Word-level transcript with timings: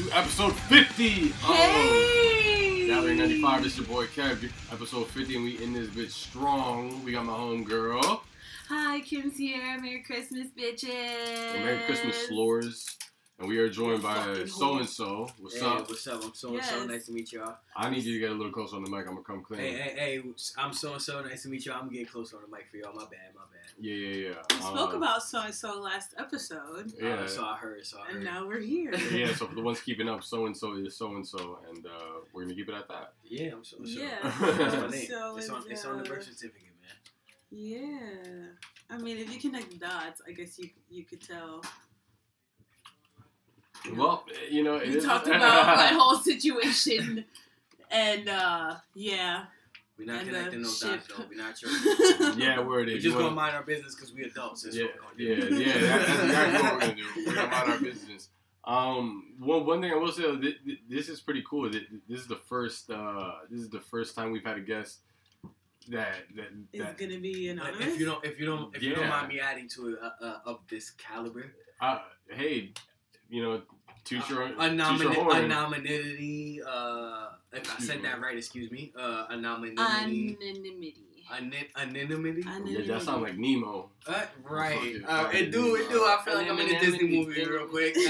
To 0.00 0.16
episode 0.16 0.56
50 0.56 1.24
of 1.24 1.32
Hey! 1.42 2.86
Gallery 2.86 3.16
95. 3.16 3.66
It's 3.66 3.76
your 3.76 3.86
boy 3.86 4.06
Kev. 4.06 4.50
Episode 4.72 5.06
50 5.08 5.36
and 5.36 5.44
we 5.44 5.62
in 5.62 5.74
this 5.74 5.88
bitch 5.88 6.12
strong. 6.12 7.04
We 7.04 7.12
got 7.12 7.26
my 7.26 7.34
home 7.34 7.64
girl. 7.64 8.22
Hi, 8.70 9.00
Kim's 9.00 9.36
here. 9.36 9.78
Merry 9.78 10.00
Christmas, 10.00 10.46
bitches. 10.58 10.88
Merry 11.62 11.84
Christmas 11.84 12.16
slores. 12.30 12.96
And 13.40 13.46
we 13.46 13.58
are 13.58 13.68
joined 13.68 14.02
by 14.02 14.46
so 14.46 14.78
and 14.78 14.88
so. 14.88 15.28
What's 15.60 15.72
Hey, 15.74 15.80
up? 15.80 15.88
What's 15.88 16.06
up? 16.06 16.24
I'm 16.24 16.34
so 16.34 16.54
and 16.54 16.64
so. 16.64 16.84
Nice 16.86 17.06
to 17.06 17.12
meet 17.12 17.32
y'all. 17.32 17.54
I 17.76 17.90
need 17.90 18.02
you 18.04 18.14
to 18.14 18.18
get 18.20 18.30
a 18.30 18.34
little 18.34 18.52
closer 18.52 18.76
on 18.76 18.84
the 18.84 18.90
mic. 18.90 19.00
I'm 19.06 19.12
gonna 19.14 19.22
come 19.22 19.42
clean. 19.42 19.60
Hey, 19.60 19.72
hey, 19.72 19.94
hey. 19.96 20.22
I'm 20.58 20.72
so 20.72 20.92
and 20.94 21.02
so. 21.02 21.22
Nice 21.22 21.42
to 21.42 21.48
meet 21.48 21.66
y'all. 21.66 21.80
I'm 21.82 21.88
getting 21.90 22.06
closer 22.06 22.36
on 22.36 22.42
the 22.48 22.56
mic 22.56 22.66
for 22.70 22.76
y'all. 22.78 22.94
My 22.94 23.02
bad. 23.04 23.34
My 23.34 23.42
bad. 23.52 23.60
Yeah, 23.78 23.94
yeah, 23.94 24.28
yeah. 24.28 24.34
We 24.50 24.56
spoke 24.56 24.94
Uh, 24.94 24.96
about 24.96 25.22
so 25.22 25.40
and 25.40 25.54
so 25.54 25.80
last 25.80 26.14
episode, 26.18 26.92
Yeah. 27.00 27.14
Uh, 27.14 27.26
so 27.26 27.44
I 27.44 27.56
heard. 27.56 27.84
So 27.86 27.98
I 27.98 28.06
heard. 28.06 28.16
and 28.16 28.24
now 28.24 28.46
we're 28.46 28.60
here. 28.60 28.94
yeah, 29.12 29.34
so 29.34 29.46
for 29.46 29.54
the 29.54 29.62
ones 29.62 29.80
keeping 29.80 30.08
up, 30.08 30.22
so 30.22 30.46
and 30.46 30.56
so 30.56 30.74
is 30.74 30.96
so 30.96 31.14
and 31.14 31.26
so, 31.26 31.58
and 31.70 31.86
uh, 31.86 31.90
we're 32.32 32.42
gonna 32.42 32.54
keep 32.54 32.68
it 32.68 32.74
at 32.74 32.88
that. 32.88 33.12
Yeah, 33.24 33.52
I'm 33.52 33.64
so 33.64 33.78
and 33.78 33.88
so. 33.88 34.00
Yeah. 34.00 34.18
That's 34.22 34.76
my 34.76 34.86
name. 34.90 35.06
So 35.06 35.36
it's, 35.36 35.48
on, 35.48 35.62
and 35.62 35.72
it's 35.72 35.84
on 35.84 36.02
the 36.02 36.08
birth 36.08 36.24
certificate, 36.24 36.72
man. 36.82 36.96
Yeah. 37.50 38.46
I 38.90 38.98
mean, 38.98 39.18
if 39.18 39.32
you 39.32 39.38
connect 39.38 39.70
the 39.70 39.76
dots, 39.78 40.20
I 40.26 40.32
guess 40.32 40.58
you 40.58 40.70
you 40.90 41.04
could 41.04 41.20
tell. 41.20 41.62
Well, 43.94 44.24
you 44.50 44.62
know, 44.62 44.76
it 44.76 44.88
We 44.88 44.96
is- 44.98 45.04
talked 45.04 45.26
about 45.36 45.76
my 45.76 45.86
whole 45.88 46.16
situation, 46.16 47.24
and 47.90 48.28
uh 48.28 48.76
yeah. 48.94 49.44
We're 49.98 50.06
not 50.06 50.20
And 50.22 50.28
connecting 50.30 50.62
those 50.62 50.80
dots, 50.80 51.08
though. 51.08 51.24
We're 51.28 51.36
not 51.36 51.58
sure. 51.58 51.68
yeah, 52.38 52.58
word 52.60 52.86
We're 52.86 52.94
just 52.94 53.04
You 53.04 53.12
gonna 53.12 53.32
mind 53.32 53.54
our 53.54 53.62
business 53.62 53.94
because 53.94 54.14
we 54.14 54.22
adults. 54.22 54.62
That's 54.62 54.74
yeah, 54.76 54.84
what 54.84 55.18
we're 55.18 55.28
yeah, 55.34 55.40
gonna 55.40 55.50
do. 55.50 55.62
yeah. 55.62 55.78
That, 55.78 56.06
that's 56.06 56.22
exactly 56.24 56.62
what 56.62 56.72
we're 56.72 56.80
gonna 56.80 56.94
do. 56.94 57.06
We're 57.26 57.34
gonna 57.34 57.50
mind 57.50 57.70
our 57.72 57.78
business. 57.80 58.28
Um, 58.64 59.34
one 59.38 59.66
one 59.66 59.80
thing 59.82 59.92
I 59.92 59.96
will 59.96 60.10
say, 60.12 60.22
though, 60.22 60.38
thi- 60.40 60.56
thi- 60.64 60.80
this 60.88 61.08
is 61.10 61.20
pretty 61.20 61.42
cool. 61.48 61.68
This 61.70 61.82
is 62.20 62.26
the 62.26 62.36
first. 62.48 62.90
Uh, 62.90 63.32
this 63.50 63.60
is 63.60 63.68
the 63.68 63.80
first 63.80 64.14
time 64.14 64.30
we've 64.32 64.44
had 64.44 64.56
a 64.56 64.60
guest 64.62 65.00
that 65.88 66.14
that 66.34 66.48
It's 66.72 66.82
that. 66.82 66.96
gonna 66.96 67.18
be 67.18 67.52
Like, 67.52 67.58
anonymous. 67.68 67.94
if 67.94 68.00
you 68.00 68.06
don't, 68.06 68.24
if 68.24 68.40
you 68.40 68.46
don't, 68.46 68.74
if 68.74 68.82
you 68.82 68.94
don't 68.94 69.08
mind 69.08 69.28
me 69.28 69.40
adding 69.40 69.68
to 69.70 69.88
it 69.88 69.98
uh, 70.02 70.24
uh, 70.24 70.38
of 70.46 70.60
this 70.70 70.90
caliber, 70.92 71.52
Uh, 71.80 71.98
hey, 72.30 72.72
you 73.30 73.42
know, 73.42 73.62
toot 74.04 74.28
your 74.28 74.42
a, 74.42 74.48
toot 74.48 74.60
a, 75.06 75.14
horn. 75.14 75.44
a 75.44 75.48
nominality. 75.48 76.60
Uh, 76.66 77.28
if 77.52 77.74
I 77.76 77.80
said 77.82 78.02
that 78.02 78.20
right, 78.20 78.36
excuse 78.36 78.70
me. 78.70 78.92
Uh, 78.98 79.26
a 79.30 79.36
nominality. 79.36 80.36
anonymity. 80.40 80.96
Anon- 81.32 81.54
anonymity. 81.76 82.42
yeah, 82.66 82.84
that 82.94 83.02
sounds 83.02 83.22
like 83.22 83.38
Nemo. 83.38 83.88
Uh, 84.04 84.22
right. 84.42 84.96
Uh, 85.06 85.30
it 85.32 85.52
do. 85.52 85.76
It 85.76 85.88
do. 85.88 86.02
I 86.02 86.20
feel 86.24 86.34
like 86.34 86.48
I'm 86.50 86.58
in 86.58 86.74
a 86.74 86.80
Disney 86.80 87.06
movie 87.08 87.44
real 87.44 87.66
quick. 87.68 87.94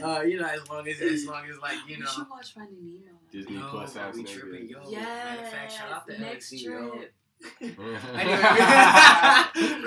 And, 0.00 0.02
uh, 0.04 0.20
you 0.22 0.40
know, 0.40 0.46
as 0.46 0.66
long 0.70 0.88
as 0.88 0.98
as 1.02 1.26
long 1.26 1.44
as 1.50 1.58
like 1.58 1.76
you 1.86 1.96
You 1.96 2.02
know. 2.02 2.08
should 2.10 2.30
watch 2.30 2.54
Finding 2.54 2.82
Nemo. 3.04 3.18
Disney 3.30 3.58
Plus 3.68 3.94
ass 3.96 4.14
we 4.14 4.24
nigga. 4.24 4.32
tripping, 4.40 4.68
yo. 4.70 4.78
Yes. 4.88 5.02
Matter 5.04 5.42
of 5.44 5.52
fact, 5.52 5.72
shout 5.72 5.92
out 5.92 6.06
to 6.08 6.18
next 6.18 6.50
LSD, 6.52 6.62
yo. 6.62 6.70
trip. 6.70 6.92
Anyway. 6.92 7.08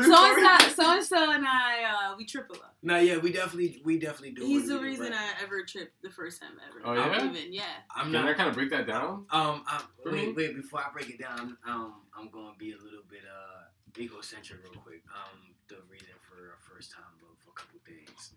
So 0.04 0.16
and 0.16 0.74
so, 0.74 0.84
so 0.84 0.94
and 0.94 1.04
so, 1.06 1.32
and 1.32 1.46
I, 1.48 1.84
uh, 2.12 2.16
we 2.18 2.26
triple 2.26 2.56
up. 2.58 2.76
No, 2.82 3.00
yeah, 3.00 3.18
we 3.18 3.32
definitely, 3.32 3.82
we 3.86 3.98
definitely 3.98 4.32
do. 4.32 4.46
He's 4.46 4.68
the 4.68 4.76
we 4.76 4.80
do, 4.80 4.86
reason 4.86 5.10
but 5.10 5.14
I 5.14 5.44
ever 5.44 5.64
tripped 5.64 6.02
the 6.02 6.10
first 6.10 6.42
time 6.42 6.52
ever. 6.68 6.82
Oh, 6.86 6.94
yeah? 6.94 7.26
Even, 7.26 7.54
yeah. 7.54 7.64
I'm 7.96 8.12
Can 8.12 8.28
I 8.28 8.34
kind 8.34 8.50
of 8.50 8.56
break 8.56 8.70
that 8.72 8.88
down? 8.88 9.26
Um, 9.32 9.64
I'm, 9.68 9.82
wait, 10.06 10.14
me? 10.14 10.34
wait. 10.34 10.56
Before 10.56 10.80
I 10.82 10.92
break 10.92 11.10
it 11.10 11.20
down, 11.20 11.58
um, 11.68 12.02
I'm 12.18 12.30
gonna 12.30 12.54
be 12.58 12.72
a 12.72 12.78
little 12.78 13.04
bit 13.10 13.22
uh 13.26 14.00
egocentric 14.00 14.62
real 14.64 14.82
quick. 14.82 15.04
Um, 15.16 15.56
the 15.70 15.78
reason 15.90 16.08
for 16.22 16.36
a 16.36 16.74
first 16.74 16.92
time 16.92 17.06
love 17.22 17.38
for 17.40 17.52
a 17.52 17.54
couple 17.54 17.80
things. 17.86 18.34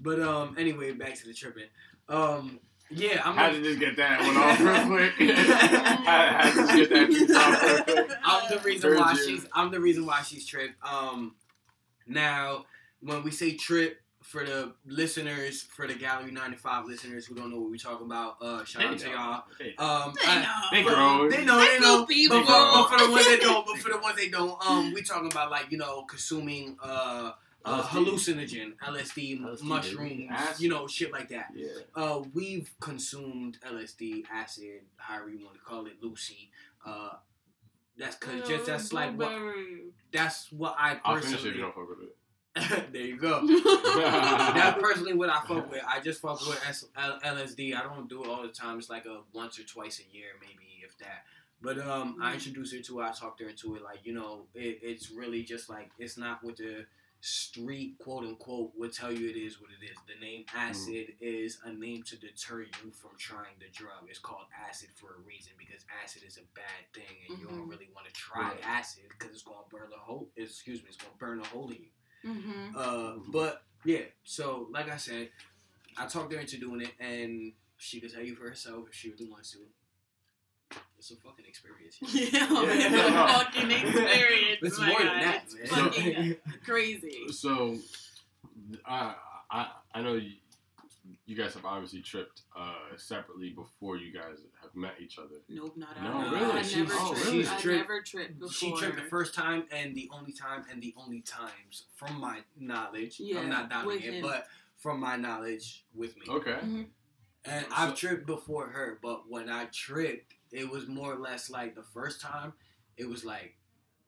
But 0.00 0.20
um, 0.20 0.56
anyway, 0.58 0.92
back 0.92 1.14
to 1.14 1.26
the 1.26 1.34
tripping. 1.34 1.68
Um, 2.08 2.60
yeah, 2.94 3.22
I'm. 3.24 3.34
How 3.36 3.46
not- 3.48 3.52
to 3.54 3.62
just 3.62 3.80
get 3.80 3.96
that 3.96 4.20
one 4.20 4.36
off 4.36 4.60
real 4.60 4.86
quick? 4.86 5.30
How 6.06 6.26
how 6.26 6.50
to 6.50 6.56
just 6.56 6.74
get 6.74 6.90
that 6.90 7.06
tweet 7.06 7.30
off 7.36 7.62
real 7.88 8.04
quick? 8.06 8.18
I'm 8.24 8.50
the 8.50 8.58
reason 8.64 8.94
why 8.96 9.12
Virgin. 9.14 9.28
she's 9.28 9.46
I'm 9.52 9.70
the 9.70 9.80
reason 9.80 10.06
why 10.06 10.22
she's 10.22 10.46
tripped. 10.46 10.74
Um 10.84 11.34
now 12.06 12.64
when 13.00 13.22
we 13.22 13.30
say 13.30 13.54
trip 13.56 13.98
for 14.22 14.44
the 14.44 14.72
listeners, 14.86 15.62
for 15.62 15.88
the 15.88 15.94
Gallery 15.94 16.30
95 16.30 16.86
listeners 16.86 17.26
who 17.26 17.34
don't 17.34 17.50
know 17.50 17.58
what 17.58 17.70
we're 17.70 17.76
talking 17.76 18.06
about, 18.06 18.36
uh 18.40 18.64
shout 18.64 18.84
out 18.84 18.98
to 18.98 19.08
y'all. 19.10 19.42
hey. 19.58 19.74
Um 19.78 20.12
They 20.14 20.28
I- 20.30 20.42
know. 20.42 20.68
They 20.70 20.82
but- 20.84 21.30
They 21.30 21.44
know, 21.44 21.58
They 21.58 21.66
they 21.66 21.78
know. 21.80 22.00
goofy, 22.06 22.28
But 22.28 22.40
for, 22.42 22.46
bro. 22.46 22.70
but 22.74 22.88
for 22.98 23.04
the 23.06 23.10
ones 23.10 23.26
that 23.26 23.40
don't, 23.40 23.66
but 23.66 23.76
for 23.82 23.88
the 23.90 23.98
ones 23.98 24.16
that 24.16 24.30
don't, 24.30 24.66
um, 24.66 24.92
we 24.92 25.02
talking 25.02 25.30
about 25.30 25.50
like 25.50 25.66
you 25.70 25.78
know 25.78 26.02
consuming 26.04 26.76
uh, 26.82 27.32
uh 27.64 27.82
hallucinogen, 27.82 28.74
LSD, 28.78 29.40
LSD, 29.40 29.62
mushrooms. 29.62 30.26
Acid. 30.30 30.60
you 30.62 30.68
know, 30.70 30.86
shit 30.86 31.12
like 31.12 31.28
that. 31.30 31.48
Yeah. 31.54 31.68
Uh, 31.94 32.22
we've 32.34 32.70
consumed 32.80 33.58
LSD, 33.66 34.24
acid, 34.32 34.82
however 34.96 35.30
you 35.30 35.44
want 35.44 35.54
to 35.54 35.60
call 35.60 35.86
it, 35.86 36.02
Lucy. 36.02 36.50
Uh, 36.84 37.10
that's 37.96 38.16
cause 38.16 38.48
just 38.48 38.66
that's 38.66 38.92
like 38.92 39.16
what 39.18 39.32
that's 40.12 40.50
what 40.50 40.74
I 40.78 40.98
I'll 41.04 41.18
finish 41.20 41.44
it 41.44 41.48
if 41.48 41.56
you 41.56 41.62
personally. 41.62 41.62
don't 41.62 41.74
fuck 41.74 41.88
with 41.98 42.08
it. 42.08 42.16
there 42.92 43.02
you 43.02 43.16
go. 43.16 43.46
that's 44.54 44.80
personally 44.80 45.14
what 45.14 45.30
I 45.30 45.40
fuck 45.46 45.70
with. 45.70 45.82
I 45.86 46.00
just 46.00 46.20
fuck 46.20 46.40
with 46.46 46.62
S- 46.68 46.84
L- 46.96 47.18
LSD. 47.24 47.76
I 47.76 47.82
don't 47.82 48.08
do 48.08 48.24
it 48.24 48.28
all 48.28 48.42
the 48.42 48.48
time. 48.48 48.78
It's 48.78 48.90
like 48.90 49.06
a 49.06 49.20
once 49.32 49.58
or 49.58 49.64
twice 49.64 50.00
a 50.00 50.16
year, 50.16 50.26
maybe 50.40 50.82
if 50.84 50.96
that. 50.98 51.24
But 51.60 51.78
um, 51.78 52.16
I 52.20 52.32
Mhm. 52.32 52.34
introduced 52.34 52.74
her 52.74 52.80
to 52.82 53.00
it. 53.00 53.04
I 53.04 53.12
talked 53.12 53.40
her 53.40 53.48
into 53.48 53.76
it. 53.76 53.82
Like 53.82 54.00
you 54.04 54.12
know, 54.14 54.46
it, 54.54 54.80
it's 54.82 55.10
really 55.10 55.42
just 55.44 55.68
like 55.68 55.90
it's 55.98 56.16
not 56.18 56.42
what 56.42 56.56
the 56.56 56.84
street 57.24 57.94
quote 58.00 58.24
unquote 58.24 58.72
will 58.76 58.90
tell 58.90 59.12
you 59.12 59.30
it 59.30 59.36
is 59.36 59.60
what 59.60 59.70
it 59.70 59.84
is. 59.84 59.96
The 60.08 60.20
name 60.20 60.44
acid 60.54 61.14
is 61.20 61.60
a 61.64 61.72
name 61.72 62.02
to 62.08 62.16
deter 62.18 62.62
you 62.62 62.90
from 62.90 63.12
trying 63.16 63.54
the 63.60 63.70
drug. 63.72 64.08
It's 64.08 64.18
called 64.18 64.46
acid 64.68 64.88
for 64.96 65.14
a 65.14 65.20
reason 65.20 65.52
because 65.56 65.84
acid 66.02 66.22
is 66.26 66.36
a 66.36 66.42
bad 66.54 66.82
thing, 66.92 67.16
and 67.28 67.38
you 67.38 67.46
don't 67.46 67.66
Mhm. 67.66 67.70
really 67.70 67.88
want 67.94 68.08
to 68.08 68.12
try 68.12 68.50
Right. 68.50 68.66
acid 68.66 69.04
because 69.08 69.30
it's 69.30 69.44
gonna 69.44 69.64
burn 69.70 69.92
a 69.92 69.98
hole. 69.98 70.32
Excuse 70.36 70.82
me, 70.82 70.88
it's 70.88 70.96
gonna 70.96 71.14
burn 71.16 71.38
a 71.40 71.46
hole 71.46 71.70
in 71.70 71.82
you. 71.84 71.90
Mm-hmm. 72.24 72.76
Uh, 72.76 73.16
but 73.30 73.64
yeah, 73.84 74.04
so 74.24 74.68
like 74.72 74.88
I 74.88 74.96
said, 74.96 75.30
I 75.96 76.06
talked 76.08 76.32
her 76.32 76.40
into 76.40 76.58
doing 76.58 76.80
it, 76.80 76.94
and 76.98 77.52
she 77.78 78.00
could 78.00 78.12
tell 78.12 78.22
you 78.22 78.34
for 78.34 78.48
herself 78.48 78.88
if 78.88 78.94
she 78.94 79.10
really 79.10 79.28
wants 79.28 79.52
to. 79.52 79.58
It's 81.02 81.10
a 81.10 81.16
fucking 81.16 81.46
experience. 81.48 81.98
Yeah, 82.00 82.46
Yeah, 82.48 82.62
it's 82.70 82.94
a 82.94 83.12
fucking 83.12 83.70
experience. 83.72 84.58
It's 84.62 84.78
more 84.78 84.98
than 85.00 85.06
that, 85.20 85.44
It's 85.52 85.72
man. 85.72 85.84
fucking 85.84 86.36
crazy. 86.64 87.26
So, 87.32 87.76
I 88.86 89.16
I 89.50 89.66
I 89.96 90.00
know 90.02 90.12
you, 90.14 90.30
you 91.26 91.34
guys 91.34 91.54
have 91.54 91.64
obviously 91.64 92.02
tripped 92.02 92.42
uh, 92.56 92.74
separately 92.96 93.50
before 93.50 93.96
you 93.96 94.12
guys 94.12 94.38
have 94.62 94.76
met 94.76 94.92
each 95.02 95.18
other. 95.18 95.40
Nope, 95.48 95.76
not 95.76 95.96
at 95.96 96.04
No, 96.04 96.12
all. 96.12 96.30
really? 96.30 96.52
I 96.60 96.62
She's- 96.62 96.76
never 96.88 96.92
oh, 96.94 97.08
tripped. 97.14 97.26
really? 97.26 97.38
I 97.38 97.50
She's 97.50 97.62
tripped- 97.62 97.80
never 97.88 98.02
tripped 98.02 98.38
before. 98.38 98.52
She 98.52 98.76
tripped 98.76 98.96
the 98.96 99.10
first 99.10 99.34
time 99.34 99.64
and 99.72 99.96
the 99.96 100.08
only 100.12 100.32
time 100.32 100.64
and 100.70 100.80
the 100.80 100.94
only 100.96 101.22
times 101.22 101.86
from 101.96 102.20
my 102.20 102.42
knowledge. 102.56 103.16
Yeah, 103.18 103.40
I'm 103.40 103.48
not 103.48 103.70
doubting 103.70 104.02
it, 104.02 104.22
but 104.22 104.46
from 104.78 105.00
my 105.00 105.16
knowledge 105.16 105.84
with 105.96 106.16
me. 106.16 106.26
Okay. 106.28 106.58
And 107.44 107.66
I've 107.74 107.96
tripped 107.96 108.24
before 108.24 108.68
her, 108.68 109.00
but 109.02 109.28
when 109.28 109.48
I 109.50 109.64
tripped, 109.72 110.34
it 110.52 110.70
was 110.70 110.88
more 110.88 111.12
or 111.12 111.18
less 111.18 111.50
like 111.50 111.74
the 111.74 111.82
first 111.94 112.20
time, 112.20 112.52
it 112.96 113.08
was 113.08 113.24
like, 113.24 113.56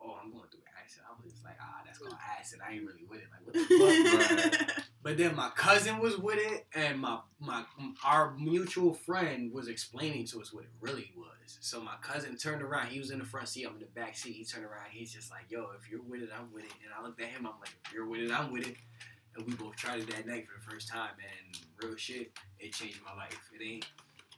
oh, 0.01 0.17
I'm 0.23 0.31
going 0.31 0.45
through 0.51 0.61
acid. 0.85 1.03
I 1.09 1.23
was 1.23 1.33
just 1.33 1.45
like, 1.45 1.57
ah, 1.61 1.83
that's 1.85 1.99
called 1.99 2.15
acid. 2.39 2.61
I 2.67 2.75
ain't 2.75 2.87
really 2.87 3.05
with 3.09 3.21
it. 3.21 3.27
Like, 3.33 3.45
what 3.45 3.55
the 3.55 4.65
fuck? 4.69 4.85
But 5.05 5.19
then 5.19 5.37
my 5.37 5.51
cousin 5.51 5.99
was 5.99 6.17
with 6.17 6.39
it, 6.39 6.67
and 6.75 6.99
my 6.99 7.19
my 7.39 7.63
our 8.03 8.35
mutual 8.39 8.95
friend 8.95 9.53
was 9.53 9.69
explaining 9.69 10.25
to 10.29 10.41
us 10.41 10.51
what 10.51 10.65
it 10.65 10.71
really 10.81 11.13
was. 11.15 11.59
So 11.61 11.79
my 11.79 11.97
cousin 12.01 12.39
turned 12.39 12.63
around. 12.63 12.87
He 12.87 13.01
was 13.01 13.11
in 13.11 13.19
the 13.19 13.25
front 13.27 13.49
seat. 13.49 13.67
I'm 13.67 13.75
in 13.75 13.81
the 13.81 13.87
back 14.01 14.17
seat. 14.17 14.33
He 14.33 14.47
turned 14.47 14.65
around. 14.65 14.87
He's 14.93 15.13
just 15.13 15.31
like, 15.31 15.51
"Yo, 15.51 15.69
if 15.79 15.91
you're 15.91 16.01
with 16.01 16.23
it, 16.23 16.31
I'm 16.35 16.51
with 16.55 16.65
it." 16.65 16.73
And 16.83 16.91
I 16.99 17.03
looked 17.03 17.21
at 17.21 17.29
him. 17.29 17.47
I'm 17.47 17.61
like, 17.61 17.77
"If 17.85 17.93
you're 17.93 18.07
with 18.07 18.23
it, 18.23 18.31
I'm 18.31 18.51
with 18.51 18.67
it." 18.67 18.77
And 19.37 19.47
we 19.47 19.53
both 19.53 19.77
tried 19.77 20.01
it 20.01 20.07
that 20.09 20.27
night 20.27 20.47
for 20.49 20.59
the 20.59 20.71
first 20.73 20.89
time. 20.89 21.11
And 21.19 21.59
real 21.83 21.97
shit, 21.99 22.33
it 22.59 22.73
changed 22.73 23.01
my 23.05 23.15
life. 23.15 23.51
It 23.53 23.63
ain't. 23.63 23.87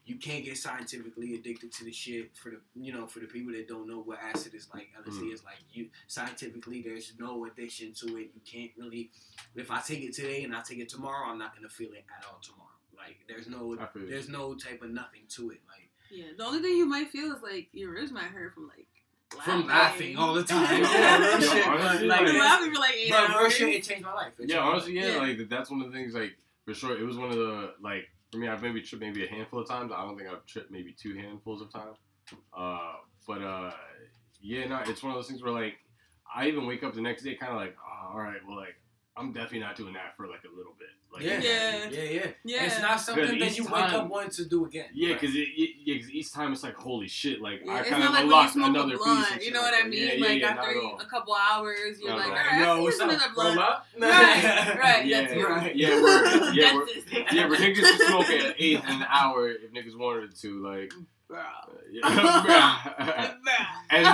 You 0.06 0.16
can't 0.16 0.44
get 0.44 0.56
scientifically 0.56 1.34
addicted 1.34 1.72
to 1.72 1.84
the 1.84 1.92
shit 1.92 2.30
for 2.36 2.50
the 2.50 2.60
you 2.74 2.92
know 2.92 3.06
for 3.08 3.18
the 3.18 3.26
people 3.26 3.52
that 3.52 3.66
don't 3.66 3.88
know 3.88 4.00
what 4.00 4.18
acid 4.22 4.54
is 4.54 4.68
like. 4.72 4.88
LSD 5.04 5.22
Mm. 5.30 5.32
is 5.34 5.44
like 5.44 5.58
you 5.72 5.88
scientifically. 6.06 6.80
There's 6.82 7.12
no 7.18 7.44
addiction 7.46 7.92
to 7.94 8.16
it. 8.16 8.30
You 8.34 8.40
can't 8.44 8.70
really 8.78 9.10
if 9.56 9.70
I 9.70 9.80
take 9.80 10.02
it 10.02 10.14
today 10.14 10.44
and 10.44 10.54
I 10.54 10.62
take 10.62 10.78
it 10.78 10.88
tomorrow, 10.88 11.28
I'm 11.28 11.38
not 11.38 11.54
gonna 11.56 11.68
feel 11.68 11.92
it 11.92 12.04
at 12.16 12.24
all 12.30 12.38
tomorrow. 12.40 12.70
Like 12.96 13.16
there's 13.28 13.48
no 13.48 13.76
I 13.80 13.86
feel 13.86 14.02
you. 14.02 14.08
there's 14.08 14.28
no 14.28 14.54
type 14.54 14.80
of 14.82 14.90
nothing 14.90 15.22
to 15.30 15.50
it. 15.50 15.60
Like 15.68 15.90
Yeah, 16.10 16.26
the 16.38 16.44
only 16.44 16.60
thing 16.62 16.76
you 16.76 16.86
might 16.86 17.10
feel 17.10 17.34
is 17.34 17.42
like 17.42 17.68
your 17.72 17.90
ribs 17.90 18.12
might 18.12 18.24
hurt 18.30 18.54
from 18.54 18.68
like 18.68 18.86
from 19.44 19.66
laughing 19.66 20.16
all 20.16 20.34
the 20.34 20.44
time. 20.44 20.82
Yeah, 20.82 20.92
yeah, 20.92 21.18
real 21.18 21.40
yeah, 21.40 21.52
shit. 21.52 21.66
Honestly, 21.66 22.06
like, 22.06 22.20
like- 22.22 22.34
laughing 22.34 22.72
for 22.72 22.80
like 22.80 22.94
eight 22.94 23.10
but 23.10 23.28
real 23.28 23.38
hours. 23.38 23.52
shit, 23.54 23.68
it 23.74 23.82
changed 23.82 24.04
my 24.04 24.12
life. 24.14 24.32
It 24.38 24.48
Yeah, 24.50 24.58
honestly, 24.60 24.92
yeah, 24.94 25.14
Yeah. 25.14 25.18
like 25.18 25.48
that's 25.48 25.68
one 25.68 25.82
of 25.82 25.90
the 25.90 25.98
things. 25.98 26.14
Like 26.14 26.36
for 26.64 26.74
sure, 26.74 26.96
it 26.96 27.02
was 27.04 27.16
one 27.18 27.30
of 27.30 27.36
the 27.36 27.74
like 27.80 28.08
for 28.30 28.38
me. 28.38 28.48
I've 28.48 28.62
maybe 28.62 28.82
tripped 28.82 29.02
maybe 29.02 29.24
a 29.24 29.28
handful 29.28 29.60
of 29.60 29.68
times. 29.68 29.92
I 29.94 30.02
don't 30.04 30.16
think 30.16 30.28
I've 30.28 30.44
tripped 30.46 30.70
maybe 30.70 30.94
two 30.98 31.14
handfuls 31.16 31.62
of 31.62 31.72
times. 31.72 31.96
Uh, 32.56 32.94
but 33.26 33.42
uh, 33.42 33.70
yeah, 34.40 34.66
no, 34.66 34.80
it's 34.86 35.02
one 35.02 35.12
of 35.12 35.18
those 35.18 35.28
things 35.28 35.42
where 35.42 35.52
like 35.52 35.74
I 36.34 36.48
even 36.48 36.66
wake 36.66 36.82
up 36.82 36.94
the 36.94 37.00
next 37.00 37.22
day 37.22 37.34
kind 37.34 37.52
of 37.52 37.58
like, 37.58 37.76
oh, 37.78 38.12
all 38.14 38.20
right, 38.20 38.40
well, 38.46 38.56
like 38.56 38.76
I'm 39.16 39.32
definitely 39.32 39.60
not 39.60 39.76
doing 39.76 39.94
that 39.94 40.16
for 40.16 40.26
like 40.26 40.44
a 40.44 40.56
little 40.56 40.74
bit. 40.78 40.88
Like, 41.12 41.22
Yeah. 41.24 41.40
Yeah. 41.40 41.88
yeah, 41.90 42.02
yeah. 42.02 42.26
Yeah. 42.44 42.64
It's 42.64 42.80
not 42.80 43.00
something 43.00 43.24
that 43.24 43.34
each 43.48 43.56
you 43.56 43.64
wake 43.64 43.72
up 43.92 44.08
wanting 44.08 44.30
to 44.32 44.44
do 44.44 44.66
again. 44.66 44.86
Yeah, 44.92 45.14
because 45.14 45.34
it, 45.34 45.48
it, 45.56 45.70
yeah, 45.84 45.98
'cause 45.98 46.10
each 46.10 46.30
time 46.30 46.52
it's 46.52 46.62
like, 46.62 46.74
holy 46.74 47.08
shit, 47.08 47.40
like 47.40 47.62
Yeah, 47.64 47.72
I 47.74 47.82
kind 47.84 48.02
of 48.04 48.10
like 48.10 48.24
unlocked 48.24 48.54
another 48.56 48.78
a 48.94 48.98
piece. 48.98 49.04
blunt. 49.04 49.34
You 49.36 49.40
shit 49.44 49.52
know 49.54 49.62
like 49.62 49.72
what 49.72 49.84
I 49.84 49.88
mean? 49.88 49.92
Yeah, 50.08 50.12
yeah, 50.14 50.26
like 50.28 50.40
yeah, 50.40 50.46
after 50.48 50.60
not 50.60 50.68
at 50.68 50.74
you- 50.76 50.82
all. 50.90 51.00
a 51.00 51.04
couple 51.06 51.34
hours, 51.34 51.98
you're 52.00 52.10
No, 52.10 52.16
like, 52.16 52.26
all 52.26 52.32
right, 52.34 52.58
Yo, 52.60 52.74
here's 52.74 52.84
what's 52.84 53.00
up? 53.00 53.08
another 53.10 53.32
blunt. 53.34 53.56
Right, 53.98 54.78
right, 54.78 55.06
Yeah, 55.06 55.20
that's 55.22 55.32
it. 55.32 55.42
right. 55.48 55.74
Yeah, 55.76 56.02
we're, 56.02 56.52
yeah, 56.52 56.74
we're, 56.74 56.86
yeah, 57.32 57.48
we're 57.48 57.56
niggas 57.56 57.76
can 57.98 58.06
smoke 58.08 58.28
at 58.30 58.54
eight 58.58 58.80
in 58.84 58.90
an 58.90 59.06
hour 59.08 59.48
if 59.48 59.72
niggas 59.72 59.96
wanted 59.98 60.36
to, 60.36 60.62
like, 60.62 60.92
Bro. 61.28 61.38
uh, 61.38 61.42
yeah. 61.90 63.34
and 63.90 64.06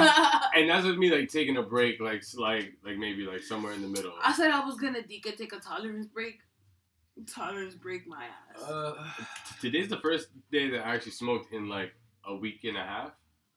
and 0.56 0.70
that's 0.70 0.86
with 0.86 0.96
me 0.98 1.10
like 1.10 1.28
taking 1.28 1.56
a 1.58 1.62
break, 1.62 2.00
like 2.00 2.22
like 2.38 2.72
like 2.84 2.96
maybe 2.96 3.24
like 3.24 3.42
somewhere 3.42 3.72
in 3.74 3.82
the 3.82 3.88
middle. 3.88 4.14
I 4.24 4.32
said 4.32 4.50
I 4.50 4.64
was 4.64 4.76
gonna 4.76 5.00
Dika 5.00 5.36
take 5.36 5.52
a 5.52 5.58
tolerance 5.58 6.06
break. 6.06 6.38
Tolerance 7.26 7.74
break 7.74 8.06
my 8.06 8.24
ass. 8.24 8.62
Uh, 8.62 8.94
Today's 9.60 9.88
the 9.88 9.98
first 9.98 10.28
day 10.50 10.70
that 10.70 10.86
I 10.86 10.94
actually 10.94 11.12
smoked 11.12 11.52
in 11.52 11.68
like 11.68 11.92
a 12.26 12.34
week 12.34 12.64
and 12.64 12.76
a 12.76 12.82
half. 12.82 13.10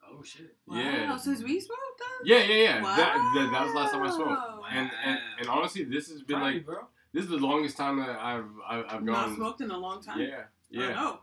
oh 0.10 0.24
shit. 0.24 0.56
wow, 0.68 0.78
yeah. 0.78 1.18
since 1.18 1.42
we 1.44 1.60
smoked 1.60 1.80
then? 2.00 2.28
Yeah, 2.28 2.44
yeah, 2.44 2.64
yeah. 2.64 2.84
Wow. 2.84 2.96
That, 2.96 3.32
that, 3.36 3.52
that 3.52 3.64
was 3.64 3.74
the 3.74 3.80
last 3.80 3.92
time 3.92 4.04
I 4.04 4.10
smoked. 4.10 4.30
Wow. 4.30 4.62
And, 4.72 4.90
and 5.06 5.20
and 5.40 5.50
honestly, 5.50 5.84
this 5.84 6.10
has 6.10 6.22
been 6.22 6.38
Proud 6.38 6.46
like 6.46 6.56
you, 6.56 6.62
bro. 6.62 6.78
this 7.14 7.24
is 7.24 7.30
the 7.30 7.38
longest 7.38 7.78
time 7.78 7.98
that 8.00 8.10
I've 8.20 8.46
I've, 8.68 8.86
I've 8.90 9.04
Not 9.04 9.36
smoked 9.36 9.62
in 9.62 9.72
a 9.72 9.78
long 9.78 10.02
time. 10.02 10.20
Yeah, 10.22 10.44
yeah. 10.70 10.94
Oh, 10.98 11.20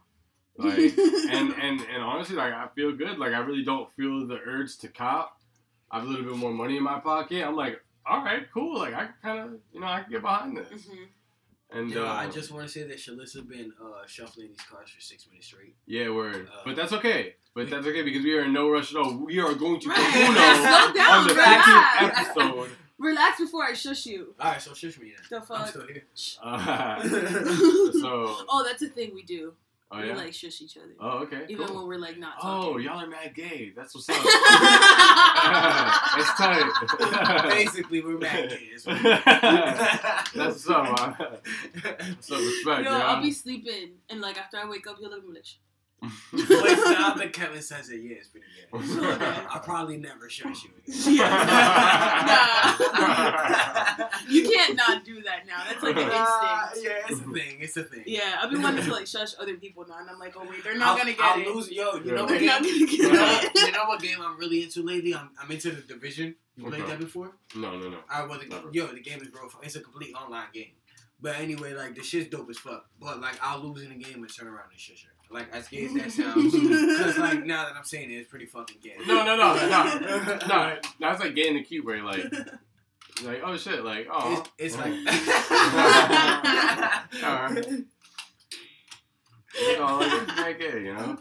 Like 0.56 0.78
and 1.30 1.54
and 1.54 1.80
and 1.80 2.02
honestly, 2.02 2.36
like 2.36 2.52
I 2.52 2.68
feel 2.74 2.92
good. 2.92 3.18
Like 3.18 3.32
I 3.32 3.38
really 3.38 3.64
don't 3.64 3.90
feel 3.94 4.26
the 4.26 4.38
urge 4.46 4.76
to 4.78 4.88
cop. 4.88 5.38
I 5.90 5.98
have 5.98 6.06
a 6.06 6.10
little 6.10 6.24
bit 6.24 6.36
more 6.36 6.52
money 6.52 6.76
in 6.76 6.82
my 6.82 6.98
pocket. 7.00 7.44
I'm 7.46 7.56
like, 7.56 7.82
all 8.06 8.22
right, 8.24 8.46
cool. 8.52 8.78
Like 8.78 8.94
I 8.94 9.08
kind 9.22 9.38
of, 9.40 9.48
you 9.72 9.80
know, 9.80 9.86
I 9.86 10.02
can 10.02 10.10
get 10.12 10.22
behind 10.22 10.56
this. 10.56 10.68
Mhm. 10.68 11.06
And 11.74 11.90
Yo, 11.90 12.04
uh, 12.06 12.08
I 12.10 12.28
just 12.28 12.50
want 12.52 12.66
to 12.66 12.72
say 12.72 12.82
that 12.84 12.98
Shalissa 12.98 13.46
been 13.48 13.72
uh, 13.82 14.06
shuffling 14.06 14.48
these 14.48 14.60
cards 14.70 14.90
for 14.90 15.00
six 15.00 15.26
minutes 15.28 15.46
straight. 15.46 15.74
yeah, 15.86 16.10
word. 16.10 16.48
Uh, 16.52 16.60
but 16.64 16.76
that's 16.76 16.92
okay. 16.92 17.34
But 17.54 17.70
that's 17.70 17.86
okay 17.86 18.02
because 18.02 18.22
we 18.22 18.34
are 18.36 18.44
in 18.44 18.52
no 18.52 18.68
rush 18.70 18.94
at 18.94 19.00
all. 19.00 19.14
We 19.24 19.38
are 19.40 19.54
going 19.54 19.80
to 19.80 19.88
Right. 19.88 19.98
play 20.12 20.22
Uno 20.22 20.32
Slow 20.34 20.92
down, 20.94 21.18
on 21.20 21.28
the 21.28 21.34
relax. 21.34 21.66
15th 21.66 22.18
episode. 22.36 22.70
Relax 22.98 23.40
before 23.40 23.64
I 23.64 23.72
shush 23.72 24.06
you. 24.06 24.34
All 24.38 24.52
right, 24.52 24.62
so 24.62 24.74
shush 24.74 24.98
me 25.00 25.12
then. 25.16 25.24
The 25.30 25.36
I'm 25.36 25.42
fuck. 25.42 25.68
still 25.68 25.86
here. 25.86 26.04
Uh, 26.42 27.02
so, 28.00 28.44
oh, 28.48 28.64
that's 28.66 28.82
a 28.82 28.88
thing 28.88 29.12
we 29.14 29.22
do. 29.22 29.54
Oh 29.92 30.00
We 30.00 30.08
yeah. 30.08 30.16
like 30.16 30.32
shush 30.34 30.60
each 30.62 30.76
other, 30.76 30.94
Oh 31.00 31.18
okay. 31.24 31.44
even 31.48 31.66
cool. 31.66 31.76
when 31.78 31.86
we're 31.88 31.98
like 31.98 32.18
not 32.18 32.34
Oh, 32.42 32.78
y'all 32.78 33.00
are 33.00 33.06
mad 33.06 33.34
gay. 33.34 33.72
That's 33.76 33.94
what's 33.94 34.08
up. 34.08 34.16
It's 36.14 36.32
tight. 36.34 37.48
Basically, 37.48 38.00
we're 38.02 38.18
mad 38.18 38.50
kids. 38.50 38.84
That's 38.84 40.34
what's 40.34 40.68
up, 40.68 40.84
man. 40.84 41.16
What's 42.16 42.30
up, 42.30 42.38
respect, 42.38 42.84
Yo, 42.84 42.90
yeah. 42.90 43.06
I'll 43.06 43.22
be 43.22 43.32
sleeping, 43.32 43.92
and 44.10 44.20
like 44.20 44.38
after 44.38 44.56
I 44.58 44.68
wake 44.68 44.86
up, 44.86 44.98
he'll 44.98 45.10
look 45.10 45.22
at 45.22 45.28
me 45.28 45.34
like, 45.34 45.44
"Shh." 46.02 46.08
Wait, 46.32 46.48
now 46.50 47.14
that 47.14 47.32
Kevin 47.32 47.62
says 47.62 47.88
it, 47.90 48.00
yeah, 48.02 48.16
it's 48.16 48.28
pretty 48.28 48.46
good. 48.70 49.22
I'll 49.50 49.60
probably 49.60 49.96
never 49.96 50.28
shush 50.28 50.64
you 50.64 50.70
again. 50.78 50.86
you 54.28 54.48
can't 54.48 54.76
not 54.76 55.04
do 55.04 55.22
that 55.22 55.46
now. 55.46 55.62
That's 55.68 55.82
like 55.82 55.96
an 55.96 56.10
Uh, 56.12 56.68
instinct. 56.74 56.88
yeah, 56.88 57.06
it's 57.08 57.20
a 57.20 57.24
thing. 57.32 57.56
It's 57.60 57.76
a 57.76 57.84
thing. 57.84 58.02
Yeah, 58.06 58.38
I've 58.42 58.50
been 58.50 58.62
wanting 58.62 58.84
to 58.84 58.92
like 58.92 59.06
shush 59.06 59.30
other 59.38 59.56
people 59.56 59.84
now, 59.88 59.98
and 60.00 60.10
I'm 60.10 60.18
like, 60.18 60.34
oh 60.36 60.44
wait, 60.48 60.64
they're 60.64 60.76
not 60.76 60.88
I'll, 60.88 60.98
gonna 60.98 61.12
get 61.12 61.38
it. 61.38 61.46
I'll 61.48 61.54
lose. 61.54 61.70
Yo, 61.70 61.94
you 61.96 62.02
Yeah. 62.04 62.12
know 62.14 62.22
what 62.22 62.28
They're 62.30 62.38
game? 62.40 62.46
not 62.48 62.62
gonna 62.62 62.78
get 62.78 62.90
You 62.92 63.12
know, 63.12 63.38
it. 63.42 63.54
you 63.66 63.72
know 63.72 63.84
what 63.86 64.00
game 64.02 64.18
I'm 64.22 64.38
really 64.38 64.62
into 64.64 64.82
lately? 64.82 65.14
I'm, 65.14 65.30
I'm 65.40 65.50
into 65.50 65.70
the 65.70 65.82
division. 65.82 66.34
You 66.56 66.68
played 66.68 66.82
Okay. 66.82 66.90
that 66.90 67.00
before? 67.00 67.32
no, 67.56 67.78
no, 67.78 67.88
no. 67.88 67.98
I 68.10 68.24
was 68.24 68.40
Never. 68.48 68.68
yo, 68.72 68.86
the 68.88 69.00
game 69.00 69.22
is 69.22 69.28
real. 69.32 69.48
It's 69.62 69.76
a 69.76 69.80
complete 69.80 70.14
online 70.14 70.48
game. 70.52 70.72
But 71.20 71.38
anyway, 71.38 71.72
like 71.72 71.94
the 71.94 72.02
shit's 72.02 72.28
dope 72.30 72.50
as 72.50 72.58
fuck. 72.58 72.86
But 73.00 73.20
like 73.20 73.36
I'll 73.42 73.60
lose 73.60 73.82
in 73.82 73.90
the 73.90 74.04
game 74.04 74.22
and 74.22 74.34
turn 74.34 74.48
around 74.48 74.70
and 74.70 74.78
shush 74.80 75.04
her. 75.04 75.11
Like 75.32 75.48
as 75.52 75.68
gay 75.68 75.84
as 75.86 75.94
that 75.94 76.12
sounds, 76.12 76.52
because 76.52 77.18
like 77.18 77.44
now 77.44 77.64
that 77.66 77.76
I'm 77.76 77.84
saying 77.84 78.10
it, 78.10 78.14
it's 78.16 78.28
pretty 78.30 78.46
fucking 78.46 78.78
gay. 78.82 78.94
No, 79.06 79.24
no, 79.24 79.36
no, 79.36 79.54
no, 79.54 80.38
no. 80.48 80.76
That's 81.00 81.20
like 81.20 81.34
getting 81.34 81.54
the 81.54 81.62
cute 81.62 81.84
where 81.84 82.02
like, 82.02 82.24
like 83.24 83.40
oh 83.44 83.56
shit, 83.56 83.84
like 83.84 84.08
oh. 84.12 84.44
It's, 84.58 84.76
it's 84.76 84.76
like. 84.76 84.92
Alright. 87.24 87.66
You 89.60 89.78
know, 89.78 89.98
like, 89.98 90.12
it's 90.12 90.36
not 90.36 90.58
gay, 90.58 90.80
you 90.80 90.94
know. 90.94 91.18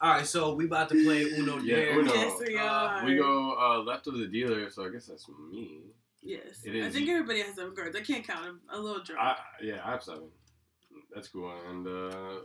All 0.00 0.12
right, 0.14 0.26
so 0.26 0.54
we 0.54 0.64
about 0.66 0.88
to 0.90 1.04
play 1.04 1.24
Uno. 1.24 1.58
Yeah, 1.58 1.76
Dare. 1.76 1.98
Uno. 1.98 2.14
Yes, 2.14 2.40
we 2.46 2.56
Uh, 2.56 2.62
are. 2.62 3.04
we 3.04 3.16
go 3.16 3.56
uh, 3.58 3.78
left 3.82 4.06
of 4.06 4.14
the 4.18 4.26
dealer, 4.26 4.70
so 4.70 4.84
I 4.86 4.90
guess 4.90 5.06
that's 5.06 5.26
me. 5.50 5.80
Yes, 6.22 6.62
It 6.64 6.84
I 6.84 6.90
think 6.90 7.08
everybody 7.08 7.40
has 7.40 7.54
seven 7.54 7.74
cards. 7.74 7.96
I 7.96 8.00
can't 8.00 8.26
count 8.26 8.44
them. 8.44 8.60
A 8.68 8.78
little 8.78 9.02
drunk. 9.02 9.20
I 9.20 9.36
yeah, 9.62 9.80
I 9.84 9.92
have 9.92 10.02
seven. 10.02 10.28
That's 11.14 11.28
cool. 11.28 11.52
And 11.68 11.86
uh, 11.86 11.90
we're 11.90 12.40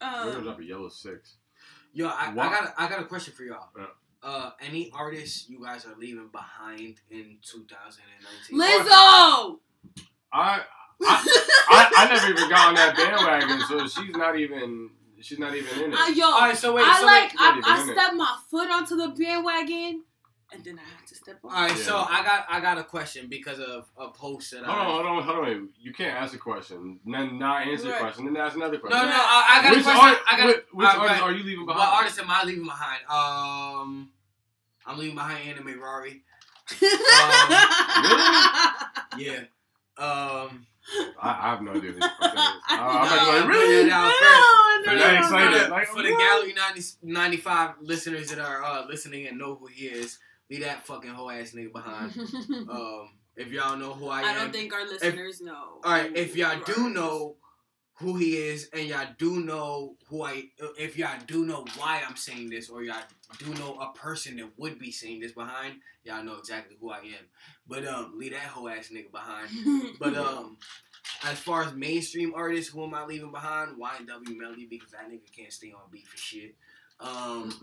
gonna 0.00 0.36
um, 0.38 0.42
drop 0.44 0.60
a 0.60 0.64
yellow 0.64 0.88
six. 0.88 1.36
Yo, 1.92 2.08
I, 2.08 2.30
I 2.30 2.34
got 2.34 2.64
a, 2.64 2.74
I 2.82 2.88
got 2.88 3.00
a 3.00 3.04
question 3.04 3.34
for 3.34 3.42
y'all. 3.42 3.68
Yeah. 3.76 3.86
Uh, 4.22 4.50
any 4.60 4.90
artists 4.94 5.48
you 5.48 5.62
guys 5.62 5.84
are 5.84 5.94
leaving 5.96 6.28
behind 6.28 6.96
in 7.10 7.38
2019? 7.42 8.58
Lizzo. 8.58 9.58
I 10.32 10.60
I, 11.00 11.92
I 11.96 12.08
never 12.12 12.26
even 12.28 12.48
got 12.48 12.68
on 12.68 12.74
that 12.74 12.96
bandwagon, 12.96 13.60
so 13.68 13.86
she's 13.86 14.14
not 14.16 14.38
even 14.38 14.90
she's 15.20 15.38
not 15.38 15.54
even 15.54 15.84
in 15.84 15.92
it. 15.92 15.96
Uh, 15.98 16.08
yo, 16.08 16.26
All 16.26 16.40
right, 16.40 16.56
so 16.56 16.74
wait, 16.74 16.84
I 16.84 16.98
so 16.98 17.06
like 17.06 17.22
wait. 17.22 17.34
not 17.34 17.54
I, 17.54 17.58
even 17.58 17.64
I 17.64 17.92
stepped 17.92 18.16
my 18.16 18.36
foot 18.50 18.70
onto 18.70 18.96
the 18.96 19.08
bandwagon, 19.08 20.02
and 20.52 20.64
then 20.64 20.78
I 20.78 20.82
had 20.82 21.06
to 21.08 21.14
step 21.14 21.38
off. 21.44 21.52
All 21.52 21.60
right, 21.62 21.70
Yeah. 21.76 21.82
so 21.84 21.96
I 21.98 22.22
got 22.24 22.46
I 22.48 22.60
got 22.60 22.78
a 22.78 22.84
question 22.84 23.26
because 23.28 23.58
of 23.60 23.86
a 23.98 24.08
post 24.08 24.50
that 24.52 24.64
I. 24.66 24.72
Hold 24.72 24.78
on, 25.06 25.14
hold 25.14 25.28
on, 25.28 25.34
hold 25.36 25.48
on. 25.48 25.68
You 25.78 25.92
can't 25.92 26.16
ask 26.16 26.34
a 26.34 26.38
question, 26.38 27.00
then 27.04 27.38
not 27.38 27.66
answer 27.66 27.84
the 27.84 27.90
Right. 27.90 28.00
question, 28.00 28.24
then 28.26 28.36
ask 28.36 28.56
another 28.56 28.78
question. 28.78 28.98
no, 28.98 29.06
I, 29.06 29.58
I 29.58 29.62
got 29.62 29.70
which 29.72 29.80
a 29.80 29.82
question. 29.84 30.00
art- 30.04 30.18
I 30.26 30.36
got 30.38 30.46
which, 30.46 30.56
a, 30.56 30.60
which 30.76 30.86
all 30.86 30.92
right, 30.92 30.98
artist 31.00 31.20
right. 31.20 31.30
are 31.30 31.32
you 31.36 31.44
leaving 31.44 31.66
behind? 31.66 31.78
What 31.80 31.94
artist 31.98 32.18
am 32.18 32.30
I 32.30 32.44
leaving 32.44 32.64
behind? 32.64 33.00
Um, 33.10 34.10
I'm 34.86 34.98
leaving 34.98 35.14
behind 35.16 35.48
Anime 35.48 35.80
Rari. 35.80 36.22
Yeah. 39.16 39.40
Um, 39.96 40.66
I, 41.20 41.30
I 41.30 41.50
have 41.50 41.62
no 41.62 41.72
idea. 41.72 41.90
Who 41.92 41.98
the 41.98 42.08
fuck 42.08 42.20
that 42.20 42.34
is. 42.34 42.40
Uh, 42.70 42.76
Nah, 42.76 43.00
I'm 43.00 43.10
like, 43.10 43.42
I'm 43.42 43.48
really? 43.48 43.66
putting 43.66 43.86
it 43.88 43.92
out 43.92 44.12
No, 44.20 44.84
for 44.84 44.86
no, 44.86 44.94
the, 44.94 44.98
Very 45.00 45.12
no, 45.14 45.18
excited. 45.18 45.58
for 45.60 45.64
the, 45.64 45.70
Like, 45.70 45.86
for 45.88 46.02
the? 46.02 46.08
Gallery 46.10 46.54
90, 46.54 46.82
95 47.02 47.70
listeners 47.80 48.28
that 48.30 48.38
are 48.38 48.62
uh, 48.62 48.86
listening 48.86 49.26
and 49.26 49.36
know 49.38 49.56
who 49.56 49.66
he 49.66 49.86
is, 49.86 50.18
leave 50.50 50.62
that 50.62 50.86
fucking 50.86 51.10
whole 51.10 51.30
ass 51.30 51.52
nigga 51.52 51.72
behind. 51.72 52.12
Um, 52.70 53.10
if 53.36 53.52
y'all 53.52 53.76
know 53.76 53.92
who 53.92 54.08
I 54.08 54.22
am, 54.22 54.26
I 54.26 54.34
don't 54.34 54.52
think 54.52 54.74
our 54.74 54.84
listeners 54.84 55.40
know. 55.40 55.80
All 55.84 55.92
right, 55.92 56.14
if 56.16 56.36
y'all 56.36 56.60
do 56.66 56.90
know 56.90 57.36
who 57.94 58.16
he 58.16 58.36
is, 58.36 58.68
and 58.72 58.88
y'all 58.88 59.06
do 59.16 59.40
know 59.40 59.94
who 60.08 60.22
I, 60.24 60.44
if 60.78 60.96
y'all 60.96 61.18
do 61.26 61.44
know 61.44 61.64
why 61.76 62.02
I'm 62.06 62.16
saying 62.16 62.50
this, 62.50 62.68
or 62.68 62.82
y'all 62.82 62.96
do 63.38 63.54
know 63.54 63.78
a 63.80 63.92
person 63.96 64.36
that 64.36 64.50
would 64.56 64.78
be 64.78 64.90
saying 64.90 65.20
this 65.20 65.32
behind, 65.32 65.76
y'all 66.04 66.24
know 66.24 66.36
exactly 66.36 66.76
who 66.80 66.90
I 66.90 66.98
am. 66.98 67.26
But 67.66 67.86
um, 67.86 68.14
leave 68.16 68.32
that 68.32 68.40
whole 68.40 68.68
ass 68.68 68.90
nigga 68.92 69.12
behind. 69.12 69.48
But 69.98 70.16
um, 70.16 70.56
as 71.24 71.38
far 71.38 71.64
as 71.64 71.74
mainstream 71.74 72.32
artists, 72.34 72.72
who 72.72 72.84
am 72.84 72.94
I 72.94 73.04
leaving 73.04 73.32
behind? 73.32 73.76
YNW 73.80 74.36
Melly 74.36 74.66
because 74.66 74.92
that 74.92 75.10
nigga 75.10 75.30
can't 75.36 75.52
stay 75.52 75.72
on 75.72 75.90
beat 75.90 76.06
for 76.06 76.16
shit. 76.16 76.54
Um, 77.00 77.54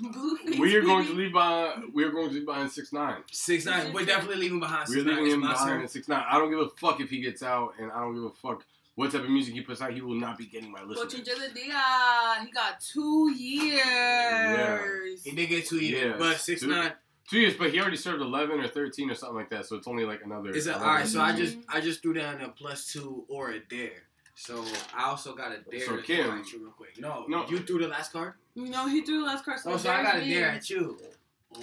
We 0.60 0.76
are 0.78 0.82
going 0.82 1.06
to 1.08 1.14
leave 1.14 1.34
behind. 1.34 1.94
We 1.94 2.04
are 2.06 2.10
going 2.12 2.30
to 2.30 2.34
leave 2.36 2.46
behind 2.46 2.72
six 2.72 2.94
nine. 2.94 3.18
six 3.32 3.66
nine, 3.66 3.92
we're 3.92 4.06
definitely 4.06 4.38
leaving 4.44 4.60
behind. 4.62 4.88
We're 4.88 5.04
6ix9ine. 5.04 5.06
leaving 5.18 5.32
him 5.32 5.42
behind 5.42 5.90
six 5.90 6.08
nine. 6.08 6.24
I 6.30 6.38
don't 6.38 6.50
give 6.50 6.60
a 6.60 6.70
fuck 6.70 7.02
if 7.02 7.10
he 7.10 7.20
gets 7.22 7.44
out, 7.44 7.74
and 7.80 7.92
I 7.92 8.00
don't 8.00 8.14
give 8.16 8.24
a 8.24 8.30
fuck 8.32 8.64
what 8.96 9.12
type 9.12 9.24
of 9.24 9.30
music 9.30 9.54
he 9.54 9.62
puts 9.62 9.82
out. 9.82 9.92
He 9.94 10.00
will 10.02 10.16
not 10.16 10.38
be 10.38 10.46
getting 10.46 10.72
my 10.72 10.82
listeners. 10.84 11.12
Coach 11.14 11.16
Angela 11.30 11.50
Dia, 11.54 12.46
he 12.46 12.52
got 12.52 12.80
two 12.80 13.30
years. 13.36 15.24
He 15.24 15.32
did 15.32 15.50
get 15.50 15.66
two 15.66 15.78
years, 15.84 16.02
Yeah, 16.12 16.16
but 16.18 16.38
six 16.38 16.62
two- 16.62 16.68
nine. 16.68 16.94
Two 17.28 17.40
years, 17.40 17.56
but 17.56 17.72
he 17.72 17.80
already 17.82 17.98
served 17.98 18.22
eleven 18.22 18.60
or 18.60 18.68
thirteen 18.68 19.10
or 19.10 19.16
something 19.16 19.36
like 19.36 19.50
that. 19.50 19.66
So 19.66 19.76
it's 19.78 19.88
only 19.88 20.06
like 20.06 20.22
another. 20.24 20.52
Is 20.52 20.68
it 20.68 20.76
all 20.76 20.82
11 20.84 20.96
right? 20.96 21.08
So 21.08 21.20
I 21.22 21.36
just 21.36 21.58
I 21.68 21.82
just 21.82 22.04
threw 22.04 22.14
down 22.14 22.40
a 22.40 22.50
plus 22.50 22.86
two 22.94 23.26
or 23.28 23.50
a 23.50 23.60
dare. 23.60 24.04
So 24.36 24.64
I 24.96 25.06
also 25.06 25.34
got 25.34 25.52
a 25.54 25.60
dare. 25.72 25.80
So 25.86 25.96
to 25.98 26.02
Kim- 26.04 26.26
throw 26.26 26.40
at 26.40 26.52
you 26.52 26.60
real 26.64 26.72
quick. 26.72 27.00
No, 27.00 27.26
No. 27.28 27.48
you 27.48 27.60
threw 27.60 27.80
the 27.80 27.88
last 27.88 28.12
card. 28.12 28.34
No, 28.56 28.88
he 28.88 29.02
threw 29.02 29.20
the 29.22 29.26
last 29.26 29.46
card. 29.46 29.60
Oh, 29.66 29.78
so 29.78 29.90
I 29.90 30.04
got 30.04 30.16
a 30.18 30.20
dare 30.20 30.52
me. 30.52 30.58
at 30.58 30.70
you. 30.70 30.98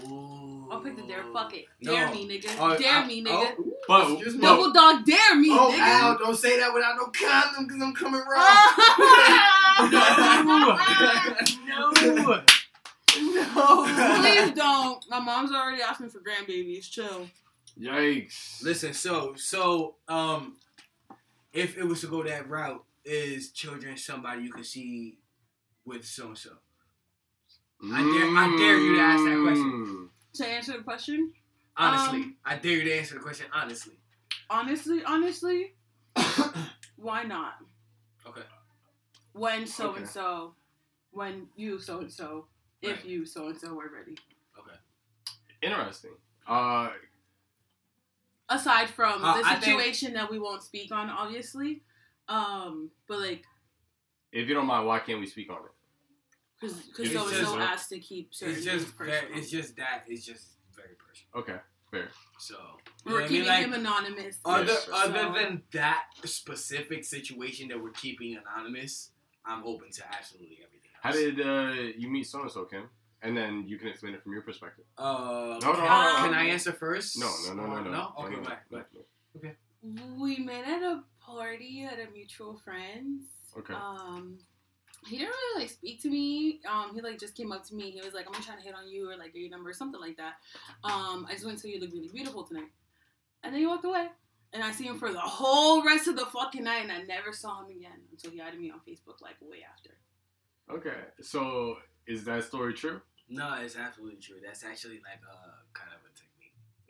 Ooh. 0.06 0.68
I'll 0.70 0.80
pick 0.80 0.96
the 0.96 1.02
dare. 1.02 1.22
Fuck 1.34 1.54
it. 1.54 1.66
No. 1.82 1.92
Dare 1.92 2.10
me, 2.10 2.26
nigga. 2.26 2.50
Oh, 2.58 2.78
dare 2.78 2.92
I- 2.98 3.06
me, 3.06 3.22
nigga. 3.22 3.54
Oh, 3.58 3.64
But, 3.86 4.18
but 4.24 4.40
Double 4.40 4.72
dog 4.72 5.04
dare 5.04 5.34
me, 5.36 5.48
oh 5.52 5.70
nigga. 5.70 5.78
Al, 5.78 6.18
don't 6.18 6.36
say 6.36 6.58
that 6.58 6.72
without 6.72 6.96
no 6.96 7.06
condom 7.08 7.66
because 7.66 7.82
I'm 7.82 7.94
coming 7.94 8.22
raw. 8.26 8.66
no. 9.90 10.76
no. 12.26 12.42
Please 14.22 14.52
don't. 14.54 15.04
My 15.10 15.18
mom's 15.20 15.52
already 15.52 15.82
asking 15.82 16.10
for 16.10 16.20
grandbabies. 16.20 16.88
Chill. 16.90 17.28
Yikes! 17.80 18.62
Listen, 18.62 18.92
so 18.94 19.34
so 19.36 19.96
um, 20.08 20.56
if 21.52 21.76
it 21.76 21.84
was 21.84 22.00
to 22.00 22.06
go 22.06 22.22
that 22.22 22.48
route, 22.48 22.84
is 23.04 23.50
children 23.50 23.96
somebody 23.96 24.42
you 24.42 24.52
can 24.52 24.64
see 24.64 25.18
with 25.84 26.04
so 26.04 26.28
and 26.28 26.38
so? 26.38 26.50
I 27.84 28.00
dare- 28.00 28.36
I 28.38 28.56
dare 28.58 28.78
you 28.78 28.94
to 28.96 29.00
ask 29.02 29.24
that 29.24 29.42
question. 29.42 30.10
To 30.34 30.46
answer 30.46 30.76
the 30.78 30.82
question, 30.84 31.32
Honestly, 31.74 32.20
Um, 32.20 32.36
I 32.44 32.56
dare 32.56 32.76
you 32.78 32.84
to 32.84 32.94
answer 32.98 33.14
the 33.14 33.20
question 33.20 33.46
honestly. 33.52 33.98
honestly, 34.50 35.02
honestly, 35.04 35.74
why 36.96 37.22
not? 37.24 37.54
Okay. 38.26 38.42
When 39.32 39.66
so 39.66 39.94
and 39.94 40.06
so, 40.08 40.54
when 41.12 41.48
you 41.56 41.78
so 41.80 42.00
and 42.00 42.12
so, 42.12 42.46
if 42.82 42.96
Right. 42.98 43.04
you 43.06 43.24
so 43.24 43.48
and 43.48 43.58
so 43.58 43.78
are 43.80 43.88
ready. 43.88 44.16
Okay. 44.58 44.76
Interesting. 45.62 46.12
Uh, 46.46 46.90
Aside 48.52 48.90
from 48.90 49.24
Uh, 49.24 49.38
the 49.38 49.46
I 49.46 49.52
think- 49.52 49.64
situation 49.64 50.12
that 50.14 50.30
we 50.30 50.38
won't 50.38 50.62
speak 50.62 50.92
on, 50.92 51.08
obviously, 51.08 51.82
um, 52.28 52.90
but 53.06 53.18
like, 53.20 53.44
if 54.30 54.46
you 54.48 54.54
don't 54.54 54.66
mind, 54.66 54.86
why 54.86 54.98
can't 55.00 55.20
we 55.20 55.26
speak 55.26 55.50
on 55.50 55.56
it? 55.64 55.72
because 56.60 56.78
It's 56.98 57.12
so 57.12 57.26
and 57.26 57.46
so 57.46 57.58
asked 57.58 57.88
to 57.88 57.98
keep 57.98 58.32
certain 58.32 58.54
It's 58.54 58.64
just 58.64 58.86
very, 58.96 59.10
it's 59.34 59.50
just 59.50 59.74
that 59.76 60.04
it's 60.06 60.24
just 60.24 60.58
very 60.76 60.94
personal. 60.94 61.42
Okay, 61.42 61.58
fair. 61.90 62.08
So 62.38 62.54
we're 63.04 63.12
what 63.14 63.22
I 63.24 63.28
keeping 63.28 63.40
mean? 63.40 63.48
Like, 63.48 63.64
him 63.64 63.72
anonymous. 63.72 64.38
Other 64.44 64.64
Yes, 64.66 64.88
other 64.92 65.18
So- 65.22 65.32
than 65.32 65.62
that 65.72 66.04
specific 66.24 67.04
situation 67.04 67.68
that 67.68 67.80
we're 67.82 67.90
keeping 67.90 68.36
anonymous, 68.36 69.10
I'm 69.44 69.64
open 69.64 69.90
to 69.92 70.06
absolutely 70.14 70.58
everything. 70.64 70.90
Else. 70.94 71.02
How 71.02 71.12
did 71.12 71.40
uh, 71.40 71.72
you 71.98 72.08
meet 72.08 72.24
so 72.28 72.42
and 72.42 72.50
so, 72.52 72.64
Kim? 72.66 72.88
And 73.22 73.36
then 73.36 73.64
you 73.68 73.78
can 73.78 73.88
explain 73.88 74.14
it 74.14 74.22
from 74.22 74.32
your 74.32 74.42
perspective. 74.42 74.84
Uh, 74.98 75.58
No, 75.62 75.72
no, 75.72 75.72
can, 75.74 75.84
no, 75.84 76.12
no, 76.12 76.16
can. 76.24 76.34
I 76.34 76.44
answer 76.48 76.72
first? 76.72 77.18
No, 77.18 77.30
no, 77.46 77.54
no, 77.54 77.66
no, 77.66 77.82
no. 77.82 77.90
No. 77.90 78.12
Okay, 78.18 78.34
no, 78.34 78.42
go 78.42 78.46
ahead, 78.46 78.58
go 78.70 78.76
no, 78.78 79.40
ahead. 79.42 79.56
we 80.20 80.38
met 80.38 80.66
at 80.66 80.82
a 80.82 81.02
party 81.24 81.84
at 81.90 81.98
a 82.00 82.10
mutual 82.12 82.56
friend's. 82.64 83.26
Okay. 83.56 83.74
Um, 83.74 84.38
he 85.06 85.18
didn't 85.18 85.30
really 85.30 85.62
like 85.62 85.70
speak 85.70 86.02
to 86.02 86.08
me. 86.10 86.60
Um, 86.68 86.92
he 86.94 87.00
like 87.00 87.18
just 87.18 87.36
came 87.36 87.52
up 87.52 87.64
to 87.66 87.74
me. 87.74 87.90
He 87.90 88.00
was 88.00 88.12
like, 88.14 88.26
"I'm 88.32 88.42
trying 88.42 88.58
to 88.58 88.64
hit 88.64 88.74
on 88.74 88.88
you," 88.88 89.10
or 89.10 89.16
like, 89.16 89.32
"Get 89.32 89.40
your 89.40 89.50
number," 89.50 89.70
or 89.70 89.72
something 89.72 90.00
like 90.00 90.16
that. 90.16 90.34
Um, 90.84 91.26
I 91.28 91.32
just 91.32 91.44
went 91.44 91.58
to 91.60 91.68
you 91.68 91.80
look 91.80 91.92
really 91.92 92.08
beautiful 92.08 92.44
tonight, 92.44 92.70
and 93.42 93.52
then 93.52 93.60
he 93.60 93.66
walked 93.66 93.84
away. 93.84 94.08
And 94.54 94.62
I 94.62 94.70
see 94.70 94.84
him 94.84 94.98
for 94.98 95.10
the 95.10 95.18
whole 95.20 95.82
rest 95.84 96.08
of 96.08 96.16
the 96.16 96.26
fucking 96.26 96.62
night, 96.64 96.82
and 96.82 96.92
I 96.92 97.02
never 97.02 97.32
saw 97.32 97.64
him 97.64 97.70
again 97.70 98.00
until 98.10 98.30
he 98.32 98.40
added 98.40 98.60
me 98.60 98.70
on 98.70 98.80
Facebook 98.80 99.20
like 99.22 99.36
way 99.40 99.58
after. 99.68 99.90
Okay. 100.70 101.00
So 101.22 101.76
is 102.06 102.24
that 102.24 102.44
story 102.44 102.74
true? 102.74 103.00
No, 103.32 103.54
it's 103.60 103.76
absolutely 103.76 104.20
true. 104.20 104.36
That's 104.44 104.64
actually 104.64 105.00
like 105.00 105.22
a 105.24 105.61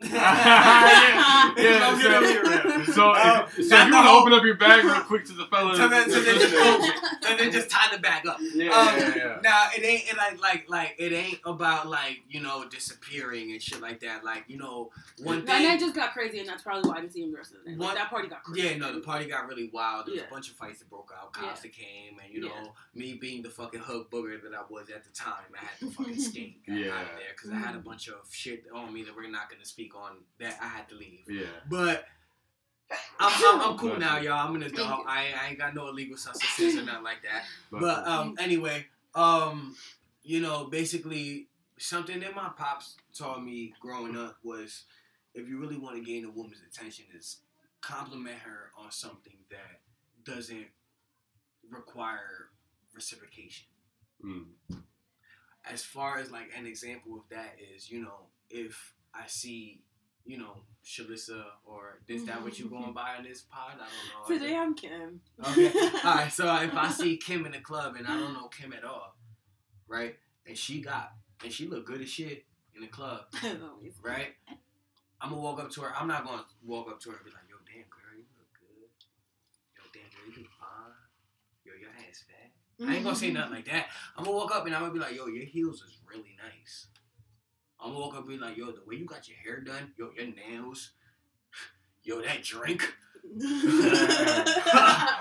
technique. 0.03 0.21
yeah, 0.23 1.55
yeah, 1.57 1.89
I'm 1.89 2.03
gonna 2.03 2.21
be 2.21 2.39
real. 2.79 2.85
So, 2.95 3.11
Uh, 3.13 3.49
if, 3.57 3.67
so 3.69 3.77
if 3.77 3.87
you 3.89 3.93
want 3.95 4.07
to 4.07 4.11
open 4.13 4.33
up 4.33 4.45
your 4.45 4.57
bag 4.57 4.85
real 4.85 5.01
quick 5.03 5.25
to 5.27 5.33
the 5.33 5.47
fellas. 5.47 5.77
So 5.79 5.89
then- 5.89 6.11
so 6.11 6.21
then 6.21 6.35
just 6.39 6.53
listening. 6.55 6.93
close 6.93 7.31
and 7.31 7.41
then 7.41 7.53
just 7.53 7.71
tie 7.71 7.95
the 7.95 8.01
bag 8.01 8.27
up. 8.27 8.39
Yeah, 8.41 8.71
Um, 8.71 8.99
yeah, 8.99 9.15
yeah. 9.17 9.39
Now 9.43 9.69
it 9.77 9.83
ain't 9.85 10.11
it 10.11 10.17
like 10.17 10.41
like 10.41 10.69
like 10.69 10.95
it 10.99 11.13
ain't 11.13 11.41
about 11.45 11.89
like 11.89 12.23
you 12.29 12.41
know 12.41 12.65
disappearing 12.69 13.53
and 13.53 13.63
shit 13.63 13.81
like 13.81 14.01
that. 14.01 14.25
Like 14.25 14.45
you 14.49 14.59
know 14.59 14.91
one 15.23 15.45
That 15.45 15.61
night 15.63 15.69
thing. 15.71 15.79
just 15.81 15.95
got 15.95 16.13
crazy, 16.13 16.41
and 16.41 16.49
that's 16.49 16.63
probably 16.63 16.89
why 16.91 16.97
I 16.99 17.01
didn't 17.01 17.13
see 17.13 17.23
him 17.23 17.31
the 17.33 17.37
rest 17.39 17.53
of 17.55 17.65
the 17.65 17.71
night. 17.71 17.79
Like, 17.79 17.89
What- 17.89 17.97
that 17.97 18.11
party 18.11 18.29
got 18.29 18.43
crazy. 18.45 18.69
Yeah, 18.69 18.77
no, 18.77 18.93
the 18.93 19.01
party 19.01 19.27
got 19.27 19.47
really 19.49 19.71
wild. 19.73 20.07
There 20.07 20.13
was 20.15 20.21
Yeah. 20.23 20.29
a 20.29 20.31
bunch 20.31 20.51
of 20.51 20.57
fights 20.57 20.81
that 20.81 20.91
broke 20.91 21.13
out, 21.19 21.33
cops 21.33 21.47
Yeah. 21.65 21.71
that 21.71 21.73
came, 21.73 22.19
and 22.23 22.33
you 22.35 22.43
Yeah. 22.43 22.49
know, 22.63 22.75
me 22.95 23.15
being 23.15 23.43
the 23.43 23.51
fucking 23.51 23.81
hug 23.81 24.11
booger 24.11 24.43
that 24.43 24.55
I 24.55 24.63
was 24.69 24.91
at 24.91 25.05
the 25.05 25.11
time, 25.11 25.45
I 25.55 25.65
had 25.65 25.79
to 25.81 25.91
fucking 25.91 26.21
skate 26.21 26.61
out 26.69 26.77
Yeah. 26.77 27.01
of 27.01 27.09
there 27.17 27.33
because 27.37 27.51
I 27.51 27.57
had 27.57 27.75
a 27.75 27.79
bunch 27.79 28.09
of 28.09 28.17
shit 28.33 28.65
on 28.75 28.93
me 28.93 29.03
that 29.05 29.15
we're 29.17 29.29
not 29.31 29.51
gonna 29.51 29.65
speak 29.65 29.92
on 29.97 30.19
that 30.39 30.59
I 30.61 30.69
had 30.69 30.89
to 30.91 30.95
leave. 30.95 31.25
Yeah. 31.29 31.47
But 31.69 32.05
I'm, 33.19 33.33
I'm, 33.45 33.71
I'm 33.71 33.79
cool 33.79 33.99
now, 33.99 34.19
you. 34.19 34.29
y'all. 34.29 34.49
I'm 34.49 34.55
an 34.55 34.63
Thank 34.63 34.75
adult. 34.75 35.05
I, 35.07 35.29
I 35.43 35.49
ain't 35.49 35.59
got 35.59 35.75
no 35.75 35.89
illegal 35.89 36.17
substances 36.17 36.81
or 36.81 36.85
nothing 36.85 37.05
like 37.05 37.23
that. 37.23 37.45
But, 37.71 37.81
But 37.81 38.07
um, 38.07 38.37
anyway, 38.39 38.87
um, 39.15 39.77
you 40.23 40.41
know, 40.41 40.65
basically 40.65 41.49
something 41.79 42.21
that 42.21 42.35
my 42.35 42.51
pops 42.57 42.97
taught 43.17 43.43
me 43.45 43.75
growing 43.81 44.17
up 44.17 44.37
was 44.43 44.85
if 45.35 45.49
you 45.49 45.59
really 45.59 45.79
want 45.79 45.97
to 45.97 46.03
gain 46.03 46.25
a 46.25 46.31
woman's 46.31 46.63
attention, 46.71 47.07
is 47.17 47.39
compliment 47.81 48.39
her 48.39 48.71
on 48.79 48.91
something 48.91 49.37
that 49.51 49.81
doesn't 50.25 50.67
require 51.71 52.51
reciprocation. 52.95 53.67
mm, 54.25 54.45
As 55.65 55.83
far 55.83 56.19
as 56.19 56.31
like 56.31 56.51
an 56.57 56.67
example 56.67 57.17
of 57.17 57.23
that 57.31 57.57
is, 57.75 57.91
you 57.91 58.03
know, 58.03 58.27
if 58.51 58.95
I 59.15 59.27
see, 59.27 59.83
you 60.25 60.39
know, 60.39 60.63
Shalissa 60.85 61.45
or 61.65 62.01
this 62.09 62.25
that 62.25 62.43
what 62.43 62.59
you 62.59 62.69
going 62.69 62.85
mm-hmm. 62.85 62.93
by 62.93 63.17
in 63.19 63.25
this 63.25 63.43
pod? 63.43 63.75
I 63.75 63.87
don't 64.27 64.39
know. 64.39 64.45
Today 64.45 64.57
I'm 64.57 64.75
Kim. 64.75 65.21
Okay. 65.47 65.73
All 66.05 66.15
right. 66.15 66.33
So 66.33 66.55
if 66.63 66.75
I 66.75 66.91
see 66.91 67.17
Kim 67.17 67.47
in 67.47 67.53
the 67.53 67.61
club 67.61 67.97
and 67.97 68.07
I 68.07 68.19
don't 68.19 68.33
know 68.35 68.49
Kim 68.49 68.73
at 68.73 68.85
all, 68.85 69.17
right? 69.87 70.17
And 70.47 70.57
she 70.57 70.81
got 70.81 71.13
and 71.45 71.53
she 71.53 71.69
look 71.69 71.87
good 71.87 72.01
as 72.01 72.09
shit 72.09 72.45
in 72.75 72.83
the 72.83 72.89
club, 72.89 73.27
right? 74.03 74.35
I'm 75.21 75.31
gonna 75.31 75.41
walk 75.41 75.61
up 75.61 75.71
to 75.73 75.83
her. 75.83 75.93
I'm 75.97 76.09
not 76.09 76.25
gonna 76.25 76.43
walk 76.65 76.89
up 76.91 77.01
to 77.03 77.11
her 77.11 77.17
and 77.17 77.25
be 77.25 77.31
like, 77.31 77.47
"Yo, 77.49 77.57
damn 77.65 77.87
girl, 77.87 78.17
you 78.17 78.25
look 78.37 78.51
good. 78.59 78.91
Yo, 79.77 79.83
damn 79.95 80.11
girl, 80.11 80.35
you 80.35 80.43
look 80.43 80.53
fine. 80.59 80.99
Yo, 81.65 81.73
your 81.81 81.91
ass 81.91 82.25
fat." 82.27 82.51
I 82.89 82.97
ain't 82.97 83.05
gonna 83.05 83.15
say 83.15 83.27
mm-hmm. 83.27 83.37
nothing 83.37 83.55
like 83.55 83.67
that. 83.67 83.87
I'm 84.17 84.25
gonna 84.25 84.37
walk 84.37 84.53
up 84.55 84.67
and 84.67 84.75
I'm 84.75 84.83
gonna 84.83 84.93
be 84.93 84.99
like, 84.99 85.15
"Yo, 85.15 85.29
your 85.29 85.45
heels 85.45 85.83
is 85.83 85.99
really 86.05 86.37
nice." 86.43 86.89
I'm 87.83 87.91
gonna 87.91 88.01
walk 88.01 88.15
up 88.15 88.21
and 88.21 88.29
be 88.29 88.39
like, 88.39 88.57
"Yo, 88.57 88.67
the 88.71 88.83
way 88.87 88.97
you 88.97 89.07
got 89.07 89.29
your 89.29 89.39
hair 89.39 89.61
done, 89.61 89.93
yo, 89.99 90.11
your 90.17 90.27
nails, 90.35 90.93
yo, 92.03 92.21
that 92.23 92.43
drink." 92.43 92.95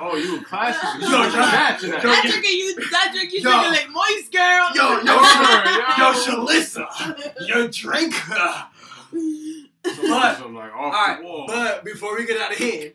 oh, 0.01 0.19
you 0.21 0.37
were 0.37 0.43
classic. 0.43 1.01
Yo, 1.01 1.07
you 1.07 1.15
yo, 1.15 1.19
were 1.23 1.31
that. 1.31 1.79
yo, 1.81 1.89
that 1.91 2.23
drink 2.25 2.45
you, 2.45 2.75
that 2.89 3.11
drink 3.13 3.31
you 3.31 3.39
Yo. 3.41 3.51
drinking 3.51 3.71
like 3.71 3.89
moist 3.89 4.31
girl. 4.31 4.69
Yo, 4.75 5.01
yo, 5.01 5.05
Yo, 5.05 5.15
Yo, 5.97 6.13
Shalissa, 6.13 7.47
your 7.47 7.67
drink. 7.67 8.15
But, 8.27 8.69
I'm 9.83 10.55
like 10.55 10.73
off 10.73 10.93
Alright, 10.93 11.19
the 11.19 11.25
wall. 11.25 11.45
But 11.47 11.83
before 11.85 12.15
we 12.15 12.25
get 12.25 12.41
out 12.41 12.51
of 12.51 12.57
here, 12.57 12.93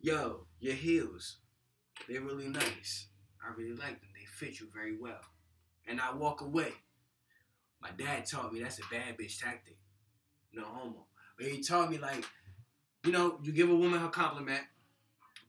yo, 0.00 0.46
your 0.60 0.74
heels, 0.74 1.38
they're 2.08 2.20
really 2.20 2.48
nice. 2.48 3.08
I 3.44 3.52
really 3.56 3.74
like 3.76 4.00
them. 4.00 4.10
They 4.14 4.24
fit 4.24 4.60
you 4.60 4.68
very 4.72 4.96
well. 4.96 5.20
And 5.86 6.00
I 6.00 6.12
walk 6.14 6.40
away. 6.40 6.72
My 7.82 7.90
dad 7.90 8.24
taught 8.26 8.52
me 8.52 8.62
that's 8.62 8.78
a 8.78 8.82
bad 8.90 9.18
bitch 9.18 9.40
tactic. 9.40 9.76
No 10.52 10.62
homo. 10.64 11.06
But 11.36 11.48
he 11.48 11.60
taught 11.60 11.90
me 11.90 11.98
like, 11.98 12.24
you 13.04 13.12
know, 13.12 13.38
you 13.42 13.52
give 13.52 13.68
a 13.68 13.74
woman 13.74 14.00
her 14.00 14.08
compliment, 14.08 14.62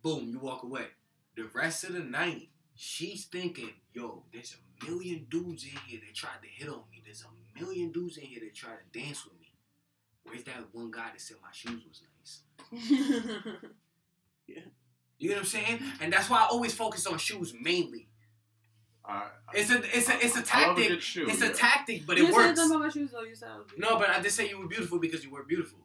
boom, 0.01 0.29
you 0.29 0.39
walk 0.39 0.63
away. 0.63 0.87
The 1.35 1.45
rest 1.53 1.83
of 1.83 1.93
the 1.93 1.99
night, 1.99 2.49
she's 2.75 3.25
thinking, 3.25 3.69
yo, 3.93 4.23
there's 4.33 4.55
a 4.55 4.85
million 4.85 5.27
dudes 5.29 5.63
in 5.63 5.77
here 5.85 5.99
that 6.05 6.15
tried 6.15 6.41
to 6.41 6.47
hit 6.49 6.67
on 6.67 6.83
me. 6.91 7.01
There's 7.05 7.23
a 7.23 7.59
million 7.59 7.91
dudes 7.91 8.17
in 8.17 8.25
here 8.25 8.39
that 8.39 8.55
tried 8.55 8.77
to 8.91 8.99
dance 8.99 9.25
with 9.25 9.39
me. 9.39 9.53
Where's 10.23 10.43
that 10.45 10.55
one 10.71 10.89
guy 10.89 11.09
that 11.11 11.21
said 11.21 11.37
my 11.41 11.49
shoes 11.51 11.83
was 11.87 12.01
nice? 12.17 12.41
yeah. 14.47 14.61
You 15.19 15.29
know 15.29 15.35
what 15.35 15.41
I'm 15.41 15.45
saying? 15.45 15.79
And 16.01 16.11
that's 16.11 16.29
why 16.29 16.39
I 16.39 16.47
always 16.47 16.73
focus 16.73 17.05
on 17.05 17.17
shoes 17.17 17.53
mainly. 17.59 18.07
I, 19.05 19.27
It's 19.53 19.69
a 19.69 19.77
it's 19.97 20.09
a 20.09 20.25
it's 20.25 20.37
a 20.37 20.55
I 20.55 20.67
love 20.67 20.77
a 20.77 20.81
tactic. 20.81 20.87
good 20.87 21.03
shoe, 21.03 21.27
it's 21.29 21.41
yeah. 21.41 21.47
a 21.49 21.53
tactic, 21.53 22.05
but 22.07 22.17
you 22.17 22.27
it 22.27 22.33
works. 22.33 22.59
about 22.65 22.79
my 22.79 22.89
shoes 22.89 23.11
though. 23.11 23.23
You 23.23 23.35
said 23.35 23.49
I 23.53 23.57
was 23.57 23.67
No, 23.77 23.97
but 23.97 24.09
I 24.09 24.21
just 24.21 24.35
say 24.35 24.47
you 24.49 24.59
were 24.59 24.67
beautiful 24.67 24.99
because 24.99 25.23
you 25.23 25.31
were 25.31 25.43
beautiful. 25.43 25.79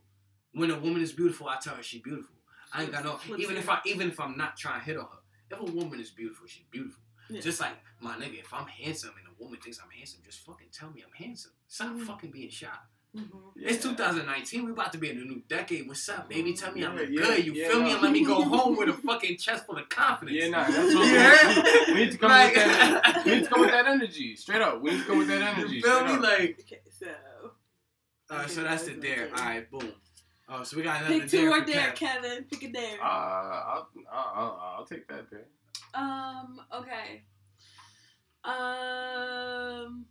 When 0.52 0.70
a 0.70 0.78
woman 0.78 1.02
is 1.02 1.12
beautiful, 1.12 1.48
I 1.48 1.56
tell 1.60 1.74
her 1.74 1.82
she's 1.82 2.00
beautiful. 2.02 2.34
I 2.72 2.82
ain't 2.82 2.92
got 2.92 3.04
no 3.04 3.18
even 3.36 3.56
if. 3.56 3.68
I 3.68 3.80
even 3.86 4.08
if 4.10 4.20
I'm 4.20 4.36
not 4.36 4.56
trying 4.56 4.80
to 4.80 4.86
hit 4.86 4.96
on 4.96 5.04
her. 5.04 5.18
If 5.50 5.60
a 5.60 5.64
woman 5.72 5.98
is 6.00 6.10
beautiful, 6.10 6.46
she's 6.46 6.64
beautiful. 6.70 7.02
Yeah. 7.30 7.40
Just 7.40 7.60
like 7.60 7.72
my 8.00 8.14
nigga, 8.14 8.40
if 8.40 8.52
I'm 8.54 8.66
handsome 8.66 9.12
and 9.18 9.26
a 9.28 9.42
woman 9.42 9.58
thinks 9.60 9.78
I'm 9.82 9.90
handsome, 9.90 10.20
just 10.24 10.44
fucking 10.46 10.68
tell 10.72 10.90
me 10.90 11.02
I'm 11.06 11.12
handsome. 11.24 11.52
Stop 11.66 11.88
Mhm. 11.94 12.06
fucking 12.06 12.30
being 12.30 12.50
shy. 12.50 12.68
Mhm. 13.16 13.30
It's 13.56 13.82
2019. 13.82 14.64
We 14.66 14.72
about 14.72 14.92
to 14.92 14.98
be 14.98 15.08
in 15.10 15.16
a 15.18 15.24
new 15.24 15.42
decade. 15.48 15.88
What's 15.88 16.06
up, 16.10 16.28
baby? 16.28 16.52
Tell 16.52 16.72
me 16.72 16.84
I'm 16.84 16.96
Yeah, 16.98 17.04
good. 17.22 17.46
You 17.46 17.54
yeah, 17.54 17.68
feel 17.68 17.82
me? 17.82 17.92
And 17.92 18.02
let 18.02 18.12
me 18.12 18.22
go 18.24 18.42
home 18.42 18.76
with 18.76 18.90
a 18.90 18.92
fucking 18.92 19.38
chest 19.38 19.64
full 19.66 19.78
of 19.78 19.88
confidence. 19.88 20.36
Yeah, 20.38 20.48
nah, 20.50 20.64
that's 20.70 20.94
what 20.94 21.06
Yeah. 21.06 21.57
We, 21.88 21.94
we 21.94 22.00
need 22.04 22.12
to 22.12 22.18
come 22.18 22.30
Like- 22.30 22.54
with 22.54 22.64
that. 22.66 23.22
We 23.24 23.30
need 23.32 23.44
to 23.44 23.50
come 23.50 23.60
with 23.60 23.70
that 23.70 23.86
energy. 23.86 24.36
Straight 24.36 24.62
up, 24.62 24.80
we 24.82 24.90
need 24.92 25.00
to 25.00 25.04
come 25.06 25.18
with 25.18 25.28
that 25.28 25.42
energy. 25.42 25.76
You 25.76 25.82
feel 25.82 25.96
straight 25.96 26.08
me? 26.08 26.14
up. 26.16 26.22
Like, 26.22 26.60
Okay, 26.60 26.80
so 26.98 27.06
alright, 28.30 28.50
so 28.50 28.62
that's 28.62 28.84
the 28.84 28.92
dare. 28.94 29.24
okay. 29.26 29.40
Alright, 29.40 29.70
boom. 29.70 29.92
Oh, 30.50 30.62
so 30.62 30.76
we 30.78 30.82
got 30.82 31.00
another 31.02 31.20
pick 31.20 31.30
two 31.30 31.36
dare 31.42 31.50
or 31.50 31.60
for 31.60 31.66
dare, 31.66 31.90
Kev. 31.90 31.94
Kevin. 31.96 32.44
Pick 32.50 32.62
a 32.62 32.68
dare. 32.72 32.98
Uh, 33.02 33.04
I'll, 33.04 33.88
I'll, 34.10 34.32
I'll, 34.34 34.74
I'll 34.78 34.84
take 34.86 35.06
that 35.08 35.30
dare. 35.30 35.46
Um. 35.94 36.60
Okay. 36.74 37.22
Um. 38.44 40.06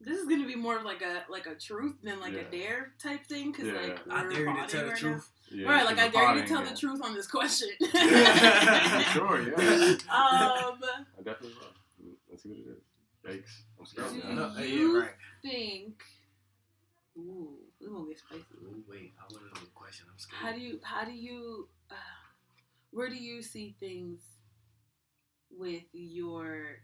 This 0.00 0.18
is 0.18 0.28
gonna 0.28 0.46
be 0.46 0.54
more 0.54 0.76
of 0.78 0.84
like 0.84 1.02
a 1.02 1.24
like 1.30 1.46
a 1.46 1.54
truth 1.56 1.96
than 2.02 2.20
like 2.20 2.32
Yeah. 2.34 2.40
a 2.40 2.50
dare 2.50 2.92
type 3.02 3.26
thing 3.26 3.50
because 3.52 3.66
Yeah. 3.66 3.72
like 3.80 3.98
I 4.10 4.22
we're 4.22 4.30
dare 4.30 4.38
you 4.40 4.44
to 4.44 4.44
bonding 4.52 4.68
tell 4.68 4.82
the 4.84 4.88
right 4.90 4.96
truth. 4.98 5.30
Yeah, 5.50 5.64
Now. 5.66 5.70
Right, 5.72 5.84
like 5.86 5.98
I 5.98 6.06
the 6.08 6.12
dare 6.12 6.34
you 6.36 6.42
to 6.42 6.46
tell 6.48 6.62
yeah. 6.64 6.70
the 6.70 6.76
truth 6.76 7.00
on 7.02 7.14
this 7.14 7.26
question. 7.26 7.68
sure, 7.80 9.42
yeah. 9.42 9.96
um. 10.08 10.78
I 11.18 11.22
definitely 11.24 11.54
will. 11.58 12.14
Let's 12.30 12.42
see 12.42 12.48
what 12.50 12.58
it 12.58 12.66
is. 12.76 12.82
Yikes. 13.44 13.54
I'm 13.78 13.86
scared. 13.86 14.12
Do 14.12 14.28
now. 14.28 14.34
No, 14.34 14.58
yeah, 14.58 14.64
you 14.66 15.00
right. 15.00 15.10
think? 15.42 16.02
Ooh, 17.18 17.56
we 17.80 17.86
gonna 17.88 18.06
get 18.08 18.18
spicy. 18.18 18.44
Ooh, 18.62 18.84
wait, 18.88 19.12
I 19.18 19.22
want 19.32 19.44
to 19.48 19.54
know 19.54 19.60
the 19.66 19.70
question. 19.74 20.06
I'm 20.12 20.18
scared. 20.18 20.40
How 20.40 20.52
do 20.52 20.60
you? 20.60 20.78
How 20.82 21.04
do 21.04 21.12
you? 21.12 21.68
Uh, 21.90 21.94
where 22.92 23.08
do 23.08 23.16
you 23.16 23.42
see 23.42 23.74
things 23.80 24.20
with 25.50 25.82
your? 25.92 26.76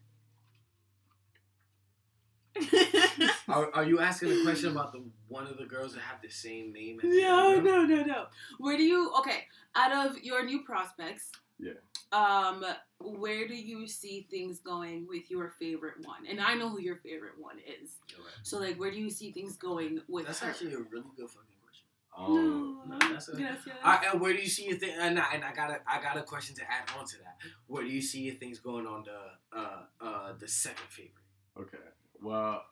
Are, 3.48 3.70
are 3.74 3.84
you 3.84 4.00
asking 4.00 4.30
a 4.32 4.42
question 4.42 4.70
about 4.70 4.92
the 4.92 5.02
one 5.28 5.46
of 5.46 5.56
the 5.58 5.64
girls 5.64 5.94
that 5.94 6.00
have 6.02 6.20
the 6.22 6.28
same 6.28 6.72
name? 6.72 6.98
As 7.00 7.04
No, 7.10 7.52
other 7.52 7.62
no, 7.62 7.84
no, 7.84 8.02
no. 8.04 8.24
Where 8.58 8.76
do 8.76 8.82
you? 8.84 9.12
Okay, 9.20 9.44
out 9.74 9.92
of 10.10 10.18
your 10.22 10.44
new 10.44 10.62
prospects, 10.64 11.30
Yeah. 11.58 11.72
Um, 12.12 12.64
where 13.00 13.48
do 13.48 13.54
you 13.56 13.88
see 13.88 14.26
things 14.30 14.60
going 14.60 15.06
with 15.08 15.30
your 15.30 15.50
favorite 15.58 16.04
one? 16.06 16.26
And 16.28 16.40
I 16.40 16.54
know 16.54 16.68
who 16.68 16.80
your 16.80 16.96
favorite 16.96 17.34
one 17.38 17.56
is. 17.58 17.90
Right. 18.16 18.26
So, 18.44 18.58
like, 18.60 18.78
where 18.78 18.92
do 18.92 18.98
you 18.98 19.10
see 19.10 19.32
things 19.32 19.56
going 19.56 20.00
with 20.08 20.26
That's 20.26 20.40
her? 20.40 20.50
actually 20.50 20.74
a 20.74 20.78
really 20.78 21.10
good 21.16 21.28
fucking 21.28 21.58
question. 21.64 21.86
Um, 22.16 22.82
no, 22.88 22.96
no, 22.98 23.12
that's 23.12 23.28
a- 23.28 23.36
gracias. 23.36 23.74
I, 23.82 24.06
and 24.12 24.20
where 24.20 24.32
do 24.32 24.38
you 24.40 24.48
see 24.48 24.66
your 24.68 24.78
thing? 24.78 24.94
And 24.96 25.18
I, 25.18 25.24
and 25.34 25.44
I 25.44 25.52
got 25.52 25.70
a 25.70 25.78
I 25.88 26.00
got 26.00 26.16
a 26.16 26.22
question 26.22 26.54
to 26.56 26.62
add 26.62 26.88
on 26.96 27.04
to 27.06 27.16
that. 27.18 27.36
Where 27.66 27.82
do 27.82 27.90
you 27.90 28.00
see 28.00 28.20
your 28.22 28.36
things 28.36 28.60
going 28.60 28.86
on 28.86 29.04
the 29.04 29.58
uh 29.58 29.82
uh 30.00 30.32
the 30.38 30.46
second 30.48 30.86
favorite? 30.88 31.14
okay. 31.58 31.78
Well. 32.24 32.62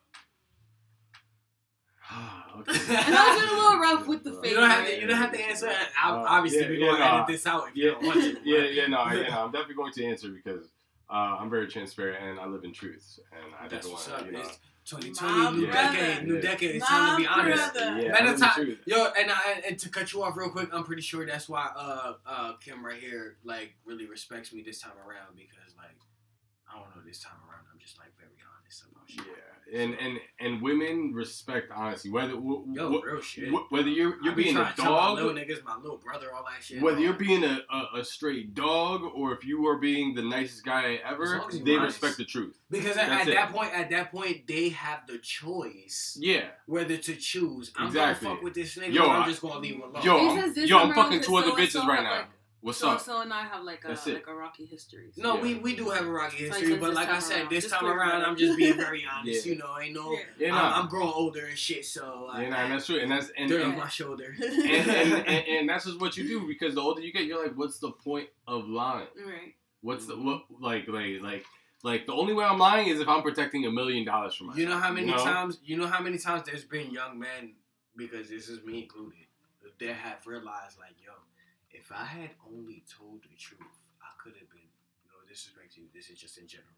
okay. 2.59 2.71
I 2.89 3.09
know 3.09 3.43
it's 3.43 3.51
a 3.51 3.55
little 3.55 3.79
rough 3.79 4.07
with 4.07 4.23
the 4.23 4.31
You 4.43 4.49
You 4.49 4.55
don't 4.55 4.69
have 4.69 4.85
to. 4.87 5.01
You 5.01 5.07
don't 5.07 5.17
have 5.17 5.31
to 5.31 5.41
answer. 5.41 5.65
that. 5.67 5.89
Uh, 6.03 6.25
obviously, 6.27 6.61
yeah, 6.61 6.67
we're 6.67 6.73
yeah, 6.73 6.87
gonna 6.91 6.99
no, 6.99 7.15
edit 7.15 7.27
this 7.27 7.47
out 7.47 7.69
if 7.69 7.75
you 7.77 7.85
Yeah, 7.85 7.91
don't 7.91 8.05
want 8.05 8.21
to. 8.21 8.37
yeah, 8.43 8.63
yeah, 8.65 8.87
no, 8.87 9.05
yeah, 9.11 9.29
no. 9.29 9.45
I'm 9.45 9.51
definitely 9.51 9.75
going 9.75 9.93
to 9.93 10.05
answer 10.05 10.29
because 10.29 10.67
uh, 11.09 11.37
I'm 11.39 11.49
very 11.49 11.67
transparent 11.67 12.23
and 12.23 12.39
I 12.39 12.45
live 12.47 12.63
in 12.63 12.73
truth, 12.73 13.19
and 13.31 13.53
I 13.59 13.67
That's 13.67 13.87
definitely 13.87 14.13
want 14.13 14.19
to, 14.19 14.25
you 14.25 14.43
know. 14.43 14.49
2020, 14.85 15.57
new 15.61 15.67
brother. 15.67 15.95
decade, 15.95 16.27
new 16.27 16.41
decade. 16.41 16.75
It's 16.75 16.85
time 16.85 17.15
to 17.15 17.21
be 17.23 17.27
honest. 17.27 17.73
brother. 17.73 18.01
Yeah, 18.01 18.11
Matter 18.11 18.27
I 18.27 18.33
of 18.33 18.39
live 18.41 18.57
in 18.57 18.65
time, 18.67 18.77
yo, 18.85 19.05
and 19.17 19.31
I, 19.31 19.63
and 19.65 19.79
to 19.79 19.87
cut 19.89 20.11
you 20.11 20.23
off 20.23 20.35
real 20.35 20.49
quick, 20.49 20.69
I'm 20.73 20.83
pretty 20.83 21.01
sure 21.01 21.25
that's 21.25 21.47
why 21.47 21.69
uh 21.73 22.13
uh 22.25 22.53
Kim 22.59 22.85
right 22.85 22.99
here 22.99 23.37
like 23.45 23.75
really 23.85 24.05
respects 24.07 24.51
me 24.51 24.61
this 24.61 24.81
time 24.81 24.91
around 25.07 25.37
because 25.37 25.71
like 25.77 25.95
I 26.67 26.77
don't 26.77 26.93
know 26.97 27.01
this 27.07 27.19
time 27.23 27.39
around 27.49 27.63
I'm 27.71 27.79
just 27.79 27.97
like 27.97 28.11
very 28.81 28.93
honest. 28.99 29.29
Yeah, 29.71 29.79
and 29.81 29.93
and 29.95 30.19
and 30.39 30.61
women 30.61 31.13
respect 31.13 31.71
honesty. 31.73 32.09
Whether 32.09 32.33
w- 32.33 32.65
Yo, 32.73 32.83
w- 32.91 33.01
real 33.03 33.21
shit. 33.21 33.45
w- 33.45 33.65
whether 33.69 33.87
you're 33.89 34.17
you're 34.23 34.33
I 34.33 34.35
be 34.35 34.43
being 34.43 34.55
trying 34.55 34.71
a 34.73 34.75
to 34.75 34.83
my 34.83 35.09
little 35.11 35.33
dog, 35.33 35.37
niggas, 35.37 35.63
my 35.63 35.77
little 35.77 35.97
brother, 35.97 36.33
all 36.33 36.43
that 36.43 36.63
shit. 36.63 36.81
whether 36.81 36.99
you're 36.99 37.13
being 37.13 37.43
a, 37.43 37.59
a, 37.71 37.99
a 37.99 38.05
straight 38.05 38.53
dog, 38.53 39.01
or 39.15 39.33
if 39.33 39.43
you 39.45 39.65
are 39.67 39.77
being 39.77 40.13
the 40.15 40.21
nicest 40.21 40.63
guy 40.65 40.99
ever, 41.05 41.37
long 41.39 41.49
as 41.49 41.59
they 41.61 41.75
honest. 41.77 42.01
respect 42.01 42.17
the 42.17 42.25
truth. 42.25 42.59
because 42.69 42.97
at, 42.97 43.09
at 43.09 43.25
that 43.27 43.51
point, 43.51 43.73
at 43.73 43.89
that 43.89 44.11
point, 44.11 44.45
they 44.47 44.69
have 44.69 45.07
the 45.07 45.17
choice 45.19 46.17
Yeah, 46.19 46.45
whether 46.65 46.97
to 46.97 47.15
choose. 47.15 47.71
I'm 47.75 47.87
Exactly. 47.87 48.25
gonna 48.25 48.35
fuck 48.37 48.43
with 48.43 48.53
this 48.53 48.75
nigga, 48.75 48.93
Yo, 48.93 49.03
or 49.05 49.09
I'm 49.09 49.23
I- 49.23 49.27
just 49.27 49.41
gonna 49.41 49.59
leave 49.59 49.75
him 49.75 49.81
alone. 49.83 50.03
yo, 50.03 50.29
I'm, 50.29 50.53
says 50.53 50.69
yo, 50.69 50.77
I'm 50.79 50.91
around 50.91 50.95
fucking 50.95 51.17
'cause 51.19 51.27
two 51.27 51.35
other 51.37 51.51
bitches 51.51 51.85
right 51.87 52.03
now. 52.03 52.11
like- 52.17 52.27
What's 52.63 52.77
So 52.79 52.91
up? 52.91 53.01
so 53.01 53.19
and 53.19 53.33
I 53.33 53.43
have 53.43 53.63
like 53.63 53.83
a 53.83 53.89
like 53.89 54.25
a 54.27 54.33
rocky 54.33 54.65
history. 54.65 55.09
so- 55.13 55.21
No, 55.21 55.35
Yeah. 55.35 55.41
we, 55.41 55.55
we 55.55 55.75
do 55.75 55.89
have 55.89 56.05
a 56.05 56.09
rocky 56.09 56.37
history, 56.37 56.61
he 56.61 56.71
says 56.73 56.79
but 56.79 56.93
like 56.93 57.09
I 57.09 57.19
said, 57.19 57.41
around. 57.41 57.49
this 57.51 57.63
Just 57.65 57.73
time 57.73 57.81
clear 57.81 57.97
around. 57.97 58.21
I'm 58.23 58.37
just 58.37 58.57
being 58.57 58.77
very 58.87 59.05
honest. 59.05 59.45
Yeah. 59.45 59.51
You 59.51 59.57
know, 59.59 59.77
ain't 59.79 59.93
no, 59.93 60.13
Yeah. 60.13 60.19
Yeah, 60.39 60.55
I'm. 60.55 60.83
I'm 60.83 60.87
growing 60.89 61.11
older 61.13 61.45
and 61.45 61.57
shit, 61.57 61.85
so 61.85 62.29
yeah, 62.33 62.47
nah, 62.49 62.55
and 62.55 62.71
that's 62.71 62.85
true, 62.85 62.99
and 62.99 63.11
that's 63.11 63.29
and, 63.37 63.49
dirt 63.49 63.63
and, 63.63 63.73
on 63.73 63.77
my 63.79 63.89
shoulder. 63.89 64.33
and, 64.41 64.89
and, 64.89 65.27
and, 65.27 65.47
and 65.47 65.69
that's 65.69 65.83
just 65.85 65.99
what 65.99 66.15
you 66.15 66.25
do 66.25 66.47
because 66.47 66.73
the 66.75 66.81
older 66.81 67.01
you 67.01 67.11
get, 67.11 67.25
you're 67.25 67.43
like, 67.45 67.57
what's 67.57 67.79
the 67.79 67.91
point 67.91 68.29
of 68.47 68.67
lying? 68.69 69.07
right. 69.25 69.55
What's 69.81 70.05
the 70.05 70.13
Mm-hmm. 70.15 70.25
what 70.25 70.43
like 70.61 70.87
like 70.87 71.21
like 71.21 71.45
like 71.83 72.05
the 72.05 72.13
only 72.13 72.33
way 72.33 72.45
I'm 72.45 72.57
lying 72.59 72.87
is 72.87 73.01
if 73.01 73.09
I'm 73.09 73.21
protecting 73.23 73.65
a 73.65 73.71
million 73.71 74.05
dollars 74.05 74.35
from 74.35 74.47
myself. 74.47 74.61
You 74.61 74.69
know 74.69 74.77
how 74.79 74.93
many 74.93 75.07
you 75.07 75.15
know? 75.17 75.23
times? 75.25 75.59
You 75.65 75.75
know 75.75 75.87
how 75.87 76.01
many 76.01 76.17
times 76.17 76.43
there's 76.45 76.63
been 76.63 76.91
young 76.91 77.19
men, 77.19 77.55
because 77.97 78.29
this 78.29 78.47
is 78.47 78.63
me 78.63 78.83
included, 78.83 79.25
that 79.81 79.93
have 79.95 80.25
realized 80.25 80.79
like, 80.79 80.95
yo, 81.03 81.11
if 81.73 81.91
I 81.91 82.05
had 82.05 82.31
only 82.47 82.83
told 82.87 83.23
the 83.23 83.35
truth, 83.35 83.75
I 84.01 84.13
could 84.21 84.37
have 84.39 84.49
been. 84.49 84.69
No 85.09 85.19
disrespect 85.27 85.73
to 85.75 85.81
you. 85.81 85.87
This 85.93 86.09
is 86.09 86.17
just 86.21 86.37
in 86.37 86.47
general. 86.47 86.77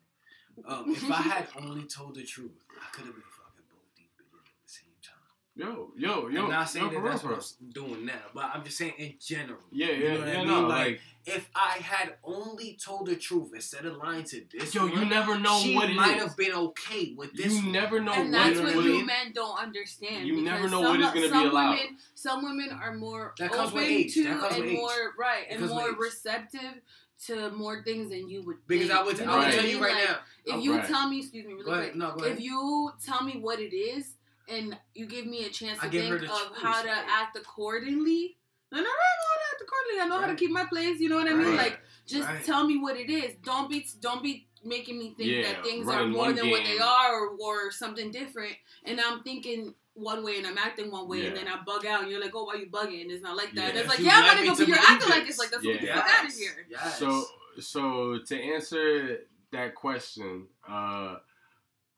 Um, 0.63 0.95
if 0.95 1.03
I 1.12 1.21
had 1.21 1.47
only 1.60 1.84
told 1.86 2.15
the 2.15 2.23
truth, 2.23 2.55
I 2.71 2.88
could 2.95 3.05
have 3.05 3.15
been 3.15 3.31
fucking 3.36 3.67
both 3.67 3.91
these 3.99 4.12
bitches 4.15 4.47
at 4.47 4.60
the 4.63 4.71
same 4.71 4.97
time. 5.03 5.36
Yo, 5.58 5.91
yo, 5.98 6.28
yo. 6.28 6.44
I'm 6.44 6.50
not 6.50 6.70
saying 6.70 6.91
yo, 6.91 7.02
that 7.02 7.10
that's 7.10 7.22
for 7.22 7.30
what. 7.30 7.54
I'm 7.62 7.70
doing 7.70 8.06
now, 8.06 8.13
but 8.34 8.52
I'm 8.54 8.62
just 8.65 8.78
saying 8.78 8.94
in 8.98 9.13
general. 9.22 9.60
Yeah, 9.72 9.88
You 9.91 10.04
yeah, 10.04 10.13
know 10.13 10.20
what 10.20 10.28
I 10.28 10.32
yeah. 10.34 10.38
mean? 10.39 10.48
No, 10.48 10.62
Like, 10.68 10.88
like, 10.88 11.00
If 11.26 11.50
I 11.56 11.78
had 11.82 12.15
only 12.26 12.78
told 12.84 13.08
the 13.08 13.15
truth 13.15 13.52
instead 13.56 13.86
of 13.86 13.96
lying 13.96 14.26
to 14.26 14.44
this, 14.52 14.76
yo, 14.76 14.86
you 14.88 15.06
never 15.06 15.39
know 15.39 15.58
she 15.60 15.74
what 15.74 15.89
it 15.89 15.96
might 15.96 16.18
have 16.18 16.36
been 16.36 16.52
okay 16.52 17.13
with 17.15 17.34
this. 17.34 17.54
You 17.54 17.63
one. 17.63 17.72
never 17.72 18.02
know 18.02 18.12
and 18.12 18.34
what 18.34 18.38
that's 18.38 18.60
it 18.60 18.63
what 18.65 18.76
what 18.76 18.86
is. 18.86 18.91
you 18.91 19.00
is. 19.00 19.06
men 19.08 19.32
don't 19.34 19.58
understand. 19.58 20.28
You 20.28 20.41
never 20.41 20.68
know 20.70 20.82
some, 20.82 20.91
what 20.91 21.00
is 21.00 21.06
gonna 21.08 21.22
be 21.22 21.28
some 21.30 21.50
allowed. 21.50 21.70
Women, 21.80 21.98
some 22.15 22.44
women 22.44 22.70
are 22.84 22.94
more 22.96 23.34
That 23.39 23.52
comes 23.54 23.70
open 23.72 23.82
with 23.82 23.89
age. 23.91 24.13
to 24.15 24.24
That 24.26 24.39
comes 24.41 24.54
and 24.56 24.62
with 24.63 24.72
age. 24.72 24.78
more 24.78 25.13
right 25.18 25.46
and 25.50 25.65
more 25.70 25.91
receptive 25.94 26.82
to 27.28 27.50
more 27.52 27.82
things 27.82 28.10
than 28.10 28.28
you 28.30 28.44
would. 28.44 28.58
Because 28.68 28.88
think. 28.89 29.00
I 29.00 29.04
would, 29.04 29.18
You 29.18 29.26
know 29.26 29.32
I 29.32 29.46
would 29.46 29.54
tell 29.54 29.65
you 29.65 29.82
right 29.82 29.96
Like, 29.96 30.04
now. 30.10 30.18
If 30.48 30.54
Oh, 30.56 30.60
you 30.60 30.76
right. 30.76 30.86
tell 30.86 31.10
me, 31.10 31.20
excuse 31.20 31.46
me, 31.46 31.54
really 31.54 31.63
Go 31.63 31.72
quick. 31.78 31.96
No. 31.96 32.15
If 32.20 32.41
you 32.41 32.91
tell 33.06 33.24
me 33.24 33.39
what 33.39 33.60
it 33.62 33.74
is 33.74 34.15
and 34.47 34.77
you 34.93 35.05
give 35.05 35.25
me 35.25 35.45
a 35.45 35.49
chance 35.49 35.79
to 35.79 35.89
give 35.89 36.03
think 36.03 36.21
of 36.23 36.27
choice, 36.29 36.62
how 36.62 36.81
to 36.81 36.88
right? 36.88 37.03
act 37.10 37.38
accordingly, 37.38 38.38
then 38.71 38.79
I 38.79 38.84
know 38.84 38.89
how 38.89 39.36
to 39.36 39.53
act 39.53 39.62
accordingly. 39.62 40.01
I 40.01 40.08
know 40.08 40.21
how 40.21 40.27
to 40.27 40.36
keep 40.36 40.51
my 40.51 40.65
place. 40.65 40.99
You 40.99 41.10
know 41.10 41.17
what 41.17 41.27
I 41.29 41.34
mean? 41.34 41.47
Right. 41.49 41.58
Like 41.58 41.79
just 42.05 42.27
Right. 42.27 42.43
tell 42.45 42.65
me 42.65 42.77
what 42.77 42.97
it 42.97 43.10
is. 43.10 43.36
Don't 43.43 43.69
be 43.69 43.86
don't 43.99 44.21
be 44.23 44.47
making 44.63 44.97
me 44.97 45.13
think 45.15 45.29
Yeah, 45.29 45.41
that 45.53 45.63
things 45.63 45.88
are 45.88 46.05
more 46.08 46.25
one 46.25 46.36
than 46.36 46.49
what 46.49 46.63
they 46.65 46.79
are 46.79 47.13
or, 47.13 47.38
or 47.39 47.71
something 47.71 48.10
different. 48.12 48.53
And 48.84 48.99
I'm 48.99 49.21
thinking 49.23 49.75
one 49.93 50.23
way 50.25 50.38
and 50.39 50.47
I'm 50.47 50.58
acting 50.58 50.91
one 50.91 51.08
way 51.08 51.27
and 51.27 51.38
then 51.38 51.47
I 51.47 51.62
bug 51.65 51.86
out 51.86 52.01
and 52.01 52.12
you're 52.12 52.19
like, 52.19 52.31
oh, 52.36 52.43
why 52.45 52.55
you 52.55 52.67
bugging? 52.67 53.01
And 53.03 53.12
it's 53.12 53.23
not 53.23 53.38
like 53.38 53.53
that. 53.55 53.62
Yeah. 53.62 53.69
And 53.69 53.77
it's 53.77 53.88
like, 53.88 53.99
You 53.99 54.05
yeah, 54.05 54.21
I'm 54.23 54.43
me 54.43 54.49
nigga, 54.49 54.55
to 54.58 54.62
but 54.63 54.67
you're 54.67 54.77
acting 54.77 55.10
like 55.10 55.27
it's 55.29 55.38
like, 55.39 55.51
let's 55.51 55.63
Yeah. 55.63 55.73
get 55.73 55.81
the 55.81 55.88
fuck 55.88 56.10
out 56.19 56.25
of 56.25 56.34
here. 56.34 56.67
Yes. 56.69 56.99
So, 56.99 57.25
so 57.60 58.19
to 58.27 58.41
answer 58.41 59.19
that 59.51 59.75
question, 59.75 60.47
uh, 60.67 61.17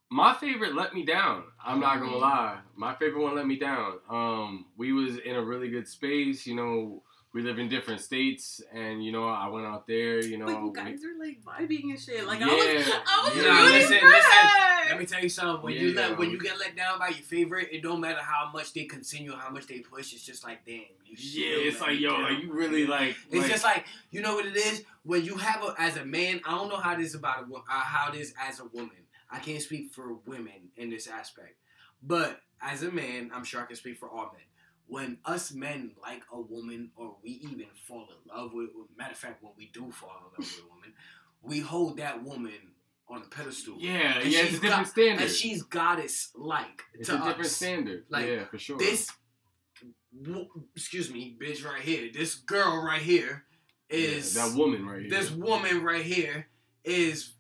my 0.10 0.34
favorite 0.36 0.74
let 0.76 0.94
me 0.94 1.04
down. 1.06 1.44
I'm 1.64 1.80
not 1.80 2.00
gonna 2.00 2.12
Mhm. 2.14 2.22
lie. 2.22 2.60
My 2.76 2.96
favorite 2.96 3.22
one 3.22 3.36
let 3.36 3.46
me 3.48 3.58
down. 3.58 4.00
Um, 4.10 4.66
we 4.78 4.94
was 4.94 5.18
in 5.18 5.36
a 5.36 5.42
really 5.44 5.70
good 5.70 5.88
space. 5.88 6.48
You 6.48 6.56
know, 6.56 7.04
we 7.34 7.42
live 7.42 7.60
in 7.60 7.68
different 7.68 8.00
states, 8.02 8.62
and 8.72 9.04
you 9.04 9.12
know, 9.12 9.28
I 9.28 9.48
went 9.50 9.66
out 9.66 9.86
there. 9.86 10.24
You 10.24 10.38
know, 10.38 10.46
But 10.46 10.60
you 10.62 10.68
we- 10.68 10.74
guys 10.74 11.04
are 11.04 11.20
like 11.20 11.44
vibing 11.44 11.90
and 11.92 12.00
shit. 12.00 12.26
Like 12.26 12.42
I 12.42 12.46
Yeah. 12.48 12.54
was, 12.54 12.88
I 13.06 13.24
was 13.30 13.36
Yeah. 13.38 13.62
rooting 13.62 13.80
Listen, 13.80 14.00
for 14.00 14.06
listen. 14.08 14.32
Let 14.90 15.00
me 15.00 15.06
tell 15.06 15.22
you 15.22 15.28
something. 15.30 15.64
When 15.66 15.74
you 15.74 15.94
let 15.94 16.18
when 16.18 16.32
you 16.32 16.40
get 16.40 16.58
let 16.58 16.76
down 16.78 16.98
by 17.00 17.10
your 17.10 17.18
favorite, 17.18 17.68
it 17.74 17.84
don't 17.84 18.00
matter 18.00 18.22
how 18.22 18.50
much 18.54 18.72
they 18.74 18.86
continue, 18.86 19.34
how 19.36 19.50
much 19.50 19.68
they 19.68 19.80
push. 19.80 20.14
It's 20.14 20.26
just 20.26 20.46
like, 20.46 20.66
damn, 20.66 20.86
you. 21.06 21.16
yeah, 21.18 21.68
it's 21.68 21.82
like 21.82 22.00
yo, 22.00 22.12
down. 22.12 22.24
like 22.24 22.42
you 22.44 22.54
really 22.54 22.88
like. 22.88 23.18
It's 23.30 23.42
like- 23.42 23.52
just 23.52 23.64
like 23.66 23.86
you 24.12 24.22
know 24.22 24.36
what 24.36 24.46
it 24.46 24.56
is 24.56 24.86
when 25.04 25.26
you 25.26 25.36
have 25.36 25.62
a 25.64 25.76
as 25.78 25.98
a 25.98 26.06
man. 26.06 26.40
I 26.46 26.52
don't 26.52 26.70
know 26.70 26.78
how 26.78 26.96
this 26.96 27.14
about 27.16 27.44
a 27.44 27.46
wo- 27.48 27.66
uh, 27.70 27.82
how 27.82 28.10
this 28.12 28.34
as 28.42 28.62
a 28.62 28.66
woman. 28.66 28.92
I 29.30 29.40
can't 29.40 29.62
speak 29.62 29.94
for 29.94 30.14
women 30.26 30.70
in 30.78 30.90
this 30.90 31.08
aspect, 31.08 31.56
but 32.02 32.40
as 32.62 32.84
a 32.84 32.92
man, 32.92 33.32
I'm 33.34 33.44
sure 33.44 33.62
I 33.62 33.66
can 33.66 33.76
speak 33.76 33.98
for 33.98 34.10
all 34.10 34.32
men. 34.34 34.42
When 34.90 35.18
us 35.26 35.52
men 35.52 35.92
like 36.02 36.24
a 36.32 36.40
woman, 36.40 36.92
or 36.96 37.18
we 37.22 37.32
even 37.44 37.66
fall 37.88 38.08
in 38.10 38.36
love 38.36 38.52
with, 38.54 38.70
matter 38.98 39.12
of 39.12 39.18
fact, 39.18 39.44
when 39.44 39.52
we 39.58 39.70
do 39.74 39.92
fall 39.92 40.12
in 40.18 40.24
love 40.24 40.34
with 40.38 40.62
a 40.64 40.74
woman, 40.74 40.94
we 41.42 41.60
hold 41.60 41.98
that 41.98 42.24
woman 42.24 42.54
on 43.10 43.22
a 43.22 43.26
pedestal. 43.26 43.76
yeah, 43.80 44.20
And 44.20 44.32
yeah, 44.32 44.40
it's 44.40 44.50
a 44.50 44.52
different 44.54 44.72
got- 44.86 44.88
standard. 44.88 45.22
and 45.24 45.32
she's 45.32 45.64
goddess 45.64 46.32
like 46.36 46.84
it's 46.94 47.10
to 47.10 47.22
a 47.22 47.26
different 47.28 47.50
standard. 47.52 48.06
Like, 48.10 48.28
yeah, 48.28 48.46
for 48.46 48.58
sure. 48.58 48.78
This, 48.78 49.10
w- 50.24 50.48
excuse 50.76 51.12
me, 51.12 51.38
bitch 51.40 51.66
right 51.66 51.82
here. 51.82 52.10
This 52.14 52.36
girl 52.36 52.82
right 52.84 53.02
here 53.02 53.44
is 53.90 54.36
Yeah, 54.36 54.48
that 54.48 54.58
woman 54.58 54.86
right 54.86 55.02
here. 55.02 55.10
this 55.10 55.32
woman 55.32 55.84
right 55.84 56.04
here 56.04 56.48
is 56.84 57.34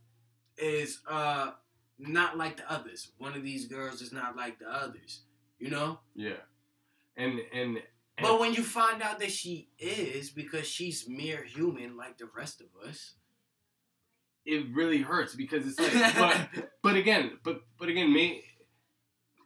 is 0.58 1.00
uh 1.10 1.52
not 2.00 2.38
like 2.38 2.58
the 2.58 2.72
others. 2.72 3.12
One 3.18 3.34
of 3.34 3.44
these 3.44 3.66
girls 3.68 4.02
is 4.02 4.12
not 4.12 4.36
like 4.36 4.60
the 4.60 4.70
others. 4.70 5.22
You 5.60 5.72
know? 5.72 6.00
yeah, 6.16 6.42
and 7.16 7.40
and. 7.54 7.78
and 7.78 7.82
But 8.22 8.40
when 8.40 8.54
you 8.54 8.64
find 8.64 9.02
out 9.02 9.20
that 9.20 9.32
she 9.32 9.70
is, 9.80 10.30
because 10.30 10.68
she's 10.68 11.08
mere 11.08 11.44
human 11.44 11.98
like 11.98 12.18
the 12.18 12.30
rest 12.36 12.62
of 12.62 12.68
us. 12.88 13.14
it 14.46 14.66
really 14.74 15.00
hurts 15.02 15.36
because 15.36 15.66
it's 15.68 15.80
like 15.80 16.16
but, 16.54 16.70
but 16.84 16.96
again 16.96 17.32
but 17.44 17.62
but 17.78 17.90
again 17.90 18.14
me 18.14 18.44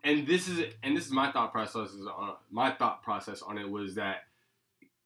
and 0.04 0.28
this 0.28 0.48
is 0.48 0.64
and 0.84 0.96
this 0.96 1.06
is 1.06 1.12
my 1.12 1.32
thought 1.32 1.52
process 1.52 1.90
is 1.90 2.06
on 2.06 2.36
my 2.52 2.72
thought 2.72 3.02
process 3.04 3.42
on 3.42 3.58
it 3.58 3.70
was 3.70 3.96
that 3.96 4.18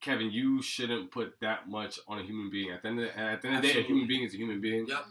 Kevin 0.02 0.32
you 0.32 0.62
shouldn't 0.62 1.12
put 1.12 1.40
that 1.40 1.70
much 1.70 1.98
on 2.08 2.20
a 2.20 2.24
human 2.24 2.50
being 2.50 2.72
at 2.72 2.82
the 2.82 2.90
end 2.90 3.00
of 3.00 3.06
the, 3.06 3.18
at 3.20 3.42
the 3.42 3.48
end 3.48 3.58
of 3.58 3.62
the 3.64 3.74
day 3.74 3.80
a 3.80 3.84
human 3.84 4.06
being 4.08 4.24
is 4.24 4.34
a 4.34 4.38
human 4.38 4.60
being 4.60 4.86
Yep. 4.88 5.06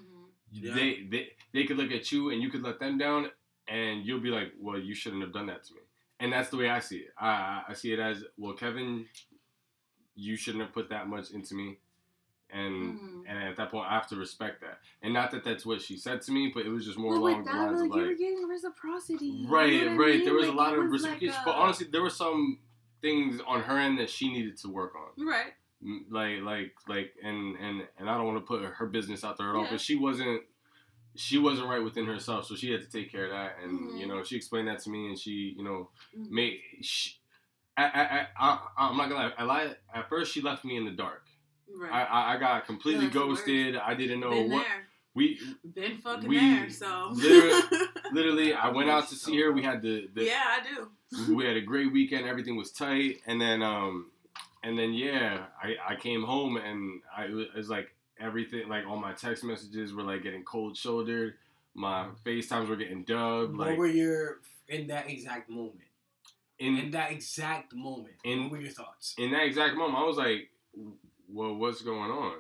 Yeah. 0.57 0.75
they, 0.75 1.07
they 1.11 1.29
they 1.53 1.65
could 1.65 1.77
look 1.77 1.91
at 1.91 2.11
you 2.13 2.31
and 2.31 2.41
you 2.41 2.49
could 2.51 2.63
let 2.63 2.79
them 2.79 2.97
down 2.99 3.31
and 3.69 4.05
you'll 4.07 4.21
be 4.21 4.31
like 4.31 4.53
well 4.61 4.79
you 4.79 4.95
shouldn't 4.95 5.23
have 5.23 5.33
done 5.33 5.47
that 5.47 5.65
to 5.65 5.75
me 5.75 5.81
and 6.21 6.33
that's 6.33 6.49
the 6.51 6.57
way 6.57 6.69
I 6.71 6.79
see 6.81 6.99
it 6.99 7.13
I 7.19 7.29
I, 7.29 7.63
I 7.71 7.73
see 7.75 7.93
it 7.93 7.99
as 7.99 8.23
well 8.39 8.53
Kevin 8.55 9.07
you 10.15 10.37
shouldn't 10.37 10.63
have 10.63 10.73
put 10.73 10.89
that 10.91 11.09
much 11.09 11.31
into 11.33 11.55
me 11.55 11.79
and 12.51 12.99
Mhm. 13.01 13.25
and 13.27 13.39
at 13.49 13.57
that 13.57 13.71
point, 13.71 13.87
I 13.91 13.95
have 13.95 14.07
to 14.09 14.17
respect 14.17 14.61
that. 14.61 14.79
And 15.03 15.13
not 15.13 15.33
that 15.33 15.43
that's 15.43 15.67
what 15.67 15.81
she 15.83 15.97
said 15.97 16.23
to 16.23 16.31
me, 16.31 16.53
but 16.55 16.65
it 16.65 16.69
was 16.69 16.85
just 16.85 16.97
more 16.99 17.15
But 17.15 17.21
along 17.21 17.39
with 17.39 17.47
the 17.47 17.53
lines 17.53 17.81
like, 17.81 17.91
of 17.91 17.97
you 17.97 18.03
were 18.07 18.15
getting 18.15 18.47
reciprocity. 18.47 19.27
you 19.27 19.49
right, 19.49 19.73
know 19.73 19.79
what 19.79 19.89
I 19.93 19.97
right. 19.97 20.15
mean? 20.17 20.25
There 20.25 20.35
was 20.35 20.47
Like, 20.49 20.55
a 20.55 20.57
lot 20.57 20.79
of 20.79 20.89
was 20.91 21.03
like 21.03 21.23
a- 21.23 21.43
but 21.45 21.55
honestly, 21.57 21.87
there 21.91 22.03
were 22.03 22.11
some 22.11 22.61
things 23.01 23.41
on 23.47 23.63
her 23.63 23.77
end 23.77 23.99
that 23.99 24.09
she 24.09 24.31
needed 24.31 24.57
to 24.59 24.69
work 24.69 24.93
on. 24.95 25.27
right? 25.27 25.55
Like, 26.11 26.41
like, 26.43 26.73
like, 26.89 27.13
and 27.23 27.57
and 27.57 27.83
and 27.99 28.09
I 28.09 28.17
don't 28.17 28.27
want 28.27 28.39
to 28.39 28.47
put 28.47 28.63
her 28.65 28.87
business 28.87 29.23
out 29.25 29.37
there 29.39 29.51
at 29.51 29.55
all, 29.55 29.65
Yeah. 29.65 29.71
but 29.73 29.81
she 29.81 29.97
wasn't 29.97 30.43
she 31.17 31.39
wasn't 31.39 31.69
right 31.69 31.83
within 31.85 32.07
herself, 32.07 32.47
so 32.47 32.57
she 32.57 32.73
had 32.73 32.81
to 32.81 32.89
take 32.91 33.13
care 33.13 33.27
of 33.27 33.31
that. 33.31 33.57
And 33.63 33.79
Mhm. 33.91 34.01
you 34.01 34.07
know, 34.07 34.23
she 34.25 34.35
explained 34.37 34.67
that 34.69 34.81
to 34.81 34.91
me, 34.91 35.09
and 35.09 35.19
she, 35.19 35.55
you 35.57 35.63
know, 35.63 35.91
Mhm. 36.19 36.31
made. 36.31 36.61
She, 36.81 37.13
I, 37.77 37.85
I, 37.85 38.01
I, 38.01 38.27
I, 38.37 38.89
I'm 38.89 38.97
not 38.97 39.09
gonna 39.09 39.29
lie. 39.29 39.33
I 39.39 39.45
lied. 39.45 39.77
At 39.95 40.09
first, 40.09 40.33
she 40.33 40.41
left 40.41 40.65
me 40.65 40.77
in 40.77 40.85
the 40.85 40.91
dark. 40.93 41.23
Right. 41.77 41.91
I, 41.93 42.35
I, 42.35 42.37
got 42.39 42.67
completely 42.67 43.09
ghosted. 43.09 43.75
I 43.77 43.95
didn't 43.95 44.21
know 44.21 44.31
Been 44.31 44.51
what 44.53 44.65
there. 44.65 44.87
we. 45.15 45.41
Been 45.75 45.99
fucking 45.99 46.29
we 46.29 46.39
there. 46.39 46.71
So. 46.71 47.11
literally- 47.13 47.87
Literally, 48.13 48.55
I 48.55 48.69
went 48.69 48.91
out 48.91 49.09
to 49.09 49.17
see 49.17 49.41
her. 49.41 49.51
We 49.51 49.63
had 49.63 49.83
the, 49.83 50.09
the 50.15 50.25
yeah, 50.25 50.43
I 50.47 50.61
do. 50.63 51.35
we 51.35 51.45
had 51.45 51.57
a 51.57 51.61
great 51.63 51.91
weekend. 51.93 52.27
Everything 52.27 52.55
was 52.57 52.71
tight, 52.71 53.23
and 53.27 53.41
then 53.41 53.61
um, 53.63 54.11
and 54.65 54.79
then 54.79 54.93
yeah, 54.95 55.45
I 55.63 55.77
I 55.93 55.97
came 55.97 56.23
home 56.23 56.57
and 56.57 57.03
I 57.17 57.25
it 57.25 57.55
was 57.55 57.69
like 57.69 57.95
everything 58.19 58.69
like 58.69 58.87
all 58.87 58.97
my 58.97 59.13
text 59.13 59.45
messages 59.45 59.93
were 59.93 60.03
like 60.03 60.23
getting 60.23 60.43
cold 60.43 60.77
shouldered. 60.77 61.35
My 61.75 62.05
mm-hmm. 62.05 62.29
FaceTimes 62.29 62.69
were 62.69 62.77
getting 62.77 63.03
dubbed. 63.05 63.57
what 63.57 63.69
Like 63.69 63.79
were 63.79 63.87
your 63.87 64.39
in 64.69 64.87
that 64.89 65.11
exact 65.11 65.51
moment? 65.51 65.81
In 66.59 66.79
in 66.79 66.91
that 66.93 67.11
exact 67.13 67.75
moment, 67.75 68.15
In- 68.25 68.45
what 68.45 68.53
were 68.53 68.61
your 68.61 68.71
thoughts? 68.71 69.15
in 69.19 69.33
that 69.33 69.45
exact 69.45 69.77
moment, 69.77 69.99
I 69.99 70.05
was 70.05 70.17
like, 70.17 70.51
well, 71.29 71.55
what's 71.55 71.83
going 71.83 72.11
on? 72.11 72.39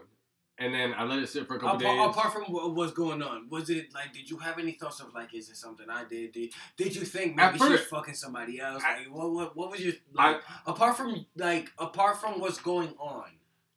And 0.56 0.72
then 0.72 0.94
I 0.96 1.02
let 1.02 1.18
it 1.18 1.28
sit 1.28 1.48
for 1.48 1.56
a 1.56 1.58
couple 1.58 1.80
Apart, 1.80 1.98
days. 2.14 2.16
apart 2.16 2.32
from 2.32 2.44
what 2.52 2.74
was 2.76 2.92
going 2.92 3.22
on, 3.22 3.48
was 3.50 3.70
it 3.70 3.92
like? 3.92 4.12
Did 4.12 4.30
you 4.30 4.36
have 4.38 4.58
any 4.60 4.72
thoughts 4.72 5.00
of 5.00 5.12
like, 5.12 5.34
is 5.34 5.48
it 5.50 5.56
something 5.56 5.86
I 5.90 6.04
did? 6.04 6.30
Did, 6.30 6.52
did 6.76 6.94
you 6.94 7.02
think 7.02 7.34
maybe 7.34 7.58
she's 7.58 7.80
fucking 7.86 8.14
somebody 8.14 8.60
else? 8.60 8.80
I- 8.86 8.98
like, 8.98 9.12
what, 9.12 9.32
what 9.32 9.56
what 9.56 9.70
was 9.72 9.80
your 9.80 9.94
I- 10.16 10.32
like? 10.32 10.42
apart 10.66 10.96
from 10.96 11.26
like, 11.36 11.70
apart 11.78 12.20
from 12.20 12.38
what's 12.40 12.58
going 12.60 12.94
on, 13.00 13.24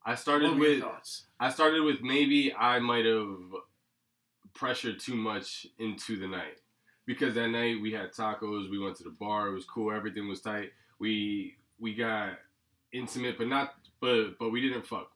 I 0.06 0.12
what 0.12 0.20
started 0.20 0.56
with 0.60 0.82
thoughts? 0.82 1.26
I 1.40 1.50
started 1.50 1.82
with 1.84 2.02
maybe 2.04 2.54
I 2.54 2.78
might 2.78 3.06
have 3.06 3.38
pressured 4.54 5.00
too 5.00 5.16
much 5.16 5.66
into 5.80 6.18
the 6.18 6.28
night 6.28 6.60
because 7.08 7.34
that 7.36 7.48
night 7.48 7.82
we 7.82 7.92
had 7.92 8.12
tacos, 8.12 8.70
we 8.70 8.78
went 8.80 8.98
to 8.98 9.04
the 9.04 9.10
bar, 9.20 9.48
it 9.48 9.54
was 9.54 9.66
cool, 9.66 9.92
everything 9.92 10.28
was 10.28 10.42
tight. 10.42 10.72
We 11.00 11.56
we 11.80 11.96
got 11.96 12.34
intimate, 12.94 13.40
but 13.40 13.48
not 13.48 13.74
but 14.00 14.38
but 14.40 14.50
we 14.52 14.62
didn't 14.62 14.86
fuck. 14.86 15.12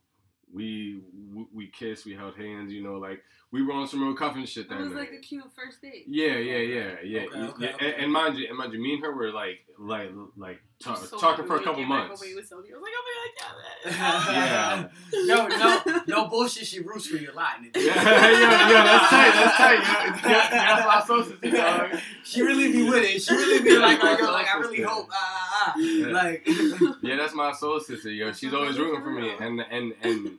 We 0.54 1.02
we, 1.34 1.46
we 1.54 1.68
kissed, 1.68 2.06
we 2.06 2.14
held 2.14 2.36
hands, 2.36 2.72
you 2.74 2.84
know, 2.84 2.96
like 2.96 3.22
we 3.52 3.62
were 3.64 3.74
on 3.74 3.88
some 3.88 4.02
real 4.04 4.14
cuffing 4.16 4.46
shit 4.46 4.70
that 4.70 4.76
It 4.76 4.84
was 4.84 4.90
night. 4.92 5.00
like 5.00 5.12
a 5.14 5.18
cute 5.20 5.44
first 5.56 5.82
date. 5.82 6.06
yeah, 6.08 6.38
yeah, 6.38 6.58
yeah, 6.58 6.58
yeah, 6.58 6.90
Okay, 6.92 7.00
yeah. 7.08 7.20
okay, 7.22 7.66
And, 7.66 7.76
okay. 7.76 7.96
and 8.00 8.12
mind 8.12 8.38
you, 8.38 8.48
and 8.48 8.58
mind 8.58 8.72
you, 8.74 8.80
me 8.82 8.94
and 8.96 9.04
her 9.04 9.14
were 9.14 9.32
like, 9.32 9.60
like, 9.78 10.10
like 10.38 10.62
ta- 10.82 10.96
I'm 10.96 11.06
so 11.06 11.18
talking 11.18 11.46
for 11.46 11.56
a 11.56 11.60
we 11.60 11.64
couple 11.66 11.82
came 11.82 11.90
back 11.90 12.08
months. 12.08 12.22
when 12.22 12.30
we 12.30 12.36
was 12.36 12.48
so- 12.50 12.58
I 12.58 12.60
was 12.60 12.70
like, 12.82 12.94
oh 12.98 13.04
my 13.08 13.92
god, 13.92 14.32
Yeah. 14.32 14.88
yeah. 15.14 15.26
no, 15.26 15.48
no, 15.48 16.02
no 16.08 16.28
bullshit. 16.30 16.66
She 16.68 16.80
roots 16.80 17.08
for 17.08 17.18
you 17.18 17.32
a 17.32 17.36
lot. 17.36 17.56
nigga. 17.62 17.76
Yeah, 17.82 18.04
yeah, 18.04 18.70
yeah, 18.72 18.84
that's 18.84 19.10
tight, 19.10 19.32
that's 19.34 19.58
tight. 19.58 19.82
Yeah, 19.84 20.32
yeah, 20.32 20.84
that's 20.84 21.08
my 21.10 21.24
society, 21.24 21.52
dog. 21.52 22.02
She 22.24 22.42
really 22.42 22.72
be 22.72 22.84
with 22.90 23.04
it. 23.04 23.22
She 23.22 23.34
really 23.36 23.64
be 23.64 23.78
like, 23.78 24.00
Yeah, 24.02 24.12
like, 24.12 24.22
like 24.22 24.48
I 24.56 24.60
really 24.60 24.82
hope, 24.82 25.08
ah. 25.12 25.51
Yeah. 25.78 26.08
like. 26.12 26.48
Yeah, 27.02 27.16
that's 27.16 27.34
my 27.34 27.52
soul 27.52 27.80
sister, 27.80 28.12
yo. 28.12 28.32
She's 28.32 28.54
always 28.54 28.78
rooting 28.78 29.02
for 29.02 29.06
for 29.06 29.12
me, 29.12 29.32
and 29.40 29.60
and 29.60 29.94
and 30.02 30.38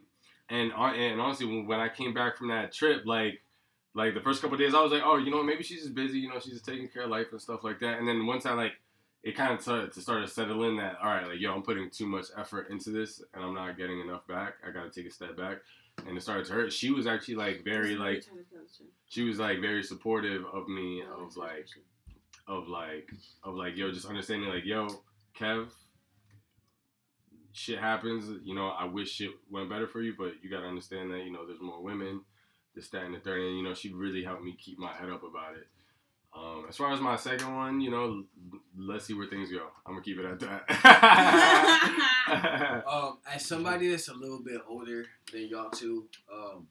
and 0.49 0.73
and 0.73 1.21
honestly, 1.21 1.47
when- 1.47 1.67
when 1.67 1.81
I 1.81 1.89
came 1.89 2.15
back 2.15 2.37
from 2.37 2.49
that 2.49 2.73
trip, 2.73 3.05
like 3.07 3.43
like 3.95 4.15
the 4.15 4.21
first 4.21 4.41
couple 4.41 4.55
of 4.55 4.61
days, 4.61 4.75
I 4.75 4.81
was 4.81 4.91
like, 4.93 5.03
oh, 5.05 5.17
you 5.19 5.31
know, 5.31 5.43
maybe 5.43 5.63
she's 5.63 5.83
just 5.83 5.95
busy, 5.95 6.19
you 6.19 6.29
know, 6.29 6.39
she's 6.41 6.55
just 6.55 6.65
taking 6.65 6.89
care 6.89 7.03
of 7.03 7.11
life 7.11 7.27
and 7.33 7.41
stuff 7.41 7.63
like 7.63 7.79
that. 7.81 7.99
And 7.99 8.09
then 8.09 8.25
once 8.27 8.47
I 8.47 8.53
like, 8.55 8.73
it 9.23 9.37
kind 9.37 9.53
of 9.53 9.61
started 9.61 9.93
to 9.93 10.01
start 10.01 10.23
to 10.25 10.29
settle 10.33 10.63
in 10.65 10.77
that, 10.79 10.97
all 11.03 11.09
right, 11.11 11.27
like 11.27 11.41
yo, 11.41 11.55
I'm 11.55 11.63
putting 11.63 11.91
too 11.91 12.07
much 12.07 12.27
effort 12.39 12.71
into 12.71 12.91
this, 12.91 13.23
and 13.35 13.45
I'm 13.45 13.55
not 13.55 13.77
getting 13.77 14.01
enough 14.01 14.27
back. 14.27 14.55
I 14.67 14.71
got 14.71 14.91
to 14.91 14.91
take 14.91 15.11
a 15.11 15.15
step 15.15 15.37
back. 15.37 15.59
And 16.07 16.17
it 16.17 16.23
started 16.23 16.47
to 16.47 16.53
hurt. 16.55 16.73
She 16.73 16.91
was 16.91 17.07
actually 17.07 17.35
like 17.35 17.65
very 17.65 17.97
like 17.97 18.25
she 19.11 19.25
was 19.25 19.39
like 19.39 19.61
very 19.61 19.83
supportive 19.83 20.45
of 20.53 20.67
me 20.69 21.03
of 21.03 21.37
like 21.37 21.67
of 22.49 22.67
like 22.69 23.11
of 23.45 23.55
like 23.57 23.77
yo 23.77 23.93
just 23.93 24.07
understanding 24.07 24.49
like 24.49 24.65
yo 24.65 24.89
kev 25.39 25.69
shit 27.53 27.79
happens 27.79 28.41
you 28.45 28.55
know 28.55 28.69
i 28.69 28.85
wish 28.85 29.11
shit 29.13 29.31
went 29.51 29.69
better 29.69 29.87
for 29.87 30.01
you 30.03 30.15
but 30.17 30.33
you 30.43 30.51
gotta 30.51 30.67
understand 30.67 31.11
that 31.13 31.25
you 31.25 31.31
know 31.33 31.47
there's 31.47 31.61
more 31.61 31.83
women 31.83 32.21
this 32.75 32.89
that 32.89 33.05
and 33.05 33.15
the 33.15 33.21
third 33.21 33.41
and 33.41 33.57
you 33.59 33.63
know 33.63 33.75
she 33.75 33.93
really 33.93 34.25
helped 34.25 34.43
me 34.43 34.57
keep 34.59 34.79
my 34.79 34.93
head 34.95 35.11
up 35.11 35.23
about 35.23 35.55
it 35.57 35.67
um, 36.35 36.65
as 36.67 36.79
far 36.79 36.91
as 36.95 37.01
my 37.01 37.15
second 37.17 37.55
one 37.55 37.79
you 37.81 37.91
know 37.91 38.05
l- 38.05 38.25
let's 38.79 39.05
see 39.05 39.13
where 39.13 39.27
things 39.27 39.51
go 39.51 39.67
i'm 39.87 39.93
gonna 39.93 40.03
keep 40.03 40.19
it 40.19 40.25
at 40.25 40.41
that 40.41 40.65
Um, 42.89 43.19
as 43.31 43.45
somebody 43.45 43.91
that's 43.91 44.09
a 44.09 44.15
little 44.15 44.43
bit 44.43 44.61
older 44.67 45.05
than 45.33 45.49
y'all 45.49 45.69
two, 45.71 46.09
um, 46.33 46.67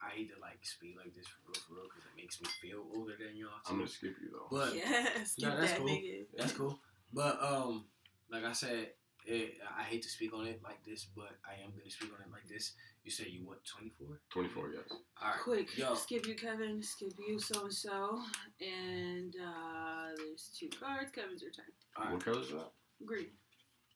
I 0.00 0.10
hate 0.10 0.28
to 0.34 0.40
like 0.40 0.58
speak 0.62 0.94
like 0.96 1.12
this 1.14 1.26
for 1.26 1.38
real, 1.48 1.60
for 1.66 1.74
real, 1.74 1.84
because 1.88 2.04
it 2.04 2.16
makes 2.16 2.40
me 2.40 2.46
feel 2.62 2.84
older 2.94 3.14
than 3.18 3.36
y'all 3.36 3.48
i'm 3.68 3.78
gonna 3.78 3.88
skip 3.88 4.14
you 4.22 4.30
though 4.30 4.46
But 4.56 4.76
yeah, 4.76 5.24
skip 5.24 5.48
No, 5.48 5.56
that's 5.58 5.72
that 5.72 5.78
cool. 5.80 5.88
nigga. 5.88 6.26
that's 6.36 6.52
cool. 6.52 6.78
But 7.12 7.38
um, 7.42 7.84
like 8.30 8.44
I 8.44 8.52
said, 8.52 8.90
it, 9.26 9.54
I 9.78 9.82
hate 9.82 10.02
to 10.02 10.08
speak 10.08 10.32
on 10.34 10.46
it 10.46 10.60
like 10.62 10.84
this, 10.84 11.06
but 11.16 11.30
I 11.44 11.62
am 11.64 11.70
gonna 11.70 11.90
speak 11.90 12.10
on 12.14 12.20
it 12.24 12.30
like 12.32 12.48
this. 12.48 12.72
You 13.04 13.10
said 13.10 13.26
you 13.28 13.46
what, 13.46 13.58
twenty 13.64 13.90
four? 13.90 14.20
24 14.30 14.70
yes 14.74 14.82
All 14.90 15.28
right, 15.30 15.40
Quick, 15.42 15.78
yo, 15.78 15.94
skip 15.94 16.26
you, 16.26 16.34
Kevin. 16.34 16.82
Skip 16.82 17.12
you, 17.26 17.38
so 17.38 17.62
and 17.62 17.72
so. 17.72 18.20
And 18.60 19.34
uh, 19.36 20.08
there's 20.16 20.50
two 20.58 20.68
cards. 20.80 21.12
Kevin's 21.12 21.40
your 21.42 21.52
turn. 21.52 21.66
all 21.96 22.04
right, 22.04 22.14
what 22.14 22.24
color 22.24 22.40
is 22.40 22.48
that 22.50 22.70
Green. 23.04 23.26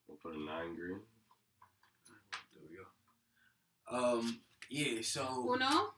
we'll 0.07 0.19
put 0.19 0.35
a 0.35 0.39
nine 0.39 0.75
green 0.77 1.01
there 2.53 2.63
we 2.69 2.77
go. 2.77 4.19
Um, 4.19 4.41
yeah. 4.69 5.03
So 5.03 5.23
Uno. 5.53 5.93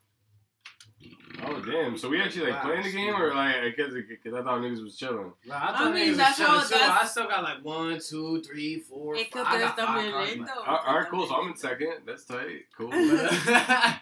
Oh 1.44 1.60
damn! 1.60 1.96
So 1.98 2.08
we 2.08 2.20
actually 2.22 2.50
like 2.52 2.62
Wow. 2.62 2.70
playing 2.70 2.82
the 2.84 2.92
game 2.92 3.14
or 3.14 3.34
like 3.34 3.56
because 3.76 3.94
because 3.94 4.32
I 4.34 4.42
thought 4.42 4.60
niggas 4.60 4.82
was 4.82 4.96
chilling. 4.96 5.32
Well, 5.48 5.58
I 5.60 5.72
thought 5.76 5.92
mean, 5.94 6.12
niggas 6.12 6.16
that's 6.16 6.36
chilling, 6.36 6.52
how- 6.52 6.62
too. 6.62 6.68
that's- 6.74 6.98
I 7.02 7.06
still 7.06 7.26
got 7.28 7.42
like 7.42 7.64
one, 7.64 7.98
two, 8.00 8.42
three, 8.42 8.78
four, 8.80 9.16
Es 9.16 9.28
que 9.28 9.42
five. 9.42 9.46
I 9.46 9.58
got 9.58 9.76
ustedes 9.76 9.86
five 9.86 10.04
están 10.04 10.10
cards. 10.12 10.30
violento. 10.30 10.38
man. 10.38 10.48
All 10.58 10.64
right, 10.76 10.86
all 10.86 10.94
right, 11.00 11.08
cool. 11.10 11.26
So 11.26 11.34
I'm 11.34 11.48
in 11.50 11.56
second. 11.56 11.92
That's 12.06 12.24
tight. 12.24 12.66
Cool. 12.76 12.88
nice. 12.90 13.48
yeah, 13.48 13.98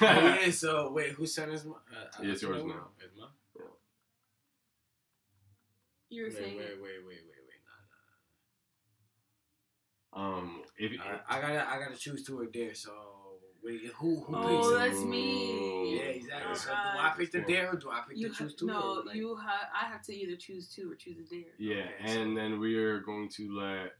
nice. 0.00 0.58
so 0.64 0.90
wait, 0.92 1.12
whose 1.12 1.34
turn 1.34 1.50
is 1.52 1.64
mine? 1.64 1.74
Uh, 1.90 2.22
Yeah, 2.22 2.32
it's 2.32 2.42
yours 2.42 2.62
now. 2.64 2.88
It's 3.00 3.16
mine? 3.18 3.28
You 6.10 6.22
were 6.24 6.28
Wait, 6.28 6.36
saying 6.36 6.56
wait, 6.56 6.64
it. 6.66 6.78
wait, 6.82 6.98
wait, 7.06 7.22
wait, 7.26 7.42
wait. 7.48 7.60
Nah, 10.14 10.20
nah. 10.20 10.38
um, 10.38 10.62
if 10.76 11.00
Alright, 11.00 11.20
I 11.28 11.40
gotta, 11.40 11.68
I 11.68 11.78
gotta 11.80 11.96
choose 11.96 12.22
two 12.24 12.38
or 12.38 12.46
dare. 12.46 12.74
So 12.74 12.92
wait, 13.64 13.80
who, 13.96 14.20
who 14.20 14.34
Oh, 14.36 14.42
picks? 14.46 14.68
it? 14.68 14.78
that's 14.92 15.04
me. 15.04 15.96
Yeah, 15.96 16.02
exactly. 16.02 16.50
Oh, 16.50 16.54
so 16.54 16.68
do 16.70 16.74
I 16.98 17.14
pick 17.16 17.32
the 17.32 17.40
dare 17.40 17.70
or 17.72 17.76
do 17.76 17.90
I 17.90 18.02
pick 18.08 18.18
You 18.18 18.28
the 18.28 18.34
ha- 18.34 18.38
choose 18.44 18.54
two? 18.54 18.66
no, 18.66 18.80
or, 19.00 19.04
like- 19.04 19.16
you 19.16 19.34
have. 19.36 19.68
I 19.74 19.86
have 19.86 20.02
to 20.02 20.14
either 20.14 20.36
choose 20.36 20.68
two 20.68 20.90
or 20.92 20.94
choose 20.94 21.18
a 21.18 21.34
dare. 21.34 21.44
yeah, 21.58 21.74
Okay, 22.00 22.12
so- 22.14 22.20
and 22.22 22.36
then 22.36 22.58
we 22.60 22.76
are 22.76 23.00
going 23.00 23.28
to 23.36 23.56
let 23.58 23.92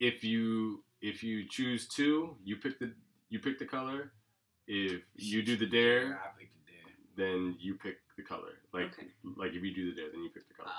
if 0.00 0.22
you 0.24 0.82
if 1.00 1.22
you 1.22 1.46
choose 1.48 1.86
two, 1.88 2.36
you 2.44 2.56
pick 2.56 2.78
the 2.78 2.92
you 3.28 3.38
pick 3.38 3.58
the 3.58 3.66
color. 3.66 4.12
If 4.66 5.02
you 5.14 5.42
do 5.42 5.56
the 5.56 5.66
dare, 5.66 6.18
I 6.22 6.28
pick 6.38 6.50
the 6.66 6.72
dare. 6.72 6.92
then 7.16 7.56
you 7.60 7.74
pick 7.76 7.98
the 8.16 8.22
color. 8.22 8.54
Like 8.72 8.92
Okay. 8.98 9.06
like 9.36 9.52
if 9.52 9.62
you 9.62 9.72
do 9.74 9.90
the 9.94 9.96
dare, 10.00 10.10
then 10.10 10.22
you 10.22 10.30
pick 10.30 10.48
the 10.48 10.54
color. 10.54 10.68
Uh, 10.68 10.72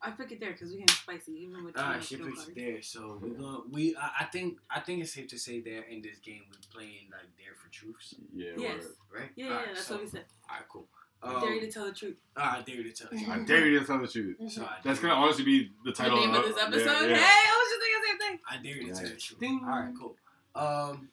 I 0.00 0.10
pick 0.12 0.30
it 0.30 0.38
there 0.40 0.52
because 0.52 0.72
we 0.72 0.80
have 0.80 0.90
spicy, 0.90 1.32
even 1.32 1.64
with 1.64 1.76
Alright, 1.76 2.00
the 2.00 2.06
she 2.06 2.16
no 2.16 2.26
picks 2.26 2.44
cards. 2.44 2.54
dare. 2.54 2.82
So 2.82 3.18
we 3.20 3.30
going 3.30 3.62
we 3.70 3.96
I, 3.96 4.10
I 4.20 4.24
think 4.26 4.58
I 4.70 4.78
think 4.80 5.02
it's 5.02 5.12
safe 5.12 5.26
to 5.28 5.38
say 5.38 5.60
there 5.60 5.82
in 5.82 6.02
this 6.02 6.18
game 6.18 6.42
we're 6.50 6.58
playing 6.72 7.08
like 7.10 7.26
dare 7.36 7.54
for 7.60 7.68
truths, 7.72 8.14
Yeah. 8.32 8.52
Yes. 8.56 8.84
word. 8.84 9.20
right? 9.22 9.30
Yeah, 9.34 9.46
Alright, 9.46 9.66
yeah, 9.68 9.74
that's 9.74 9.86
so, 9.86 9.94
what 9.94 10.04
we 10.04 10.10
said. 10.10 10.24
Alright, 10.48 10.68
cool. 10.68 10.86
I 11.20 11.40
dare 11.40 11.50
you 11.54 11.60
Um, 11.62 11.66
to 11.66 11.72
tell 11.72 11.84
the 11.86 11.92
truth. 11.92 12.16
alright, 12.38 12.64
dare 12.64 12.76
you 12.76 12.84
to 12.84 12.92
tell 12.92 13.18
you. 13.18 13.32
I 13.32 13.38
dare 13.40 13.66
you 13.66 13.80
to 13.80 13.84
tell 13.84 13.98
the 14.00 14.06
truth. 14.06 14.36
So 14.52 14.68
That's 14.84 15.00
gonna 15.00 15.14
honestly 15.14 15.44
be 15.44 15.72
the 15.84 15.90
The 15.90 15.96
title 15.96 16.18
name 16.20 16.32
of 16.34 16.44
this 16.44 16.56
episode. 16.62 17.10
yeah. 17.10 17.16
Hey, 17.16 17.44
I 17.50 17.58
was 17.58 17.68
just 17.68 17.80
thinking 17.82 18.00
the 18.00 18.06
same 18.06 18.18
thing. 18.22 18.38
I 18.48 18.56
dare 18.62 18.76
you 18.76 18.94
to 18.94 19.00
tell 19.00 19.10
the 19.14 19.20
truth. 19.20 19.40
Ding. 19.40 19.60
All 19.64 19.70
right, 19.70 19.92
cool. 19.98 20.16
Um, 20.54 21.08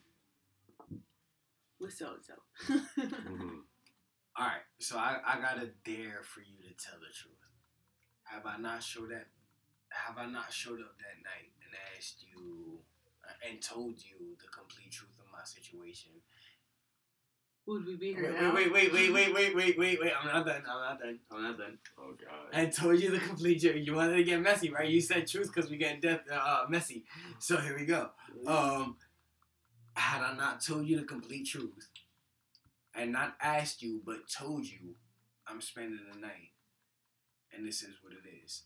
With 1.79 1.93
so 1.93 2.13
and 2.13 2.23
so. 2.23 3.13
All 4.37 4.45
right. 4.45 4.61
So 4.79 4.97
I, 4.97 5.17
I 5.25 5.39
got 5.39 5.57
a 5.57 5.69
dare 5.85 6.21
for 6.23 6.41
you 6.41 6.57
to 6.67 6.73
tell 6.85 6.99
the 6.99 7.11
truth. 7.13 7.33
Have 8.25 8.45
I 8.45 8.57
not 8.57 8.83
showed 8.83 9.11
that? 9.11 9.27
Have 9.89 10.17
I 10.17 10.25
not 10.25 10.51
showed 10.51 10.81
up 10.81 10.97
that 10.97 11.17
night 11.23 11.51
and 11.63 11.71
asked 11.97 12.25
you 12.29 12.79
uh, 13.23 13.49
and 13.49 13.61
told 13.61 13.95
you 14.03 14.35
the 14.41 14.47
complete 14.47 14.91
truth 14.91 15.17
of 15.19 15.31
my 15.31 15.43
situation? 15.45 16.11
Would 17.67 17.85
we 17.87 17.95
be 17.95 18.13
Wait, 18.13 18.21
here 18.21 18.31
wait, 18.33 18.41
now? 18.41 18.53
wait, 18.53 18.71
wait, 18.71 18.93
wait, 18.93 19.13
wait, 19.13 19.33
wait, 19.33 19.55
wait, 19.55 19.77
wait, 19.77 19.99
wait. 19.99 20.11
I'm 20.19 20.27
not 20.27 20.45
done. 20.45 20.61
I'm 20.69 20.81
not 20.81 20.99
done. 20.99 21.19
I'm 21.31 21.41
not 21.43 21.57
done. 21.57 21.77
Oh 21.97 22.11
god. 22.13 22.53
I 22.53 22.65
told 22.67 22.99
you 22.99 23.09
the 23.09 23.19
complete 23.19 23.61
truth. 23.61 23.75
You 23.87 23.95
wanted 23.95 24.17
to 24.17 24.23
get 24.23 24.39
messy, 24.41 24.69
right? 24.69 24.87
You 24.89 25.01
said 25.01 25.27
truth 25.27 25.51
because 25.53 25.71
we 25.71 25.77
get 25.77 26.01
death, 26.01 26.21
uh, 26.31 26.65
messy. 26.69 27.05
So 27.39 27.57
here 27.57 27.75
we 27.77 27.85
go. 27.85 28.09
Um, 28.45 28.97
had 29.95 30.21
I 30.21 30.35
not 30.35 30.61
told 30.61 30.85
you 30.87 30.97
the 30.97 31.05
complete 31.05 31.47
truth, 31.47 31.89
and 32.93 33.11
not 33.11 33.35
asked 33.41 33.81
you, 33.81 34.01
but 34.05 34.29
told 34.29 34.65
you, 34.65 34.95
I'm 35.47 35.61
spending 35.61 35.99
the 36.13 36.19
night, 36.19 36.51
and 37.53 37.67
this 37.67 37.81
is 37.83 37.95
what 38.01 38.13
it 38.13 38.27
is. 38.45 38.63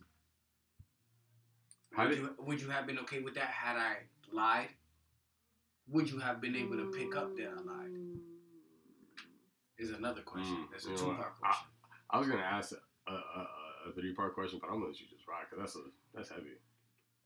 Would 1.98 2.18
you, 2.18 2.36
would 2.40 2.62
you 2.62 2.70
have 2.70 2.86
been 2.88 3.00
okay 3.00 3.20
with 3.20 3.36
that 3.36 3.48
had 3.50 3.76
I 3.78 3.96
lied? 4.32 4.70
Would 5.90 6.10
you 6.10 6.20
have 6.20 6.40
been 6.40 6.56
able 6.56 6.78
to 6.78 6.92
pick 6.92 7.16
up 7.16 7.36
that 7.38 7.48
I 7.50 7.62
lied? 7.62 7.92
Is 9.78 9.92
another 9.92 10.22
question. 10.22 10.56
Mm, 10.56 10.70
There's 10.72 10.86
a 10.86 10.90
two 10.90 11.14
part 11.14 11.34
I- 11.44 11.46
question. 11.48 11.66
I 12.12 12.20
was 12.20 12.28
gonna 12.28 12.42
ask 12.42 12.72
a, 12.74 13.12
a, 13.12 13.14
a, 13.16 13.90
a 13.90 13.94
three 13.94 14.14
part 14.14 14.34
question, 14.36 14.60
but 14.62 14.68
I'm 14.68 14.76
gonna 14.76 14.88
let 14.88 15.00
you 15.00 15.08
just 15.10 15.28
rock 15.28 15.48
because 15.50 15.64
that's 15.64 15.76
a 15.76 15.90
that's 16.14 16.30
heavy. 16.30 16.58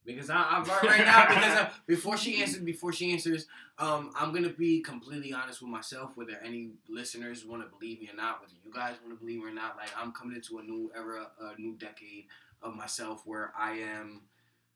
Because 0.05 0.29
I, 0.29 0.35
I'm 0.49 0.63
right 0.65 0.83
right 0.83 1.05
now. 1.05 1.27
Because 1.27 1.57
uh, 1.59 1.69
before 1.87 2.17
she 2.17 2.41
answers, 2.41 2.61
before 2.61 2.91
she 2.91 3.11
answers, 3.13 3.47
um, 3.79 4.11
I'm 4.19 4.33
gonna 4.33 4.49
be 4.49 4.81
completely 4.81 5.33
honest 5.33 5.61
with 5.61 5.71
myself. 5.71 6.11
Whether 6.15 6.37
any 6.43 6.71
listeners 6.89 7.45
want 7.45 7.63
to 7.63 7.69
believe 7.69 8.01
me 8.01 8.09
or 8.11 8.15
not, 8.15 8.41
whether 8.41 8.53
you 8.65 8.71
guys 8.73 8.95
want 9.05 9.17
to 9.17 9.19
believe 9.23 9.39
me 9.39 9.45
or 9.49 9.53
not, 9.53 9.77
like 9.77 9.89
I'm 9.97 10.11
coming 10.11 10.35
into 10.35 10.57
a 10.59 10.63
new 10.63 10.91
era, 10.95 11.27
a 11.41 11.59
new 11.59 11.75
decade 11.77 12.25
of 12.61 12.75
myself 12.75 13.21
where 13.25 13.53
I 13.57 13.73
am 13.77 14.21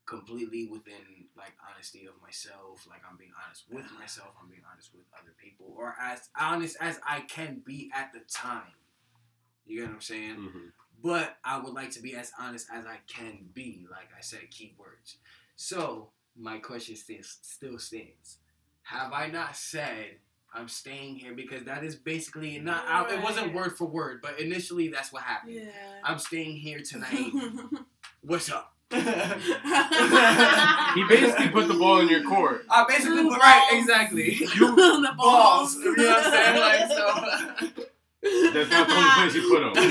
completely 0.06 0.66
within 0.66 1.26
like 1.36 1.52
honesty 1.70 2.06
of 2.06 2.14
myself. 2.22 2.86
Like 2.88 3.02
I'm 3.08 3.16
being 3.18 3.32
honest 3.44 3.64
with 3.70 3.84
myself. 3.98 4.28
I'm 4.42 4.48
being 4.48 4.62
honest 4.72 4.90
with 4.94 5.04
other 5.20 5.34
people, 5.42 5.74
or 5.76 5.94
as 6.00 6.30
honest 6.38 6.76
as 6.80 6.98
I 7.06 7.20
can 7.20 7.62
be 7.64 7.90
at 7.94 8.12
the 8.14 8.20
time. 8.32 8.72
You 9.66 9.80
get 9.80 9.88
what 9.88 9.94
I'm 9.96 10.00
saying? 10.00 10.36
Mhm. 10.36 10.72
But 11.02 11.36
I 11.44 11.58
would 11.58 11.74
like 11.74 11.90
to 11.92 12.02
be 12.02 12.14
as 12.14 12.32
honest 12.38 12.66
as 12.72 12.84
I 12.86 12.98
can 13.06 13.46
be. 13.54 13.86
Like 13.90 14.10
I 14.16 14.20
said, 14.20 14.40
keywords. 14.50 15.16
So 15.56 16.10
my 16.36 16.58
question 16.58 16.96
still 16.96 17.16
still 17.22 17.78
stands. 17.78 18.38
Have 18.82 19.12
I 19.12 19.28
not 19.28 19.56
said 19.56 20.16
I'm 20.54 20.68
staying 20.68 21.16
here 21.16 21.34
because 21.34 21.64
that 21.64 21.84
is 21.84 21.94
basically 21.94 22.58
not. 22.58 22.84
I, 22.86 23.14
it 23.14 23.22
wasn't 23.22 23.54
word 23.54 23.76
for 23.76 23.86
word, 23.86 24.20
but 24.22 24.40
initially 24.40 24.88
that's 24.88 25.12
what 25.12 25.22
happened. 25.22 25.54
Yeah. 25.54 25.64
I'm 26.02 26.18
staying 26.18 26.56
here 26.56 26.80
tonight. 26.80 27.32
What's 28.22 28.50
up? 28.50 28.74
He 30.94 31.04
basically 31.06 31.48
put 31.50 31.68
the 31.68 31.74
ball 31.74 32.00
in 32.00 32.08
your 32.08 32.24
court. 32.24 32.64
I 32.70 32.84
basically 32.88 33.22
put 33.22 33.38
right 33.38 33.68
balls. 33.70 33.82
exactly. 33.82 34.34
the 34.34 35.12
Balls. 35.16 35.74
balls. 35.74 35.76
You 35.76 35.96
know 35.96 36.04
what 36.04 36.26
I'm 36.26 36.32
saying? 36.32 36.60
Like 36.60 37.76
so. 37.76 37.84
That's 38.22 38.70
not 38.70 38.88
the 38.88 38.94
only 38.94 39.10
place 39.10 39.34
you 39.34 39.48
put 39.48 39.60
them. 39.74 39.84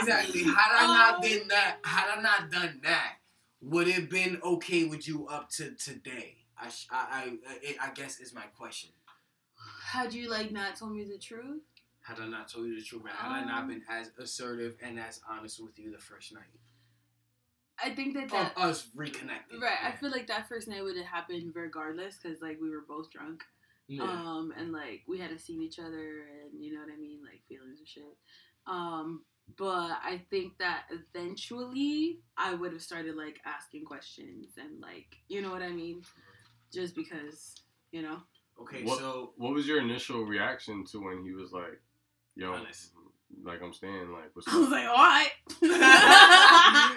exactly. 0.00 0.42
Had 0.44 0.72
I 0.72 0.86
not 0.86 1.22
done 1.22 1.48
that, 1.48 1.76
had 1.84 2.18
I 2.18 2.22
not 2.22 2.50
done 2.50 2.80
that, 2.82 3.16
would 3.60 3.88
it 3.88 4.10
been 4.10 4.40
okay 4.42 4.84
with 4.84 5.06
you 5.08 5.26
up 5.28 5.50
to 5.52 5.72
today? 5.72 6.36
I, 6.60 6.68
sh- 6.68 6.86
I, 6.90 7.32
I, 7.48 7.88
I 7.88 7.90
guess 7.94 8.20
is 8.20 8.32
my 8.34 8.44
question. 8.56 8.90
Had 9.84 10.12
you 10.14 10.30
like 10.30 10.50
not 10.52 10.76
told 10.76 10.92
me 10.92 11.04
the 11.04 11.18
truth? 11.18 11.62
Had 12.02 12.20
I 12.20 12.26
not 12.28 12.48
told 12.48 12.66
you 12.66 12.76
the 12.76 12.82
truth, 12.84 13.02
had 13.06 13.30
I 13.32 13.44
not 13.44 13.62
Um, 13.62 13.68
been 13.68 13.82
as 13.88 14.10
assertive 14.18 14.76
and 14.82 14.98
as 15.00 15.20
honest 15.28 15.62
with 15.62 15.78
you 15.78 15.90
the 15.90 15.98
first 15.98 16.32
night 16.34 16.42
I 17.82 17.90
think 17.90 18.14
that 18.14 18.24
of 18.24 18.30
that 18.30 18.52
us 18.56 18.86
reconnecting? 18.96 19.60
right. 19.60 19.78
I 19.82 19.92
feel 19.92 20.10
like 20.10 20.26
that 20.28 20.48
first 20.48 20.68
night 20.68 20.82
would 20.84 20.96
have 20.96 21.06
happened 21.06 21.52
regardless 21.54 22.16
because 22.22 22.40
like 22.42 22.58
we 22.60 22.70
were 22.70 22.84
both 22.86 23.10
drunk. 23.10 23.42
Yeah. 23.86 24.02
Um, 24.04 24.52
and 24.56 24.72
like 24.72 25.02
we 25.06 25.18
hadn't 25.18 25.40
seen 25.40 25.60
each 25.62 25.78
other, 25.78 26.24
and 26.42 26.62
you 26.62 26.72
know 26.74 26.80
what 26.80 26.92
I 26.92 26.96
mean, 27.00 27.20
like 27.22 27.42
feelings 27.48 27.78
and 27.78 27.88
shit. 27.88 28.16
Um, 28.66 29.24
but 29.58 29.98
I 30.02 30.22
think 30.30 30.56
that 30.58 30.84
eventually 30.90 32.20
I 32.38 32.54
would 32.54 32.72
have 32.72 32.82
started 32.82 33.14
like 33.16 33.40
asking 33.44 33.84
questions 33.84 34.54
and 34.58 34.80
like 34.80 35.16
you 35.28 35.42
know 35.42 35.50
what 35.50 35.62
I 35.62 35.70
mean, 35.70 36.02
just 36.72 36.94
because 36.94 37.54
you 37.92 38.02
know. 38.02 38.18
okay, 38.60 38.84
What- 38.84 38.98
so 38.98 39.32
What 39.36 39.52
was 39.52 39.66
your 39.66 39.80
initial 39.80 40.24
reaction 40.24 40.84
to 40.86 40.98
when 41.00 41.22
he 41.24 41.32
was 41.32 41.52
like, 41.52 41.80
"Yo, 42.36 42.52
Honest. 42.54 42.92
Like 43.42 43.62
I'm 43.62 43.72
staying, 43.72 44.12
like 44.12 44.30
what's 44.34 44.46
I 44.52 44.58
was 44.58 44.68
like, 44.70 44.86
all 44.86 44.94
right. 44.94 45.30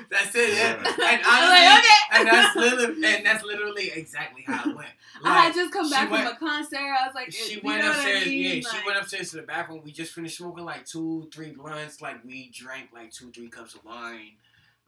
that's 0.10 0.36
it. 0.36 0.54
Yeah. 0.54 0.82
Yeah. 0.84 1.10
And 1.10 1.21
I 1.26 1.39
was 1.41 1.50
honestly, 1.50 1.65
like, 1.65 1.80
okay. 1.80 2.19
and 2.19 2.28
that's 2.28 2.56
literally, 2.56 3.15
and 3.15 3.26
that's 3.26 3.43
literally 3.43 3.91
exactly 3.95 4.43
how 4.45 4.69
it 4.69 4.76
went. 4.76 4.89
I 5.23 5.39
had 5.45 5.54
just 5.56 5.73
come 5.73 5.89
back 5.89 6.10
went- 6.12 6.23
from 6.28 6.34
a 6.34 6.39
concert. 6.39 6.78
I 6.80 7.06
was 7.08 7.15
like, 7.15 7.32
she 7.32 7.56
you 7.56 7.62
went 7.63 7.82
know 7.82 7.89
what 7.89 7.97
I 7.97 8.02
upstairs. 8.02 8.26
mean? 8.28 8.43
Yeah, 8.43 8.54
Like- 8.69 8.76
she 8.82 8.86
went 8.88 9.00
upstairs 9.00 9.30
to 9.32 9.38
the 9.38 9.43
bathroom. 9.43 9.82
We 9.84 9.91
just 9.91 10.13
finished 10.13 10.38
smoking 10.38 10.65
like 10.65 10.86
two, 10.86 11.30
three 11.34 11.52
blunts. 11.52 12.02
Like 12.02 12.23
we 12.26 12.50
drank 12.54 12.89
like 12.93 13.12
two, 13.12 13.32
three 13.32 13.50
cups 13.50 13.76
of 13.76 13.84
wine. 13.86 14.34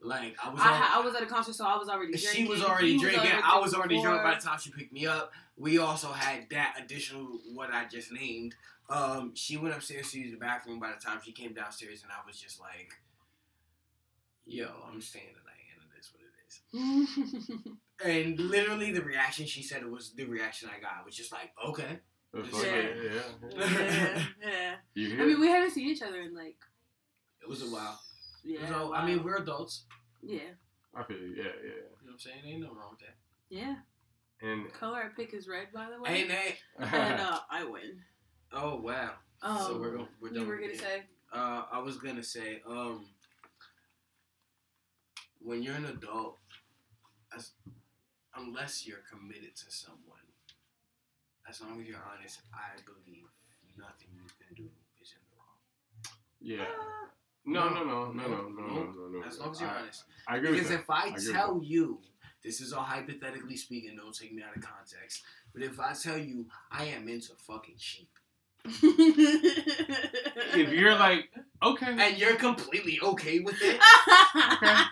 Like 0.01 0.35
I 0.43 0.49
was. 0.49 0.61
I, 0.63 0.77
al- 0.77 1.01
I 1.01 1.05
was 1.05 1.13
at 1.15 1.23
a 1.23 1.25
concert, 1.25 1.55
so 1.55 1.65
I 1.65 1.77
was 1.77 1.89
already 1.89 2.13
Drinking. 2.13 2.31
she 2.31 2.47
was 2.47 2.63
already 2.63 2.93
He 2.93 2.99
drinking. 2.99 3.31
I 3.43 3.59
was 3.59 3.73
already 3.73 4.01
drunk 4.01 4.23
by 4.23 4.35
the 4.35 4.41
time 4.41 4.57
she 4.59 4.71
picked 4.71 4.93
me 4.93 5.05
up. 5.05 5.31
We 5.57 5.77
also 5.77 6.07
had 6.13 6.49
that 6.51 6.75
additional 6.81 7.39
what 7.53 7.69
I 7.73 7.85
just 7.85 8.11
named. 8.11 8.55
Um, 8.89 9.33
she 9.35 9.57
went 9.57 9.75
upstairs 9.75 10.11
to 10.11 10.19
use 10.19 10.31
the 10.31 10.37
bathroom. 10.37 10.79
By 10.79 10.91
the 10.91 11.03
time 11.05 11.19
she 11.23 11.31
came 11.33 11.53
downstairs, 11.53 12.01
and 12.03 12.11
I 12.11 12.25
was 12.25 12.39
just 12.39 12.59
like, 12.61 12.93
"Yo, 14.45 14.67
I'm 14.89 15.01
staying 15.01 15.25
tonight, 15.33 15.67
and 15.75 15.83
it 15.93 15.99
is 15.99 16.11
what 16.13 16.23
it 16.23 17.65
is." 17.65 17.73
And 18.01 18.39
literally, 18.39 18.93
the 18.93 19.01
reaction 19.01 19.45
she 19.45 19.61
said 19.61 19.81
it 19.81 19.91
was 19.91 20.13
the 20.15 20.23
reaction 20.23 20.69
I 20.73 20.79
got. 20.79 21.05
Was 21.05 21.17
just 21.17 21.33
like, 21.33 21.51
"Okay." 21.67 21.99
It's 22.33 22.63
Yeah. 22.63 22.71
yeah, 22.71 22.81
yeah, 23.03 23.57
yeah. 23.57 24.23
yeah, 24.41 24.75
yeah. 24.95 25.21
I 25.21 25.25
mean, 25.25 25.39
we 25.41 25.47
haven't 25.47 25.71
seen 25.71 25.89
each 25.89 26.01
other 26.01 26.21
in 26.21 26.33
like 26.33 26.55
It 27.41 27.49
was 27.49 27.61
a 27.61 27.65
while. 27.65 27.99
Yeah. 28.49 28.67
so, 28.69 28.89
wow. 28.91 28.97
I 28.97 29.05
mean, 29.05 29.23
we're 29.23 29.37
adults. 29.37 29.85
yeah, 30.21 30.39
I 30.95 31.03
feel 31.03 31.17
you. 31.17 31.33
Yeah, 31.37 31.43
yeah. 31.43 31.49
You 31.63 31.71
know 31.71 32.05
what 32.05 32.13
I'm 32.13 32.19
saying? 32.19 32.37
Ain't 32.45 32.61
no 32.61 32.67
wrong 32.69 32.91
with 32.91 32.99
that. 33.01 33.15
yeah. 33.49 33.75
And 34.41 34.71
Color 34.71 35.03
I 35.03 35.09
pick 35.15 35.33
is 35.33 35.47
red, 35.49 35.67
by 35.73 35.87
the 35.93 36.01
way. 36.01 36.09
Ain't 36.21 36.29
that? 36.29 36.93
and 36.93 37.21
uh, 37.29 37.39
I 37.51 37.63
win. 37.65 37.99
Oh 38.53 38.77
wow. 38.79 39.11
Um, 39.41 39.57
so 39.57 39.79
we're 39.79 39.91
going. 39.97 40.07
We're 40.21 40.29
done. 40.29 40.41
you 40.43 40.47
were 40.47 40.55
with 40.55 40.61
gonna 40.61 40.73
it. 40.73 40.79
say 40.79 41.03
Uh, 41.33 41.63
I 41.71 41.79
was 41.79 41.97
gonna 41.97 42.23
say, 42.23 42.61
um, 42.67 43.05
when 45.41 45.61
you're 45.61 45.75
an 45.75 45.85
adult, 45.85 46.37
as 47.35 47.51
unless 48.35 48.87
you're 48.87 49.03
committed 49.11 49.55
to 49.57 49.65
someone, 49.69 50.25
as 51.49 51.59
long 51.61 51.81
as 51.81 51.87
you're 51.87 51.99
honest, 52.17 52.39
I 52.53 52.79
believe 52.85 53.27
nothing 53.77 54.07
you 54.15 54.23
can 54.39 54.55
do 54.55 54.69
is 55.01 55.13
in 55.13 55.21
the 55.29 55.35
wrong. 55.37 55.59
yeah. 56.39 56.63
uh, 56.63 57.07
no, 57.45 57.69
no, 57.69 57.83
no, 57.83 58.11
no, 58.11 58.13
no, 58.27 58.27
no, 58.27 58.27
no, 58.27 58.49
no. 58.49 58.83
no, 58.83 59.19
no. 59.19 59.23
As 59.25 59.39
long 59.39 59.51
as 59.51 59.61
you're 59.61 59.69
I, 59.69 59.79
honest. 59.79 60.03
I 60.27 60.37
agree 60.37 60.51
because 60.51 60.71
if 60.71 60.89
I, 60.89 61.13
I 61.15 61.17
tell 61.31 61.61
you, 61.63 61.99
this 62.43 62.61
is 62.61 62.73
all 62.73 62.83
hypothetically 62.83 63.57
speaking, 63.57 63.95
don't 63.95 64.15
take 64.15 64.33
me 64.33 64.43
out 64.43 64.55
of 64.55 64.61
context. 64.61 65.23
But 65.53 65.63
if 65.63 65.79
I 65.79 65.93
tell 65.93 66.17
you 66.17 66.45
I 66.71 66.85
am 66.85 67.07
into 67.07 67.33
fucking 67.47 67.75
sheep. 67.77 68.09
if 68.65 70.73
you're 70.73 70.95
like, 70.95 71.29
okay. 71.63 71.95
And 71.97 72.17
you're 72.17 72.35
completely 72.35 72.99
okay 73.01 73.39
with 73.39 73.61
it. 73.61 73.79
okay. 74.53 74.81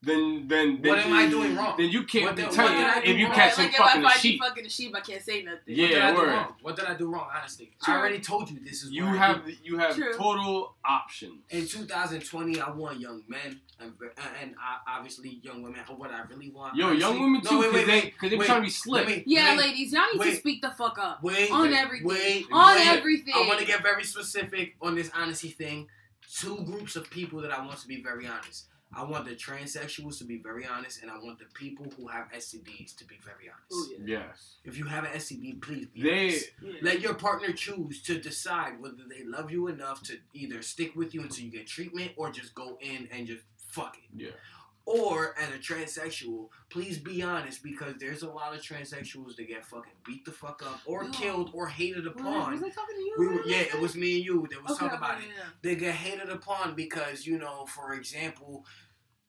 then 0.00 0.46
then 0.46 0.80
then 0.80 0.90
what 0.90 0.98
am 1.06 1.12
I 1.12 1.28
doing 1.28 1.56
wrong? 1.56 1.74
Then 1.76 1.88
you 1.90 2.04
can't 2.04 2.26
What 2.26 2.36
be 2.36 2.42
did- 2.42 2.56
what 2.56 3.02
did 3.04 3.10
if 3.10 3.18
you 3.18 3.26
wrong? 3.26 3.34
catch 3.34 3.56
him 3.56 3.64
like 3.64 3.74
fucking 3.74 4.00
if 4.00 4.04
a 4.04 4.06
I 4.06 4.10
find 4.10 4.20
sheep. 4.20 4.32
you 4.34 4.38
fucking 4.48 4.66
a 4.66 4.68
sheep, 4.68 4.94
I 4.96 5.00
can't 5.00 5.22
say 5.22 5.42
nothing. 5.42 5.60
Yeah, 5.66 5.86
what 5.86 5.88
did 5.90 6.02
I 6.04 6.12
do 6.12 6.30
wrong? 6.36 6.54
What 6.62 6.76
did 6.76 6.84
I 6.84 6.94
do 6.94 7.08
wrong? 7.12 7.28
Honestly, 7.36 7.72
True. 7.82 7.94
I 7.94 7.96
already 7.98 8.20
told 8.20 8.48
you 8.48 8.60
this 8.60 8.84
is 8.84 8.92
You 8.92 9.06
what 9.06 9.14
I 9.14 9.26
have 9.26 9.44
do. 9.44 9.54
you 9.64 9.78
have 9.78 9.96
True. 9.96 10.12
total 10.16 10.76
options. 10.84 11.40
In 11.50 11.66
2020, 11.66 12.60
I 12.60 12.70
want 12.70 13.00
young 13.00 13.22
men 13.26 13.60
and, 13.80 13.92
and 14.40 14.52
uh, 14.54 14.76
obviously 14.88 15.40
young 15.42 15.62
women. 15.62 15.80
What 15.96 16.12
I 16.12 16.22
really 16.30 16.50
want. 16.50 16.76
Yo, 16.76 16.86
honestly- 16.86 17.00
young 17.00 17.20
women 17.20 17.40
too, 17.40 17.58
wait, 17.58 17.72
because 17.72 17.74
wait, 17.74 17.86
they 17.86 18.00
because 18.10 18.20
they 18.22 18.36
be 18.36 18.38
wait, 18.38 18.46
trying 18.46 18.60
to 18.60 18.64
be 18.66 18.70
slick. 18.70 19.06
Wait, 19.08 19.24
Yeah, 19.26 19.56
wait, 19.56 19.66
ladies, 19.66 19.92
y'all 19.92 20.02
need 20.14 20.22
to 20.30 20.36
speak 20.36 20.62
the 20.62 20.70
fuck 20.70 20.96
up 21.00 21.22
Wait, 21.24 21.50
on 21.50 21.72
everything. 21.72 22.06
Wait, 22.06 22.46
on 22.52 22.76
wait. 22.76 22.86
everything. 22.86 23.34
I 23.36 23.46
want 23.48 23.58
to 23.58 23.66
get 23.66 23.82
very 23.82 24.04
specific 24.04 24.76
on 24.80 24.94
this 24.94 25.10
honesty 25.12 25.48
thing. 25.50 25.88
Two 26.32 26.56
groups 26.64 26.94
of 26.94 27.10
people 27.10 27.40
that 27.40 27.50
I 27.50 27.58
want 27.66 27.78
to 27.80 27.88
be 27.88 28.00
very 28.00 28.26
honest. 28.28 28.66
I 28.94 29.04
want 29.04 29.26
the 29.26 29.32
transsexuals 29.34 30.16
to 30.18 30.24
be 30.24 30.38
very 30.38 30.66
honest, 30.66 31.02
and 31.02 31.10
I 31.10 31.18
want 31.18 31.38
the 31.38 31.44
people 31.54 31.86
who 31.96 32.08
have 32.08 32.30
STDs 32.32 32.96
to 32.96 33.04
be 33.04 33.16
very 33.22 33.50
honest. 33.50 33.70
Oh, 33.72 33.86
yeah. 34.04 34.20
Yes, 34.28 34.54
If 34.64 34.78
you 34.78 34.86
have 34.86 35.04
an 35.04 35.10
STD, 35.10 35.60
please 35.60 35.86
be 35.86 36.02
they. 36.02 36.28
honest. 36.28 36.50
Yeah. 36.62 36.72
Let 36.82 37.00
your 37.00 37.14
partner 37.14 37.52
choose 37.52 38.00
to 38.02 38.18
decide 38.18 38.80
whether 38.80 39.04
they 39.08 39.24
love 39.24 39.50
you 39.50 39.68
enough 39.68 40.02
to 40.04 40.14
either 40.32 40.62
stick 40.62 40.96
with 40.96 41.14
you 41.14 41.20
until 41.22 41.44
you 41.44 41.50
get 41.50 41.66
treatment 41.66 42.12
or 42.16 42.30
just 42.30 42.54
go 42.54 42.78
in 42.80 43.08
and 43.12 43.26
just 43.26 43.42
fuck 43.68 43.96
it. 43.98 44.04
Yeah. 44.16 44.30
Or 44.90 45.34
as 45.38 45.50
a 45.54 45.58
transsexual, 45.58 46.48
please 46.70 46.96
be 46.96 47.22
honest 47.22 47.62
because 47.62 47.96
there's 48.00 48.22
a 48.22 48.28
lot 48.30 48.54
of 48.54 48.62
transsexuals 48.62 49.36
that 49.36 49.46
get 49.46 49.62
fucking 49.66 49.92
beat 50.06 50.24
the 50.24 50.32
fuck 50.32 50.62
up 50.64 50.80
or 50.86 51.04
No. 51.04 51.10
killed 51.10 51.50
or 51.52 51.68
hated 51.68 52.06
upon. 52.06 52.52
was 52.52 52.62
I 52.62 52.70
talking 52.70 52.96
to 52.96 53.02
you? 53.02 53.14
We 53.18 53.26
were, 53.26 53.42
yeah, 53.44 53.58
it 53.74 53.78
was 53.80 53.94
me 53.96 54.16
and 54.16 54.24
you 54.24 54.46
that 54.50 54.62
was 54.62 54.72
Okay, 54.72 54.86
talking 54.86 54.96
about 54.96 55.16
okay, 55.18 55.26
it. 55.26 55.32
yeah. 55.36 55.44
They 55.60 55.76
get 55.76 55.94
hated 55.94 56.30
upon 56.30 56.74
because, 56.74 57.26
you 57.26 57.36
know, 57.38 57.66
for 57.66 57.92
example, 57.92 58.64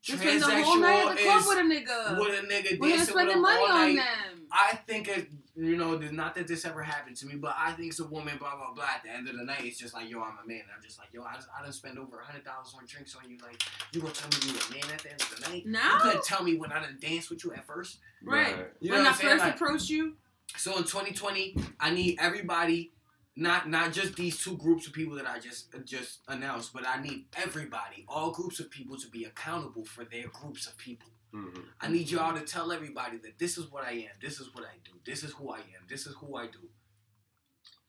Just 0.02 0.22
spend 0.22 0.42
the 0.42 0.64
whole 0.64 0.78
night 0.80 1.08
transsexual 1.08 1.10
at 1.12 1.18
the 1.18 1.24
club 1.24 1.42
is 1.42 1.48
with 1.48 1.58
a 1.58 1.62
nigga. 1.62 2.20
with 2.20 2.40
a 2.44 2.48
nigga 2.48 2.80
We're 2.80 2.90
dancing 2.90 3.00
with 3.00 3.10
spend 3.10 3.30
the 3.32 3.36
money 3.36 3.64
on 3.70 3.96
them. 3.98 4.48
I 4.54 4.76
think 4.88 5.10
it, 5.10 5.28
you 5.60 5.76
know, 5.76 5.98
not 5.98 6.36
that 6.36 6.48
this 6.48 6.64
ever 6.64 6.82
happened 6.82 7.18
to 7.18 7.26
me, 7.26 7.36
but 7.36 7.54
I 7.58 7.74
think 7.74 7.90
it's 7.90 8.00
a 8.00 8.08
woman, 8.08 8.38
blah 8.38 8.56
blah 8.56 8.74
blah. 8.74 8.86
At 8.96 9.04
the 9.04 9.10
end 9.10 9.28
of 9.28 9.38
the 9.38 9.44
night, 9.44 9.62
it's 9.64 9.78
just 9.78 9.94
like, 9.94 10.10
yo, 10.10 10.22
I'm 10.22 10.38
a 10.44 10.48
man. 10.48 10.62
I'm 10.76 10.82
just 10.82 10.98
like, 10.98 11.10
yo, 11.12 11.24
I 11.24 11.36
just, 11.36 11.48
I 11.58 11.62
done 11.62 11.74
spend 11.74 12.00
over 12.00 12.20
a 12.20 12.26
hundred 12.26 12.46
dollars 12.46 12.74
on 12.78 12.86
drinks 12.88 13.16
on 13.16 13.30
you. 13.30 13.38
Like, 13.44 13.62
you 13.92 14.00
gonna 14.00 14.14
tell 14.14 14.30
me 14.30 14.54
you 14.54 14.58
a 14.58 14.72
man 14.74 14.94
at 14.94 15.04
the 15.04 15.12
end 15.12 15.22
of 15.22 15.36
the 15.36 15.50
night? 15.50 15.66
No. 15.66 15.80
You 15.80 16.00
couldn't 16.02 16.24
tell 16.24 16.44
me 16.44 16.56
when 16.56 16.72
I 16.72 16.80
done 16.80 16.98
danced 17.02 17.30
with 17.30 17.44
you 17.44 17.52
at 17.54 17.68
first. 17.68 18.00
Right. 18.24 18.56
You 18.80 18.94
when 18.94 19.04
know 19.04 19.10
I 19.10 19.12
I'm 19.12 19.18
first 19.18 19.44
Like, 19.44 19.56
approached 19.56 19.90
you, 19.90 20.16
so 20.56 20.78
in 20.78 20.84
2020, 20.84 21.58
I 21.80 21.92
need 21.92 22.18
everybody, 22.22 22.94
not 23.36 23.70
not 23.70 23.92
just 23.92 24.16
these 24.16 24.42
two 24.42 24.56
groups 24.58 24.88
of 24.88 24.94
people 24.94 25.16
that 25.16 25.28
I 25.28 25.40
just 25.40 25.74
just 25.84 26.20
announced, 26.30 26.72
but 26.74 26.88
I 26.88 27.02
need 27.02 27.26
everybody, 27.36 28.06
all 28.08 28.32
groups 28.32 28.62
of 28.62 28.72
people, 28.72 28.98
to 28.98 29.10
be 29.10 29.26
accountable 29.26 29.84
for 29.84 30.06
their 30.06 30.28
groups 30.30 30.68
of 30.68 30.78
people. 30.78 31.10
Mhm. 31.34 31.64
I 31.80 31.88
need 31.90 32.10
y'all 32.10 32.34
to 32.34 32.42
tell 32.46 32.72
everybody 32.72 33.18
that 33.18 33.38
this 33.38 33.58
is 33.58 33.72
what 33.72 33.84
I 33.84 33.92
am, 33.92 34.12
this 34.22 34.40
is 34.40 34.54
what 34.54 34.64
I 34.66 34.78
do, 34.84 34.92
this 35.06 35.24
is 35.24 35.32
who 35.34 35.52
I 35.52 35.60
am, 35.60 35.86
this 35.88 36.08
is 36.08 36.16
who 36.16 36.36
I 36.36 36.48
do. 36.48 36.70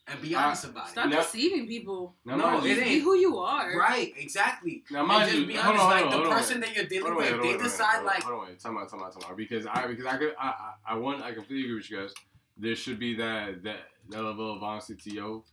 and 0.07 0.21
be 0.21 0.35
honest 0.35 0.65
about 0.65 0.89
Stop 0.89 1.07
it. 1.07 1.13
Stop 1.13 1.25
deceiving 1.25 1.69
people. 1.69 2.17
Now, 2.25 2.35
No, 2.35 2.45
mind 2.51 2.67
it 2.67 2.69
you- 2.71 2.75
Be 2.85 2.91
ain't. 2.91 3.03
who 3.05 3.15
you 3.17 3.39
are. 3.39 3.79
Right, 3.79 4.13
exactly. 4.17 4.83
Now, 4.91 5.01
And 5.01 5.09
mind 5.09 5.31
just 5.31 5.41
you, 5.43 5.47
be 5.47 5.57
honest, 5.57 5.85
on, 5.85 5.91
like 5.91 6.03
hold 6.07 6.13
the 6.25 6.29
on, 6.31 6.37
person 6.37 6.61
that 6.61 6.75
you're 6.75 6.87
dealing 6.87 7.13
hold 7.13 7.13
on, 7.13 7.17
with, 7.19 7.27
wait. 7.27 7.31
the 7.31 7.37
Hold 7.37 7.45
on, 7.45 7.47
wait, 7.47 7.47
with, 7.47 7.47
hold 7.47 7.47
on, 7.47 7.47
they 7.47 7.49
wait, 7.49 7.59
wait, 7.59 7.63
decide 7.71 7.87
hold 7.87 7.99
on, 8.01 8.07
like, 8.07 8.23
hold 8.25 8.41
on, 8.41 8.49
wait, 8.49 8.59
time 8.61 8.77
out, 8.79 8.91
time 8.91 9.03
out, 9.05 9.13
time 9.21 9.31
out. 9.31 9.37
Because 9.37 9.67
I, 9.67 9.87
because 9.87 10.07
I 10.07 10.17
could, 10.17 10.35
I, 10.41 10.47
I, 10.49 10.73
I 10.89 10.95
want, 10.97 11.23
I 11.23 11.33
completely 11.33 11.65
agree 11.67 11.77
with 11.77 11.91
you 11.93 11.99
guys. 12.01 12.13
There 12.57 12.75
should 12.75 12.99
be 12.99 13.15
that, 13.17 13.63
that, 13.63 13.79
that 14.09 14.23
level 14.25 14.53
of 14.57 14.63
honesty 14.65 14.97
to 14.97 15.11
yo. 15.15 15.45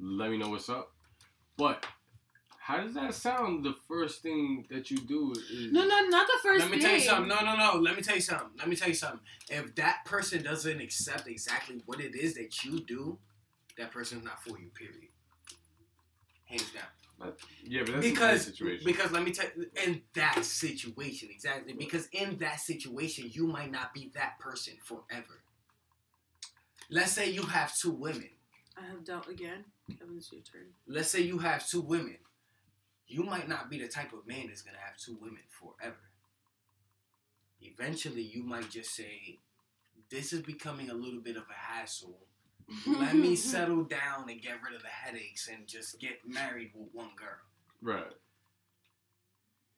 Let 0.00 0.30
me 0.32 0.38
know 0.38 0.48
what's 0.48 0.68
up. 0.68 0.92
But 1.56 1.86
how 2.70 2.80
does 2.82 2.94
that 2.94 3.14
sound? 3.14 3.64
The 3.64 3.74
first 3.88 4.22
thing 4.22 4.64
that 4.70 4.90
you 4.90 4.98
do 4.98 5.32
is 5.32 5.72
No, 5.72 5.84
no, 5.86 6.00
not 6.08 6.26
the 6.28 6.38
first 6.40 6.60
let 6.60 6.70
me 6.70 6.76
thing. 6.76 6.86
tell 6.86 6.94
you 6.94 7.00
something. 7.00 7.28
No, 7.28 7.40
no, 7.44 7.56
no. 7.56 7.80
Let 7.80 7.96
me 7.96 8.02
tell 8.02 8.14
you 8.14 8.20
something. 8.20 8.50
Let 8.58 8.68
me 8.68 8.76
tell 8.76 8.88
you 8.88 8.94
something. 8.94 9.20
If 9.48 9.74
that 9.74 10.04
person 10.04 10.42
doesn't 10.44 10.80
accept 10.80 11.26
exactly 11.26 11.82
what 11.86 12.00
it 12.00 12.14
is 12.14 12.34
that 12.34 12.64
you 12.64 12.80
do, 12.80 13.18
that 13.76 13.90
person's 13.90 14.24
not 14.24 14.40
for 14.44 14.56
you. 14.58 14.68
Period. 14.74 15.08
Hands 16.44 16.70
down. 16.72 17.32
Yeah, 17.64 17.82
but 17.84 17.94
that's 17.94 18.06
because 18.06 18.40
a 18.40 18.50
situation. 18.50 18.86
because 18.86 19.10
let 19.10 19.24
me 19.24 19.32
tell 19.32 19.46
you, 19.56 19.66
in 19.84 20.00
that 20.14 20.42
situation 20.42 21.28
exactly 21.30 21.74
because 21.74 22.08
in 22.12 22.38
that 22.38 22.60
situation 22.60 23.28
you 23.30 23.46
might 23.46 23.70
not 23.70 23.92
be 23.92 24.10
that 24.14 24.38
person 24.38 24.74
forever. 24.82 25.42
Let's 26.88 27.12
say 27.12 27.30
you 27.30 27.42
have 27.42 27.76
two 27.76 27.90
women. 27.90 28.30
I 28.74 28.86
have 28.86 29.04
dealt 29.04 29.28
again. 29.28 29.64
Kevin, 29.98 30.16
it's 30.16 30.32
your 30.32 30.40
turn. 30.40 30.68
Let's 30.86 31.10
say 31.10 31.20
you 31.20 31.38
have 31.38 31.68
two 31.68 31.82
women. 31.82 32.16
You 33.10 33.24
might 33.24 33.48
not 33.48 33.68
be 33.68 33.78
the 33.78 33.88
type 33.88 34.12
of 34.12 34.24
man 34.26 34.46
that's 34.46 34.62
gonna 34.62 34.78
have 34.78 34.96
two 34.96 35.16
women 35.20 35.42
forever. 35.50 35.96
Eventually, 37.60 38.22
you 38.22 38.44
might 38.44 38.70
just 38.70 38.94
say, 38.94 39.38
"This 40.10 40.32
is 40.32 40.42
becoming 40.42 40.90
a 40.90 40.94
little 40.94 41.20
bit 41.20 41.36
of 41.36 41.42
a 41.50 41.52
hassle. 41.54 42.18
Let 42.86 43.16
me 43.16 43.34
settle 43.52 43.82
down 43.82 44.30
and 44.30 44.40
get 44.40 44.62
rid 44.62 44.74
of 44.74 44.82
the 44.82 44.88
headaches 44.88 45.48
and 45.48 45.66
just 45.66 45.98
get 45.98 46.26
married 46.26 46.70
with 46.74 46.88
one 46.92 47.10
girl." 47.16 47.40
right, 47.82 48.12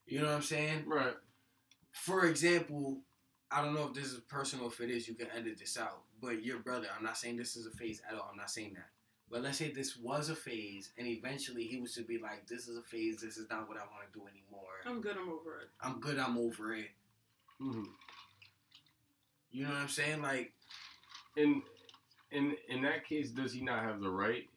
You 0.06 0.20
know 0.20 0.26
what 0.26 0.34
I'm 0.34 0.42
saying? 0.42 0.84
right. 0.86 1.14
For 1.92 2.26
example, 2.26 3.00
I 3.50 3.62
don't 3.64 3.74
know 3.74 3.86
if 3.88 3.94
this 3.94 4.12
is 4.12 4.20
personal. 4.20 4.66
If 4.68 4.80
it 4.80 4.90
is, 4.90 5.08
you 5.08 5.14
can 5.14 5.28
edit 5.30 5.58
this 5.58 5.78
out. 5.78 6.02
But 6.20 6.44
your 6.44 6.58
brother, 6.58 6.88
I'm 6.96 7.04
not 7.04 7.16
saying 7.16 7.36
this 7.36 7.56
is 7.56 7.66
a 7.66 7.70
phase 7.70 8.02
at 8.08 8.14
all. 8.14 8.28
I'm 8.30 8.36
not 8.36 8.50
saying 8.50 8.74
that. 8.74 8.88
But 9.32 9.40
let's 9.42 9.56
say 9.56 9.72
this 9.72 9.96
was 9.96 10.28
a 10.28 10.36
phase, 10.36 10.92
and 10.98 11.06
eventually 11.08 11.64
he 11.64 11.80
was 11.80 11.94
to 11.94 12.02
be 12.02 12.18
like, 12.18 12.46
"This 12.46 12.68
is 12.68 12.76
a 12.76 12.82
phase. 12.82 13.22
This 13.22 13.38
is 13.38 13.48
not 13.48 13.66
what 13.66 13.78
I 13.78 13.80
want 13.80 14.12
to 14.12 14.18
do 14.18 14.26
anymore. 14.26 14.82
I'm 14.84 15.00
good. 15.00 15.16
I'm 15.16 15.30
over 15.30 15.60
it. 15.62 15.68
I'm 15.80 15.98
good. 16.00 16.18
I'm 16.18 16.36
over 16.36 16.74
it." 16.74 16.90
hmm 17.58 17.84
You 19.50 19.64
know 19.64 19.70
what 19.70 19.78
I'm 19.78 19.88
saying? 19.88 20.20
Like, 20.20 20.52
In, 21.36 21.62
in, 22.30 22.54
in 22.68 22.82
that 22.82 23.06
case, 23.08 23.30
does 23.30 23.54
he 23.54 23.62
not 23.62 23.82
have 23.82 24.00
the 24.00 24.10
right 24.10 24.50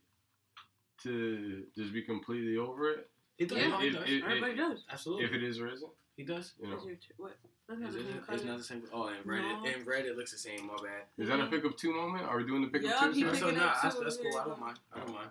to 1.03 1.63
just 1.77 1.93
be 1.93 2.01
completely 2.01 2.57
over 2.57 2.91
it? 2.91 3.09
it 3.37 3.47
does. 3.49 3.57
Yeah, 3.57 3.67
no, 3.69 3.77
he 3.79 3.87
it- 3.87 3.91
does. 3.93 4.09
it- 4.09 4.23
Everybody 4.23 4.55
does. 4.55 4.83
Absolutely, 4.91 5.25
If 5.25 5.31
it 5.33 5.43
is 5.43 5.59
or 5.59 5.67
isn't, 5.69 5.91
he 6.17 6.23
does. 6.23 6.53
you 6.59 6.67
know. 6.67 6.75
It's 6.75 6.85
your 6.85 6.95
tur- 6.95 7.13
what? 7.17 7.37
That's 7.67 7.79
not 7.81 7.89
Is 7.89 7.95
the 7.95 7.99
it, 8.01 8.05
same 8.05 8.35
it's 8.35 8.43
not 8.45 8.57
the 8.59 8.63
same. 8.63 8.83
Oh, 8.93 9.07
in 9.07 9.15
red, 9.25 9.41
No. 9.41 9.65
it, 9.65 9.77
in 9.77 9.85
red 9.85 10.05
it 10.05 10.15
looks 10.17 10.31
the 10.31 10.37
same. 10.37 10.67
My 10.67 10.75
bad. 10.75 11.03
Is 11.17 11.27
that 11.29 11.39
a 11.39 11.43
mm. 11.43 11.49
pickup 11.49 11.75
two 11.77 11.93
moment? 11.93 12.25
Are 12.25 12.37
we 12.37 12.45
doing 12.45 12.61
the 12.61 12.67
pickup 12.67 12.91
Yeah, 12.91 13.07
two? 13.07 13.13
he 13.13 13.21
side? 13.21 13.29
picked 13.31 13.41
So 13.41 13.47
it 13.49 13.57
nah, 13.57 13.65
up 13.67 13.81
that's, 13.81 13.99
that's 13.99 14.17
cool. 14.17 14.37
I 14.37 14.45
don't 14.45 14.59
mind. 14.59 14.79
I 14.93 14.99
don't 14.99 15.13
mind. 15.13 15.29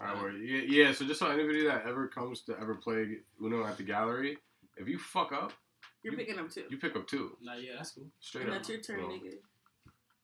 All 0.00 0.06
right, 0.06 0.22
word. 0.22 0.34
yeah, 0.42 0.62
yeah. 0.66 0.92
So 0.92 1.04
just 1.04 1.18
so 1.20 1.28
anybody 1.30 1.66
that 1.66 1.84
ever 1.86 2.06
comes 2.08 2.42
to 2.42 2.56
ever 2.60 2.74
play 2.76 3.18
Uno 3.42 3.64
at 3.66 3.76
the 3.76 3.82
gallery, 3.82 4.38
if 4.76 4.88
you 4.88 4.98
fuck 4.98 5.32
up, 5.32 5.52
You're 6.02 6.14
picking 6.14 6.38
up 6.38 6.50
two. 6.50 6.64
you 6.70 6.78
pick 6.78 6.94
up 6.96 7.06
two. 7.06 7.36
Nah, 7.42 7.54
yeah, 7.54 7.72
that's 7.76 7.92
cool. 7.92 8.04
Straight 8.20 8.44
And 8.46 8.52
up. 8.52 8.58
that's 8.58 8.68
your 8.68 8.78
turn, 8.80 9.00
No. 9.02 9.08
nigga. 9.08 9.34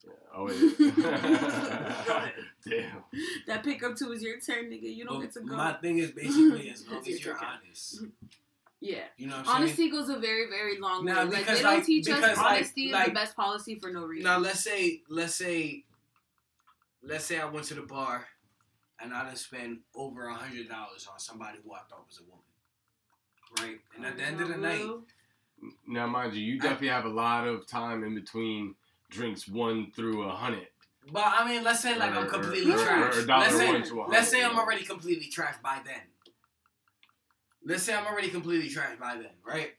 Yeah. 0.05 0.13
Oh 0.37 0.45
wait. 0.45 0.79
Go 0.79 1.11
ahead. 2.17 2.33
Damn. 2.69 3.03
That 3.49 3.65
pickup 3.65 3.97
two 3.97 4.13
is 4.13 4.23
your 4.23 4.39
turn, 4.41 4.67
nigga. 4.67 4.95
You 4.95 5.05
don't 5.05 5.15
Well, 5.15 5.23
get 5.23 5.33
to 5.35 5.41
go. 5.41 5.57
My 5.57 5.73
thing 5.75 5.99
is 5.99 6.13
basically 6.13 6.71
as 6.71 6.87
long 6.89 7.01
as 7.01 7.25
you're 7.25 7.37
turn. 7.37 7.45
honest. 7.65 8.05
Yeah. 8.81 9.05
You 9.17 9.27
know 9.29 9.37
what 9.37 9.41
I'm 9.41 9.45
saying? 9.47 9.57
Honesty 9.57 9.91
goes 9.91 10.09
a 10.09 10.19
very, 10.19 10.49
very 10.49 10.79
long 10.79 11.05
Now, 11.05 11.25
way. 11.25 11.31
Like 11.37 11.47
they 11.47 11.55
don't 11.63 11.65
like- 11.65 11.85
teach 11.87 12.09
us 12.09 12.17
because, 12.21 12.37
like- 12.39 12.47
honesty 12.53 12.87
is 12.87 12.93
like- 12.93 13.07
the 13.07 13.13
best 13.15 13.37
policy 13.37 13.75
for 13.77 13.91
no 13.91 14.05
reason. 14.05 14.25
Now 14.25 14.39
let's 14.39 14.61
say 14.61 15.03
let's 15.09 15.35
say 15.35 15.85
let's 17.03 17.25
say 17.25 17.39
I 17.39 17.45
went 17.47 17.67
to 17.67 17.75
the 17.75 17.83
bar 17.83 18.27
and 19.01 19.13
I 19.15 19.25
didn't 19.25 19.39
spend 19.39 19.81
over 19.95 20.27
a 20.29 20.35
hundred 20.35 20.69
dollars 20.69 21.07
on 21.13 21.19
somebody 21.19 21.59
who 21.65 21.73
I 21.73 21.81
thought 21.89 22.07
was 22.07 22.21
a 22.21 22.25
woman. 22.25 22.43
Right? 23.61 23.81
And 23.97 24.05
at 24.07 24.17
the 24.17 24.23
end 24.25 24.41
of 24.41 24.49
the 24.49 24.57
night, 24.57 24.85
Now, 25.87 26.07
mind 26.07 26.35
you, 26.35 26.43
you 26.43 26.59
definitely 26.61 26.89
have 26.89 27.05
a 27.07 27.09
lot 27.11 27.47
of 27.47 27.67
time 27.67 28.05
in 28.05 28.15
between 28.15 28.75
drinks 29.11 29.49
one 29.49 29.91
through 29.93 30.23
a 30.25 30.31
hundred. 30.35 30.69
but 31.13 31.23
I 31.25 31.47
mean 31.49 31.63
let's 31.63 31.81
say 31.81 31.97
like 31.97 32.13
Or- 32.15 32.19
I'm 32.25 32.29
completely 32.29 32.73
or- 32.73 32.79
or 32.79 32.85
trashed. 32.85 33.27
dollar 33.27 33.41
Let's 33.45 33.57
say, 33.57 33.73
one 33.73 33.83
to 33.85 34.01
a 34.03 34.05
let's 34.09 34.29
say 34.29 34.45
I'm 34.45 34.59
already 34.59 34.85
completely 34.85 35.31
trashed 35.31 35.63
by 35.63 35.81
then. 35.85 36.03
Let's 37.67 37.83
say 37.83 37.95
I'm 37.95 38.07
already 38.07 38.29
completely 38.29 38.69
trashed 38.71 38.99
by 39.01 39.15
then, 39.17 39.33
right? 39.45 39.71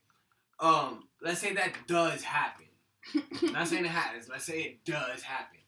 Um, 0.60 1.08
let's 1.22 1.40
say 1.40 1.54
that 1.54 1.74
does 1.88 2.22
happen. 2.24 2.66
Not 3.54 3.68
saying 3.68 3.86
it 3.86 3.90
has. 3.92 4.28
Let's 4.28 4.46
say 4.46 4.60
it 4.62 4.86
does 4.86 5.22
happen. 5.24 5.60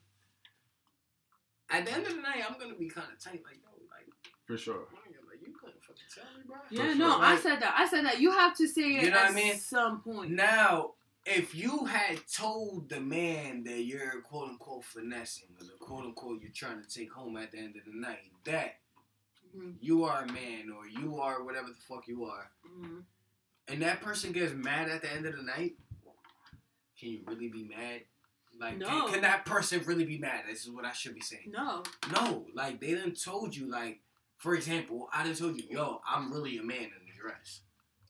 At 1.71 1.85
the 1.85 1.93
end 1.93 2.07
of 2.07 2.15
the 2.15 2.21
night, 2.21 2.43
I'm 2.49 2.59
gonna 2.59 2.75
be 2.75 2.89
kind 2.89 3.07
of 3.15 3.23
tight, 3.23 3.41
like 3.45 3.57
yo, 3.63 3.69
like, 3.89 4.07
For 4.45 4.57
sure. 4.57 4.87
like 5.29 5.39
you 5.45 5.53
couldn't 5.57 5.81
fucking 5.81 6.03
tell 6.13 6.25
me, 6.37 6.43
bro. 6.47 6.57
Yeah, 6.71 6.91
For 6.93 6.97
no, 6.97 7.11
sure. 7.15 7.23
I 7.23 7.37
said 7.37 7.61
that. 7.61 7.75
I 7.77 7.87
said 7.87 8.05
that. 8.05 8.19
You 8.19 8.31
have 8.31 8.55
to 8.57 8.67
say 8.67 8.81
it 8.97 9.03
You 9.03 9.11
know 9.11 9.17
at 9.17 9.23
what 9.25 9.31
I 9.31 9.35
mean? 9.35 9.55
some 9.57 10.01
point. 10.01 10.31
Now, 10.31 10.91
if 11.25 11.53
you 11.53 11.85
had 11.85 12.17
told 12.35 12.89
the 12.89 12.99
man 12.99 13.63
that 13.65 13.83
you're 13.83 14.21
quote 14.21 14.49
unquote 14.49 14.83
finessing, 14.83 15.49
or 15.59 15.65
the 15.65 15.73
quote 15.79 16.05
unquote 16.05 16.41
you're 16.41 16.51
trying 16.53 16.81
to 16.81 16.89
take 16.89 17.11
home 17.13 17.37
at 17.37 17.51
the 17.51 17.59
end 17.59 17.75
of 17.77 17.85
the 17.85 17.97
night, 17.97 18.31
that 18.45 18.75
Mhm, 19.55 19.75
you 19.81 20.03
are 20.03 20.23
a 20.23 20.31
man 20.31 20.69
or 20.71 20.87
you 20.87 21.19
are 21.19 21.43
whatever 21.43 21.67
the 21.69 21.81
fuck 21.87 22.07
you 22.07 22.25
are, 22.25 22.51
mhm. 22.67 23.03
and 23.67 23.81
that 23.81 24.01
person 24.01 24.31
gets 24.31 24.53
mad 24.53 24.89
at 24.89 25.01
the 25.01 25.11
end 25.11 25.25
of 25.25 25.35
the 25.35 25.43
night, 25.43 25.75
can 26.99 27.09
you 27.09 27.21
really 27.25 27.47
be 27.49 27.63
mad? 27.63 28.01
Like, 28.59 28.77
No. 28.77 28.87
can, 28.87 29.13
can 29.13 29.21
that 29.21 29.45
person 29.45 29.81
really 29.85 30.05
be 30.05 30.17
mad? 30.17 30.43
This 30.47 30.63
is 30.65 30.69
what 30.71 30.83
I 30.85 30.91
should 30.91 31.13
be 31.15 31.21
saying. 31.21 31.49
No. 31.51 31.83
No, 32.11 32.45
like 32.53 32.79
they 32.81 32.93
done 32.93 33.13
told 33.13 33.55
you, 33.55 33.67
like, 33.67 34.01
for 34.37 34.53
example, 34.55 35.09
I 35.13 35.23
done 35.23 35.33
told 35.35 35.57
you, 35.57 35.63
yo, 35.69 36.01
I'm 36.05 36.31
really 36.33 36.57
a 36.57 36.63
man 36.63 36.77
in 36.83 37.09
a 37.09 37.17
dress. 37.17 37.61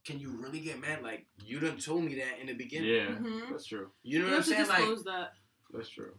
Can 0.05 0.19
you 0.19 0.31
really 0.31 0.59
get 0.59 0.79
mad? 0.79 1.03
Like, 1.03 1.25
you 1.45 1.59
done 1.59 1.77
told 1.77 2.03
me 2.03 2.15
that 2.15 2.39
in 2.39 2.47
the 2.47 2.53
beginning. 2.53 2.89
Yeah, 2.89 3.15
Mhm. 3.15 3.49
that's 3.51 3.65
true. 3.65 3.91
You 4.01 4.19
know 4.19 4.25
You 4.25 4.31
what 4.31 4.37
I'm 4.37 4.43
to 4.43 4.49
saying? 4.49 4.67
Like, 4.67 4.77
disclose 4.79 5.03
that. 5.03 5.33
That's 5.71 5.89
true. 5.89 6.17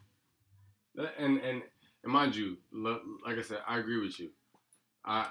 And 0.96 1.38
and 1.40 1.62
and 2.02 2.12
mind 2.12 2.34
you, 2.36 2.58
like 2.72 3.36
I 3.38 3.42
said, 3.42 3.62
I 3.66 3.78
agree 3.78 3.98
with 4.00 4.18
you. 4.20 4.30
I 5.04 5.28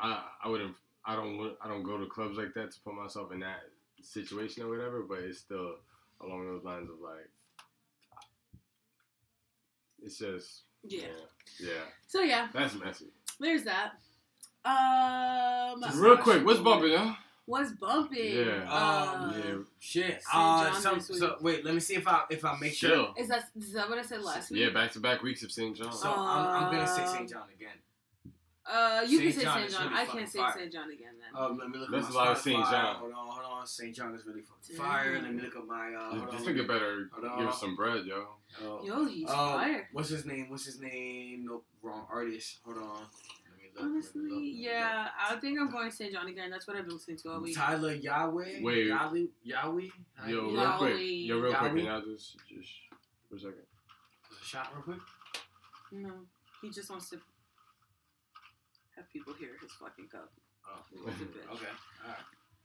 I 0.00 0.22
I 0.44 0.48
would 0.48 0.60
have. 0.60 0.74
I 1.04 1.14
don't. 1.16 1.56
I 1.62 1.68
don't 1.68 1.82
go 1.84 1.98
to 1.98 2.06
clubs 2.06 2.36
like 2.36 2.52
that 2.54 2.72
to 2.72 2.80
put 2.80 2.94
myself 2.94 3.32
in 3.32 3.40
that 3.40 3.60
situation 4.02 4.64
or 4.64 4.68
whatever. 4.70 5.02
But 5.02 5.20
it's 5.20 5.38
still 5.38 5.76
along 6.20 6.46
those 6.46 6.64
lines 6.64 6.90
of 6.90 6.96
like. 7.00 7.28
It's 10.02 10.18
just. 10.18 10.62
Yeah. 10.84 11.00
Yeah. 11.60 11.68
yeah 11.68 11.80
So 12.06 12.20
yeah, 12.22 12.48
that's 12.52 12.74
messy. 12.74 13.06
there's 13.40 13.64
that. 13.64 13.92
Um, 14.64 15.80
Just- 15.82 15.98
Real 15.98 16.16
quick, 16.16 16.44
what's 16.44 16.58
bumping, 16.60 16.90
yo? 16.92 17.12
what's 17.46 17.70
bumping? 17.72 18.36
Yeah. 18.36 18.66
Uh, 18.68 19.16
Um, 19.16 19.34
yeah. 19.38 19.54
Shit. 19.78 20.22
St. 20.22 20.24
Uh, 20.34 20.72
some, 20.74 21.00
so 21.00 21.36
wait, 21.40 21.64
let 21.64 21.72
me 21.74 21.78
see 21.80 21.94
if 21.94 22.06
I 22.08 22.24
if 22.30 22.44
I 22.44 22.56
make 22.58 22.74
sure. 22.74 22.90
Chill. 22.90 23.14
Is 23.16 23.28
that 23.28 23.44
is 23.56 23.72
that 23.74 23.88
what 23.88 23.98
I 23.98 24.02
said 24.02 24.22
last 24.22 24.50
week? 24.50 24.60
Yeah, 24.60 24.70
back 24.70 24.90
to 24.92 25.00
back 25.00 25.22
weeks 25.22 25.42
of 25.44 25.50
SAINt 25.52 25.76
JHN. 25.78 25.92
So 25.92 26.08
I'm, 26.12 26.64
I'm 26.64 26.72
gonna 26.72 26.86
say 26.86 27.02
Um, 27.02 27.08
SAINt 27.16 27.30
JHN 27.30 27.54
again. 27.54 27.78
Uh, 28.68 29.02
you 29.06 29.20
can 29.20 29.32
say 29.32 29.42
John 29.44 29.58
St. 29.60 29.70
John. 29.70 29.88
really 29.90 30.00
I 30.00 30.04
can't 30.06 30.28
say 30.28 30.38
fire. 30.40 30.52
SAINt 30.56 30.72
JHN 30.72 30.92
again 30.92 31.14
then. 31.20 31.40
Um, 31.40 31.58
let 31.58 31.68
me 31.70 31.78
look 31.78 31.90
That's 31.90 32.06
at 32.06 32.10
a 32.10 32.14
my 32.14 32.20
lot 32.20 32.32
of 32.32 32.38
St. 32.38 32.56
Spotify. 32.56 32.70
John. 32.70 32.96
Hold 32.96 33.12
on, 33.12 33.26
hold 33.28 33.60
on. 33.60 33.66
SAINt 33.66 33.96
JHN 33.96 34.16
is 34.16 34.26
really 34.26 34.42
fucking 34.42 34.76
fire. 34.76 35.20
Let 35.22 35.34
me 35.34 35.42
look 35.42 35.56
at 35.56 35.66
my. 35.66 35.94
Uh, 35.94 36.18
hold 36.18 36.32
this 36.32 36.40
on. 36.40 36.46
nigga 36.54 36.66
better 36.66 37.08
Hold 37.12 37.26
on. 37.26 37.38
give 37.38 37.48
us 37.48 37.60
some 37.60 37.76
bread, 37.76 38.04
yo. 38.06 38.26
Oh, 38.64 38.80
Yo, 38.84 39.04
he's 39.06 39.28
um, 39.30 39.36
fire. 39.36 39.88
What's 39.92 40.08
his 40.08 40.24
name? 40.26 40.50
What's 40.50 40.64
his 40.64 40.80
name? 40.80 41.44
Nope, 41.46 41.64
wrong 41.82 42.06
artist. 42.10 42.58
Hold 42.64 42.78
on. 42.78 42.82
Let 42.84 42.90
me 42.90 42.98
look, 42.98 43.04
let 43.76 43.84
me 43.84 43.96
look, 43.98 44.14
let 44.14 44.20
Honestly, 44.20 44.20
me 44.40 44.54
yeah, 44.64 45.08
I 45.28 45.36
think 45.36 45.60
I'm 45.60 45.70
going 45.70 45.88
to 45.90 45.94
SAINt 45.96 46.14
JHN 46.14 46.28
again. 46.30 46.50
That's 46.50 46.66
what 46.66 46.76
I've 46.76 46.84
been 46.86 46.94
listening 46.94 47.18
to 47.18 47.30
all 47.30 47.40
week. 47.40 47.54
Tyla 47.56 47.94
Yaweh. 47.96 48.62
Wait. 48.62 48.86
Yaweh. 48.88 49.28
Yaweh. 49.46 49.90
Yo, 50.26 50.50
real 50.50 50.72
quick. 50.78 50.96
Yo, 50.98 51.38
real 51.38 51.54
quick. 51.54 51.72
Yaweh. 51.72 51.76
Can 51.76 51.84
y'all 51.84 52.00
just, 52.02 52.36
just 52.48 52.72
for 53.28 53.36
a 53.36 53.38
second? 53.38 53.54
A 54.32 54.44
Shot 54.44 54.72
real 54.74 54.82
quick. 54.82 54.98
No, 55.92 56.10
he 56.62 56.70
just 56.70 56.90
wants 56.90 57.10
to 57.10 57.18
have 58.96 59.10
people 59.12 59.32
hear 59.34 59.50
his 59.60 59.70
fucking 59.72 60.08
cup. 60.08 60.32
Oh, 60.68 60.80
He's 60.90 61.00
a 61.00 61.04
bitch. 61.04 61.54
okay. 61.54 61.72
All 62.04 62.10
right. 62.10 62.16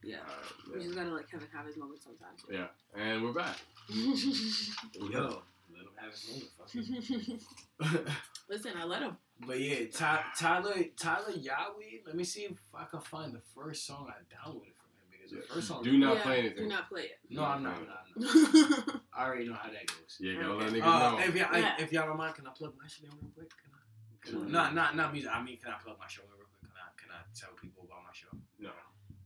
Yeah, 0.04 0.16
Alright, 0.18 0.34
we 0.74 0.78
yeah. 0.80 0.84
just 0.86 0.96
gotta 0.96 1.10
let 1.14 1.30
Kevin 1.30 1.46
have 1.54 1.66
his 1.66 1.76
moment 1.76 2.02
sometimes. 2.02 2.42
yeah. 2.50 2.66
And 3.00 3.22
we're 3.22 3.32
back. 3.32 3.56
Yo, 3.88 5.42
let 5.70 5.82
him 5.82 5.94
have 5.96 6.10
his 6.10 6.50
moment. 6.74 8.10
Listen, 8.50 8.72
I 8.76 8.84
let 8.84 9.02
him. 9.02 9.16
But 9.46 9.60
yeah, 9.60 9.86
Ty, 9.92 10.20
Tyla 10.38 10.74
Tyla 10.98 11.32
Yaweh. 11.32 12.04
Let 12.06 12.16
me 12.16 12.24
see 12.24 12.42
if 12.42 12.56
I 12.74 12.84
can 12.84 13.00
find 13.00 13.32
the 13.32 13.40
first 13.54 13.86
song 13.86 14.08
I 14.10 14.14
downloaded 14.34 14.74
from 14.74 14.90
him 14.98 15.06
because 15.12 15.30
The 15.30 15.36
Yeah. 15.36 15.54
first 15.54 15.68
song. 15.68 15.82
Do 15.84 15.96
not 15.96 16.16
Yeah, 16.16 16.22
play 16.22 16.38
anything. 16.40 16.64
Do 16.64 16.68
not 16.68 16.88
play 16.88 17.02
it. 17.02 17.18
No, 17.30 17.44
I'm 17.44 17.62
not. 17.62 17.76
I'm 17.76 17.86
not, 17.86 18.04
I'm 18.16 18.84
not. 18.86 19.00
I 19.16 19.24
already 19.24 19.46
know 19.48 19.54
how 19.54 19.70
that 19.70 19.86
goes. 19.86 20.16
Yeah, 20.20 20.34
gotta 20.40 20.54
let 20.54 20.66
Okay. 20.68 20.80
niggas 20.80 20.84
Uh, 20.84 21.10
know. 21.12 21.18
if, 21.20 21.34
y'all, 21.36 21.58
Yeah. 21.58 21.76
if 21.78 21.92
y'all 21.92 22.06
don't 22.08 22.16
mind, 22.18 22.34
can 22.34 22.46
I 22.46 22.50
plug 22.50 22.74
my 22.76 22.86
shit 22.88 23.04
in 23.04 23.10
real 23.20 23.30
quick? 23.34 23.50
Can 23.50 23.70
I? 23.72 23.81
Can 24.24 24.46
I 24.46 24.50
not, 24.50 24.74
not, 24.74 24.96
not 24.96 25.12
music. 25.12 25.30
I 25.32 25.42
mean, 25.42 25.56
can 25.56 25.72
I 25.72 25.76
plug 25.82 25.96
my 25.98 26.06
show 26.08 26.22
real 26.28 26.46
quick? 26.46 26.60
Can 26.62 26.70
I, 26.76 27.00
can 27.00 27.10
I 27.10 27.22
tell 27.38 27.50
people 27.60 27.84
about 27.84 28.02
my 28.04 28.12
show? 28.12 28.28
No. 28.60 28.70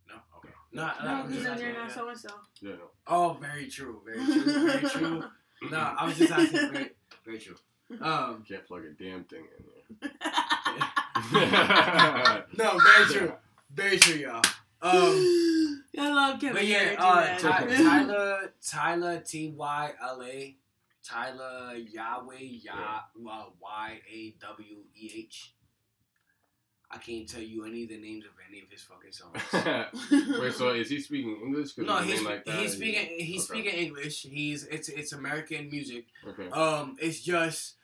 No? 0.09 0.15
Okay. 0.39 0.49
Not, 0.73 1.05
No, 1.05 1.25
because 1.29 1.45
then 1.45 1.61
you're 1.61 1.73
not 1.75 1.93
so 1.93 2.09
and 2.09 2.19
so. 2.19 2.29
Yeah, 2.61 2.71
no. 2.73 2.91
Oh, 3.07 3.37
very 3.41 3.69
true. 3.69 4.01
Very 4.05 4.25
true. 4.25 4.69
Very 4.69 4.89
true. 4.91 5.25
no, 5.71 5.79
I 5.79 6.05
was 6.07 6.17
just 6.19 6.33
asking. 6.33 6.73
Very, 6.73 6.91
very 7.25 7.39
true. 7.39 7.57
Um, 8.01 8.45
You 8.49 8.57
can't 8.57 8.67
plug 8.67 8.83
a 8.85 8.91
damn 9.03 9.25
thing 9.25 9.45
in 9.59 9.65
there. 10.01 10.11
no, 12.59 12.79
very 12.79 13.05
true. 13.13 13.33
Very 13.75 13.99
true, 13.99 14.17
y'all. 14.17 14.43
Um, 14.83 15.83
I 15.99 16.13
love 16.13 16.41
Kevin. 16.41 16.55
but 16.57 16.67
yeah, 16.67 16.95
Garrett, 16.95 17.45
uh. 17.45 17.51
Ty- 17.51 17.67
Tyla, 17.77 18.41
Tyla, 18.63 19.23
T 19.27 19.53
Y 19.57 19.93
L 20.03 20.23
A, 20.23 20.57
Tyla 21.07 21.75
Yaweh, 21.77 22.65
Yah, 22.65 23.01
uh, 23.31 23.45
Y 23.61 24.01
A 24.13 24.35
W 24.41 24.77
E 24.97 25.11
H. 25.17 25.53
I 26.91 26.99
can't 26.99 27.29
tell 27.29 27.43
you 27.43 27.65
any 27.65 27.83
of 27.83 27.89
the 27.89 27.99
names 27.99 28.25
of 28.25 28.31
any 28.49 28.61
of 28.61 28.69
his 28.71 28.83
fucking 28.83 29.11
songs. 29.13 30.41
Wait, 30.41 30.53
so 30.55 30.71
is 30.71 30.89
he 30.89 31.01
speaking 31.01 31.37
English? 31.45 31.77
No, 31.79 31.97
he's 31.99 32.23
like 32.23 32.45
that, 32.45 32.61
he's 32.61 32.73
you- 32.73 32.77
speaking 32.79 33.09
he's 33.19 33.51
okay. 33.51 33.61
speaking 33.63 33.81
English. 33.87 34.23
He's 34.23 34.65
it's 34.65 34.89
it's 34.89 35.13
American 35.13 35.69
music. 35.71 36.07
Okay. 36.27 36.49
Um, 36.51 36.97
it's 37.01 37.21
just 37.21 37.75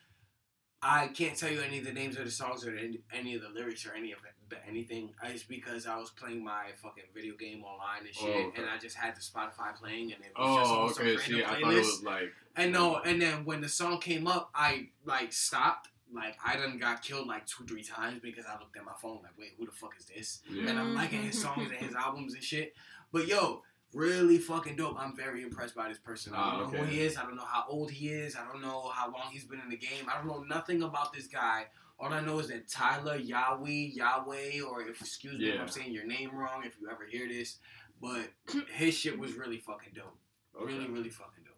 I 0.83 1.09
can't 1.09 1.37
tell 1.37 1.51
you 1.51 1.61
any 1.61 1.79
of 1.79 1.85
the 1.85 1.93
names 1.93 2.17
of 2.17 2.25
the 2.25 2.31
songs 2.31 2.67
or 2.67 2.77
any, 2.77 3.01
any 3.13 3.35
of 3.35 3.43
the 3.43 3.49
lyrics 3.49 3.87
or 3.87 3.93
any 3.95 4.11
of 4.13 4.19
it, 4.19 4.35
anything. 4.69 5.11
It's 5.25 5.43
because 5.45 5.87
I 5.87 5.97
was 5.99 6.11
playing 6.11 6.43
my 6.45 6.67
fucking 6.83 7.05
video 7.15 7.35
game 7.37 7.63
online 7.65 8.07
and 8.07 8.15
shit, 8.15 8.29
Oh, 8.29 8.49
okay. 8.49 8.61
and 8.63 8.71
I 8.71 8.79
just 8.79 8.97
had 8.97 9.15
the 9.17 9.21
Spotify 9.21 9.75
playing, 9.75 10.13
and 10.13 10.23
it 10.25 10.33
was 10.39 10.57
just 10.59 10.71
Oh, 10.71 10.89
some 10.93 11.03
okay. 11.03 11.17
random 11.17 11.25
See, 11.37 11.45
I 11.45 11.47
thought 11.49 11.59
it 11.59 11.65
playlist. 11.65 11.77
was 11.79 12.03
like. 12.05 12.33
And 12.57 12.73
no, 12.73 12.97
and 12.99 13.21
then 13.23 13.45
when 13.45 13.61
the 13.61 13.69
song 13.69 13.99
came 14.01 14.27
up, 14.27 14.51
I 14.55 14.89
like 15.05 15.33
stopped. 15.33 15.89
Like 16.15 16.37
I 16.45 16.57
done 16.57 16.77
got 16.79 17.03
killed 17.03 17.27
like 17.27 17.47
two, 17.47 17.65
three 17.65 17.83
times 17.83 18.21
because 18.23 18.45
I 18.47 18.59
looked 18.59 18.77
at 18.77 18.85
my 18.85 18.93
phone 19.01 19.21
like, 19.23 19.33
wait, 19.39 19.53
who 19.59 19.65
the 19.65 19.73
fuck 19.73 19.95
is 19.99 20.05
this? 20.05 20.41
Yeah. 20.51 20.69
And 20.69 20.79
I'm 20.79 20.95
liking 20.95 21.23
his 21.23 21.41
songs 21.41 21.71
and 21.71 21.81
his 21.87 21.95
albums 21.95 22.35
and 22.35 22.43
shit. 22.43 22.75
But 23.13 23.27
yo, 23.29 23.63
really 23.95 24.37
fucking 24.37 24.77
dope. 24.77 24.97
I'm 24.99 25.17
very 25.17 25.43
impressed 25.43 25.75
by 25.75 25.89
this 25.89 25.97
person. 25.97 26.35
I 26.35 26.37
Ah, 26.39 26.59
don't 26.59 26.73
know 26.75 26.79
who 26.81 26.85
he 26.85 27.01
is. 27.01 27.17
I 27.17 27.23
don't 27.23 27.37
know 27.37 27.47
how 27.51 27.65
old 27.67 27.91
he 27.91 28.09
is. 28.11 28.37
I 28.37 28.45
don't 28.45 28.61
know 28.61 28.91
how 28.95 29.07
long 29.07 29.31
he's 29.33 29.45
been 29.45 29.61
in 29.61 29.71
the 29.71 29.77
game. 29.79 30.05
I 30.07 30.19
don't 30.19 30.27
know 30.27 30.43
nothing 30.47 30.83
about 30.83 31.15
this 31.15 31.27
guy. 31.29 31.67
All 32.03 32.13
I 32.13 32.21
know 32.21 32.41
is 32.41 32.49
that 32.49 32.69
Tyla 32.69 33.17
Yaweh, 33.17 33.97
Yaweh, 33.97 34.67
or 34.67 34.83
if 34.83 35.01
excuse 35.01 35.39
me 35.39 35.51
if 35.51 35.61
I'm 35.61 35.69
saying 35.69 35.93
your 35.93 36.05
name 36.05 36.37
wrong, 36.37 36.65
if 36.65 36.75
you 36.81 36.91
ever 36.91 37.07
hear 37.09 37.29
this, 37.29 37.59
but 38.01 38.29
his 38.75 38.99
shit 38.99 39.17
was 39.17 39.35
really 39.35 39.59
fucking 39.59 39.93
dope. 39.95 40.19
Okay. 40.61 40.73
Really, 40.73 40.89
really 40.89 41.11
fucking 41.11 41.45
dope. 41.45 41.57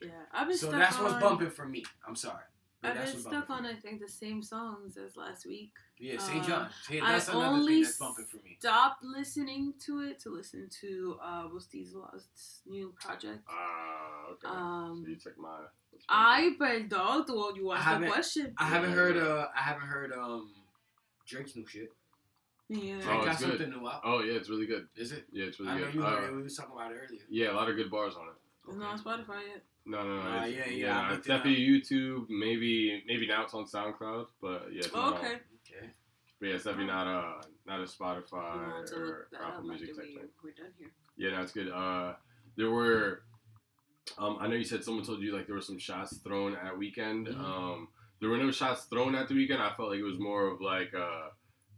Yeah, 0.00 0.10
I've 0.32 0.46
been 0.46 0.56
So 0.56 0.68
stuck 0.68 0.78
that's 0.78 0.96
on. 0.98 1.04
what's 1.04 1.20
bumping 1.20 1.50
for 1.50 1.66
me. 1.66 1.84
I'm 2.06 2.14
sorry. 2.14 2.44
But 2.80 2.92
I've 2.92 2.94
been 3.06 3.14
what's 3.14 3.22
stuck 3.26 3.50
on 3.50 3.64
me. 3.64 3.70
I 3.70 3.74
think 3.74 4.00
the 4.00 4.08
same 4.08 4.40
songs 4.40 4.96
as 4.96 5.16
last 5.16 5.46
week. 5.46 5.72
Yeah, 5.98 6.18
St. 6.18 6.44
uh, 6.44 6.46
John. 6.46 6.68
See, 6.86 7.00
I 7.00 7.14
another 7.14 7.32
only 7.34 7.72
thing 7.74 7.82
that's 7.82 7.98
bumping 7.98 8.26
for 8.26 8.36
me. 8.36 8.56
Stopped 8.60 9.02
listening 9.02 9.74
to 9.86 10.00
it 10.02 10.20
to 10.20 10.30
listen 10.30 10.68
to 10.80 11.18
uh, 11.20 11.48
Busti's 11.48 11.92
Lost's 11.92 12.60
new 12.66 12.94
project. 13.00 13.40
Ah, 13.50 14.26
okay. 14.30 14.46
Um, 14.46 15.02
so 15.04 15.10
you 15.10 15.16
took 15.16 15.36
my. 15.38 15.58
I 16.08 16.54
perdón, 16.58 17.26
well, 17.28 17.56
you 17.56 17.70
I 17.70 17.76
asked 17.76 17.84
the 17.86 17.90
haven't- 17.92 18.08
question. 18.10 18.54
I 18.58 18.64
haven't 18.68 18.92
heard. 18.92 19.16
Uh, 19.16 19.48
I 19.56 19.60
haven't 19.62 19.86
heard. 19.88 20.12
Um, 20.12 20.50
Drake's 21.26 21.56
new 21.56 21.66
shit. 21.66 21.92
Yeah. 22.68 22.94
Drake 23.00 23.06
Oh, 23.08 23.24
got 23.24 23.32
it's 23.34 23.40
good. 23.44 23.58
something 23.58 23.70
new 23.80 23.88
out. 23.88 24.00
Oh 24.04 24.20
yeah, 24.20 24.34
it's 24.34 24.48
really 24.48 24.66
good. 24.66 24.88
Is 24.96 25.12
it? 25.12 25.24
Yeah, 25.32 25.46
it's 25.46 25.58
really 25.60 25.72
I 25.72 25.74
really 25.76 25.86
know 25.86 25.92
good. 25.92 25.98
you 26.00 26.06
Uh, 26.06 26.10
heard 26.20 26.30
it. 26.30 26.36
We 26.36 26.42
was 26.42 26.56
talking 26.56 26.74
about 26.74 26.92
it 26.92 26.94
earlier. 27.04 27.22
yeah, 27.28 27.52
a 27.52 27.54
lot 27.54 27.68
of 27.70 27.76
good 27.76 27.90
bars 27.90 28.14
on 28.16 28.26
it. 28.28 28.34
It's 28.68 28.76
not 28.76 28.92
on 28.92 28.98
Spotify 28.98 29.40
yet. 29.46 29.64
No, 29.84 30.02
no, 30.02 30.22
no. 30.22 30.44
It's- 30.46 30.50
yeah, 30.50 30.68
yeah, 30.74 31.00
I 31.00 31.04
It's 31.04 31.12
looked 31.14 31.26
it 31.26 31.30
up. 31.32 31.38
definitely 31.44 31.64
YouTube. 31.66 32.26
Maybe, 32.28 33.04
maybe 33.06 33.26
now 33.28 33.44
it's 33.44 33.54
on 33.54 33.64
SoundCloud, 33.66 34.26
but 34.40 34.72
yeah. 34.72 34.78
It's 34.80 34.90
Oh, 34.92 35.14
okay. 35.14 35.34
Okay. 35.36 35.90
But 36.40 36.48
yeah, 36.48 36.54
it's 36.56 36.64
definitely 36.64 36.86
not 36.92 37.06
a 37.06 37.46
not 37.66 37.80
a 37.80 37.84
Spotify 37.84 38.54
You 38.54 38.72
want 38.72 38.86
to 38.88 38.94
or 38.96 39.28
look 39.32 39.40
Apple 39.42 39.62
Music 39.64 39.90
after 39.90 40.02
type 40.02 40.14
thing. 40.14 40.28
we're 40.42 40.50
done 40.52 40.72
here. 40.78 40.90
Yeah, 41.16 41.30
that's 41.38 41.52
good. 41.52 41.68
Uh, 41.70 42.14
there 42.56 42.70
were, 42.70 43.22
um, 44.18 44.38
I 44.40 44.46
know 44.46 44.54
you 44.54 44.64
said 44.64 44.84
someone 44.84 45.04
told 45.04 45.20
you 45.20 45.34
like 45.34 45.46
there 45.46 45.54
were 45.56 45.60
some 45.60 45.78
shots 45.78 46.16
thrown 46.18 46.54
at 46.54 46.74
Weeknd. 46.74 47.28
Mhm. 47.28 47.38
Um, 47.38 47.88
there 48.20 48.30
were 48.30 48.38
no 48.38 48.50
shots 48.50 48.84
thrown 48.84 49.14
at 49.14 49.28
the 49.28 49.34
Weeknd. 49.34 49.60
I 49.60 49.74
felt 49.74 49.90
like 49.90 49.98
it 49.98 50.04
was 50.04 50.18
more 50.18 50.46
of 50.46 50.60
like, 50.60 50.94
uh, 50.94 51.28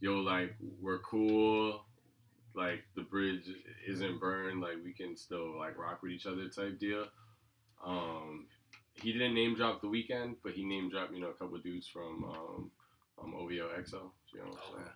yo, 0.00 0.20
like 0.20 0.54
we're 0.80 1.00
cool, 1.00 1.84
like 2.54 2.84
the 2.94 3.02
bridge 3.02 3.48
isn't 3.86 4.20
burned, 4.20 4.60
like 4.60 4.76
we 4.84 4.92
can 4.92 5.16
still 5.16 5.56
like 5.58 5.76
rock 5.78 6.02
with 6.02 6.12
each 6.12 6.26
other 6.26 6.48
type 6.48 6.78
deal. 6.78 7.06
Um, 7.84 8.46
he 8.94 9.12
didn't 9.12 9.34
name 9.34 9.54
drop 9.54 9.80
the 9.80 9.86
Weeknd, 9.88 10.36
but 10.42 10.52
he 10.52 10.64
name 10.64 10.90
dropped 10.90 11.12
you 11.12 11.20
know 11.20 11.28
a 11.30 11.34
couple 11.34 11.58
dudes 11.58 11.86
from 11.88 12.24
um, 12.24 12.70
um 13.22 13.34
OVO 13.34 13.68
XO. 13.80 14.10
You 14.32 14.40
know 14.40 14.46
what 14.50 14.58
I'm 14.68 14.74
Okay. 14.74 14.82
saying? 14.84 14.94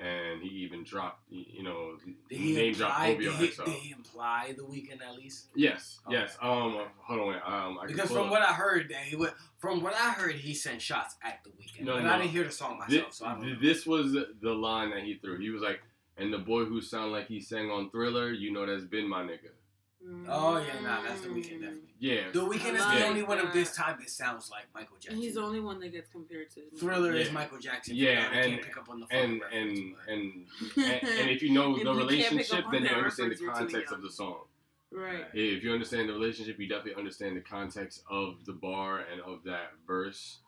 And 0.00 0.42
he 0.42 0.48
even 0.48 0.82
dropped, 0.82 1.20
you 1.30 1.62
know, 1.62 1.92
Did 2.28 2.38
he 2.38 2.54
name 2.56 2.74
drop 2.74 2.98
imply? 2.98 3.10
OVO 3.12 3.20
Did 3.20 3.32
he, 3.32 3.46
XO. 3.46 3.64
did 3.64 3.74
he 3.74 3.92
imply 3.92 4.54
the 4.56 4.62
Weeknd 4.64 5.00
at 5.00 5.14
least? 5.16 5.46
Yes, 5.54 6.00
Okay. 6.08 6.16
yes. 6.16 6.36
Um, 6.42 6.80
hold 6.98 7.34
on. 7.34 7.34
Um, 7.46 7.78
I 7.80 7.86
Because 7.86 8.08
from 8.10 8.24
up- 8.26 8.30
what 8.32 8.42
I 8.42 8.52
heard, 8.52 8.88
that 8.90 9.04
he 9.04 9.14
would, 9.14 9.32
from 9.58 9.82
what 9.84 9.94
I 9.94 10.10
heard, 10.10 10.34
he 10.34 10.52
sent 10.52 10.82
shots 10.82 11.14
at 11.22 11.44
the 11.44 11.50
Weeknd. 11.50 11.82
No, 11.84 11.94
but 11.94 12.02
no. 12.04 12.10
I 12.10 12.18
didn't 12.18 12.32
hear 12.32 12.42
the 12.42 12.50
song 12.50 12.78
myself, 12.78 13.06
Thi- 13.06 13.12
so 13.12 13.26
I 13.26 13.34
don't 13.34 13.42
know. 13.52 13.58
this 13.60 13.86
was 13.86 14.12
the 14.40 14.52
line 14.52 14.90
that 14.90 15.04
he 15.04 15.14
threw. 15.14 15.38
He 15.38 15.50
was 15.50 15.62
like, 15.62 15.80
"And 16.16 16.32
the 16.32 16.38
boy 16.38 16.64
who 16.64 16.80
sound 16.80 17.12
like 17.12 17.28
he 17.28 17.40
sang 17.40 17.70
on 17.70 17.90
Thriller, 17.90 18.32
you 18.32 18.50
know 18.52 18.66
that's 18.66 18.84
been 18.84 19.08
my 19.08 19.22
nigga." 19.22 19.50
Oh 20.28 20.58
yeah, 20.58 20.80
nah, 20.82 21.02
that's 21.02 21.20
the 21.22 21.28
Weeknd 21.28 21.60
definitely. 21.60 21.80
Yeah, 21.98 22.30
The 22.32 22.40
Weeknd 22.40 22.74
is 22.74 22.82
the 22.82 22.88
like 22.88 23.02
only 23.04 23.22
one 23.22 23.38
of 23.38 23.52
this 23.52 23.74
time 23.74 23.96
that 24.00 24.10
sounds 24.10 24.50
like 24.50 24.64
Michael 24.74 24.96
And 24.96 25.02
Jackson. 25.02 25.20
he's 25.22 25.34
the 25.34 25.40
only 25.42 25.60
one 25.60 25.80
that 25.80 25.88
gets 25.92 26.10
compared 26.10 26.50
to 26.50 26.60
Thriller 26.78 27.14
is 27.14 27.32
Michael 27.32 27.58
Jackson. 27.58 27.94
Yeah, 27.96 28.28
for 28.28 28.34
and- 28.34 28.50
can't 28.52 28.62
pick 28.62 28.76
up 28.76 28.88
on 28.90 29.00
the 29.00 29.06
and 29.10 29.40
and, 29.52 29.94
and 30.08 30.46
and 30.76 31.02
and 31.08 31.30
if 31.30 31.42
you 31.42 31.52
know 31.52 31.74
If 31.76 31.84
the 31.84 31.90
you 31.92 32.22
can't 32.22 32.36
pick 32.36 32.52
up 32.52 32.64
relationship, 32.64 32.64
then 32.72 32.82
you 32.84 32.88
understand 32.90 33.32
the 33.32 33.46
context 33.46 33.92
of 33.92 34.02
the 34.02 34.10
song. 34.10 34.40
right. 34.92 35.24
If 35.32 35.62
you 35.64 35.72
understand 35.72 36.08
the 36.08 36.12
relationship, 36.12 36.58
you 36.58 36.68
definitely 36.68 36.94
understand 36.96 37.36
the 37.36 37.40
context 37.40 38.02
of 38.10 38.44
the 38.44 38.52
bar 38.52 39.04
and 39.10 39.20
of 39.22 39.42
that 39.44 39.72
verse. 39.86 40.40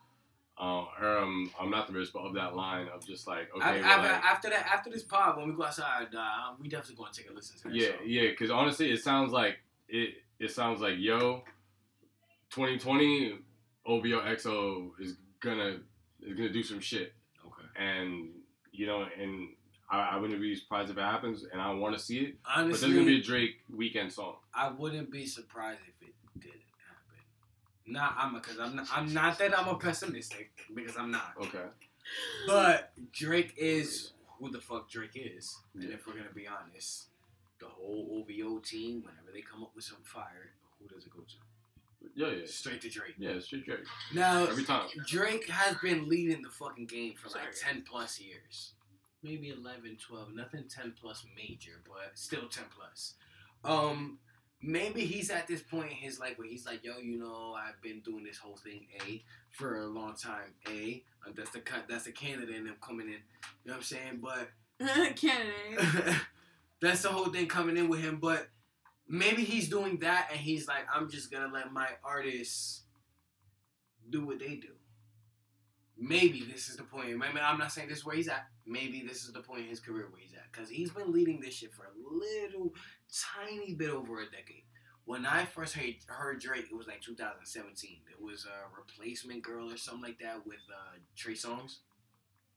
Um, 0.59 0.87
or, 1.03 1.19
um, 1.19 1.51
I'm 1.61 1.69
not 1.71 1.87
the 1.87 1.93
verse, 1.93 2.09
but 2.11 2.21
of 2.21 2.33
that 2.35 2.57
line 2.57 2.89
of 2.89 3.07
just 3.07 3.27
like 3.27 3.51
okay, 3.55 3.59
well, 3.81 3.85
after, 3.85 4.09
like- 4.09 4.25
after 4.25 4.51
that, 4.51 4.67
after 4.73 4.91
this 4.91 5.03
pod, 5.03 5.37
when 5.37 5.49
we 5.49 5.55
go 5.55 5.65
outside, 5.65 6.15
uh, 6.17 6.55
we 6.59 6.69
definitely 6.69 6.97
gonna 6.97 7.13
take 7.13 7.29
a 7.29 7.33
listen 7.35 7.59
to 7.59 7.69
that. 7.69 7.75
Yeah, 7.75 7.89
song. 7.89 7.97
yeah. 8.07 8.31
Because 8.31 8.51
honestly, 8.51 8.91
it 8.91 9.03
sounds 9.03 9.33
like 9.33 9.59
it. 9.89 10.15
It 10.39 10.51
sounds 10.51 10.81
like 10.81 10.95
yo, 10.99 11.43
2020 12.51 13.35
OVO 13.87 14.21
XO 14.23 14.91
is 15.01 15.17
gonna 15.41 15.79
is 16.23 16.35
gonna 16.37 16.53
do 16.53 16.63
some 16.63 16.81
shit, 16.81 17.13
Okay. 17.45 17.67
and 17.77 18.31
you 18.73 18.87
know, 18.87 19.07
and 19.21 19.51
I, 19.91 20.01
I 20.01 20.17
wouldn't 20.17 20.41
be 20.41 20.55
surprised 20.57 20.91
if 20.91 20.97
it 20.97 21.03
happens, 21.03 21.45
and 21.53 21.61
I 21.61 21.73
want 21.75 21.97
to 21.97 22.03
see 22.03 22.19
it. 22.21 22.37
But 22.43 22.51
Honestly, 22.63 22.89
there's 22.89 22.99
gonna 23.01 23.07
be 23.07 23.21
a 23.21 23.23
Drake 23.23 23.57
Weeknd 23.73 24.11
song. 24.13 24.37
I 24.55 24.71
wouldn't 24.71 25.11
be 25.11 25.27
surprised 25.27 25.81
if 25.83 25.89
it 25.89 25.93
didn't 25.96 25.96
happen. 25.96 25.96
Not 27.87 28.14
I'm 28.18 28.34
because 28.34 28.59
I'm 28.59 28.76
not, 28.76 28.87
I'm 28.93 29.12
not 29.14 29.39
that 29.39 29.59
I'm 29.59 29.68
a 29.68 29.76
pessimistic 29.78 30.51
because 30.74 30.97
I'm 30.97 31.11
not. 31.11 31.34
Okay. 31.41 31.64
But 32.47 32.93
Drake 33.12 33.55
is 33.57 34.12
who 34.39 34.51
the 34.51 34.61
fuck 34.61 34.91
Drake 34.91 35.12
is, 35.14 35.57
and 35.74 35.84
if 35.91 36.07
we're 36.07 36.14
gonna 36.14 36.26
be 36.34 36.47
honest, 36.47 37.07
the 37.59 37.66
whole 37.66 38.09
OVO 38.28 38.59
team, 38.61 39.03
whenever 39.05 39.30
they 39.32 39.41
come 39.41 39.62
up 39.62 39.70
with 39.74 39.84
some 39.84 40.03
fire, 40.05 40.51
who 40.80 40.89
does 40.95 41.05
it 41.07 41.11
go 41.11 41.20
to? 41.20 41.34
Yeah, 42.14 42.28
yeah, 42.28 42.47
Straight 42.47 42.80
to 42.82 42.89
Drake. 42.91 43.14
yeah. 43.18 43.30
It's 43.30 43.49
Drake. 43.49 43.66
Drake. 43.66 43.80
Now 44.14 44.45
Every 44.47 44.64
time. 44.64 44.89
Drake 45.07 45.49
has 45.49 45.76
been 45.78 46.09
leading 46.09 46.43
the 46.43 46.51
fucking 46.51 46.87
game 46.87 47.14
for 47.14 47.28
like 47.30 47.53
10 47.61 47.82
plus 47.89 48.20
years. 48.20 48.72
Maybe 49.22 49.49
11, 49.51 49.97
12. 50.07 50.34
Nothing 50.34 50.64
10 50.68 50.95
plus 51.01 51.24
major, 51.37 51.80
but 51.84 52.12
still 52.14 52.47
10 52.49 52.64
plus. 52.74 53.14
Um, 53.64 54.18
maybe 54.63 55.03
he's 55.03 55.31
at 55.31 55.47
this 55.47 55.63
point 55.63 55.91
in 55.91 55.97
his 55.97 56.19
life 56.19 56.39
where 56.39 56.49
he's 56.49 56.67
like, 56.67 56.85
yo, 56.85 56.99
you 56.99 57.19
know, 57.19 57.55
I've 57.57 57.81
been 57.83 58.01
doing 58.01 58.25
this 58.25 58.39
whole 58.39 58.57
thing, 58.57 58.87
A, 59.07 59.23
for 59.51 59.83
a 59.83 59.87
long 59.87 60.15
time, 60.15 60.55
A. 60.69 61.03
That's 61.35 61.51
the 61.51 61.61
cut. 61.61 61.87
That's 61.89 62.05
the 62.05 62.13
candidate 62.13 62.57
and 62.57 62.67
them 62.67 62.77
coming 62.81 63.07
in. 63.07 63.15
You 63.15 63.19
know 63.67 63.73
what 63.73 63.77
I'm 63.77 63.83
saying? 63.83 64.21
But 64.23 64.49
Candidate. 65.17 66.17
that's 66.81 67.03
the 67.03 67.09
whole 67.09 67.27
thing 67.27 67.47
coming 67.47 67.77
in 67.77 67.89
with 67.89 68.01
him. 68.01 68.19
But 68.21 68.49
maybe 69.09 69.45
he's 69.45 69.69
doing 69.69 69.99
that 69.99 70.29
and 70.31 70.41
he's 70.41 70.69
like, 70.69 70.87
I'm 70.93 71.11
just 71.11 71.31
gonna 71.31 71.53
let 71.53 71.73
my 71.73 71.89
artists 72.05 72.83
do 74.11 74.25
what 74.25 74.39
they 74.39 74.57
do. 74.57 74.69
Maybe 75.99 76.45
this 76.51 76.69
is 76.69 76.77
the 76.77 76.83
point. 76.83 77.17
Maybe 77.17 77.41
I'm 77.41 77.59
not 77.59 77.73
saying 77.73 77.89
this 77.89 77.99
is 77.99 78.05
where 78.05 78.17
he's 78.17 78.29
at. 78.29 78.47
Maybe 78.67 79.03
this 79.07 79.25
is 79.25 79.33
the 79.33 79.41
point 79.41 79.63
in 79.63 79.69
his 79.69 79.81
career 79.81 80.07
where 80.11 80.21
he's 80.21 80.35
at. 80.35 80.36
Because 80.51 80.69
he's 80.69 80.91
been 80.91 81.13
leading 81.13 81.41
this 81.41 81.55
shit 81.55 81.73
for 81.73 81.85
a 81.85 81.93
little 81.97 82.75
tiny 83.37 83.75
bit 83.75 83.91
over 83.91 84.21
a 84.21 84.25
decade. 84.25 84.65
When 85.05 85.25
I 85.25 85.45
first 85.45 85.75
heard, 85.75 85.95
heard 86.09 86.41
Drake, 86.41 86.67
it 86.71 86.75
was 86.77 86.87
like 86.89 87.01
2017. 87.01 88.01
It 88.11 88.21
was 88.21 88.45
a 88.47 88.77
replacement 88.77 89.43
girl 89.43 89.73
or 89.73 89.77
something 89.77 90.03
like 90.03 90.19
that 90.19 90.45
with 90.47 90.59
uh, 90.73 90.99
Trey 91.15 91.35
Songz. 91.35 91.79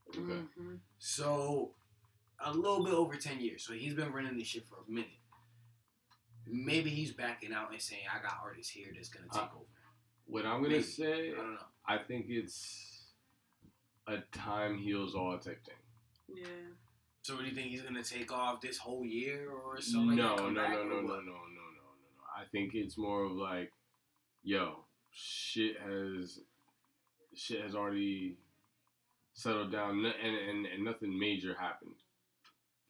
Okay. 0.09 0.19
Mhm. 0.59 0.79
So 0.97 1.75
a 2.43 2.51
little 2.51 2.83
bit 2.83 2.93
over 2.93 3.15
ten 3.17 3.39
years, 3.39 3.63
so 3.63 3.73
he's 3.73 3.93
been 3.93 4.11
running 4.11 4.37
this 4.37 4.47
shit 4.47 4.65
for 4.65 4.77
a 4.87 4.91
minute. 4.91 5.11
Maybe 6.47 6.89
he's 6.89 7.11
backing 7.11 7.53
out 7.53 7.71
and 7.71 7.79
saying, 7.81 8.01
"I 8.11 8.19
got 8.21 8.39
artists 8.41 8.71
here 8.71 8.91
that's 8.95 9.09
gonna 9.09 9.27
take 9.31 9.43
Uh, 9.43 9.55
over." 9.57 9.65
What 10.25 10.45
I'm 10.47 10.63
gonna 10.63 10.81
say, 10.81 11.31
I 11.31 11.35
don't 11.35 11.53
know. 11.53 11.65
I 11.85 11.97
think 11.99 12.25
it's 12.29 13.13
a 14.07 14.21
time 14.31 14.77
heals 14.79 15.13
all 15.13 15.37
type 15.37 15.63
thing. 15.63 15.75
Yeah. 16.27 16.45
So, 17.21 17.37
do 17.37 17.43
you 17.43 17.51
think 17.51 17.67
he's 17.67 17.81
gonna 17.81 18.03
take 18.03 18.31
off 18.31 18.61
this 18.61 18.77
whole 18.77 19.05
year 19.05 19.49
or 19.49 19.81
something? 19.81 20.15
no, 20.15 20.35
like 20.35 20.55
that, 20.55 20.71
no, 20.71 20.83
no, 20.83 20.83
no, 20.83 21.01
no, 21.01 21.01
no, 21.01 21.01
no, 21.01 21.11
no, 21.11 21.15
no, 21.21 21.91
no. 22.15 22.23
I 22.35 22.45
think 22.51 22.71
it's 22.73 22.97
more 22.97 23.25
of 23.25 23.33
like, 23.33 23.71
yo, 24.43 24.85
shit 25.11 25.77
has, 25.79 26.39
shit 27.35 27.61
has 27.61 27.75
already 27.75 28.37
settled 29.33 29.71
down, 29.71 30.03
and 30.05 30.35
and, 30.35 30.65
and 30.65 30.83
nothing 30.83 31.17
major 31.17 31.55
happened. 31.59 31.95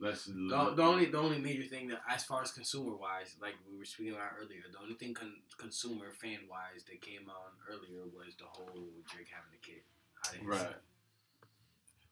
Let's 0.01 0.25
The, 0.25 0.73
the 0.75 0.81
only 0.81 1.05
the 1.07 1.17
only 1.17 1.39
major 1.39 1.67
thing 1.67 1.89
that, 1.89 1.99
as 2.09 2.23
far 2.23 2.41
as 2.41 2.51
consumer 2.51 2.95
wise, 2.95 3.35
like 3.41 3.55
we 3.69 3.77
were 3.77 3.83
speaking 3.83 4.13
about 4.13 4.31
earlier, 4.39 4.63
the 4.71 4.79
only 4.79 4.95
thing 4.95 5.13
con- 5.13 5.43
consumer 5.57 6.13
fan 6.21 6.47
wise 6.49 6.85
that 6.87 7.01
came 7.01 7.27
on 7.27 7.51
earlier 7.67 8.07
was 8.15 8.33
the 8.39 8.45
whole 8.45 8.87
Drake 9.11 9.27
having 9.27 9.51
a 9.51 9.65
kid. 9.65 9.83
I 10.25 10.31
didn't 10.31 10.47
right. 10.47 10.75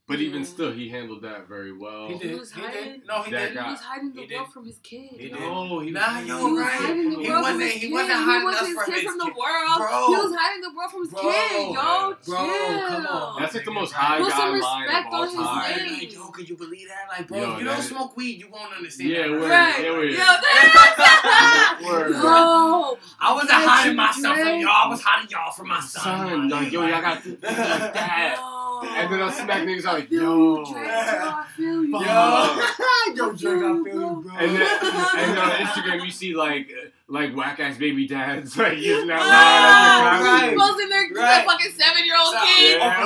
It. 0.07 0.11
But 0.11 0.19
even 0.21 0.39
Yeah. 0.41 0.47
still, 0.47 0.71
he 0.71 0.87
handled 0.87 1.21
that 1.23 1.47
very 1.49 1.73
well. 1.75 2.07
He 2.07 2.13
He 2.13 2.19
did. 2.29 2.39
was 2.39 2.51
He 2.53 2.61
hiding- 2.61 2.83
did. 3.03 3.07
No, 3.07 3.21
he 3.23 3.31
That 3.31 3.53
did. 3.53 3.57
He 3.63 3.69
was 3.71 3.81
hiding 3.81 4.13
the 4.13 4.21
He 4.25 4.35
world 4.35 4.53
from 4.53 4.65
his 4.65 4.77
kid. 4.79 5.09
He 5.19 5.27
did. 5.29 5.39
No, 5.39 5.79
he 5.79 5.91
Nah, 5.91 6.19
was, 6.19 6.27
yo, 6.27 6.37
He 6.37 6.43
was 6.53 6.61
right. 6.63 6.71
hiding 6.79 7.09
the 7.09 7.19
He 7.19 7.29
world 7.29 7.45
from 7.45 7.57
wasn't- 7.59 7.71
he 7.83 7.91
wasn't 7.91 8.11
He 8.11 8.23
hiding 8.23 8.45
was 8.47 8.55
us 8.55 8.67
his 8.67 8.75
from 8.77 8.85
kid 8.85 8.93
his 8.93 9.03
from 9.03 9.17
the 9.17 9.25
kid. 9.25 9.35
world. 9.35 9.77
Bro. 9.77 10.07
He 10.07 10.15
was 10.15 10.35
hiding 10.39 10.61
the 10.61 10.71
world 10.71 10.91
from 10.91 11.01
his 11.01 11.11
Bro. 11.11 11.21
kid, 11.21 11.51
yo. 11.51 11.73
Bro, 11.75 12.15
chill. 12.23 12.87
come 12.87 13.07
on. 13.07 13.41
That's 13.41 13.53
like 13.55 13.65
the 13.65 13.71
most 13.71 13.93
Put 13.93 13.99
high 14.01 14.17
some 14.21 14.29
guy 14.29 14.37
line 14.39 14.53
respect 14.55 15.07
of 15.07 15.13
all 15.13 15.21
on 15.21 15.27
his 15.27 15.35
time. 15.35 15.75
name. 15.77 15.93
Like, 15.99 16.13
yo, 16.13 16.27
could 16.31 16.49
you 16.49 16.55
believe 16.55 16.87
that? 16.87 17.05
Like, 17.11 17.27
bro, 17.27 17.37
Yo, 17.37 17.51
if 17.51 17.59
you 17.59 17.65
don't 17.65 17.75
that- 17.77 17.83
smoke 17.83 18.15
weed, 18.17 18.39
you 18.39 18.47
won't 18.49 18.71
understand. 18.73 19.09
Yeah, 19.09 19.21
that. 19.23 19.31
word, 19.31 19.49
Right. 19.49 19.83
yeah, 19.83 19.91
word. 19.91 20.09
Yo, 20.11 20.17
that- 20.17 21.77
Word. 21.83 22.11
Yo. 22.15 22.97
I 23.19 23.33
wasn't 23.33 23.51
hiding 23.51 23.95
myself 23.95 24.37
from 24.37 24.59
y'all. 24.59 24.69
I 24.71 24.87
was 24.87 25.01
hiding 25.01 25.29
y'all 25.29 25.51
from 25.51 25.67
my 25.67 25.79
son. 25.81 26.01
Son, 26.03 26.49
like 26.49 26.71
yo, 26.71 26.85
y'all 26.85 27.01
got 27.01 27.15
to 27.15 27.21
think 27.21 27.41
that. 27.41 28.39
Yo. 28.83 28.89
And 28.95 29.13
then 29.13 29.21
I'll 29.21 29.31
smack 29.31 29.63
niggas 29.63 29.85
out 29.85 29.93
like, 29.99 30.11
Yo, 30.11 30.21
yo. 30.21 30.65
Yo, 30.65 30.75
I 30.75 31.45
feel 31.55 31.83
you. 31.85 31.91
Fuck. 31.91 32.03
Drake, 33.37 33.57
I 33.57 33.61
feel 33.63 33.83
you, 33.83 33.83
bro. 34.23 34.23
And 34.37 34.55
then, 34.55 34.67
and 34.81 35.31
then 35.31 35.37
on 35.37 35.49
Instagram, 35.51 36.05
you 36.05 36.11
see 36.11 36.35
like 36.35 36.71
like 37.07 37.35
whack 37.35 37.59
ass 37.59 37.77
baby 37.77 38.05
dads 38.07 38.57
like 38.57 38.77
using 38.77 39.07
that 39.07 39.19
line 39.19 40.13
as 40.13 40.19
their 40.19 40.33
right. 40.33 40.39
content. 40.41 40.59
Posting 40.59 40.89
their 40.89 41.23
Right. 41.23 41.45
fucking 41.45 41.71
seven 41.71 42.05
year 42.05 42.15
old 42.19 42.33
So- 42.33 42.39
kid. 42.57 42.77
Yeah, 42.79 43.05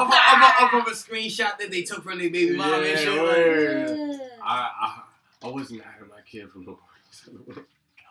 Of 0.00 0.08
a- 0.08 0.12
of, 0.32 0.72
a, 0.72 0.76
of, 0.78 0.86
of 0.86 0.92
a 0.92 0.96
screenshot 0.96 1.58
that 1.58 1.70
they 1.70 1.82
took 1.82 2.02
from 2.02 2.18
their 2.18 2.30
baby 2.30 2.56
mom 2.56 2.82
Yeah, 2.82 2.88
and 2.90 2.98
shit. 2.98 3.08
Like, 3.08 3.18
word. 3.26 4.20
I, 4.42 4.70
I 4.80 5.02
I 5.42 5.48
wasn't 5.48 5.82
having 5.82 6.08
my 6.08 6.20
kid 6.30 6.50
from 6.50 6.64
the 6.64 6.70
world. 6.72 7.64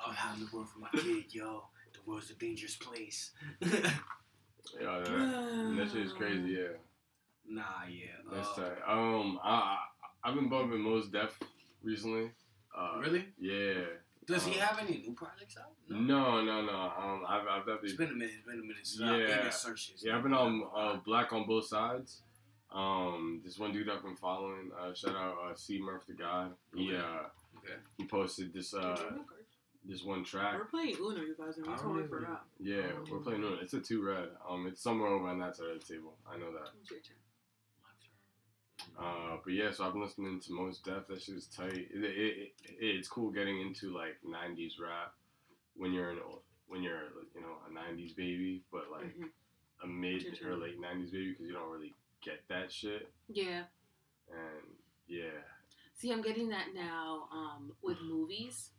I'm 0.08 0.14
having 0.14 0.46
the 0.46 0.56
world 0.56 0.68
for 0.70 0.80
my 0.80 0.90
kid, 0.94 1.26
yo. 1.32 1.64
The 1.94 2.00
world's 2.06 2.30
a 2.32 2.34
dangerous 2.36 2.76
place. 2.76 3.32
Yeah, 4.80 5.00
that, 5.00 5.74
that 5.78 5.90
shit 5.92 6.06
is 6.06 6.14
crazy. 6.14 6.58
Yeah, 7.50 7.56
nah, 7.56 7.64
yeah. 7.90 8.06
that's 8.32 8.48
uh, 8.58 8.62
tight. 8.62 8.78
Um, 8.88 9.40
I, 9.44 9.78
I 10.24 10.30
I've 10.30 10.36
been 10.36 10.50
bumping 10.50 10.82
Mos 10.82 11.08
Def 11.08 11.38
recently. 11.82 12.32
Uh, 12.78 13.00
really? 13.00 13.26
Yeah. 13.40 13.86
Does 14.28 14.46
he 14.46 14.60
uh, 14.60 14.66
have 14.66 14.78
any 14.88 15.00
new 15.00 15.14
projects 15.14 15.58
out? 15.58 15.72
No, 15.90 16.44
no, 16.44 16.62
no. 16.64 16.92
Um, 16.96 17.24
I've 17.28 17.48
I've 17.48 17.64
It's 17.84 17.94
definitely 17.94 17.98
been 17.98 18.10
a 18.10 18.14
minute. 18.18 18.34
It's 18.38 18.46
been 18.46 18.60
a 18.60 18.62
minute. 18.62 18.86
So 18.86 19.44
Yeah. 19.44 19.50
Searches. 19.50 20.04
yeah 20.06 20.16
I've 20.18 20.22
been 20.24 20.34
on 20.36 20.64
uh, 20.76 20.98
Black 21.04 21.34
on 21.34 21.48
both 21.48 21.66
sides. 21.66 22.22
Um, 22.72 23.42
this 23.44 23.58
one 23.58 23.72
dude 23.74 23.90
I've 23.90 24.04
been 24.04 24.16
following. 24.16 24.70
Uh, 24.80 24.94
shout 24.94 25.16
out 25.16 25.36
uh, 25.50 25.56
C 25.56 25.80
Murph 25.82 26.06
the 26.06 26.14
guy. 26.14 26.50
He 26.76 26.90
Okay. 26.94 26.98
uh 26.98 27.04
Okay. 27.58 27.80
he 27.98 28.06
posted 28.06 28.54
this 28.54 28.74
uh 28.76 28.96
this 29.86 30.04
one 30.04 30.24
track. 30.24 30.56
We're 30.58 30.66
playing 30.66 30.96
Uno, 31.00 31.22
you 31.22 31.36
guys, 31.38 31.58
and 31.58 31.68
we 31.68 31.74
totally 31.74 32.08
forgot. 32.08 32.46
Yeah, 32.60 32.88
we're 33.12 33.20
playing 33.20 33.44
Uno. 33.44 33.58
It's 33.62 33.74
a 33.74 33.80
two 33.80 34.04
red. 34.06 34.30
Um, 34.48 34.68
it's 34.68 34.82
somewhere 34.82 35.10
over 35.10 35.28
on 35.28 35.40
that 35.40 35.56
side 35.56 35.68
of 35.68 35.80
the 35.86 35.94
table. 35.94 36.16
I 36.32 36.38
know 36.38 36.52
that. 36.52 36.70
It's 36.82 36.92
your 36.92 37.00
turn. 37.00 37.16
Uh, 38.98 39.38
but 39.44 39.54
yeah, 39.54 39.72
so 39.72 39.86
I've 39.86 39.94
been 39.94 40.02
listening 40.02 40.40
to 40.42 40.54
Mos 40.54 40.80
Def. 40.80 41.08
That 41.08 41.22
shit 41.22 41.36
is 41.36 41.48
tight. 41.48 41.74
It, 41.74 41.90
it, 41.94 42.38
it, 42.38 42.52
it's 42.80 43.08
cool 43.08 43.30
getting 43.32 43.62
into 43.62 43.94
like 43.96 44.18
'90s 44.28 44.74
rap 44.82 45.14
when 45.76 45.94
you're 45.94 46.12
an 46.12 46.20
old, 46.28 46.42
when 46.68 46.84
you're 46.84 47.04
you 47.36 47.42
know 47.42 47.58
a 47.68 47.94
'90s 47.94 48.16
baby, 48.16 48.64
but 48.72 48.86
like 48.92 49.18
Mhm. 49.18 49.30
a 49.84 49.88
mid 49.88 50.40
or 50.46 50.56
late 50.58 50.80
'90s 50.82 51.12
baby 51.12 51.32
because 51.32 51.48
you 51.48 51.54
don't 51.54 51.70
really 51.72 51.94
get 52.22 52.42
that 52.50 52.72
shit. 52.72 53.10
Yeah. 53.28 53.64
And 54.30 54.68
yeah, 55.08 55.42
See, 55.96 56.12
I'm 56.12 56.22
getting 56.22 56.50
that 56.50 56.68
now 56.74 57.28
um, 57.32 57.74
with 57.82 57.98
movies, 58.02 58.70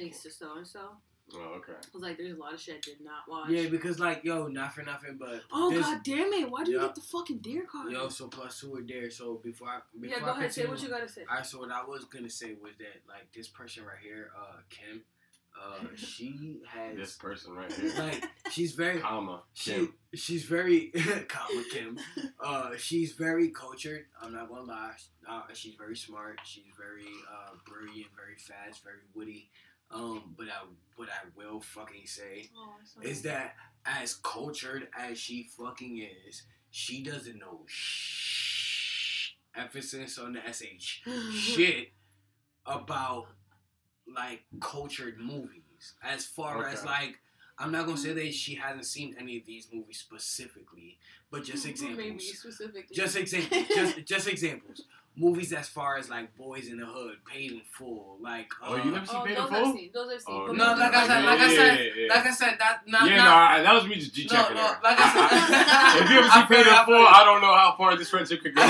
thanks 0.00 0.22
to 0.22 0.30
so 0.30 0.56
and 0.56 0.66
so. 0.66 0.80
oh 1.34 1.38
okay. 1.58 1.72
I 1.72 1.86
was 1.92 2.02
like, 2.02 2.16
there's 2.18 2.36
a 2.36 2.40
lot 2.40 2.54
of 2.54 2.60
shit 2.60 2.76
I 2.76 2.80
did 2.80 3.00
not 3.00 3.28
watch. 3.28 3.50
Yeah, 3.50 3.68
because 3.68 3.98
like, 4.00 4.24
yo, 4.24 4.46
not 4.48 4.74
for 4.74 4.82
nothing, 4.82 5.16
but 5.18 5.42
Oh 5.52 5.70
this- 5.70 5.80
god 5.86 6.00
damn 6.04 6.32
it! 6.32 6.50
Why 6.50 6.64
do 6.64 6.72
you 6.72 6.80
get 6.80 6.94
the 6.94 7.00
fucking 7.02 7.38
deer 7.38 7.64
card? 7.70 7.92
Yo, 7.92 8.08
so 8.08 8.28
plus 8.28 8.60
two 8.60 8.70
were 8.72 8.82
there. 8.86 9.10
So 9.10 9.40
before 9.42 9.68
I 9.68 9.78
before 10.00 10.16
yeah, 10.16 10.24
go 10.24 10.32
I 10.32 10.38
ahead. 10.38 10.52
Say 10.52 10.66
what 10.66 10.82
you 10.82 10.88
gotta 10.88 11.08
say. 11.08 11.22
Alright, 11.30 11.46
so 11.46 11.58
what 11.60 11.70
I 11.70 11.84
was 11.84 12.04
gonna 12.06 12.30
say 12.30 12.54
was 12.60 12.72
that 12.78 13.02
like 13.08 13.32
this 13.34 13.48
person 13.48 13.84
right 13.84 13.98
here, 14.02 14.30
uh, 14.36 14.56
Kim, 14.70 15.02
uh, 15.60 15.84
she 15.96 16.60
has 16.68 16.96
This 16.96 17.14
person 17.16 17.52
right 17.54 17.72
here, 17.72 17.92
like 17.98 18.24
she's 18.50 18.72
very 18.72 18.98
comma 19.08 19.42
she 19.52 19.88
she's 20.14 20.44
very 20.44 20.92
comma 21.28 21.62
Kim. 21.70 21.98
Uh, 22.42 22.70
she's 22.76 23.12
very 23.12 23.48
cultured. 23.50 24.06
I'm 24.22 24.32
not 24.32 24.48
gonna 24.48 24.62
lie. 24.62 24.94
Uh, 25.28 25.42
she's 25.52 25.74
very 25.76 25.96
smart. 25.96 26.38
She's 26.44 26.64
very 26.76 27.06
uh 27.30 27.54
brilliant, 27.66 28.10
very 28.16 28.36
fast, 28.36 28.82
very 28.82 29.02
witty. 29.14 29.50
Um, 29.92 30.34
but 30.36 30.46
I 30.48 30.64
what 30.96 31.08
I 31.08 31.28
will 31.36 31.60
fucking 31.60 32.06
say 32.06 32.50
Oh, 32.56 32.74
is 33.02 33.22
that 33.22 33.54
as 33.84 34.14
cultured 34.14 34.88
as 34.96 35.18
she 35.18 35.48
fucking 35.56 35.98
is, 36.28 36.42
she 36.70 37.02
doesn't 37.02 37.38
know 37.38 37.62
shh, 37.66 39.30
emphasis 39.56 40.18
on 40.18 40.34
the 40.34 40.40
sh 40.78 41.00
shit 41.32 41.88
about 42.66 43.26
like 44.14 44.42
cultured 44.60 45.18
movies. 45.18 45.94
As 46.02 46.26
far 46.26 46.66
as 46.66 46.84
like, 46.84 47.18
I'm 47.60 47.70
not 47.72 47.84
gonna 47.86 47.98
say 47.98 48.12
that 48.14 48.34
she 48.34 48.54
hasn't 48.54 48.86
seen 48.86 49.14
any 49.20 49.36
of 49.36 49.44
these 49.46 49.68
movies 49.72 49.98
specifically, 49.98 50.98
but 51.30 51.44
just 51.44 51.66
examples. 51.66 51.98
Maybe 52.04 52.14
examples. 52.16 52.38
specifically. 52.40 52.96
Just 52.96 53.16
examples. 53.16 53.68
just 53.68 54.04
just 54.06 54.28
examples. 54.28 54.82
Movies 55.16 55.52
as 55.52 55.68
far 55.68 55.98
as 55.98 56.08
like 56.08 56.34
Boys 56.36 56.68
in 56.68 56.78
the 56.78 56.86
Hood, 56.86 57.16
Paid 57.30 57.50
in 57.52 57.60
Full, 57.72 58.16
like 58.22 58.48
Oh, 58.62 58.74
uh, 58.74 58.76
you 58.84 58.92
never 58.92 59.04
seen 59.04 59.16
Oh, 59.16 59.24
Paid 59.24 59.36
those 59.36 59.48
in 59.48 59.54
I've 59.54 59.62
Full? 59.64 59.72
seen. 59.74 59.90
Those 59.92 60.12
I've 60.14 60.20
seen. 60.20 60.34
Oh, 60.34 60.46
but 60.46 60.56
No, 60.56 60.64
like 60.64 60.94
I 60.94 61.06
said, 61.06 61.16
are- 61.20 61.26
like 61.26 61.40
I 61.40 61.48
said, 61.56 61.78
yeah, 61.78 62.02
yeah. 62.06 62.14
like 62.14 62.26
I 62.26 62.30
said, 62.30 62.56
that 62.60 62.80
not 62.86 63.10
yeah, 63.10 63.16
not, 63.16 63.24
no, 63.24 63.34
I, 63.34 63.62
that 63.62 63.74
was 63.74 63.86
me 63.88 63.94
just 63.96 64.14
G 64.14 64.24
checking 64.26 64.56
no, 64.56 64.62
her. 64.62 64.80
like 64.84 64.96
I 65.00 65.12
said- 65.12 66.02
if 66.04 66.10
you 66.10 66.16
ever 66.18 66.28
I 66.32 66.40
see 66.40 66.46
Paid 66.54 66.66
in 66.66 66.84
Full, 66.86 66.94
I 67.06 67.22
don't 67.24 67.40
know 67.42 67.52
how 67.54 67.74
far 67.76 67.96
this 67.96 68.08
friendship 68.08 68.40
could 68.40 68.54
go. 68.54 68.62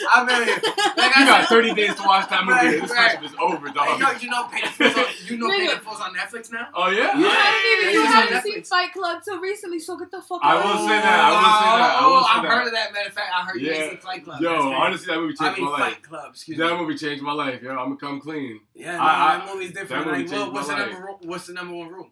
You 0.00 0.08
I 0.12 0.24
mean, 0.24 0.48
like 0.96 1.16
I 1.16 1.24
got 1.24 1.48
said, 1.48 1.54
30 1.56 1.74
days 1.74 1.94
to 1.96 2.02
watch 2.02 2.28
that 2.30 2.44
movie. 2.44 2.54
Right, 2.58 2.80
this 2.80 2.90
right. 2.90 3.10
friendship 3.18 3.30
is 3.30 3.36
over, 3.40 3.68
Hey, 3.68 3.74
dog. 3.74 4.00
yo, 4.00 4.10
you 4.20 4.28
know 4.30 4.44
Paid 4.44 4.64
in 4.80 4.86
on, 4.92 5.04
you 5.26 5.36
know 5.38 5.48
Paid 5.50 5.68
Nigga. 5.70 5.80
in 5.80 6.02
on 6.02 6.14
Netflix 6.14 6.52
now. 6.52 6.68
Oh 6.74 6.88
yeah. 6.90 7.16
You 7.16 7.24
Yeah. 7.26 7.30
hadn't 7.30 7.82
even 7.82 7.94
you 7.94 8.00
it's 8.00 8.08
on 8.08 8.14
hadn't 8.14 8.42
seen 8.42 8.58
Netflix. 8.60 8.68
Fight 8.68 8.92
Club 8.92 9.22
till 9.24 9.38
recently, 9.40 9.78
so 9.78 9.96
get 9.96 10.10
the 10.10 10.20
fuck 10.22 10.40
I 10.42 10.56
out. 10.56 10.64
will 10.64 10.86
say 10.88 10.98
that, 10.98 11.04
I 11.04 11.30
will 11.30 11.36
say 11.38 11.78
that, 11.78 11.96
I 11.96 11.98
Oh, 12.04 12.10
will 12.14 12.22
say 12.22 12.28
I've 12.30 12.44
heard 12.44 12.66
of 12.66 12.72
that. 12.72 12.92
Matter 12.92 13.08
of 13.08 13.14
fact, 13.14 13.30
I 13.36 13.42
heard 13.44 13.60
you 13.60 13.68
Yeah. 13.68 13.74
ain't 13.74 13.90
seen 13.92 14.00
Fight 14.00 14.24
Club. 14.24 14.40
Yo, 14.40 14.50
That's 14.50 14.62
crazy. 14.62 14.74
honestly, 14.76 15.06
that 15.14 15.20
movie 15.20 15.34
I 15.40 15.44
changed 15.44 15.60
mean 15.60 15.70
my 15.70 15.78
Fight 15.78 15.84
life. 15.90 16.02
Club. 16.02 16.30
Excuse 16.30 16.58
That 16.58 16.70
me. 16.72 16.78
movie 16.78 16.94
changed 16.96 17.22
my 17.22 17.32
life. 17.32 17.62
Yo, 17.62 17.70
I'm 17.70 17.76
gonna 17.76 17.96
come 17.96 18.20
clean. 18.20 18.60
Yeah, 18.74 18.96
no, 18.96 19.02
I- 19.02 19.04
I- 19.34 19.38
that 19.38 19.54
movie's 19.54 19.72
that 19.72 19.80
different. 19.80 20.06
movie 20.06 20.22
like, 20.24 20.30
what, 20.32 20.38
changed 20.38 20.52
what's 20.54 20.66
the 20.68 20.72
my 20.74 20.78
number? 20.80 21.08
What's 21.22 21.46
the 21.46 21.52
number 21.54 21.74
one 21.74 21.88
rule? 21.88 22.10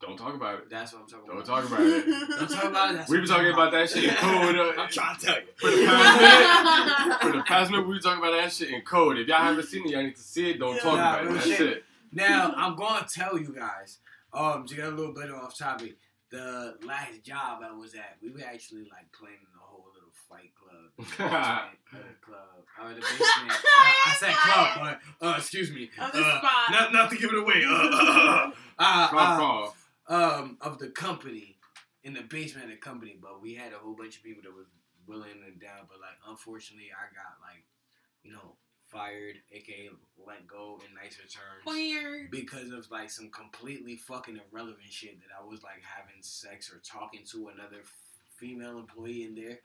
Don't 0.00 0.16
talk 0.16 0.34
about 0.34 0.58
it. 0.60 0.70
That's 0.70 0.92
what 0.94 1.02
I'm 1.02 1.08
talking 1.08 1.30
about. 1.30 1.44
Don't 1.44 1.58
about. 1.58 1.62
talk 1.62 1.78
about 1.78 1.86
it. 1.86 2.06
Don't 2.38 2.50
talk 2.50 2.64
about 2.64 2.90
it. 2.90 2.96
That's 2.96 3.10
We 3.10 3.18
what 3.18 3.26
been 3.26 3.36
talking 3.36 3.52
about 3.52 3.72
that 3.72 3.90
shit 3.90 4.04
in 4.04 4.14
code. 4.14 4.56
Uh, 4.56 4.72
I'm 4.80 4.88
trying 4.88 5.16
to 5.18 5.26
tell 5.26 5.36
you. 5.36 5.46
for 5.58 5.70
the 5.70 5.86
past 5.86 7.00
minute. 7.00 7.20
For 7.20 7.32
the 7.36 7.42
past 7.44 7.70
minute, 7.70 7.86
we 7.86 7.94
were 7.94 8.00
talking 8.00 8.18
about 8.24 8.40
that 8.40 8.50
shit 8.52 8.70
in 8.70 8.80
code. 8.80 9.18
If 9.18 9.28
y'all 9.28 9.38
haven't 9.42 9.66
seen 9.66 9.84
it, 9.86 9.90
y'all 9.92 10.02
need 10.02 10.16
to 10.16 10.22
see 10.22 10.50
it. 10.50 10.58
Don't 10.58 10.76
talk 10.80 10.96
Nah, 10.96 11.10
about 11.18 11.20
it. 11.20 11.24
real 11.26 11.34
That's 11.34 11.46
shit. 11.46 11.60
it. 11.60 11.84
Now 12.12 12.52
I'm 12.56 12.76
going 12.76 13.02
to 13.04 13.08
tell 13.08 13.38
you 13.38 13.54
guys. 13.54 13.98
Um, 14.32 14.64
to 14.66 14.74
get 14.76 14.86
a 14.86 14.90
little 14.90 15.12
bit 15.12 15.30
off 15.30 15.58
topic, 15.58 15.96
the 16.30 16.76
last 16.86 17.22
job 17.24 17.60
I 17.64 17.72
was 17.72 17.94
at, 17.94 18.16
we 18.22 18.30
were 18.30 18.40
actually 18.46 18.82
like 18.82 19.10
planning 19.12 19.38
a 19.54 19.58
whole 19.60 19.86
little 19.92 20.12
fight 20.28 20.52
club, 20.54 20.96
basement, 20.96 21.32
uh, 21.92 21.98
club, 22.24 22.40
uh, 22.80 22.88
the 22.90 23.00
basement. 23.00 23.50
Uh, 23.50 23.56
I 24.06 24.16
said 24.18 24.34
club, 24.34 24.98
but 25.20 25.26
uh, 25.26 25.34
excuse 25.36 25.72
me. 25.72 25.90
On 26.00 26.10
the 26.12 26.20
uh, 26.20 26.38
spot. 26.38 26.70
Not, 26.70 26.92
not 26.92 27.10
to 27.10 27.16
give 27.16 27.30
it 27.32 27.38
away. 27.38 27.64
Uh, 27.66 27.72
uh, 27.72 28.50
uh, 28.78 29.08
Cough, 29.08 29.12
uh, 29.12 29.36
cough. 29.38 29.79
Um, 30.10 30.58
of 30.60 30.78
the 30.78 30.88
company, 30.88 31.56
in 32.04 32.12
the 32.12 32.22
basement 32.22 32.64
of 32.66 32.70
the 32.70 32.76
company, 32.76 33.16
but 33.20 33.40
we 33.40 33.54
had 33.54 33.72
a 33.72 33.76
whole 33.76 33.94
bunch 33.94 34.16
of 34.16 34.22
people 34.22 34.42
that 34.42 34.54
was 34.54 34.66
willing 35.06 35.42
and 35.46 35.60
down. 35.60 35.86
But 35.88 36.00
like, 36.00 36.18
unfortunately, 36.28 36.88
I 36.92 37.14
got 37.14 37.40
like, 37.40 37.64
you 38.22 38.32
know, 38.32 38.56
fired, 38.90 39.36
aka 39.52 39.90
let 40.26 40.46
go 40.46 40.80
in 40.86 40.94
nicer 40.94 41.22
terms 41.22 41.62
fired 41.64 42.30
because 42.30 42.72
of 42.72 42.90
like 42.90 43.10
some 43.10 43.30
completely 43.30 43.96
fucking 43.96 44.38
irrelevant 44.50 44.90
shit 44.90 45.20
that 45.20 45.28
I 45.38 45.46
was 45.46 45.62
like 45.62 45.82
having 45.82 46.22
sex 46.22 46.72
or 46.72 46.80
talking 46.84 47.20
to 47.32 47.48
another 47.48 47.80
f- 47.82 47.92
female 48.36 48.78
employee 48.78 49.24
in 49.24 49.34
there. 49.34 49.60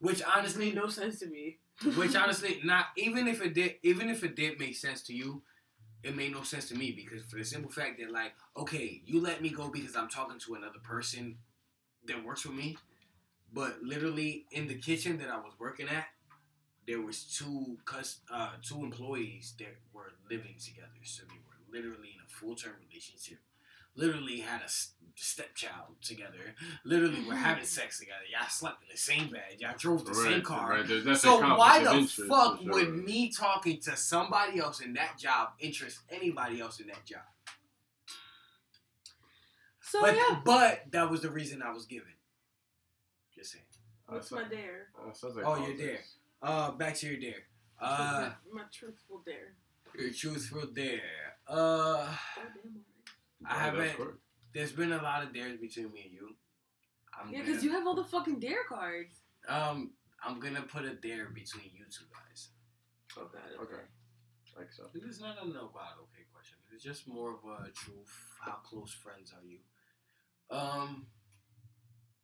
Which 0.00 0.22
honestly, 0.22 0.66
made 0.66 0.76
no 0.76 0.88
sense 0.88 1.18
to 1.20 1.26
me. 1.26 1.58
Which 1.96 2.16
honestly, 2.22 2.60
not 2.64 2.86
even 2.96 3.26
if 3.28 3.42
it 3.42 3.54
did, 3.54 3.74
even 3.82 4.08
if 4.08 4.24
it 4.24 4.36
did 4.36 4.58
make 4.58 4.76
sense 4.76 5.02
to 5.02 5.14
you, 5.14 5.42
it 6.08 6.16
made 6.16 6.32
no 6.32 6.42
sense 6.42 6.68
to 6.68 6.74
me 6.74 6.92
because 6.92 7.24
for 7.30 7.36
the 7.36 7.44
simple 7.44 7.70
fact 7.70 8.00
that 8.00 8.10
like, 8.12 8.32
okay, 8.56 9.02
you 9.06 9.20
let 9.20 9.42
me 9.42 9.50
go 9.50 9.68
because 9.68 9.96
I'm 9.96 10.08
talking 10.08 10.38
to 10.40 10.54
another 10.54 10.80
person 10.82 11.36
that 12.06 12.24
works 12.24 12.46
with 12.46 12.54
me, 12.56 12.76
but 13.52 13.82
literally 13.82 14.46
in 14.52 14.68
the 14.68 14.74
kitchen 14.76 15.18
that 15.18 15.28
I 15.30 15.38
was 15.38 15.54
working 15.58 15.88
at, 15.88 16.06
there 16.86 17.00
was 17.02 17.24
two 17.24 17.78
cus- 17.84 18.20
uh, 18.32 18.52
two 18.62 18.82
employees 18.84 19.54
that 19.58 19.76
were 19.92 20.12
living 20.30 20.56
together, 20.64 20.88
so 21.04 21.24
they 21.28 21.38
were 21.46 21.78
literally 21.80 22.10
in 22.14 22.20
a 22.26 22.30
full 22.30 22.56
term 22.56 22.74
relationship. 22.88 23.38
Literally 23.98 24.38
had 24.40 24.60
a 24.62 24.68
stepchild 25.16 25.96
together. 26.00 26.54
Literally 26.84 27.24
were 27.26 27.34
having 27.34 27.64
sex 27.64 27.98
together. 27.98 28.20
Y'all 28.32 28.48
slept 28.48 28.82
in 28.82 28.88
the 28.92 28.96
same 28.96 29.28
bed. 29.30 29.56
Y'all 29.58 29.74
drove 29.76 30.04
the 30.04 30.14
same 30.14 30.42
car. 30.42 30.70
right, 30.70 30.86
So 31.16 31.40
conflict 31.40 31.58
why 31.58 31.82
the 31.82 32.06
fuck 32.28 32.62
sure. 32.62 32.72
would 32.72 33.04
me 33.04 33.28
talking 33.30 33.80
to 33.80 33.96
somebody 33.96 34.60
else 34.60 34.80
in 34.80 34.92
that 34.94 35.18
job 35.18 35.48
interest 35.58 35.98
anybody 36.10 36.60
else 36.60 36.78
in 36.78 36.86
that 36.86 37.04
job? 37.04 37.22
So 39.80 40.00
but 40.02 40.14
yeah, 40.16 40.40
but 40.44 40.82
that 40.92 41.10
was 41.10 41.22
the 41.22 41.30
reason 41.30 41.62
I 41.62 41.72
was 41.72 41.86
given. 41.86 42.12
Just 43.34 43.52
saying. 43.52 43.64
what's 44.06 44.30
Uh, 44.30 44.36
my 44.36 44.44
dare? 44.44 44.88
uh, 45.00 45.06
like 45.08 45.44
Oh, 45.44 45.56
you're 45.56 45.66
politics. 45.74 45.78
there. 45.78 46.00
Uh, 46.50 46.70
back 46.72 46.94
to 46.96 47.06
your 47.08 47.18
dare. 47.20 47.42
Uh, 47.80 48.30
my, 48.52 48.62
my 48.62 48.68
truthful 48.72 49.22
dare. 49.24 49.54
your 49.98 50.12
truthful 50.12 50.66
dare. 50.74 51.00
Uh, 51.48 51.56
Goddamn 51.56 52.12
already. 52.66 52.80
I 53.46 53.54
haven't. 53.54 53.92
There's 54.54 54.72
been 54.72 54.92
a 54.92 55.02
lot 55.02 55.22
of 55.22 55.32
dares 55.34 55.58
between 55.60 55.92
me 55.92 56.02
and 56.04 56.12
you. 56.12 56.34
I'm 57.18 57.32
Yeah, 57.32 57.42
because 57.42 57.62
you 57.62 57.70
have 57.72 57.86
all 57.86 57.94
the 57.94 58.04
fucking 58.04 58.40
dare 58.40 58.64
cards. 58.68 59.14
um, 59.48 59.92
I'm 60.24 60.40
gonna 60.40 60.62
put 60.62 60.84
a 60.84 60.94
dare 60.94 61.28
between 61.30 61.70
you 61.74 61.84
two 61.90 62.04
guys. 62.12 62.48
Okay. 63.16 63.38
Okay. 63.62 63.82
Like 64.56 64.72
so. 64.72 64.90
It 64.94 65.04
is 65.08 65.20
not 65.20 65.36
a 65.40 65.46
no 65.46 65.70
god 65.72 65.94
okay 66.02 66.26
question. 66.32 66.58
It's 66.74 66.82
just 66.82 67.06
more 67.06 67.30
of 67.34 67.44
a 67.46 67.70
truth. 67.70 68.10
How 68.40 68.58
close 68.64 68.92
friends 68.92 69.32
are 69.32 69.46
you? 69.46 69.58
Um, 70.50 71.06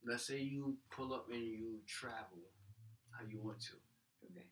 let's 0.04 0.26
say 0.26 0.40
you 0.40 0.76
pull 0.90 1.12
up 1.14 1.26
and 1.30 1.42
you 1.42 1.78
travel 1.86 2.42
how 3.10 3.24
you 3.28 3.38
want 3.40 3.60
to. 3.70 3.76
Okay. 4.26 4.46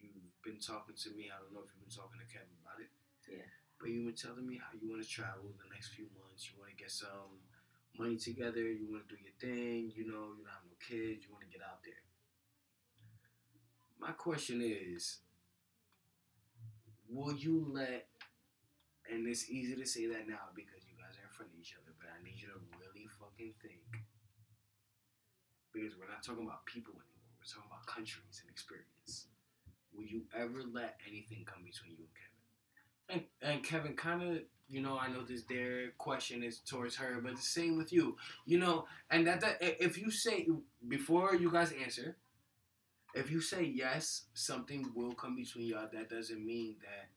You've 0.00 0.12
been 0.42 0.60
talking 0.60 0.96
to 0.96 1.08
me. 1.16 1.28
I 1.28 1.36
don't 1.42 1.52
know 1.52 1.60
if 1.60 1.70
you've 1.74 1.84
been 1.84 1.92
talking 1.92 2.20
to 2.20 2.26
Kevin 2.32 2.56
about 2.64 2.80
it. 2.80 2.88
Yeah. 3.28 3.44
But 3.80 3.90
you've 3.90 4.06
been 4.06 4.16
telling 4.16 4.46
me 4.46 4.56
how 4.58 4.72
you 4.80 4.88
want 4.88 5.02
to 5.02 5.08
travel 5.08 5.52
the 5.58 5.68
next 5.72 5.92
few 5.94 6.06
months. 6.16 6.48
You 6.48 6.58
want 6.58 6.70
to 6.72 6.76
get 6.76 6.90
some 6.90 7.40
money 7.98 8.16
together. 8.16 8.62
You 8.62 8.88
want 8.90 9.08
to 9.08 9.16
do 9.16 9.20
your 9.22 9.36
thing. 9.40 9.92
You 9.94 10.06
know, 10.08 10.32
you 10.36 10.44
don't 10.44 10.52
have 10.56 10.64
no 10.66 10.76
kids. 10.80 11.24
You 11.28 11.32
want 11.32 11.44
to 11.44 11.52
get 11.52 11.64
out 11.64 11.84
there. 11.84 12.00
My 13.98 14.12
question 14.12 14.62
is, 14.62 15.18
will 17.08 17.34
you 17.34 17.66
let? 17.72 18.06
And 19.10 19.26
it's 19.28 19.48
easy 19.48 19.76
to 19.76 19.86
say 19.86 20.06
that 20.06 20.26
now 20.26 20.50
because 20.54 20.82
you 20.90 20.98
guys 20.98 21.14
are 21.14 21.26
in 21.26 21.32
front 21.32 21.52
of 21.54 21.58
each 21.60 21.74
other. 21.78 21.94
But 21.98 22.10
I 22.10 22.18
need 22.26 22.42
you 22.42 22.48
to 22.50 22.58
really 22.82 23.06
fucking 23.06 23.54
think. 23.62 23.86
Because 25.72 25.94
we're 25.94 26.10
not 26.10 26.24
talking 26.24 26.42
about 26.42 26.66
people 26.66 26.94
anymore. 26.98 27.30
We're 27.38 27.46
talking 27.46 27.70
about 27.70 27.86
countries 27.86 28.42
and 28.42 28.50
experience. 28.50 29.28
Will 29.94 30.04
you 30.08 30.26
ever 30.34 30.64
let 30.66 30.98
anything 31.06 31.44
come 31.46 31.62
between 31.62 31.94
you 31.94 32.02
and 32.08 32.14
Kevin? 32.18 32.25
And, 33.08 33.22
and 33.40 33.62
Kevin, 33.62 33.94
kind 33.94 34.22
of, 34.22 34.42
you 34.68 34.80
know, 34.80 34.98
I 34.98 35.08
know 35.08 35.22
this 35.22 35.44
their 35.44 35.90
question 35.98 36.42
is 36.42 36.58
towards 36.58 36.96
her, 36.96 37.20
but 37.22 37.36
the 37.36 37.42
same 37.42 37.76
with 37.76 37.92
you, 37.92 38.16
you 38.46 38.58
know. 38.58 38.86
And 39.10 39.26
that, 39.26 39.40
that 39.40 39.58
if 39.60 39.96
you 39.96 40.10
say 40.10 40.48
before 40.88 41.36
you 41.36 41.50
guys 41.50 41.72
answer, 41.72 42.16
if 43.14 43.30
you 43.30 43.40
say 43.40 43.64
yes, 43.64 44.24
something 44.34 44.90
will 44.94 45.14
come 45.14 45.36
between 45.36 45.66
y'all. 45.68 45.88
That 45.92 46.10
doesn't 46.10 46.44
mean 46.44 46.76
that 46.82 47.08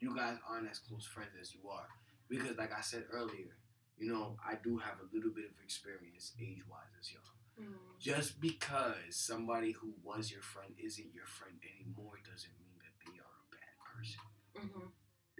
you 0.00 0.14
guys 0.16 0.36
aren't 0.48 0.70
as 0.70 0.78
close 0.78 1.04
friends 1.04 1.32
as 1.40 1.54
you 1.54 1.68
are, 1.68 1.88
because 2.28 2.56
like 2.56 2.72
I 2.76 2.80
said 2.80 3.04
earlier, 3.12 3.56
you 3.98 4.12
know, 4.12 4.36
I 4.48 4.54
do 4.62 4.78
have 4.78 4.94
a 5.00 5.14
little 5.14 5.30
bit 5.30 5.44
of 5.44 5.62
experience 5.62 6.32
age 6.40 6.62
wise 6.70 6.94
as 7.00 7.12
y'all. 7.12 7.22
Mm. 7.60 7.74
Just 8.00 8.40
because 8.40 8.94
somebody 9.10 9.72
who 9.72 9.92
was 10.02 10.30
your 10.30 10.42
friend 10.42 10.72
isn't 10.82 11.14
your 11.14 11.26
friend 11.26 11.56
anymore 11.76 12.18
doesn't 12.24 12.52
mean 12.58 12.78
that 12.78 12.94
they 13.04 13.18
are 13.18 13.36
a 13.42 13.46
bad 13.52 13.74
person. 13.84 14.20
Mm-hmm. 14.56 14.88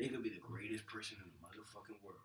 They 0.03 0.09
could 0.09 0.23
be 0.23 0.31
the 0.31 0.41
greatest 0.41 0.85
person 0.87 1.17
in 1.23 1.31
the 1.31 1.47
motherfucking 1.47 2.03
world. 2.03 2.19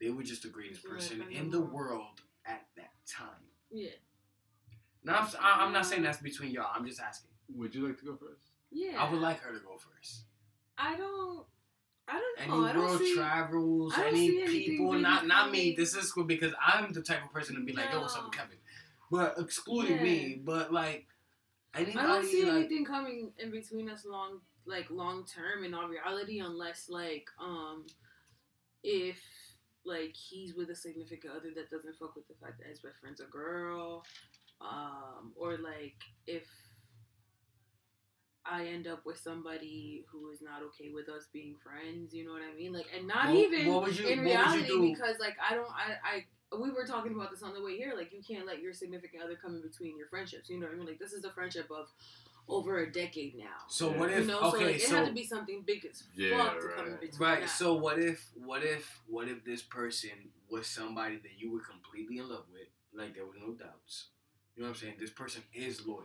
They 0.00 0.10
were 0.10 0.24
just 0.24 0.42
the 0.42 0.48
greatest 0.48 0.82
person 0.82 1.22
in 1.30 1.50
the 1.50 1.60
world 1.60 2.20
at 2.44 2.66
that 2.76 2.90
time. 3.08 3.28
Yeah. 3.70 3.90
Now, 5.04 5.18
I'm, 5.18 5.24
s- 5.24 5.36
I- 5.40 5.64
I'm 5.64 5.72
not 5.72 5.86
saying 5.86 6.02
that's 6.02 6.18
between 6.20 6.50
y'all. 6.50 6.66
I'm 6.74 6.84
just 6.84 7.00
asking. 7.00 7.30
Would 7.54 7.74
you 7.74 7.86
like 7.86 7.98
to 8.00 8.04
go 8.06 8.16
first? 8.16 8.50
Yeah. 8.72 9.00
I 9.02 9.08
would 9.10 9.20
like 9.20 9.40
her 9.42 9.52
to 9.52 9.60
go 9.60 9.76
first. 9.78 10.22
I 10.76 10.96
don't. 10.96 11.46
I 12.08 12.14
don't 12.14 12.40
Any 12.40 12.50
know. 12.50 12.64
I 12.66 12.72
don't 12.72 12.84
world 12.86 12.98
see. 12.98 13.14
travels, 13.14 13.92
I 13.96 14.02
don't 14.02 14.08
any 14.08 14.46
see 14.46 14.46
people, 14.68 14.90
really 14.90 15.02
not 15.02 15.26
not 15.26 15.50
me. 15.52 15.74
This 15.76 15.94
is 15.94 16.10
cool 16.12 16.24
because 16.24 16.52
I'm 16.60 16.92
the 16.92 17.00
type 17.02 17.24
of 17.24 17.32
person 17.32 17.54
to 17.54 17.62
be 17.62 17.72
like, 17.72 17.92
"Yo, 17.92 18.00
what's 18.00 18.14
up 18.16 18.24
with 18.24 18.32
Kevin?" 18.34 18.58
But 19.10 19.36
excluding 19.38 20.02
me, 20.02 20.42
but 20.44 20.70
like 20.70 21.06
anybody, 21.74 21.98
I 21.98 22.06
don't 22.06 22.26
see 22.26 22.44
like, 22.44 22.54
anything 22.56 22.84
coming 22.84 23.32
in 23.38 23.50
between 23.50 23.88
us 23.88 24.04
long, 24.04 24.40
like 24.66 24.90
long 24.90 25.24
term 25.26 25.64
in 25.64 25.74
all 25.74 25.88
reality, 25.88 26.40
unless 26.40 26.86
like 26.88 27.26
um, 27.40 27.86
if 28.82 29.18
like 29.84 30.14
he's 30.16 30.54
with 30.54 30.70
a 30.70 30.74
significant 30.76 31.32
other 31.36 31.50
that 31.54 31.70
doesn't 31.70 31.96
fuck 31.98 32.14
with 32.16 32.26
the 32.28 32.34
fact 32.42 32.58
that 32.58 32.68
his 32.68 32.78
best 32.80 32.98
friend's 33.00 33.20
a 33.20 33.24
girl, 33.24 34.04
um, 34.60 35.32
or 35.36 35.52
like 35.58 35.94
if 36.26 36.44
I 38.46 38.66
end 38.66 38.86
up 38.86 39.06
with 39.06 39.18
somebody 39.18 40.04
who 40.12 40.30
is 40.30 40.42
not 40.42 40.62
okay 40.68 40.90
with 40.92 41.08
us 41.08 41.28
being 41.32 41.56
friends, 41.62 42.12
you 42.12 42.26
know 42.26 42.32
what 42.32 42.42
I 42.42 42.54
mean? 42.54 42.72
Like, 42.74 42.86
and 42.94 43.06
not 43.06 43.26
What- 43.28 43.36
even 43.36 43.66
what 43.72 43.98
you- 43.98 44.06
in 44.06 44.24
what 44.24 44.24
would 44.52 44.66
you 44.68 44.74
reality 44.74 44.92
because 44.92 45.18
like 45.18 45.36
I 45.40 45.54
don't, 45.54 45.70
I, 45.70 45.96
I. 46.04 46.24
We 46.56 46.70
were 46.70 46.86
talking 46.86 47.12
about 47.14 47.30
this 47.32 47.42
on 47.42 47.52
the 47.52 47.60
way 47.60 47.76
here. 47.76 47.94
Like, 47.96 48.12
you 48.12 48.22
can't 48.22 48.46
let 48.46 48.60
your 48.60 48.72
significant 48.72 49.24
other 49.24 49.34
come 49.34 49.56
in 49.56 49.62
between 49.62 49.98
your 49.98 50.06
friendships. 50.06 50.48
You 50.48 50.60
know 50.60 50.66
what 50.66 50.74
I 50.74 50.78
mean? 50.78 50.86
Like, 50.86 51.00
this 51.00 51.12
is 51.12 51.24
a 51.24 51.30
friendship 51.32 51.68
of 51.68 51.88
over 52.48 52.78
a 52.78 52.90
decade 52.92 53.36
now. 53.36 53.44
So 53.68 53.90
Yeah. 53.90 53.98
what 53.98 54.10
if? 54.10 54.20
You 54.20 54.26
know, 54.26 54.40
so 54.50 54.58
like, 54.58 54.76
it 54.76 54.82
so 54.82 54.96
had 54.96 55.06
to 55.06 55.12
be 55.12 55.24
something 55.24 55.62
big 55.62 55.84
as 55.86 56.04
Yeah, 56.14 56.36
fuck 56.36 56.60
to 56.60 56.68
come 56.68 56.86
in 56.86 56.92
right. 56.92 57.00
between. 57.00 57.20
Right. 57.28 57.40
that. 57.42 57.50
So 57.50 57.74
what 57.74 57.98
if 57.98 58.30
what 58.34 58.62
if 58.62 59.00
what 59.06 59.28
if 59.28 59.44
this 59.44 59.62
person 59.62 60.30
was 60.50 60.66
somebody 60.66 61.16
that 61.16 61.38
you 61.38 61.50
were 61.52 61.60
completely 61.60 62.18
in 62.18 62.28
love 62.28 62.44
with, 62.52 62.68
like 62.92 63.14
there 63.14 63.24
was 63.26 63.36
no 63.40 63.52
doubts. 63.54 64.08
You 64.54 64.62
know 64.62 64.68
what 64.68 64.76
I'm 64.76 64.80
saying? 64.82 64.94
This 65.00 65.10
person 65.10 65.42
is 65.52 65.86
loyal. 65.86 66.04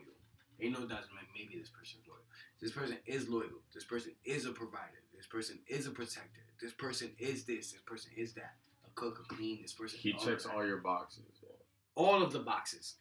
Ain't 0.62 0.74
no 0.74 0.86
doubts. 0.88 1.08
man, 1.14 1.24
Maybe 1.34 1.58
this 1.60 1.70
person's 1.70 2.04
loyal. 2.08 2.24
This 2.60 2.72
person 2.72 2.98
is 3.06 3.30
loyal. 3.30 3.62
This 3.74 3.86
person 3.86 4.14
is 4.26 4.46
a 4.46 4.52
provider. 4.52 5.02
This 5.16 5.28
person 5.28 5.60
is 5.68 5.88
a 5.88 5.92
protector. 5.92 6.42
This 6.62 6.74
person 6.74 7.12
is 7.20 7.46
this. 7.46 7.72
This 7.72 7.82
person 7.82 8.12
is 8.18 8.34
that. 8.34 8.56
A 8.86 8.90
cook, 8.96 9.20
a 9.24 9.34
clean. 9.34 9.62
This 9.62 9.74
person. 9.74 10.00
He 10.00 10.14
all 10.14 10.20
checks 10.26 10.46
all 10.46 10.66
your 10.66 10.78
boxes. 10.78 11.24
Yeah. 11.42 11.50
all 11.96 12.22
of 12.24 12.34
the 12.34 12.40
boxes. 12.40 12.96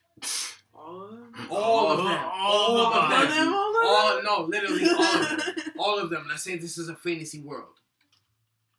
All 0.79 1.05
of 1.05 1.11
them. 1.11 1.47
All 1.51 1.91
of 1.91 1.99
them. 1.99 2.19
All 2.25 2.79
of 2.79 2.93
them. 3.31 3.53
All 3.53 3.77
of 3.77 3.87
All 3.87 4.15
them. 4.17 4.25
no, 4.25 4.41
literally 4.43 4.89
all 4.89 5.23
of 5.23 5.29
them. 5.29 5.41
All 5.79 5.99
of 5.99 6.11
them. 6.11 6.27
Let's 6.29 6.43
say 6.43 6.57
this 6.59 6.77
is 6.79 6.89
a 6.89 6.97
fantasy 6.97 7.41
world. 7.41 7.77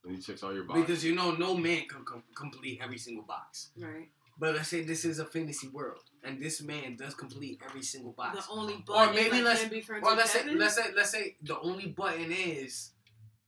And 0.05 0.15
he 0.15 0.21
checks 0.21 0.43
all 0.43 0.53
your 0.53 0.63
boxes. 0.65 0.85
Because 0.85 1.05
you 1.05 1.15
know, 1.15 1.31
no 1.31 1.55
man 1.55 1.83
can 1.87 2.03
com- 2.03 2.23
complete 2.35 2.79
every 2.83 2.97
single 2.97 3.23
box. 3.23 3.69
right. 3.77 4.09
But 4.37 4.55
let's 4.55 4.69
say 4.69 4.83
this 4.83 5.03
is 5.03 5.19
a 5.19 5.25
fantasy 5.25 5.67
world, 5.67 5.99
and 6.23 6.41
this 6.41 6.61
man 6.61 6.95
does 6.95 7.13
complete 7.13 7.59
every 7.65 7.81
single 7.83 8.13
box. 8.13 8.45
The 8.47 8.53
only 8.53 8.81
Or 8.87 9.11
maybe 9.13 9.37
is 9.37 9.43
let's- 9.43 9.65
be 9.65 9.83
or 10.01 10.15
let's 10.15 10.31
say, 10.31 10.45
let's 10.55 10.75
say, 10.75 10.83
let's 10.95 11.11
say 11.11 11.35
the 11.41 11.59
only 11.59 11.87
button 11.87 12.31
is 12.31 12.91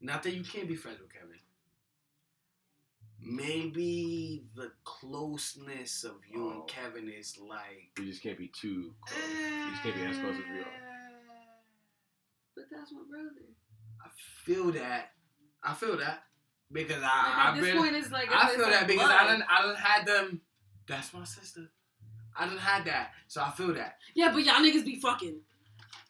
not 0.02 0.22
that 0.24 0.34
you 0.34 0.44
can't 0.44 0.68
be 0.68 0.76
friends 0.76 1.00
with 1.00 1.14
Kevin. 1.14 1.31
Maybe 3.24 4.44
the 4.56 4.72
closeness 4.84 6.04
of 6.04 6.16
you 6.28 6.48
Oh. 6.48 6.52
and 6.52 6.68
Kevin 6.68 7.08
is 7.10 7.38
like. 7.38 7.92
you 8.00 8.06
just 8.06 8.24
can't 8.24 8.38
be 8.38 8.48
too 8.48 8.94
close. 9.02 9.20
You 9.40 9.70
just 9.72 9.84
can't 9.84 9.96
be 9.96 10.02
as 10.02 10.18
close 10.18 10.34
as 10.36 10.40
we 10.52 10.60
are. 10.60 10.62
Eh, 10.62 10.66
but 12.56 12.66
that's 12.72 12.92
my 12.92 13.02
brother. 13.10 13.30
I 14.04 14.10
feel 14.44 14.72
that. 14.72 15.12
I 15.64 15.74
feel 15.76 15.98
that 15.98 16.24
because 16.72 17.02
Like, 17.02 17.12
I, 17.14 17.30
at 17.30 17.50
I've 17.50 17.56
this 17.62 17.66
been. 17.72 17.78
point, 17.82 17.96
it's 17.96 18.12
like 18.12 18.30
I 18.32 18.50
feel 18.56 18.62
like 18.64 18.72
that 18.72 18.88
because 18.88 19.06
blood. 19.08 19.16
I 19.16 19.28
done, 19.28 19.44
I 19.50 19.62
done 19.62 19.76
had 19.76 20.06
them. 20.08 20.42
That's 20.88 21.14
my 21.14 21.24
sister. 21.24 21.70
I 22.38 22.46
don't 22.48 22.58
had 22.58 22.86
that, 22.86 23.12
so 23.28 23.42
I 23.44 23.52
feel 23.52 23.74
that. 23.74 23.98
Yeah, 24.16 24.32
but 24.32 24.44
y'all 24.44 24.56
niggas 24.56 24.86
be 24.86 25.00
fucking. 25.00 25.42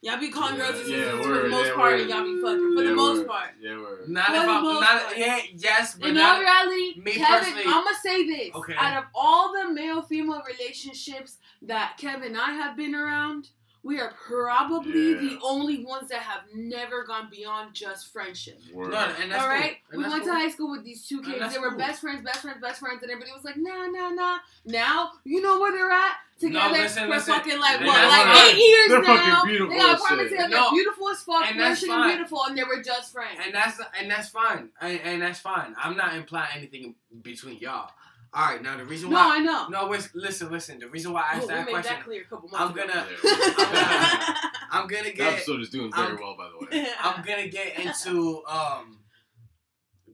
Y'all 0.04 0.20
be 0.20 0.30
calling 0.32 0.56
girls 0.56 0.80
and 0.80 0.90
Yeah, 0.90 1.12
for 1.22 1.28
the 1.44 1.50
most 1.50 1.68
yeah, 1.68 1.74
part, 1.76 2.00
and 2.00 2.10
y'all 2.10 2.24
be 2.24 2.42
fucking 2.42 2.74
for 2.76 2.82
Yeah, 2.84 2.90
the 2.90 2.96
most 2.96 3.28
part. 3.28 3.50
Yeah, 3.62 3.78
word. 3.78 4.10
Not 4.10 4.26
For 4.28 4.34
if 4.34 4.42
the 4.42 4.50
I'm 4.50 4.64
most 4.64 4.82
not. 4.82 5.04
part. 5.04 5.18
Yeah, 5.18 5.40
yes, 5.56 5.96
but 6.00 6.10
In 6.10 6.16
not. 6.16 6.36
all 6.38 6.42
reality, 6.42 7.00
me 7.02 7.12
Kevin, 7.14 7.26
personally- 7.54 7.64
I'm 7.68 7.84
gonna 7.84 7.98
say 8.02 8.26
this. 8.26 8.56
Okay. 8.56 8.74
Out 8.78 8.98
of 8.98 9.04
all 9.14 9.54
the 9.54 9.70
male 9.72 10.02
female 10.02 10.42
relationships 10.48 11.38
that 11.62 11.98
Kevin 11.98 12.30
and 12.30 12.38
I 12.42 12.52
have 12.54 12.76
been 12.76 12.96
around, 12.96 13.50
we 13.84 14.00
are 14.00 14.12
probably 14.28 15.12
Yeah. 15.12 15.18
the 15.20 15.40
only 15.44 15.86
ones 15.86 16.10
that 16.10 16.22
have 16.24 16.42
never 16.54 17.04
gone 17.04 17.30
beyond 17.30 17.76
just 17.76 18.12
friendship. 18.12 18.60
Word. 18.74 18.92
No, 18.92 18.98
and 18.98 19.32
that's 19.32 19.44
All 19.44 19.50
right, 19.50 19.78
cool. 19.92 19.92
And 19.92 19.98
we 19.98 20.04
that's 20.04 20.12
went 20.14 20.24
cool. 20.24 20.34
to 20.34 20.40
high 20.40 20.50
school 20.50 20.72
with 20.72 20.84
these 20.84 21.08
two 21.08 21.22
kids. 21.22 21.54
They 21.54 21.60
were 21.60 21.70
cool. 21.70 21.78
best 21.78 22.02
friends, 22.02 22.24
best 22.24 22.42
friends, 22.42 22.60
best 22.60 22.80
friends, 22.80 23.04
and 23.04 23.12
everybody 23.12 23.34
was 23.36 23.44
like, 23.44 23.58
nah, 23.58 23.86
nah, 23.86 24.10
nah. 24.10 24.38
Now 24.66 25.12
you 25.24 25.42
know 25.42 25.60
where 25.60 25.72
they're 25.72 25.92
at. 25.92 26.18
Together 26.42 26.74
listen, 26.78 27.04
for 27.04 27.10
listen. 27.10 27.34
fucking 27.34 27.60
like 27.60 27.80
what, 27.80 27.86
that's 27.86 28.12
like 28.12 28.36
fine. 28.38 28.56
eight 28.56 28.58
years 28.58 28.88
They're 28.90 29.02
now. 29.02 29.16
fucking 29.36 29.50
beautiful 29.50 29.74
They 29.74 29.80
got 29.80 29.96
as 29.96 30.02
apartments 30.02 30.32
together. 30.32 30.50
No. 30.56 30.72
Beautiful 30.72 31.10
as 31.10 31.22
fuck, 31.24 31.46
And 31.52 31.60
that's 31.60 31.86
fine. 31.88 32.10
beautiful, 32.10 32.44
and 32.46 32.58
they 32.58 32.64
were 32.64 32.84
just 32.84 33.12
friends. 33.14 33.40
and 33.46 33.54
that's 33.56 33.80
and 34.00 34.12
that's 34.12 34.30
fine, 34.30 34.70
and, 34.82 35.00
and 35.04 35.22
that's 35.22 35.40
fine. 35.40 35.76
I'm 35.82 35.96
not 35.96 36.16
implying 36.16 36.50
anything 36.58 36.96
between 37.22 37.58
y'all. 37.60 37.90
All 38.34 38.46
right, 38.46 38.62
now 38.64 38.78
the 38.78 38.86
reason 38.86 39.10
why. 39.10 39.28
no. 39.28 39.34
I 39.34 39.40
know. 39.40 39.68
No, 39.68 39.88
wait, 39.90 40.10
listen, 40.14 40.50
listen. 40.52 40.80
The 40.80 40.88
reason 40.88 41.12
why 41.12 41.22
I 41.32 41.36
asked 41.36 41.42
we 41.42 41.48
that 41.54 41.66
made 41.66 41.72
question, 41.74 41.96
that 41.96 42.04
clear 42.06 42.22
a 42.22 42.26
couple 42.26 42.50
I'm 42.56 42.72
gonna, 42.74 43.06
Yeah. 43.24 44.36
I'm 44.72 44.88
gonna 44.88 45.04
That 45.12 45.16
get, 45.16 45.34
episode 45.34 45.60
is 45.62 45.70
doing 45.70 45.92
very 45.94 46.08
I'm- 46.08 46.18
well, 46.22 46.38
by 46.38 46.48
the 46.50 46.78
way. 46.78 46.88
I'm 47.04 47.24
gonna 47.26 47.48
get 47.50 47.78
into 47.78 48.42
um 48.46 49.00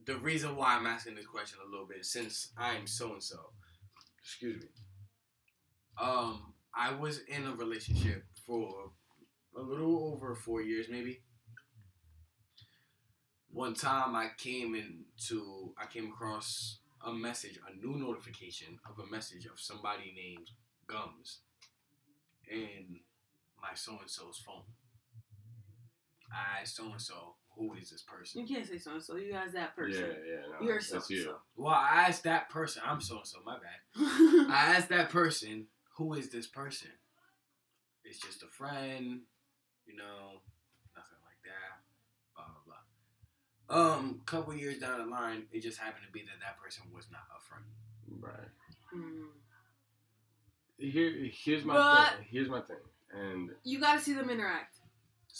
the 0.04 0.16
reason 0.16 0.56
why 0.56 0.74
I'm 0.74 0.86
asking 0.86 1.14
this 1.14 1.26
question 1.26 1.58
a 1.64 1.70
little 1.70 1.86
bit 1.86 2.04
since 2.04 2.50
I'm 2.58 2.86
so 2.86 3.12
and 3.12 3.22
so. 3.22 3.36
Excuse 4.22 4.62
me. 4.62 4.68
Um, 6.00 6.54
I 6.74 6.94
was 6.94 7.20
in 7.28 7.46
a 7.46 7.54
relationship 7.54 8.24
for 8.46 8.92
a 9.56 9.60
little 9.60 10.12
over 10.14 10.34
four 10.34 10.62
years, 10.62 10.86
maybe. 10.90 11.22
One 13.50 13.74
time, 13.74 14.14
I 14.14 14.28
came 14.36 14.74
into, 14.74 15.72
I 15.76 15.86
came 15.86 16.06
across 16.10 16.78
a 17.04 17.12
message, 17.12 17.58
a 17.68 17.74
new 17.84 17.96
notification 17.98 18.78
of 18.88 19.04
a 19.04 19.10
message 19.10 19.46
of 19.46 19.58
somebody 19.58 20.12
named 20.14 20.50
Gums 20.86 21.40
in 22.50 23.00
my 23.60 23.74
so 23.74 23.98
and 24.00 24.08
so's 24.08 24.38
phone. 24.44 24.62
I 26.32 26.64
so 26.64 26.84
and 26.92 27.00
so, 27.00 27.34
who 27.56 27.74
is 27.74 27.90
this 27.90 28.02
person? 28.02 28.40
You 28.40 28.46
can't 28.54 28.66
say 28.66 28.78
so 28.78 28.92
and 28.92 29.02
so. 29.02 29.16
You 29.16 29.32
guys 29.32 29.52
that 29.54 29.74
person. 29.74 30.02
yeah, 30.02 30.34
yeah. 30.34 30.40
no, 30.60 30.66
You're 30.66 30.80
so 30.80 30.96
and 30.96 31.04
so. 31.04 31.36
Well, 31.56 31.74
I 31.74 32.04
asked 32.08 32.24
that 32.24 32.50
person, 32.50 32.82
I'm 32.86 33.00
so 33.00 33.16
and 33.16 33.26
so, 33.26 33.38
my 33.44 33.54
bad. 33.56 33.96
I 34.50 34.74
asked 34.76 34.90
that 34.90 35.10
person, 35.10 35.66
who 35.98 36.14
is 36.14 36.30
this 36.30 36.46
person? 36.46 36.90
It's 38.04 38.20
just 38.20 38.42
a 38.44 38.46
friend, 38.46 39.20
you 39.84 39.96
know, 39.96 40.40
nothing 40.96 41.18
like 41.26 41.42
that, 41.44 41.82
blah, 42.34 42.44
blah, 42.64 42.76
blah. 43.66 43.96
Um, 43.98 44.20
couple 44.24 44.54
years 44.54 44.78
down 44.78 45.00
the 45.00 45.06
line, 45.06 45.42
it 45.52 45.60
just 45.62 45.78
happened 45.78 46.04
to 46.06 46.12
be 46.12 46.20
that 46.20 46.40
that 46.40 46.58
person 46.62 46.84
was 46.94 47.06
not 47.10 47.22
a 47.36 47.40
friend. 47.42 47.64
Right. 48.20 48.48
Hmm. 48.92 49.26
Here, 50.78 51.28
here's 51.32 51.64
my 51.64 51.74
But- 51.74 52.16
thing. 52.18 52.26
Here's 52.30 52.48
my 52.48 52.60
thing. 52.62 52.76
And 53.12 53.50
You 53.64 53.80
got 53.80 53.94
to 53.98 54.00
see 54.00 54.12
them 54.12 54.30
interact. 54.30 54.77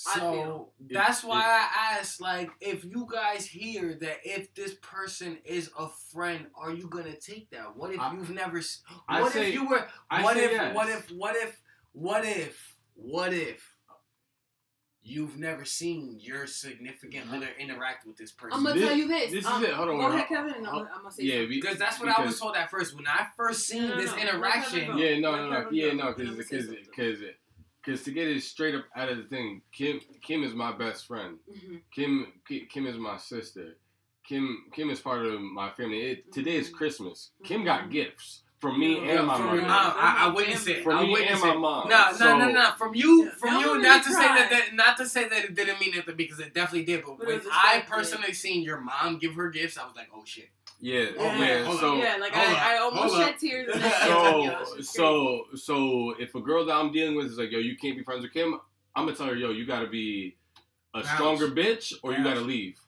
I 0.06 0.14
So 0.18 0.32
feel. 0.32 0.72
that's 0.90 1.24
It- 1.24 1.26
why 1.26 1.42
I 1.42 1.96
asked, 1.98 2.20
like, 2.20 2.50
if 2.60 2.84
you 2.84 3.06
guys 3.10 3.46
hear 3.46 3.94
that 4.00 4.18
if 4.24 4.54
this 4.54 4.74
person 4.82 5.38
is 5.44 5.70
a 5.78 5.88
friend, 6.12 6.46
are 6.54 6.70
you 6.72 6.88
gonna 6.88 7.16
take 7.16 7.50
that? 7.50 7.74
What 7.76 7.92
if 7.92 8.00
I- 8.00 8.12
you've 8.12 8.30
never? 8.30 8.58
What 9.06 9.32
say- 9.32 9.48
if 9.48 9.54
you 9.54 9.66
were? 9.68 9.88
What 10.10 10.36
if? 10.36 10.52
yes. 10.52 10.74
What 10.74 10.88
if? 10.88 11.10
What 11.10 11.36
if? 11.36 11.60
What 11.92 12.24
if? 12.24 12.76
What 12.94 13.32
if? 13.32 13.74
You've 15.02 15.38
never 15.38 15.64
seen 15.64 16.18
your 16.20 16.46
significant 16.46 17.32
other 17.32 17.48
interact 17.58 18.06
with 18.06 18.16
this 18.18 18.30
person. 18.30 18.58
I'm 18.58 18.64
gonna 18.64 18.78
This- 18.78 18.88
tell 18.88 18.96
you 18.98 19.08
this. 19.08 19.30
this 19.30 19.40
is 19.40 19.46
um, 19.46 19.64
it. 19.64 19.72
Hold 19.72 19.88
on, 19.88 19.96
Go 19.98 20.06
ahead. 20.08 20.28
Kevin, 20.28 20.52
and 20.54 20.66
I'm, 20.66 20.72
gonna- 20.74 20.90
I'm 20.94 21.00
gonna 21.02 21.10
say 21.14 21.22
yeah, 21.22 21.46
because 21.46 21.78
that's 21.78 21.98
what 21.98 22.10
I 22.10 22.22
was 22.22 22.38
told 22.38 22.56
at 22.56 22.70
first. 22.70 22.94
When 22.94 23.06
I 23.06 23.26
first 23.36 23.66
seen 23.66 23.82
No, 23.88 23.94
no, 23.94 24.00
this 24.02 24.10
no. 24.10 24.18
Interaction, 24.18 24.80
Kevin 24.80 24.96
go. 24.96 25.02
yeah, 25.02 25.18
no, 25.18 25.30
Let 25.30 25.38
no, 25.40 25.48
no, 25.50 25.56
Kevin 25.62 25.74
yeah, 25.74 25.88
go. 25.90 25.94
no, 25.96 26.04
Let 26.10 26.18
him 26.20 26.36
because 26.36 26.48
say 26.48 26.56
because 26.56 26.66
something. 26.66 26.84
because 26.84 27.20
because 27.88 28.04
to 28.04 28.10
get 28.10 28.28
it 28.28 28.42
straight 28.42 28.74
up 28.74 28.84
out 28.94 29.08
of 29.08 29.16
the 29.16 29.22
thing, 29.24 29.62
Kim 29.72 30.00
Kim 30.22 30.42
is 30.42 30.54
my 30.54 30.72
best 30.72 31.06
friend. 31.06 31.38
Mhm. 31.50 31.80
Kim 31.94 32.32
Kim 32.70 32.86
is 32.86 32.96
my 32.96 33.16
sister. 33.16 33.76
Kim 34.28 34.64
Kim 34.74 34.90
is 34.90 35.00
part 35.00 35.24
of 35.24 35.40
my 35.40 35.70
family. 35.70 36.02
It, 36.02 36.32
today 36.32 36.56
is 36.56 36.68
Mhm. 36.68 36.74
Christmas. 36.74 37.30
Kim 37.44 37.64
got 37.64 37.90
gifts 37.90 38.42
from 38.60 38.78
me 38.78 38.96
Yeah, 38.96 39.18
and 39.18 39.26
my 39.26 39.38
mom. 39.38 39.54
your 39.54 39.64
I, 39.64 40.16
I 40.26 40.28
witnessed 40.34 40.68
it. 40.68 40.82
From 40.84 40.98
I 40.98 41.02
me 41.04 41.12
witnessed 41.12 41.42
and 41.44 41.54
my 41.54 41.56
mom. 41.56 41.88
No, 41.88 42.12
So- 42.12 42.36
no, 42.36 42.46
no, 42.46 42.52
no. 42.52 42.70
From 42.72 42.94
you, 42.94 43.30
from 43.38 43.50
Don't 43.54 43.76
you. 43.76 43.82
Not 43.82 43.98
me 44.00 44.04
to 44.04 44.12
say 44.12 44.20
that, 44.28 44.50
that, 44.50 44.74
not 44.74 44.96
to 44.98 45.06
say 45.08 45.28
that 45.28 45.44
it 45.44 45.54
didn't 45.54 45.80
mean 45.80 45.94
anything 45.94 46.16
because 46.16 46.40
it 46.40 46.52
definitely 46.52 46.84
did. 46.84 47.04
But, 47.06 47.18
But 47.18 47.26
when 47.26 47.42
I 47.50 47.84
personally 47.88 48.34
seen 48.34 48.62
your 48.62 48.80
mom 48.80 49.18
give 49.18 49.34
her 49.34 49.48
gifts, 49.48 49.78
I 49.78 49.86
was 49.86 49.96
like, 49.96 50.08
oh 50.14 50.24
shit. 50.26 50.50
Yeah, 50.80 51.06
Oh, 51.18 51.24
yeah. 51.24 51.38
man, 51.38 51.76
so 51.78 51.96
yeah, 51.96 52.16
like 52.20 52.36
I, 52.36 52.76
I 52.76 52.78
almost 52.78 53.16
shed 53.16 53.36
tears. 53.38 53.74
in 53.74 53.80
that 53.80 54.02
so 54.02 54.80
so 54.80 55.44
so 55.56 56.14
if 56.20 56.34
a 56.36 56.40
girl 56.40 56.64
that 56.66 56.72
I'm 56.74 56.92
dealing 56.92 57.16
with 57.16 57.26
is 57.26 57.36
like, 57.38 57.50
yo, 57.50 57.58
you 57.58 57.76
can't 57.76 57.96
be 57.96 58.04
friends 58.04 58.22
with 58.22 58.32
Kim, 58.32 58.60
I'm 58.94 59.06
gonna 59.06 59.16
tell 59.16 59.26
her, 59.26 59.34
yo, 59.34 59.50
you 59.50 59.66
gotta 59.66 59.88
be 59.88 60.36
a 60.94 60.98
Bounce. 61.00 61.10
stronger 61.14 61.48
bitch 61.48 61.92
or 62.02 62.12
you 62.12 62.22
gotta 62.22 62.40
leave. 62.40 62.78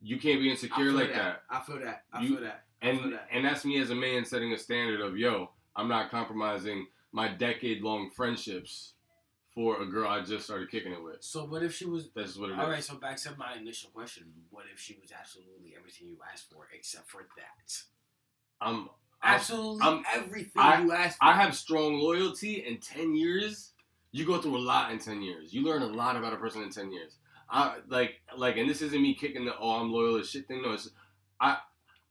You 0.00 0.18
can't 0.18 0.40
be 0.40 0.50
insecure 0.50 0.92
like 0.92 1.12
that. 1.12 1.42
I 1.50 1.60
feel 1.60 1.78
that. 1.80 2.04
I 2.12 2.22
You- 2.22 2.28
feel 2.36 2.40
that. 2.44 2.64
I 2.80 2.92
feel 2.94 3.02
And 3.04 3.12
that. 3.12 3.28
and 3.30 3.44
that's 3.44 3.64
me 3.64 3.78
as 3.78 3.90
a 3.90 3.94
man 3.94 4.24
setting 4.24 4.52
a 4.52 4.58
standard 4.58 5.00
of, 5.00 5.18
yo, 5.18 5.50
I'm 5.76 5.88
not 5.88 6.10
compromising 6.10 6.86
my 7.12 7.28
decade 7.28 7.82
long 7.82 8.10
friendships 8.10 8.94
for 9.58 9.82
a 9.82 9.86
girl 9.86 10.08
I 10.08 10.22
just 10.22 10.44
started 10.44 10.70
kicking 10.70 10.92
it 10.92 11.02
with. 11.02 11.16
So, 11.18 11.44
what 11.44 11.64
if 11.64 11.74
she 11.74 11.84
was? 11.84 12.10
That's 12.14 12.36
what 12.38 12.50
it 12.50 12.52
is. 12.52 12.58
All 12.60 12.70
right. 12.70 12.84
So 12.84 12.94
back 12.94 13.16
to 13.22 13.34
my 13.36 13.56
initial 13.56 13.90
question: 13.90 14.32
What 14.50 14.66
if 14.72 14.78
she 14.78 14.96
was 15.00 15.10
absolutely 15.10 15.74
everything 15.76 16.06
you 16.06 16.18
asked 16.32 16.48
for, 16.52 16.68
except 16.72 17.10
for 17.10 17.26
that? 17.36 17.82
I'm 18.60 18.88
Absolutely 19.20 19.84
I'm- 19.84 20.04
everything 20.14 20.52
I- 20.62 20.80
you 20.80 20.92
asked 20.92 21.18
for. 21.18 21.24
I 21.24 21.32
have 21.32 21.56
strong 21.56 21.98
loyalty 21.98 22.64
in 22.64 22.78
10 22.78 23.16
years. 23.16 23.72
You 24.12 24.24
go 24.24 24.40
through 24.40 24.56
a 24.56 24.64
lot 24.72 24.92
in 24.92 25.00
10 25.00 25.22
years. 25.22 25.52
You 25.52 25.62
learn 25.62 25.82
a 25.82 25.86
lot 25.86 26.14
about 26.14 26.32
a 26.32 26.36
person 26.36 26.62
in 26.62 26.70
10 26.70 26.92
years. 26.92 27.16
I 27.50 27.78
like 27.88 28.20
like 28.36 28.58
and 28.58 28.70
this 28.70 28.80
isn't 28.80 29.02
me 29.02 29.14
kicking 29.14 29.44
the 29.44 29.58
oh 29.58 29.80
I'm 29.80 29.90
loyal 29.90 30.18
as 30.20 30.30
shit 30.30 30.46
thing. 30.46 30.62
No, 30.62 30.70
it's 30.74 30.88
I 31.40 31.58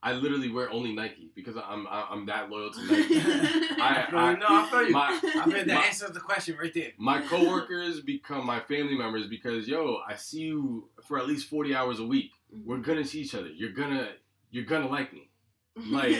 I 0.03 0.13
literally 0.13 0.51
wear 0.51 0.69
only 0.71 0.93
Nike 0.93 1.31
because 1.35 1.55
I'm 1.57 1.87
I'm 1.89 2.25
that 2.27 2.49
loyal 2.49 2.71
to 2.71 2.81
Nike. 2.85 3.19
I- 3.19 4.07
know, 4.11 4.17
I 4.19 4.29
feel 4.29 4.31
you. 4.31 4.37
no, 4.37 4.45
I 4.49 4.69
feel 4.69 4.83
you. 4.87 4.91
My 4.93 5.07
I 5.07 5.43
feel 5.43 5.53
that 5.53 5.67
my- 5.67 5.85
answers 5.85 6.11
the 6.11 6.19
question 6.19 6.55
right 6.61 6.73
there. 6.73 6.91
my 6.97 7.21
coworkers 7.21 8.01
become 8.01 8.45
my 8.45 8.59
family 8.59 8.95
members 8.95 9.27
because 9.27 9.67
yo, 9.67 9.99
I 10.07 10.15
see 10.15 10.41
you 10.41 10.89
for 11.07 11.17
at 11.19 11.27
least 11.27 11.49
40 11.49 11.75
hours 11.75 11.99
a 11.99 12.05
week. 12.05 12.31
We're 12.65 12.77
gonna 12.77 13.03
see 13.05 13.21
each 13.21 13.33
other. 13.35 13.47
You're 13.49 13.71
gonna 13.71 14.09
you're 14.51 14.65
gonna 14.65 14.87
like 14.87 15.13
me. 15.13 15.29
Like 15.89 16.11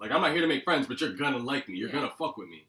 like 0.00 0.10
I'm 0.10 0.20
not 0.22 0.32
here 0.32 0.40
to 0.40 0.46
make 0.48 0.64
friends, 0.64 0.86
but 0.86 1.00
you're 1.00 1.12
gonna 1.14 1.38
like 1.38 1.68
me. 1.68 1.76
You're 1.78 1.88
Yeah. 1.90 1.96
gonna 1.96 2.12
fuck 2.18 2.36
with 2.36 2.48
me. 2.48 2.66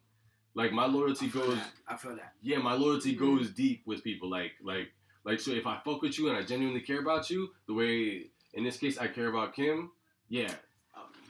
Like 0.53 0.71
my 0.71 0.85
loyalty 0.85 1.25
I 1.27 1.29
goes 1.29 1.55
that. 1.55 1.71
I 1.87 1.97
feel 1.97 2.15
that. 2.15 2.33
yeah, 2.41 2.57
my 2.57 2.73
loyalty 2.73 3.15
Mhm. 3.15 3.19
goes 3.19 3.49
deep 3.51 3.83
with 3.85 4.03
people. 4.03 4.29
Like, 4.29 4.53
like, 4.63 4.91
like. 5.23 5.39
So 5.39 5.51
if 5.51 5.65
I 5.67 5.79
fuck 5.83 6.01
with 6.01 6.17
you 6.17 6.29
and 6.29 6.37
I 6.37 6.43
genuinely 6.43 6.81
care 6.81 6.99
about 6.99 7.29
you, 7.29 7.49
the 7.67 7.73
way 7.73 8.27
in 8.53 8.63
this 8.63 8.77
case 8.77 8.97
I 8.97 9.07
care 9.07 9.27
about 9.27 9.53
Kim, 9.55 9.91
yeah, 10.29 10.51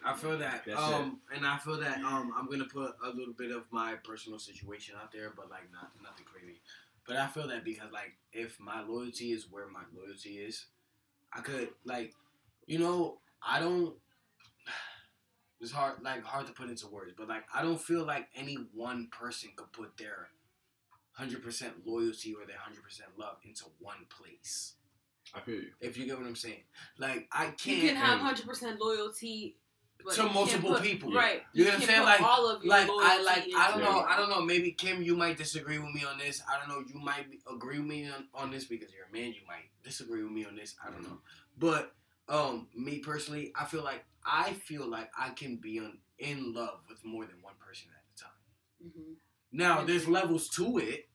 I 0.06 0.14
feel 0.14 0.38
that. 0.38 0.64
That's 0.66 0.80
um, 0.80 1.20
and 1.36 1.46
I 1.46 1.58
feel 1.58 1.80
that. 1.80 1.98
Um, 1.98 2.32
I'm 2.38 2.48
gonna 2.48 2.66
put 2.66 2.93
a 3.04 3.10
little 3.10 3.34
bit 3.34 3.52
of 3.52 3.64
my 3.72 3.96
personal 4.04 4.38
situation 4.38 4.96
out 5.02 5.12
there, 5.12 5.34
but 5.36 5.50
like 5.50 5.72
not 5.74 5.91
nothing 6.04 6.26
crazy. 6.26 6.62
But 7.08 7.18
I 7.18 7.28
feel 7.28 7.48
that 7.48 7.64
because 7.64 7.91
like 7.91 8.14
if 8.32 8.60
my 8.60 8.84
loyalty 8.84 9.32
is 9.32 9.48
where 9.50 9.68
my 9.68 9.82
loyalty 9.96 10.38
is, 10.38 10.66
I 11.34 11.41
could 11.41 11.70
like, 11.86 12.14
you 12.68 12.78
know, 12.80 13.18
I 13.41 13.60
don't. 13.60 13.96
It's 15.62 15.72
hard, 15.72 16.04
like 16.04 16.22
hard 16.22 16.46
to 16.48 16.54
put 16.54 16.70
into 16.70 16.86
words, 16.88 17.14
but 17.18 17.30
like 17.30 17.46
I 17.52 17.62
don't 17.64 17.82
feel 17.82 18.06
like 18.06 18.28
any 18.36 18.58
one 18.74 19.08
person 19.10 19.52
could 19.56 19.72
put 19.72 19.98
their 19.98 20.28
hundred 21.14 21.41
percent 21.41 21.74
loyalty 21.86 22.36
or 22.36 22.46
their 22.46 22.58
hundred 22.60 22.84
percent 22.84 23.10
love 23.18 23.38
into 23.43 23.64
one 23.80 24.06
place. 24.10 24.74
I 25.34 25.39
feel 25.41 25.55
you. 25.55 25.71
If 25.82 25.97
you 25.97 26.05
get 26.05 26.17
what 26.17 26.28
I'm 26.28 26.36
saying, 26.36 26.63
like 26.97 27.28
I 27.32 27.45
can't. 27.47 27.82
can 27.82 27.95
have 27.95 28.19
hundred 28.19 28.45
percent 28.47 28.80
loyalty 28.80 29.57
To 30.13 30.23
multiple 30.30 30.73
put- 30.73 30.84
people. 30.84 31.11
right? 31.13 31.41
You 31.53 31.63
know 31.65 31.71
what 31.71 31.80
I'm 31.82 31.86
saying? 31.88 32.03
Like- 32.03 32.21
all 32.21 32.47
of 32.49 32.63
your 32.63 32.69
like 32.69 32.88
I 32.89 33.21
like 33.23 33.45
I 33.55 33.71
don't 33.71 33.82
know. 33.82 34.01
I 34.01 34.17
don't 34.17 34.30
know 34.30 34.41
maybe 34.41 34.71
Kim 34.71 35.01
you 35.01 35.15
might 35.15 35.38
disagree 35.38 35.80
with 35.80 35.93
me 35.93 36.03
on 36.05 36.17
this 36.19 36.41
I 36.51 36.59
don't 36.59 36.69
know 36.69 36.84
you 36.88 36.99
might 37.03 37.26
agree 37.51 37.80
with 37.80 37.88
me 37.88 38.07
on, 38.09 38.28
on 38.34 38.51
this 38.51 38.65
because 38.65 38.89
you're 38.93 39.05
a 39.07 39.11
man 39.11 39.34
you 39.34 39.41
might 39.47 39.69
disagree 39.84 40.21
with 40.23 40.32
me 40.32 40.45
on 40.45 40.55
this 40.55 40.76
I 40.86 40.91
don't 40.91 41.03
know 41.03 41.19
but 41.57 41.93
um 42.30 42.67
me 42.76 42.99
personally 42.99 43.51
I 43.59 43.65
feel 43.65 43.84
like 43.84 44.03
I 44.26 44.53
feel 44.53 44.86
like 44.88 45.09
I 45.17 45.30
can 45.30 45.55
be 45.57 45.80
on, 45.80 45.97
in 46.19 46.53
love 46.53 46.80
with 46.89 47.03
more 47.03 47.26
than 47.26 47.36
one 47.41 47.53
person 47.59 47.88
at 47.91 48.03
a 48.13 48.23
time 48.23 48.91
Mhm. 49.01 49.15
now 49.51 49.84
there's 49.84 50.07
levels 50.07 50.49
to 50.49 50.78
it 50.78 51.09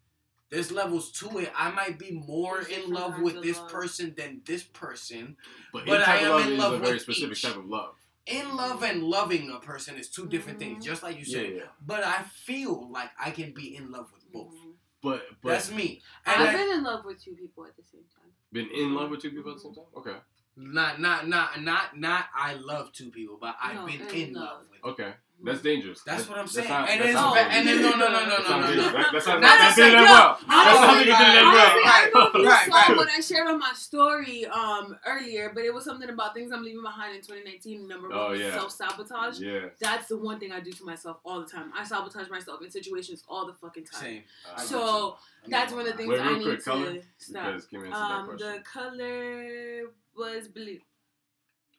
there's 0.50 0.70
levels 0.72 1.10
to 1.12 1.38
it 1.38 1.52
I 1.56 1.70
might 1.70 1.98
be 1.98 2.10
more 2.10 2.62
There's 2.62 2.84
in 2.84 2.90
love 2.92 3.20
with 3.20 3.42
this 3.42 3.58
love. 3.58 3.70
person 3.70 4.14
than 4.16 4.42
this 4.44 4.62
person 4.64 5.36
But, 5.72 5.86
But 5.86 6.06
I 6.06 6.18
am 6.18 6.32
of 6.32 6.38
love 6.40 6.46
in 6.46 6.52
is 6.54 6.58
love 6.58 6.72
a 6.74 6.78
very 6.78 6.98
specific 6.98 7.36
each. 7.36 7.42
type 7.42 7.56
of 7.56 7.66
love. 7.66 7.94
in 8.26 8.56
love 8.56 8.82
and 8.82 9.02
loving 9.04 9.50
a 9.50 9.58
person 9.60 9.96
is 9.96 10.08
two 10.08 10.26
different 10.26 10.58
things 10.58 10.82
Mhm. 10.84 10.86
just 10.86 11.02
like 11.02 11.18
you 11.18 11.24
said 11.24 11.54
yeah. 11.56 11.62
but 11.84 12.02
I 12.04 12.22
feel 12.22 12.88
like 12.90 13.10
I 13.18 13.30
can 13.30 13.52
be 13.52 13.74
in 13.76 13.90
love 13.90 14.12
with 14.12 14.30
both 14.32 14.54
Mhm. 14.54 14.74
But 15.02 15.22
but 15.40 15.48
That's 15.52 15.70
me. 15.70 16.02
And 16.26 16.42
I've 16.42 16.48
I- 16.54 16.58
been 16.58 16.72
in 16.76 16.82
love 16.84 17.06
with 17.06 17.24
two 17.24 17.32
people 17.34 17.64
at 17.64 17.74
the 17.74 17.82
same 17.82 18.04
time. 18.14 18.30
been 18.52 18.68
in 18.70 18.94
love 18.94 19.08
with 19.10 19.22
two 19.22 19.30
people 19.30 19.52
at 19.52 19.56
the 19.56 19.62
same 19.62 19.74
time. 19.74 19.84
Okay, 19.96 20.18
not 20.56 21.00
not 21.00 21.26
not 21.26 21.62
not 21.62 21.96
not 21.96 22.26
I 22.34 22.52
love 22.54 22.92
two 22.92 23.10
people, 23.10 23.38
but 23.40 23.56
I've 23.62 23.76
No, 23.76 23.86
been 23.86 24.00
in 24.02 24.14
in 24.28 24.32
love. 24.34 24.44
love 24.58 24.66
with. 24.70 24.84
okay. 24.92 25.14
That's 25.42 25.62
dangerous. 25.62 26.02
That's 26.02 26.28
what 26.28 26.38
I'm 26.38 26.44
That's 26.44 26.52
saying. 26.54 26.68
not- 26.68 26.88
and, 26.90 27.00
that's 27.00 27.06
then, 27.06 27.14
not 27.14 27.36
and 27.38 27.68
then 27.68 27.82
no 27.82 27.90
no 27.90 27.96
no 27.96 28.08
no 28.08 28.38
no 28.38 28.60
no 28.60 28.74
no. 28.74 29.12
That's 29.12 29.26
not 29.26 29.40
Not 29.40 29.58
that's 29.58 29.74
to 29.76 29.80
not 29.80 29.90
that 29.90 29.92
no, 29.94 30.02
well. 30.02 30.38
That's 30.40 30.46
not 30.46 30.66
Honestly, 30.66 30.86
something 30.86 30.98
you 31.00 31.04
did 31.04 31.12
that 31.12 31.52
well. 31.52 31.70
honestly, 31.70 31.82
I 31.86 32.10
don't 32.12 32.14
know 32.14 32.28
if 32.28 32.34
you 32.44 32.48
Right, 32.50 32.66
saw 32.68 32.74
right. 32.88 32.96
what 32.96 33.08
I 33.08 33.20
shared 33.20 33.46
on 33.48 33.58
my 33.58 33.72
story 33.74 34.46
um 34.46 34.98
earlier, 35.06 35.50
but 35.54 35.64
it 35.64 35.72
was 35.72 35.84
something 35.84 36.10
about 36.10 36.34
things 36.34 36.52
I'm 36.52 36.62
leaving 36.62 36.82
behind 36.82 37.16
in 37.16 37.22
2019. 37.22 37.88
Number 37.88 38.08
one, 38.10 38.18
Oh, 38.18 38.32
yeah. 38.32 38.52
self 38.52 38.70
sabotage. 38.72 39.38
Yeah. 39.40 39.66
That's 39.80 40.08
the 40.08 40.18
one 40.18 40.38
thing 40.38 40.52
I 40.52 40.60
do 40.60 40.72
to 40.72 40.84
myself 40.84 41.20
all 41.24 41.40
the 41.40 41.46
time. 41.46 41.72
I 41.74 41.84
sabotage 41.84 42.28
myself 42.28 42.60
in 42.62 42.70
situations 42.70 43.24
all 43.28 43.46
the 43.46 43.54
fucking 43.54 43.84
time. 43.86 44.00
Same. 44.02 44.22
Uh, 44.54 44.60
So 44.60 45.16
I'm 45.44 45.50
that's 45.50 45.70
not 45.72 45.78
one 45.78 45.86
of 45.90 45.96
the 45.96 46.04
gonna 46.04 46.18
things 46.18 46.20
Wait, 46.20 46.20
real 46.20 46.34
I 46.34 46.38
need 46.38 46.44
quick, 46.44 46.58
to 46.58 46.64
color? 46.64 46.96
stop. 47.18 47.46
because 47.46 47.66
Kim 47.66 47.80
answered 47.80 47.92
that 47.92 47.96
Um, 48.12 48.26
question. 48.28 48.52
the 48.52 48.60
color 48.60 49.92
was 50.16 50.48
blue. 50.48 50.78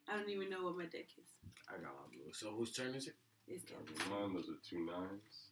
I 0.08 0.16
don't 0.16 0.28
even 0.28 0.50
know 0.50 0.64
what 0.64 0.76
my 0.76 0.84
deck 0.86 1.06
is. 1.16 1.30
lie. 1.68 1.76
I 1.76 1.80
got 1.80 1.94
my 1.94 2.08
blue. 2.12 2.32
So 2.32 2.50
whose 2.50 2.72
turn 2.72 2.94
is 2.94 3.06
it? 3.06 3.14
It's 3.48 3.64
Kevin's. 3.64 3.98
One, 4.10 4.34
those 4.34 4.48
are 4.48 4.58
two 4.68 4.84
nines. 4.86 5.50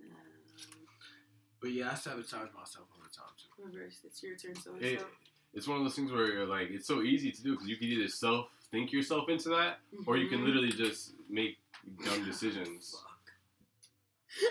Um, 0.00 0.08
But 1.60 1.72
yeah, 1.72 1.92
I 1.92 1.94
sabotage 1.94 2.52
myself 2.56 2.86
all 2.92 3.02
the 3.02 3.14
time 3.14 3.32
too. 3.38 3.62
reverse. 3.64 4.00
It's 4.04 4.22
your 4.22 4.36
turn. 4.36 4.54
So 4.56 4.72
It, 4.80 5.00
so. 5.00 5.06
it's 5.54 5.66
one 5.68 5.78
of 5.78 5.84
those 5.84 5.94
things 5.94 6.10
where 6.12 6.26
you're 6.32 6.46
like, 6.46 6.68
it's 6.70 6.86
so 6.86 7.02
easy 7.02 7.30
to 7.32 7.42
do 7.42 7.52
because 7.52 7.68
you 7.68 7.76
can 7.76 7.88
either 7.88 8.08
self 8.08 8.48
think 8.70 8.92
yourself 8.92 9.28
into 9.28 9.50
that, 9.50 9.78
or 10.06 10.16
you 10.16 10.28
can 10.28 10.40
Mhm. 10.40 10.46
literally 10.46 10.72
just 10.72 11.12
make 11.28 11.58
dumb 12.04 12.24
decisions. 12.30 12.94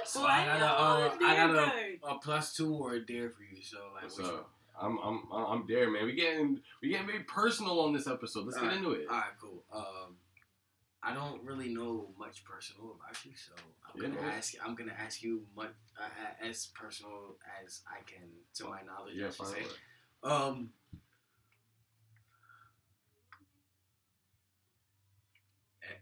So 0.06 0.22
Why 0.22 0.44
I 0.44 0.46
got 0.46 0.60
y'all 0.60 0.70
a, 0.70 0.72
uh, 0.72 1.10
always 1.10 1.22
I 1.24 1.36
got 1.36 1.54
dare 1.54 1.94
a, 2.04 2.16
a 2.16 2.20
plus 2.20 2.56
two 2.56 2.74
or 2.74 2.94
a 2.94 3.06
dare 3.06 3.30
for 3.30 3.44
you. 3.44 3.62
So 3.62 3.92
like, 3.94 4.04
What's 4.04 4.18
which 4.18 4.28
up? 4.28 4.50
I'm 4.80 4.98
I'm 5.00 5.28
I'm 5.32 5.68
there, 5.68 5.90
man. 5.92 6.06
We 6.06 6.14
getting 6.14 6.62
we 6.82 6.88
getting 6.90 7.06
very 7.06 7.24
personal 7.26 7.80
on 7.82 7.92
this 7.94 8.08
episode. 8.08 8.46
Let's 8.46 8.56
get 8.58 8.64
Alright. 8.64 8.78
into 8.78 8.92
it. 8.94 9.08
All 9.10 9.16
right, 9.18 9.38
cool. 9.42 9.64
Um, 9.74 10.18
I 11.14 11.16
don't 11.16 11.44
really 11.44 11.74
know 11.74 12.10
much 12.18 12.44
personal 12.44 12.96
about 12.98 13.24
you, 13.24 13.32
so 13.36 13.54
I'm 13.86 14.02
Yeah, 14.02 14.10
gonna 14.10 14.28
ask. 14.34 14.54
I'm 14.66 14.74
gonna 14.74 14.96
ask 14.98 15.22
you 15.22 15.46
much 15.56 15.74
uh, 16.00 16.48
as 16.48 16.68
personal 16.74 17.38
as 17.64 17.82
I 17.88 18.02
can, 18.10 18.30
to 18.56 18.64
my 18.66 18.82
knowledge. 18.82 19.14
Yeah, 19.16 19.28
I 19.28 19.30
should 19.30 19.46
fine. 19.46 19.54
say. 19.54 19.66
Um. 20.24 20.70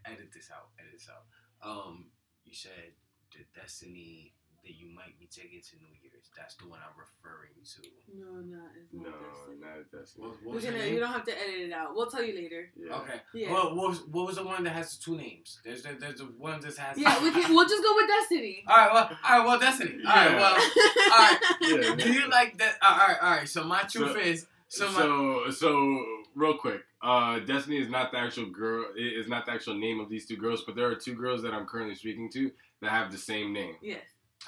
Edit 0.06 0.30
this 0.34 0.48
out. 0.50 0.68
Edit 0.78 0.92
this 0.94 1.08
out. 1.10 1.26
Um, 1.68 2.06
you 2.44 2.54
said 2.54 2.96
the 3.32 3.44
destiny 3.60 4.32
that 4.64 4.74
you 4.76 4.88
might 4.94 5.18
be 5.18 5.26
taking 5.26 5.60
to 5.60 5.76
New 5.76 5.90
Year's. 6.02 6.30
That's 6.36 6.54
the 6.56 6.66
one 6.68 6.78
I'm 6.80 6.94
referring 6.96 7.52
to. 7.60 7.82
No, 8.16 8.40
not. 8.40 8.70
It's 8.80 8.92
not 8.94 9.04
No, 9.04 9.10
Destiny. 9.10 9.56
not 9.60 9.90
Destiny. 10.00 10.22
What, 10.26 10.30
what 10.30 10.46
We're 10.46 10.54
was 10.54 10.64
gonna, 10.64 10.78
name? 10.78 10.94
you 10.94 11.00
don't 11.00 11.12
have 11.12 11.24
to 11.26 11.32
edit 11.32 11.60
it 11.68 11.72
out. 11.72 11.94
We'll 11.94 12.06
tell 12.10 12.22
you 12.24 12.34
later. 12.34 12.70
Yeah. 12.76 12.94
Okay. 12.96 13.20
Yeah. 13.34 13.52
Well, 13.52 13.74
what 13.74 13.88
was, 13.90 13.98
what 14.10 14.26
was 14.26 14.36
the 14.36 14.44
one 14.44 14.64
that 14.64 14.70
has 14.72 14.96
the 14.96 15.02
two 15.04 15.16
names? 15.16 15.58
There's 15.64 15.82
the, 15.82 15.92
there's 15.98 16.18
the 16.18 16.24
one 16.38 16.60
that 16.60 16.76
has. 16.76 16.96
Yeah, 16.96 17.22
we 17.22 17.30
can. 17.32 17.52
We'll 17.54 17.68
just 17.68 17.82
go 17.82 17.94
with 17.96 18.06
Destiny. 18.08 18.64
All 18.68 18.76
right. 18.76 18.92
Well. 18.94 19.10
All 19.28 19.38
right. 19.38 19.46
Well, 19.46 19.58
Destiny. 19.60 19.96
All 20.06 20.14
right. 20.14 20.30
Yeah. 20.30 20.36
Well. 20.38 20.54
All 20.54 21.18
right. 21.18 21.38
Yeah. 21.62 21.94
Do 21.96 22.12
you 22.12 22.28
like 22.30 22.56
that? 22.58 22.76
All 22.82 22.96
right. 22.96 23.16
All 23.20 23.30
right. 23.36 23.48
So 23.48 23.64
my 23.64 23.82
truth 23.82 24.12
So- 24.12 24.18
is. 24.18 24.46
So, 24.68 24.88
So, 24.88 25.50
so, 25.50 26.04
real 26.34 26.56
quick, 26.56 26.80
uh, 27.02 27.40
Destiny 27.40 27.76
is 27.76 27.90
not 27.90 28.10
the 28.10 28.16
actual 28.16 28.46
girl. 28.46 28.86
It 28.96 29.02
is 29.20 29.28
not 29.28 29.44
the 29.44 29.52
actual 29.52 29.74
name 29.74 30.00
of 30.00 30.08
these 30.08 30.24
two 30.24 30.38
girls, 30.38 30.62
but 30.64 30.74
there 30.76 30.86
are 30.86 30.94
two 30.94 31.14
girls 31.14 31.42
that 31.42 31.52
I'm 31.52 31.66
currently 31.66 31.94
speaking 31.94 32.30
to 32.32 32.50
that 32.80 32.90
have 32.90 33.12
the 33.12 33.18
same 33.18 33.52
name. 33.52 33.74
yes. 33.82 34.00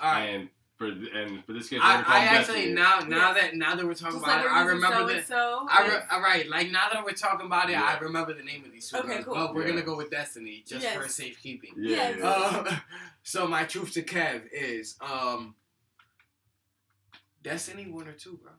All 0.02 0.10
right. 0.12 0.24
And 0.24 0.48
for 0.76 0.86
and 0.88 1.44
for 1.44 1.52
this 1.52 1.68
case, 1.68 1.78
I, 1.82 2.02
I 2.06 2.24
actually 2.24 2.72
Destiny. 2.72 2.72
now 2.74 2.98
now 3.00 3.32
Yes. 3.32 3.42
that 3.42 3.54
now 3.56 3.74
that 3.76 3.86
we're 3.86 3.94
talking 3.94 4.14
Just 4.20 4.24
about 4.24 4.38
like 4.38 4.46
it, 4.46 4.52
I 4.52 4.64
we're 4.64 4.74
remember 4.74 5.04
the. 5.06 5.22
so-and-so. 5.22 5.66
I 5.70 5.82
re- 5.82 5.88
Yes. 5.92 6.06
all 6.10 6.20
right, 6.20 6.48
like 6.48 6.70
now 6.72 6.88
that 6.92 7.04
we're 7.04 7.12
talking 7.12 7.46
about 7.46 7.68
it, 7.68 7.72
Yeah. 7.74 7.84
I 7.84 7.98
remember 8.00 8.34
the 8.34 8.42
name 8.42 8.64
of 8.64 8.72
these 8.72 8.88
two 8.90 8.96
Okay, 8.98 9.08
girls. 9.22 9.24
cool. 9.24 9.34
But 9.34 9.54
we're 9.54 9.62
Yeah. 9.62 9.68
gonna 9.70 9.82
go 9.82 9.96
with 9.96 10.10
Destiny 10.10 10.64
just 10.66 10.86
for 10.88 11.06
safekeeping. 11.08 11.74
Yeah. 11.76 11.96
Yes. 11.96 12.16
yeah. 12.18 12.26
Uh, 12.28 12.76
so 13.22 13.46
my 13.46 13.64
truth 13.64 13.92
to 13.92 14.02
Kev 14.02 14.42
is 14.52 14.96
um. 15.00 15.54
Destiny 17.42 17.86
one 17.90 18.08
or 18.08 18.12
two, 18.12 18.40
bro. 18.42 18.52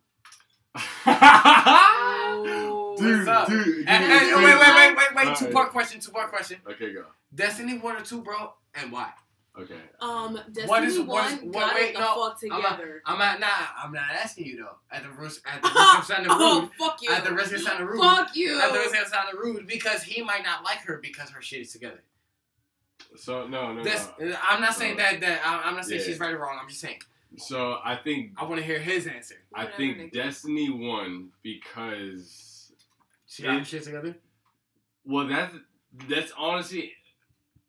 Oh. 1.07 2.95
dude, 2.97 3.17
What's 3.25 3.27
up? 3.27 3.47
dude, 3.47 3.87
And, 3.87 4.03
and- 4.03 4.19
dude. 4.29 4.37
wait, 4.37 4.43
wait, 4.43 4.75
wait, 4.75 4.97
wait, 4.97 5.15
wait. 5.15 5.25
Alright. 5.27 5.37
Two 5.37 5.47
part 5.47 5.71
question. 5.71 5.99
Two 5.99 6.11
part 6.11 6.29
question. 6.29 6.57
Okay, 6.69 6.93
go. 6.93 7.05
Destiny 7.33 7.77
one 7.77 7.95
or 7.97 8.01
two, 8.01 8.21
bro, 8.21 8.53
and 8.75 8.91
why? 8.91 9.11
Okay. 9.57 9.79
Um, 10.01 10.35
Destiny 10.51 10.67
What 10.67 10.83
is- 10.83 10.97
one 10.99 11.07
what 11.07 11.25
is- 11.33 11.39
got 11.39 11.45
what- 11.53 11.75
wait, 11.75 11.89
it 11.89 11.93
the 11.93 11.99
no, 12.01 12.29
fuck 12.29 12.39
I'm 12.51 12.61
not- 12.61 12.81
I'm 13.05 13.17
not. 13.17 13.39
Nah, 13.39 13.47
I'm 13.83 13.91
not 13.93 14.03
asking 14.11 14.45
you 14.47 14.57
though. 14.57 14.75
At 14.91 15.03
the 15.03 15.09
risk, 15.11 15.47
at 15.49 15.61
the 15.61 15.69
risk 15.69 15.99
of 15.99 16.05
sounding 16.07 16.27
oh, 16.29 16.69
fuck 16.77 17.01
you. 17.01 17.09
At 17.11 17.23
the 17.23 17.33
risk 17.33 17.53
of 17.53 17.61
sounding 17.61 17.87
rude. 17.87 18.01
Fuck 18.01 18.35
you. 18.35 18.59
At 18.59 18.73
the 18.73 18.79
risk 18.79 19.01
of 19.01 19.07
sounding 19.07 19.35
rude, 19.39 19.65
because 19.65 20.03
he 20.03 20.21
might 20.21 20.43
not 20.43 20.63
like 20.65 20.79
her 20.79 20.97
because 21.01 21.29
her 21.29 21.41
shit 21.41 21.61
is 21.61 21.71
together. 21.71 22.03
So 23.15 23.47
no, 23.47 23.71
no, 23.73 23.83
This, 23.83 24.05
no. 24.19 24.35
I'm 24.43 24.59
not 24.61 24.75
saying 24.75 24.97
No. 24.97 25.03
that. 25.03 25.21
That 25.21 25.41
I'm 25.45 25.69
I'm 25.69 25.75
not 25.75 25.85
saying 25.85 26.01
Yeah. 26.01 26.07
she's 26.07 26.19
right 26.19 26.33
or 26.33 26.39
wrong. 26.39 26.57
I'm 26.61 26.67
just 26.67 26.81
saying. 26.81 26.99
So 27.37 27.79
I 27.83 27.95
think 27.95 28.31
I 28.37 28.43
want 28.45 28.57
to 28.59 28.65
hear 28.65 28.79
his 28.79 29.07
answer. 29.07 29.35
I 29.53 29.67
think 29.67 29.97
nigga. 29.97 30.11
Destiny 30.11 30.69
won 30.69 31.31
because 31.43 32.71
She 33.27 33.43
got 33.43 33.55
It- 33.61 33.67
shit 33.67 33.83
together. 33.83 34.15
well 35.05 35.27
that's 35.27 35.53
that's 36.09 36.31
honestly 36.37 36.93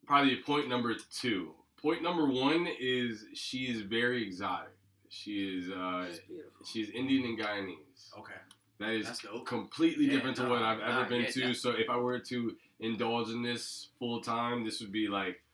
probably 0.07 0.37
point 0.37 0.68
number 0.68 0.95
two. 0.95 1.55
Point 1.87 2.03
number 2.03 2.26
one 2.26 2.66
is 2.80 3.26
she 3.34 3.66
is 3.68 3.82
very 3.82 4.20
exotic. 4.26 4.72
She 5.09 5.57
is 5.57 5.70
uh 5.70 6.07
She's 6.11 6.18
beautiful. 6.26 6.66
she's 6.66 6.91
Indian 6.91 7.26
and 7.26 7.39
Guyanese. 7.39 8.18
Okay, 8.18 8.41
That 8.80 8.91
is 8.91 9.24
completely 9.45 10.07
Yeah, 10.07 10.14
different 10.14 10.37
to 10.39 10.49
what 10.49 10.62
I've 10.62 10.78
no, 10.80 10.84
ever 10.84 11.05
been 11.09 11.20
yeah, 11.22 11.30
to. 11.30 11.41
that- 11.47 11.57
So 11.59 11.70
if 11.70 11.89
I 11.89 11.97
were 11.97 12.18
to 12.18 12.57
indulge 12.80 13.28
in 13.28 13.41
this 13.45 13.91
full 14.01 14.20
time, 14.20 14.64
this 14.64 14.80
would 14.80 14.91
be 14.91 15.07
like 15.07 15.45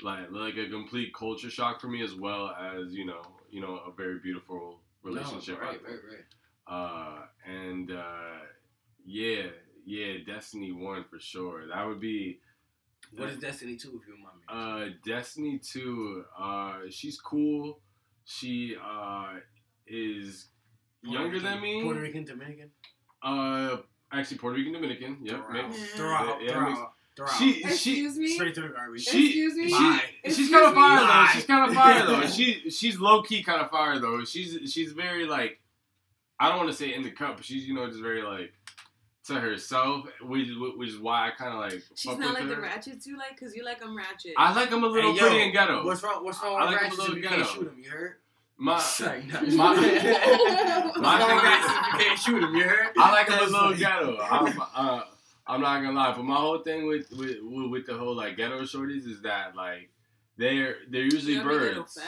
like 0.00 0.30
like 0.30 0.56
a 0.58 0.68
complete 0.70 1.12
culture 1.12 1.50
shock 1.50 1.80
for 1.80 1.88
me 1.88 2.04
as 2.04 2.14
well 2.14 2.50
as 2.50 2.94
you 2.94 3.04
know 3.04 3.22
you 3.50 3.60
know 3.60 3.74
a 3.84 3.90
very 3.90 4.20
beautiful 4.20 4.78
relationship. 5.02 5.58
No, 5.60 5.66
right, 5.66 5.80
right, 5.82 6.02
right. 6.12 6.26
Uh, 6.76 7.22
and 7.44 7.90
uh, 7.90 8.38
yeah, 9.04 9.46
yeah, 9.84 10.18
Destiny 10.24 10.70
one 10.70 11.02
for 11.10 11.18
sure. 11.18 11.66
That 11.66 11.84
would 11.84 11.98
be 11.98 12.38
What 13.16 13.28
is 13.30 13.38
Destiny 13.38 13.76
two, 13.76 14.00
if 14.00 14.06
you 14.06 14.14
don't 14.14 14.86
me? 14.86 14.92
uh, 14.92 14.94
Destiny 15.04 15.58
two. 15.58 16.24
Uh, 16.38 16.78
she's 16.90 17.18
cool. 17.20 17.80
She 18.24 18.76
uh 18.82 19.34
is 19.86 20.46
Puerto 21.02 21.18
younger 21.18 21.36
Rican- 21.38 21.50
than 21.52 21.60
me. 21.62 21.82
Puerto 21.82 22.00
Rican, 22.00 22.24
Dominican. 22.24 22.70
Uh, 23.22 23.78
actually 24.12 24.38
Puerto 24.38 24.56
Rican 24.56 24.72
Dominican. 24.74 25.18
Yep. 25.22 25.36
Throw 25.46 25.60
out, 25.60 25.68
mixed. 25.70 25.90
throw 25.96 26.12
out, 26.14 26.42
Yeah, 26.42 26.52
throw 26.52 26.66
mixed. 26.68 26.80
out, 26.82 26.92
throw 27.16 27.26
out. 27.26 27.32
She 27.38 27.52
she 27.54 27.64
Excuse 27.64 28.16
me. 28.18 28.28
straight 28.34 28.54
to 28.54 28.60
the 28.62 28.68
garbage. 28.68 29.04
she 29.04 29.26
Excuse 29.26 29.54
me? 29.56 29.68
she 29.68 29.74
Bye. 29.74 30.00
she's 30.26 30.50
kind 30.50 30.66
of 30.66 30.74
me? 30.74 30.80
fire 30.80 31.00
though. 31.00 31.06
Bye. 31.06 31.30
She's 31.34 31.44
kind 31.44 31.68
of 31.70 31.74
fire 31.76 32.06
though. 32.06 32.26
She 32.28 32.70
she's 32.70 32.98
low 33.00 33.22
key 33.22 33.42
kind 33.42 33.60
of 33.60 33.70
fire 33.70 33.98
though. 33.98 34.24
She's 34.24 34.72
she's 34.72 34.92
very 34.92 35.26
like 35.26 35.58
I 36.38 36.48
don't 36.48 36.58
want 36.58 36.70
to 36.70 36.76
say 36.76 36.94
in 36.94 37.02
the 37.02 37.10
cup, 37.10 37.36
but 37.36 37.44
she's 37.44 37.66
you 37.66 37.74
know 37.74 37.86
just 37.88 38.00
very 38.00 38.22
like 38.22 38.52
to 39.26 39.34
herself, 39.40 40.06
which 40.22 40.48
which 40.76 40.88
is 40.90 40.98
why 40.98 41.28
I 41.28 41.30
kind 41.32 41.52
of 41.54 41.60
like. 41.60 41.82
She's 41.94 42.10
fuck 42.10 42.18
not 42.20 42.30
with 42.30 42.40
like 42.40 42.48
the 42.48 42.54
her. 42.56 42.62
ratchets 42.62 43.06
you 43.06 43.16
like, 43.18 43.38
cause 43.38 43.54
you 43.54 43.64
like 43.64 43.80
them 43.80 43.96
ratchet. 43.96 44.32
I 44.36 44.54
like 44.54 44.70
them 44.70 44.82
a 44.84 44.86
little 44.86 45.12
Hey, 45.12 45.18
yo, 45.18 45.26
pretty 45.28 45.42
and 45.44 45.52
ghetto. 45.52 45.84
What's 45.84 46.02
wrong? 46.02 46.24
What's 46.24 46.42
wrong 46.42 46.56
I 46.60 46.64
with 46.70 46.74
like 46.74 46.82
him 46.84 46.92
a 46.92 46.94
little 47.02 47.16
if 47.16 47.22
you 47.22 47.28
can't 47.28 47.40
ghetto. 47.42 47.54
shoot 47.54 47.68
him? 47.68 47.78
You 47.82 47.90
heard? 47.90 48.16
My 48.56 48.78
Sorry, 48.80 49.24
no. 49.26 49.40
my- 49.56 49.74
My 50.96 51.18
thing 51.18 51.36
is- 51.38 51.70
you 51.86 51.98
can't 51.98 52.18
shoot 52.18 52.42
him? 52.44 52.54
You 52.54 52.62
heard? 52.64 52.88
I 52.98 53.10
like 53.12 53.28
him 53.28 53.38
a 53.38 53.42
little 53.42 53.58
funny. 53.60 53.76
ghetto. 53.78 54.18
I'm, 54.30 54.62
uh, 54.74 55.02
I'm 55.46 55.60
not 55.60 55.80
gonna 55.82 55.92
lie, 55.92 56.12
but 56.14 56.24
my 56.24 56.36
whole 56.36 56.58
thing 56.58 56.86
with 56.86 57.10
with 57.10 57.38
with, 57.42 57.70
with 57.70 57.86
the 57.86 57.94
whole 57.94 58.14
like 58.16 58.36
ghetto 58.36 58.60
shorties 58.62 59.06
is 59.06 59.20
that 59.22 59.54
like 59.56 59.90
they're 60.36 60.76
they're 60.88 61.04
usually 61.04 61.34
You 61.34 61.38
gotta 61.42 61.48
birds. 61.58 61.98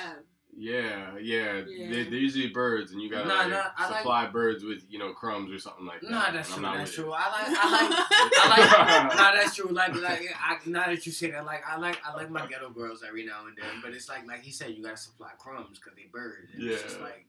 Yeah, 0.54 1.16
yeah, 1.18 1.62
Yeah. 1.66 1.90
They're, 1.90 2.04
they're 2.04 2.14
usually 2.14 2.48
birds, 2.48 2.92
and 2.92 3.00
you 3.00 3.10
gotta 3.10 3.26
Nah, 3.26 3.34
like, 3.36 3.48
nah, 3.50 3.62
I 3.76 3.88
like- 3.88 3.98
supply 4.00 4.26
birds 4.26 4.62
with 4.62 4.82
you 4.90 4.98
know 4.98 5.12
crumbs 5.14 5.50
or 5.50 5.58
something 5.58 5.86
like 5.86 6.02
that. 6.02 6.10
Nah, 6.10 6.30
that's 6.30 6.52
true. 6.52 6.62
not 6.62 6.76
That's 6.76 6.90
with 6.90 6.98
it. 6.98 7.02
true. 7.02 7.12
I 7.12 7.26
like. 7.28 7.58
I 7.58 7.70
like. 7.72 8.06
I 8.36 9.06
like. 9.08 9.16
nah, 9.16 9.32
that's 9.34 9.56
true. 9.56 9.70
Like, 9.70 9.94
like, 9.96 10.22
I, 10.38 10.58
now 10.66 10.86
that 10.86 11.06
you 11.06 11.12
say 11.12 11.30
that, 11.30 11.46
like, 11.46 11.62
I 11.66 11.78
like, 11.78 11.98
I 12.06 12.12
like 12.14 12.30
my 12.30 12.46
ghetto 12.46 12.70
girls 12.70 13.02
every 13.06 13.24
now 13.24 13.46
and 13.46 13.56
then. 13.56 13.80
But 13.82 13.92
it's 13.92 14.08
like, 14.08 14.26
like 14.26 14.42
he 14.42 14.50
said, 14.52 14.70
you 14.70 14.82
gotta 14.82 14.96
supply 14.98 15.30
crumbs 15.38 15.78
because 15.78 15.94
they 15.96 16.06
birds. 16.12 16.50
And 16.54 16.62
It's 16.62 16.82
just 16.82 16.98
Yeah. 16.98 17.04
like 17.04 17.26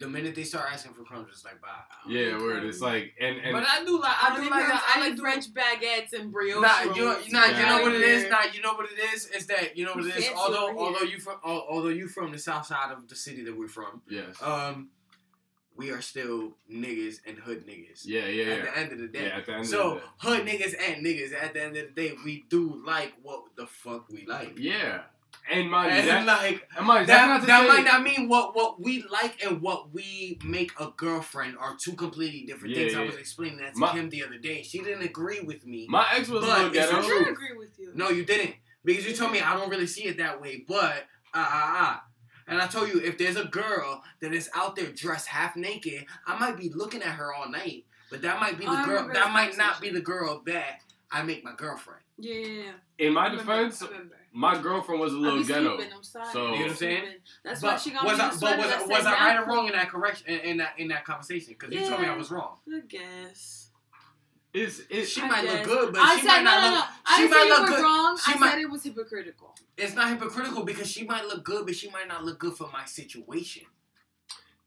the 0.00 0.08
minute 0.08 0.34
they 0.34 0.44
start 0.44 0.66
asking 0.72 0.94
for 0.94 1.04
crumbs, 1.04 1.28
it's 1.30 1.44
like, 1.44 1.60
bye. 1.60 1.68
Yeah, 2.08 2.38
word. 2.38 2.64
It's 2.64 2.80
like 2.80 3.12
and 3.20 3.36
and 3.36 3.52
but 3.52 3.64
I 3.68 3.84
do 3.84 4.00
like, 4.00 4.24
I 4.24 4.36
do 4.36 4.50
like, 4.50 4.66
that. 4.66 4.94
I 4.96 5.00
like 5.08 5.18
French 5.18 5.52
baguettes 5.52 6.18
and 6.18 6.32
brioche. 6.32 6.62
Nah, 6.62 6.94
you, 6.94 7.06
rolls. 7.12 7.30
nah, 7.30 7.44
you 7.44 7.66
know 7.66 7.82
what 7.82 7.92
it 7.92 8.00
is. 8.00 8.24
Yeah. 8.24 8.28
Nah, 8.30 8.42
you 8.52 8.62
know 8.62 8.72
what 8.72 8.86
it 8.90 8.98
is. 9.14 9.26
Is 9.26 9.46
that 9.46 9.76
you 9.76 9.84
know 9.84 9.92
what 9.92 10.06
it 10.06 10.16
is. 10.16 10.30
Although, 10.34 10.76
although 10.76 11.02
you 11.02 11.20
from, 11.20 11.36
although 11.44 11.88
you 11.88 12.08
from 12.08 12.32
the 12.32 12.38
south 12.38 12.66
side 12.66 12.90
of 12.92 13.08
the 13.08 13.14
city 13.14 13.44
that 13.44 13.56
we're 13.56 13.68
from, 13.68 14.00
yes, 14.08 14.40
um, 14.42 14.88
we 15.76 15.90
are 15.90 16.00
still 16.00 16.52
niggas 16.72 17.20
and 17.26 17.38
hood 17.38 17.66
niggas. 17.66 18.02
yeah, 18.04 18.26
yeah, 18.26 18.54
At 18.54 18.62
the 18.64 18.78
end 18.78 18.92
of 18.92 18.98
the 18.98 19.08
day. 19.08 19.26
Yeah, 19.26 19.36
at 19.36 19.46
the 19.46 19.52
end 19.54 19.66
So 19.66 19.82
of 19.82 19.94
the 19.94 20.00
day. 20.00 20.06
hood 20.16 20.46
niggas 20.46 20.74
and 20.80 21.04
niggas. 21.04 21.34
At 21.34 21.54
the 21.54 21.62
end 21.62 21.76
of 21.76 21.94
the 21.94 22.08
day, 22.08 22.14
we 22.24 22.44
do 22.48 22.82
like 22.86 23.12
what 23.22 23.42
the 23.56 23.66
fuck 23.66 24.08
we 24.08 24.24
like. 24.26 24.58
Yeah, 24.58 25.02
and 25.52 25.70
mind 25.70 25.92
you, 25.92 26.10
And 26.10 26.26
that, 26.28 26.42
like 26.42 26.68
and 26.76 26.86
mind 26.86 27.00
you, 27.02 27.06
that's 27.06 27.46
that, 27.46 27.46
that 27.46 27.68
might 27.68 27.84
not 27.84 28.02
mean 28.02 28.28
what 28.28 28.54
what 28.56 28.80
we 28.80 29.04
like 29.10 29.42
and 29.44 29.60
what 29.62 29.92
we 29.92 30.38
make 30.44 30.72
a 30.80 30.88
girlfriend 30.96 31.56
are 31.58 31.76
two 31.76 31.92
completely 31.92 32.42
different 32.46 32.74
Yeah, 32.74 32.84
things. 32.84 32.96
I 32.96 33.04
was 33.04 33.16
explaining 33.16 33.58
that 33.58 33.74
to 33.74 33.78
My- 33.80 33.92
Kim 33.92 34.10
the 34.10 34.24
other 34.24 34.38
day. 34.38 34.62
She 34.62 34.78
didn't 34.80 35.02
agree 35.02 35.40
with 35.40 35.66
me. 35.66 35.86
My 35.88 36.06
ex 36.14 36.28
was 36.28 36.44
But 36.44 36.50
a 36.50 36.52
little 36.52 36.66
it's 36.68 36.90
ghetto. 36.90 36.98
I 37.02 37.06
true. 37.06 37.18
did 37.24 37.28
agree 37.32 37.56
with 37.56 37.78
you. 37.78 37.92
No, 37.94 38.08
you 38.10 38.24
didn't. 38.24 38.54
Because 38.84 39.06
you 39.06 39.14
told 39.14 39.32
me 39.32 39.40
I 39.40 39.54
don't 39.54 39.70
really 39.70 39.86
see 39.86 40.04
it 40.04 40.16
that 40.18 40.40
way, 40.40 40.64
but 40.66 41.06
ah 41.34 41.50
ah 41.52 41.76
ah. 41.78 42.04
And 42.46 42.60
I 42.60 42.66
told 42.66 42.88
you 42.88 43.00
if 43.00 43.16
there's 43.16 43.36
a 43.36 43.44
girl 43.44 44.02
that 44.20 44.32
is 44.32 44.48
out 44.54 44.74
there 44.74 44.86
dressed 44.90 45.28
half 45.28 45.54
naked, 45.56 46.04
I 46.26 46.36
might 46.38 46.56
be 46.56 46.68
looking 46.68 47.02
at 47.02 47.12
her 47.14 47.32
all 47.32 47.48
night. 47.48 47.84
But 48.10 48.22
that 48.22 48.40
might 48.40 48.58
be 48.58 48.64
the 48.64 48.70
I 48.72 48.84
girl 48.86 49.08
that 49.12 49.32
might 49.32 49.56
not 49.56 49.80
be 49.80 49.90
the 49.90 50.00
girl 50.00 50.42
that 50.46 50.80
I 51.12 51.22
make 51.22 51.44
my 51.44 51.52
girlfriend. 51.56 52.00
Yeah, 52.20 52.34
yeah, 52.34 52.62
yeah. 52.64 53.06
In 53.06 53.12
my 53.14 53.26
I 53.26 53.28
defense, 53.30 53.82
my 54.32 54.60
girlfriend 54.60 55.00
was 55.00 55.12
a 55.12 55.16
little 55.16 55.42
ghetto. 55.42 55.76
sleeping, 55.76 55.92
I'm 55.96 56.02
sorry. 56.02 56.26
So- 56.32 56.38
You 56.38 56.44
know 56.50 56.50
what 56.62 56.70
I'm 56.70 56.76
saying? 56.76 57.00
Sleeping. 57.02 57.20
That's 57.44 57.62
why 57.62 57.76
she 57.76 57.90
got 57.90 58.04
was 58.04 58.18
me 58.18 58.24
I, 58.24 58.28
but 58.28 58.34
sweater 58.38 58.56
was, 58.58 58.66
that 58.68 58.88
was 58.88 59.06
I 59.06 59.12
right 59.12 59.40
or 59.40 59.46
wrong 59.46 59.66
in 59.66 59.72
that 59.72 59.88
correction 59.88 60.26
in, 60.28 60.40
in 60.40 60.56
that 60.58 60.74
in 60.78 60.88
that 60.88 61.04
conversation? 61.04 61.56
Because 61.58 61.74
you 61.74 61.86
told 61.86 62.00
me 62.00 62.06
I 62.06 62.16
was 62.16 62.30
wrong. 62.30 62.56
I 62.72 62.80
guess. 62.86 63.68
It's 64.52 64.82
it's 64.90 65.08
She 65.10 65.22
I 65.22 65.28
might 65.28 65.42
guess. 65.44 65.66
look 65.66 65.78
good, 65.78 65.92
but 65.94 66.02
I 66.02 66.16
she 66.16 66.20
said 66.22 66.28
might 66.28 66.42
not 66.42 66.60
no, 66.62 66.70
look. 66.70 66.78
no. 66.78 66.84
I 67.06 67.16
she 67.16 67.22
didn't 67.22 67.30
might 67.30 67.38
say 67.40 67.46
you 67.46 67.54
look 67.54 67.62
were 67.70 67.76
good. 67.76 67.82
wrong. 67.84 68.18
She 68.18 68.32
I 68.32 68.38
might- 68.38 68.50
said 68.50 68.58
it 68.60 68.70
was 68.70 68.82
hypocritical. 68.82 69.54
It's 69.76 69.94
not 69.94 70.08
hypocritical 70.10 70.64
because 70.64 70.90
she 70.90 71.04
might 71.04 71.24
look 71.24 71.44
good, 71.44 71.64
but 71.66 71.74
she 71.76 71.88
might 71.90 72.08
not 72.08 72.24
look 72.24 72.38
good 72.38 72.54
for 72.54 72.68
my 72.72 72.84
situation. 72.84 73.62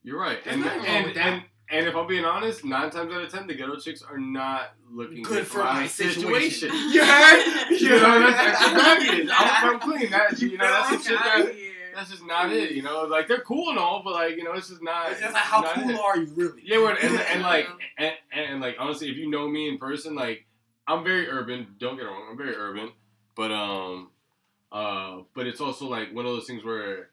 You're 0.04 0.20
right, 0.20 0.44
There's 0.44 0.56
and 0.56 0.66
nothing 0.66 0.80
wrong 0.80 0.88
and, 0.90 1.06
with 1.06 1.16
that. 1.16 1.28
and 1.34 1.44
and 1.74 1.88
if 1.88 1.96
I'm 1.96 2.08
being 2.08 2.24
honest, 2.24 2.64
nine 2.64 2.92
times 2.92 3.12
out 3.12 3.24
of 3.24 3.32
ten, 3.32 3.48
the 3.48 3.56
ghetto 3.56 3.78
chicks 3.78 4.04
are 4.04 4.20
not 4.20 4.76
looking 4.92 5.24
Good 5.24 5.48
for 5.48 5.64
my 5.64 5.88
situation. 5.88 6.70
You 6.70 6.92
You 6.92 7.04
heard? 7.06 7.72
You 7.72 7.90
know, 7.90 8.20
that's 8.20 8.62
extra 8.62 8.78
baggage. 8.78 9.30
I'm, 9.34 9.74
I'm 9.74 9.80
clean. 9.80 10.12
That 10.12 10.40
you 10.40 10.58
know, 10.58 10.68
that's 10.68 10.90
the 11.04 11.10
shit 11.10 11.20
that 11.20 11.56
that's 11.96 12.12
just 12.12 12.26
not 12.26 12.52
it. 12.52 12.72
You 12.72 12.84
know, 12.84 13.04
like 13.04 13.28
they're 13.28 13.42
cool 13.42 13.70
and 13.70 13.80
all, 13.80 14.04
but 14.04 14.14
like 14.14 14.36
you 14.38 14.44
know, 14.44 14.54
it's 14.54 14.70
just 14.70 14.84
not. 14.84 15.12
It's 15.12 15.22
just 15.22 15.34
like 15.34 15.44
how 15.44 15.64
cool 15.74 15.90
it. 15.90 16.00
are 16.00 16.18
you 16.18 16.32
really? 16.36 16.62
Yeah, 16.64 16.96
and, 17.02 17.20
and 17.20 17.42
like 17.42 17.68
and, 17.98 18.14
and 18.32 18.62
like 18.62 18.76
honestly, 18.80 19.10
if 19.10 19.18
you 19.18 19.30
know 19.30 19.48
me 19.48 19.68
in 19.68 19.80
person, 19.80 20.16
like 20.16 20.46
I'm 20.88 21.04
very 21.04 21.28
urban. 21.28 21.76
Don't 21.80 21.96
get 21.96 22.06
it 22.06 22.10
wrong, 22.10 22.28
I'm 22.30 22.38
very 22.38 22.56
urban, 22.56 22.92
but 23.36 23.52
um, 23.52 24.10
uh, 24.72 25.22
but 25.34 25.48
it's 25.48 25.62
also 25.62 25.88
like 25.88 26.14
one 26.14 26.26
of 26.26 26.34
those 26.34 26.46
things 26.46 26.64
where, 26.64 27.10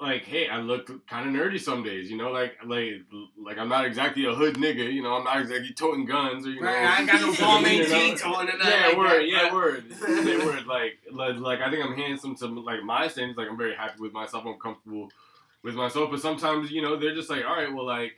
like, 0.00 0.22
hey, 0.24 0.48
I 0.48 0.58
look 0.58 1.06
kind 1.06 1.28
of 1.28 1.34
nerdy 1.34 1.60
some 1.60 1.82
days. 1.82 2.10
You 2.10 2.16
know, 2.16 2.30
like 2.30 2.56
like 2.64 3.02
like 3.42 3.58
I'm 3.58 3.68
not 3.68 3.84
exactly 3.84 4.24
a 4.26 4.34
hood 4.34 4.56
nigga. 4.56 4.92
You 4.92 5.02
know, 5.02 5.14
I'm 5.14 5.24
not 5.24 5.40
exactly 5.40 5.72
toting 5.72 6.04
guns 6.06 6.46
or 6.46 6.50
you 6.50 6.60
know. 6.60 6.66
Right, 6.68 6.84
I 6.84 6.98
ain't 7.00 7.06
got 7.10 7.20
no 7.20 7.26
know? 7.62 7.84
jeans 7.86 8.22
on 8.22 8.48
and 8.48 8.58
Yeah, 8.62 8.86
like 8.88 8.96
word, 8.96 9.08
that, 9.10 9.28
yeah, 9.28 9.42
but- 9.44 9.52
word, 9.52 9.84
yeah, 10.08 10.44
word. 10.44 10.66
Like, 10.66 10.98
like, 11.12 11.36
like, 11.36 11.60
I 11.60 11.70
think 11.70 11.84
I'm 11.84 11.94
handsome 11.96 12.34
to 12.36 12.46
like 12.46 12.82
my 12.82 13.08
standards. 13.08 13.38
Like, 13.38 13.48
I'm 13.48 13.58
very 13.58 13.74
happy 13.74 14.00
with 14.00 14.12
myself. 14.12 14.44
I'm 14.46 14.58
comfortable 14.58 15.10
with 15.62 15.74
myself. 15.74 16.10
But 16.10 16.20
sometimes, 16.20 16.70
you 16.70 16.82
know, 16.82 16.96
they're 16.96 17.14
just 17.14 17.30
like, 17.30 17.44
all 17.44 17.56
right, 17.56 17.72
well, 17.72 17.86
like, 17.86 18.12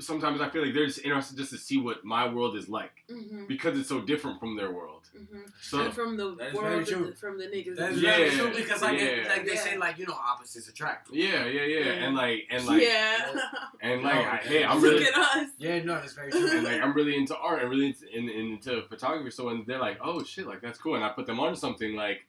sometimes 0.00 0.40
I 0.40 0.48
feel 0.50 0.64
like 0.64 0.74
they're 0.74 0.86
just 0.86 1.00
interested 1.00 1.36
just 1.36 1.50
to 1.50 1.58
see 1.58 1.76
what 1.78 2.04
my 2.04 2.28
world 2.32 2.56
is 2.56 2.68
like 2.68 2.92
Mhm, 3.10 3.48
because 3.48 3.76
it's 3.78 3.88
so 3.88 4.00
different 4.00 4.38
from 4.38 4.56
their 4.56 4.70
world. 4.70 5.08
mhm. 5.16 5.50
So 5.60 5.80
And 5.80 5.92
from 5.94 6.16
the 6.16 6.34
That 6.36 6.48
is 6.48 6.52
very 6.60 6.74
world, 6.76 6.86
true. 6.86 7.06
the, 7.06 7.16
from 7.16 7.38
the 7.38 7.44
niggas. 7.46 7.76
That's 7.76 7.96
Yeah, 7.96 8.16
very 8.16 8.30
true 8.30 8.54
because 8.54 8.80
like 8.82 9.00
yeah. 9.00 9.24
like 9.28 9.44
they 9.44 9.54
Yeah. 9.54 9.60
say 9.60 9.76
like 9.76 9.98
you 9.98 10.06
know 10.06 10.14
opposites 10.14 10.68
attract. 10.68 11.10
yeah, 11.12 11.46
yeah, 11.46 11.62
yeah, 11.64 11.78
Yeah. 11.78 11.92
and 12.04 12.14
like, 12.16 12.46
and 12.50 12.64
like, 12.66 12.82
yeah. 12.82 13.34
and 13.80 14.02
like, 14.02 14.14
No, 14.14 14.20
I, 14.30 14.36
hey, 14.36 14.64
I'm 14.64 14.80
Look 14.80 14.92
really. 14.92 15.06
at 15.08 15.16
us. 15.16 15.48
Yeah, 15.58 15.82
no, 15.82 15.94
that's 15.94 16.12
very 16.12 16.30
true. 16.36 16.48
and 16.48 16.64
like 16.64 16.80
I'm 16.80 16.92
really 16.94 17.16
into 17.16 17.36
art 17.36 17.60
and 17.62 17.68
really 17.70 17.86
into, 17.88 18.06
in, 18.16 18.28
into 18.28 18.82
photography. 18.88 19.30
So 19.32 19.46
when 19.46 19.64
they're 19.66 19.80
like, 19.80 19.98
"Oh 20.00 20.22
shit, 20.22 20.46
like 20.46 20.60
that's 20.60 20.78
cool," 20.78 20.94
and 20.94 21.02
I 21.04 21.08
put 21.10 21.26
them 21.26 21.40
on 21.40 21.56
something 21.56 21.94
like, 21.96 22.20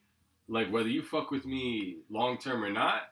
like 0.48 0.68
whether 0.72 0.88
you 0.88 1.02
fuck 1.02 1.30
with 1.30 1.44
me 1.46 1.98
long 2.10 2.36
term 2.38 2.64
or 2.64 2.70
not, 2.70 3.02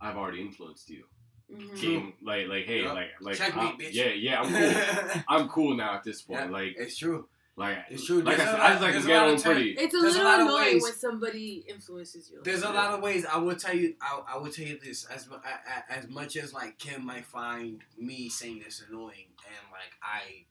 I've 0.00 0.16
already 0.16 0.40
influenced 0.42 0.90
you. 0.90 1.04
Mhm. 1.52 1.78
So, 1.78 2.12
like, 2.22 2.48
like, 2.48 2.64
hey, 2.64 2.82
Yup. 2.82 2.94
like, 2.94 3.08
like, 3.20 3.36
Checkmate, 3.36 3.64
I'm- 3.64 3.78
bitch. 3.78 3.92
yeah, 3.92 4.08
yeah, 4.08 4.40
I'm 4.42 4.52
cool. 4.52 5.22
I'm 5.28 5.48
cool 5.48 5.74
now 5.76 5.94
at 5.94 6.02
this 6.04 6.22
point. 6.22 6.40
Yeah. 6.40 6.50
Like, 6.50 6.74
it's 6.76 6.96
true. 6.98 7.28
like, 7.56 7.78
It's 7.88 8.04
true. 8.04 8.20
Like 8.20 8.34
I 8.34 8.36
There's 8.38 8.48
a 8.48 8.52
said, 8.52 8.58
lot- 8.58 8.66
I 8.66 8.70
just 8.70 8.82
like 8.82 8.92
there's 8.92 9.04
to 9.04 9.10
a 9.10 9.14
get 9.14 9.22
on 9.22 9.40
pretty. 9.40 9.70
It's 9.70 9.94
a 9.94 9.98
There's 10.00 10.02
a 10.14 10.18
little 10.18 10.24
lot 10.24 10.40
of 10.40 10.46
annoying 10.48 10.74
ways- 10.74 10.82
when 10.82 10.92
somebody 10.92 11.64
influences 11.68 12.30
you. 12.30 12.40
There's 12.42 12.62
a 12.62 12.66
Yeah. 12.66 12.72
lot 12.72 12.94
of 12.94 13.00
ways. 13.02 13.24
I 13.24 13.38
will 13.38 13.56
tell 13.56 13.74
you. 13.74 13.94
I, 14.00 14.22
I 14.28 14.36
will 14.36 14.50
tell 14.52 14.66
you 14.66 14.78
this. 14.82 15.04
As 15.06 15.28
mu- 15.28 15.36
a- 15.36 15.38
a- 15.38 15.92
as 15.92 16.08
much 16.08 16.36
as 16.36 16.52
like 16.52 16.78
Kim 16.78 17.06
might 17.06 17.24
find 17.24 17.82
me 17.96 18.28
saying 18.28 18.58
this 18.64 18.82
annoying, 18.88 19.28
and 19.46 19.70
like 19.72 19.94
I 20.02 20.44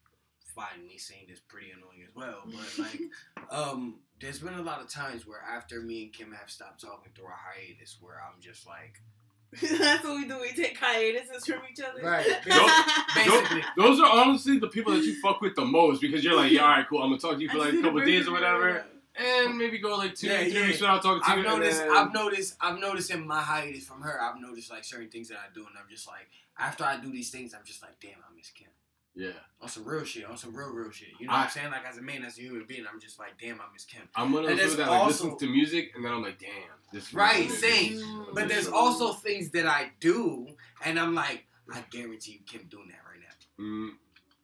find 0.55 0.87
me 0.87 0.97
saying 0.97 1.25
this 1.27 1.41
pretty 1.41 1.71
annoying 1.71 2.03
as 2.07 2.15
well. 2.15 2.41
But 2.45 2.79
like, 2.79 3.01
um, 3.51 3.99
there's 4.21 4.39
been 4.39 4.53
a 4.53 4.61
lot 4.63 4.81
of 4.81 4.89
times 4.89 5.27
where 5.27 5.41
after 5.41 5.81
me 5.81 6.03
and 6.03 6.13
Kim 6.13 6.31
have 6.31 6.49
stopped 6.49 6.79
talking 6.81 7.11
through 7.13 7.27
a 7.27 7.35
hiatus, 7.35 7.97
where 7.99 8.15
I'm 8.19 8.39
just 8.41 8.65
like, 8.65 9.01
That's 9.79 10.03
what 10.03 10.15
we 10.17 10.27
do. 10.27 10.39
We 10.41 10.51
take 10.53 10.77
hiatuses 10.77 11.45
from 11.45 11.61
each 11.71 11.79
other. 11.81 12.01
Right. 12.01 12.25
Those, 12.45 13.15
basically. 13.15 13.63
those 13.77 13.99
are 13.99 14.19
honestly 14.19 14.59
the 14.59 14.67
people 14.67 14.93
that 14.93 15.03
you 15.03 15.19
fuck 15.21 15.41
with 15.41 15.55
the 15.55 15.65
most 15.65 16.01
because 16.01 16.23
you're 16.23 16.35
like, 16.35 16.51
yeah, 16.53 16.61
all 16.63 16.69
right, 16.69 16.85
cool. 16.87 17.01
I'm 17.01 17.09
gonna 17.09 17.19
talk 17.19 17.35
to 17.35 17.41
you 17.41 17.49
for 17.49 17.57
like 17.59 17.73
a 17.73 17.81
couple 17.81 17.99
days 18.03 18.27
or 18.27 18.31
whatever, 18.33 18.83
and 19.17 19.57
maybe 19.57 19.77
go 19.77 19.95
like 19.97 20.15
two, 20.15 20.27
Yeah, 20.27 20.43
three 20.43 20.53
yeah. 20.53 20.67
weeks 20.67 20.81
without 20.81 21.01
talking 21.03 21.21
to 21.23 21.29
I've 21.29 21.37
you. 21.39 21.45
and 21.47 21.59
noticed. 21.59 21.79
then- 21.81 21.91
I've 21.91 22.13
noticed. 22.13 22.55
I've 22.61 22.79
noticed 22.79 23.11
in 23.11 23.25
my 23.25 23.41
hiatus 23.41 23.85
from 23.85 24.01
her. 24.01 24.21
I've 24.21 24.39
noticed 24.41 24.69
like 24.71 24.83
certain 24.83 25.09
things 25.09 25.29
that 25.29 25.37
I 25.37 25.53
do, 25.53 25.61
and 25.61 25.75
I'm 25.77 25.89
just 25.89 26.07
like, 26.07 26.27
after 26.59 26.83
I 26.83 26.97
do 26.99 27.11
these 27.11 27.29
things, 27.31 27.53
I'm 27.53 27.63
just 27.65 27.81
like, 27.81 27.99
damn, 28.01 28.11
I 28.19 28.35
miss 28.35 28.49
Kim. 28.51 28.67
Yeah. 29.16 29.32
On 29.61 29.70
some 29.70 29.86
real 29.86 30.03
shit. 30.03 30.26
On 30.26 30.38
some 30.38 30.55
real, 30.55 30.70
real 30.70 30.91
shit. 30.91 31.09
You 31.20 31.28
know 31.28 31.34
what 31.34 31.39
I- 31.39 31.43
I'm 31.45 31.49
saying? 31.49 31.72
Like 31.72 31.86
as 31.88 31.97
a 31.97 32.01
man, 32.01 32.24
as 32.24 32.38
a 32.38 32.41
human 32.41 32.66
being, 32.68 32.86
I'm 32.91 32.99
just 32.99 33.18
like, 33.18 33.39
damn, 33.41 33.59
I 33.61 33.66
miss 33.74 33.86
Kim. 33.86 34.01
I'm 34.16 34.32
one 34.34 34.43
of 34.45 34.49
And 34.51 34.59
those 34.59 34.72
people 34.72 34.78
there's 34.78 34.88
that 34.88 34.91
like 34.91 35.01
also- 35.01 35.24
listens 35.24 35.39
to 35.41 35.47
music 35.47 35.91
and 35.95 36.03
then 36.05 36.11
I'm 36.11 36.22
like, 36.22 36.39
damn, 36.39 36.51
this 36.93 37.13
Right, 37.13 37.47
feels 37.47 37.59
same. 37.59 37.93
good. 37.95 38.03
Mm. 38.05 38.36
But 38.36 38.47
there's 38.49 38.68
also 38.68 39.13
things 39.13 39.49
that 39.51 39.66
I 39.66 39.91
do, 39.99 40.47
and 40.84 40.99
I'm 40.99 41.16
like, 41.16 41.45
I 41.74 41.84
guarantee 41.89 42.34
you 42.34 42.39
Kim 42.45 42.68
doing 42.70 42.89
that 42.89 42.99
right 43.09 43.20
now. 43.20 43.63
Mm, 43.63 43.89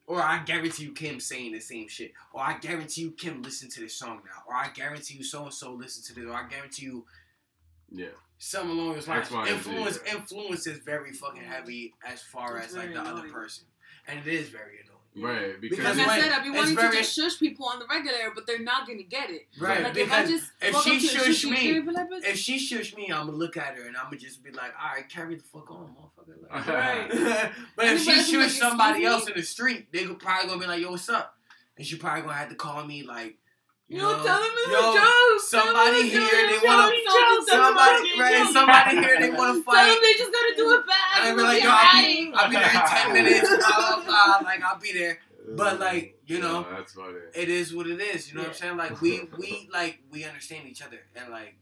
Or 0.08 0.22
I 0.22 0.40
guarantee 0.44 0.86
you 0.86 0.94
Kim 0.94 1.20
saying 1.20 1.52
the 1.52 1.60
same 1.60 1.88
shit. 1.88 2.14
Or 2.34 2.42
I 2.42 2.58
guarantee 2.58 3.02
you 3.02 3.12
Kim 3.12 3.44
listen 3.44 3.70
to 3.70 3.82
this 3.82 3.96
song 4.00 4.22
now. 4.26 4.42
Or 4.48 4.56
I 4.56 4.70
guarantee 4.70 5.16
you 5.18 5.24
so 5.24 5.44
and 5.44 5.54
so 5.54 5.74
listen 5.74 6.04
to 6.16 6.20
this. 6.20 6.30
Or 6.30 6.34
I 6.36 6.48
guarantee 6.48 6.86
you 6.86 7.06
yeah. 7.92 8.08
something 8.40 8.72
along 8.78 8.96
those 8.96 9.08
lines. 9.08 9.30
And 9.32 9.46
Z. 9.46 9.52
Influence 9.54 10.00
influence 10.12 10.66
is 10.68 10.80
very 10.80 11.14
fucking 11.14 11.44
heavy 11.44 11.94
as 12.06 12.22
far 12.24 12.58
It's 12.58 12.70
as 12.70 12.78
like 12.78 12.94
the 12.94 13.02
other 13.02 13.30
person. 13.30 13.66
And 14.12 14.28
it 14.28 14.34
is 14.34 14.50
very 14.50 14.80
annoying. 14.80 14.88
Right, 15.14 15.60
because, 15.60 15.78
Because 15.80 15.98
Like 15.98 16.08
I 16.08 16.22
said, 16.22 16.32
I've 16.32 16.44
been 16.44 16.54
wanting 16.54 16.76
very- 16.76 16.92
to 16.92 16.98
just 17.00 17.14
shush 17.16 17.38
people 17.40 17.66
on 17.68 17.80
the 17.80 17.86
regular, 17.88 18.32
but 18.34 18.48
they're 18.48 18.60
not 18.60 18.88
gonna 18.88 19.04
get 19.04 19.30
it. 19.30 19.48
Right. 19.60 19.84
Like 19.84 19.98
if 19.98 20.12
I 20.12 20.26
just 20.26 20.52
if 20.62 20.76
she 20.84 20.96
up 20.96 21.02
shush 21.26 21.44
me- 21.46 21.82
girl 21.82 21.94
like, 21.94 22.08
if 22.26 22.38
she 22.38 22.58
shush 22.58 22.96
me, 22.96 23.12
I'm 23.12 23.26
gonna 23.26 23.38
look 23.38 23.58
at 23.58 23.76
her 23.76 23.88
and 23.88 23.98
I'm 23.98 24.06
gonna 24.06 24.18
just 24.18 24.42
be 24.44 24.52
like, 24.52 24.72
all 24.82 24.96
right, 24.96 25.10
carry 25.10 25.36
the 25.36 25.44
fuck 25.44 25.70
on, 25.70 25.94
motherfucker. 25.96 26.50
Like, 26.50 26.68
Right. 26.68 27.52
but 27.76 27.86
if 27.88 28.02
she 28.04 28.12
Everybody 28.12 28.38
like, 28.38 28.50
shush 28.50 28.60
somebody 28.60 29.06
else 29.06 29.26
me?" 29.26 29.34
in 29.34 29.38
the 29.40 29.46
street, 29.46 29.92
they 29.92 30.06
could 30.06 30.20
probably 30.20 30.48
gonna 30.48 30.62
be 30.62 30.68
like, 30.68 30.82
yo, 30.82 30.92
what's 30.92 31.10
up? 31.10 31.38
And 31.78 31.86
she 31.86 31.98
probably 31.98 32.22
gonna 32.22 32.34
have 32.36 32.50
to 32.50 32.56
call 32.56 32.86
me 32.86 33.04
like, 33.04 33.38
you 33.92 34.00
Yo, 34.00 34.08
know, 34.08 34.24
tell 34.24 34.40
them 34.40 34.52
it's 34.56 34.72
yo, 34.72 34.80
a 34.80 34.96
joke. 34.96 35.42
Somebody 35.42 35.92
them 35.92 36.06
it's 36.08 36.16
a 36.16 36.20
here, 36.20 36.32
joke. 36.32 36.50
they 36.52 36.68
wanna- 36.68 36.84
them 36.88 36.92
it's 36.96 37.04
a 37.04 37.12
joke. 37.12 37.28
Tell 37.28 37.36
them 37.36 37.76
somebody, 37.76 38.20
right? 38.24 38.48
Somebody 38.56 38.92
here, 39.04 39.18
they 39.20 39.30
wanna 39.36 39.64
fight. 39.64 39.76
Tell 39.76 39.86
them 39.86 39.96
fight. 39.96 40.02
they 40.02 40.14
just 40.22 40.32
gotta 40.32 40.54
do 40.56 40.66
it 40.72 40.84
back. 40.88 41.10
And 41.16 41.22
I 41.22 41.30
be 41.32 41.36
We'll 41.36 41.46
like, 41.46 41.60
be 41.60 41.68
yo, 41.68 41.72
I'll 41.76 42.02
be. 42.02 42.34
I'll 42.34 42.50
be 42.50 42.56
there 42.56 42.72
in 42.72 42.88
10 42.88 43.14
minutes, 43.20 43.50
blah, 43.50 43.78
blah, 43.78 44.06
blah. 44.06 44.40
Like, 44.48 44.62
I'll 44.64 44.80
be 44.80 44.92
there. 44.94 45.20
But, 45.54 45.80
like, 45.80 46.18
you 46.26 46.40
know, 46.40 46.62
Yeah, 46.70 46.78
that's 46.78 46.94
funny. 46.94 47.18
It 47.36 47.50
is 47.50 47.76
what 47.76 47.88
it 47.88 48.00
is. 48.00 48.30
You 48.30 48.36
know 48.36 48.42
what 48.44 48.50
I'm 48.50 48.56
saying? 48.56 48.78
Like, 48.78 49.02
we, 49.02 49.28
we, 49.38 49.68
like, 49.74 50.00
we 50.10 50.24
understand 50.24 50.70
each 50.70 50.82
other. 50.82 51.00
And, 51.16 51.30
like, 51.30 51.56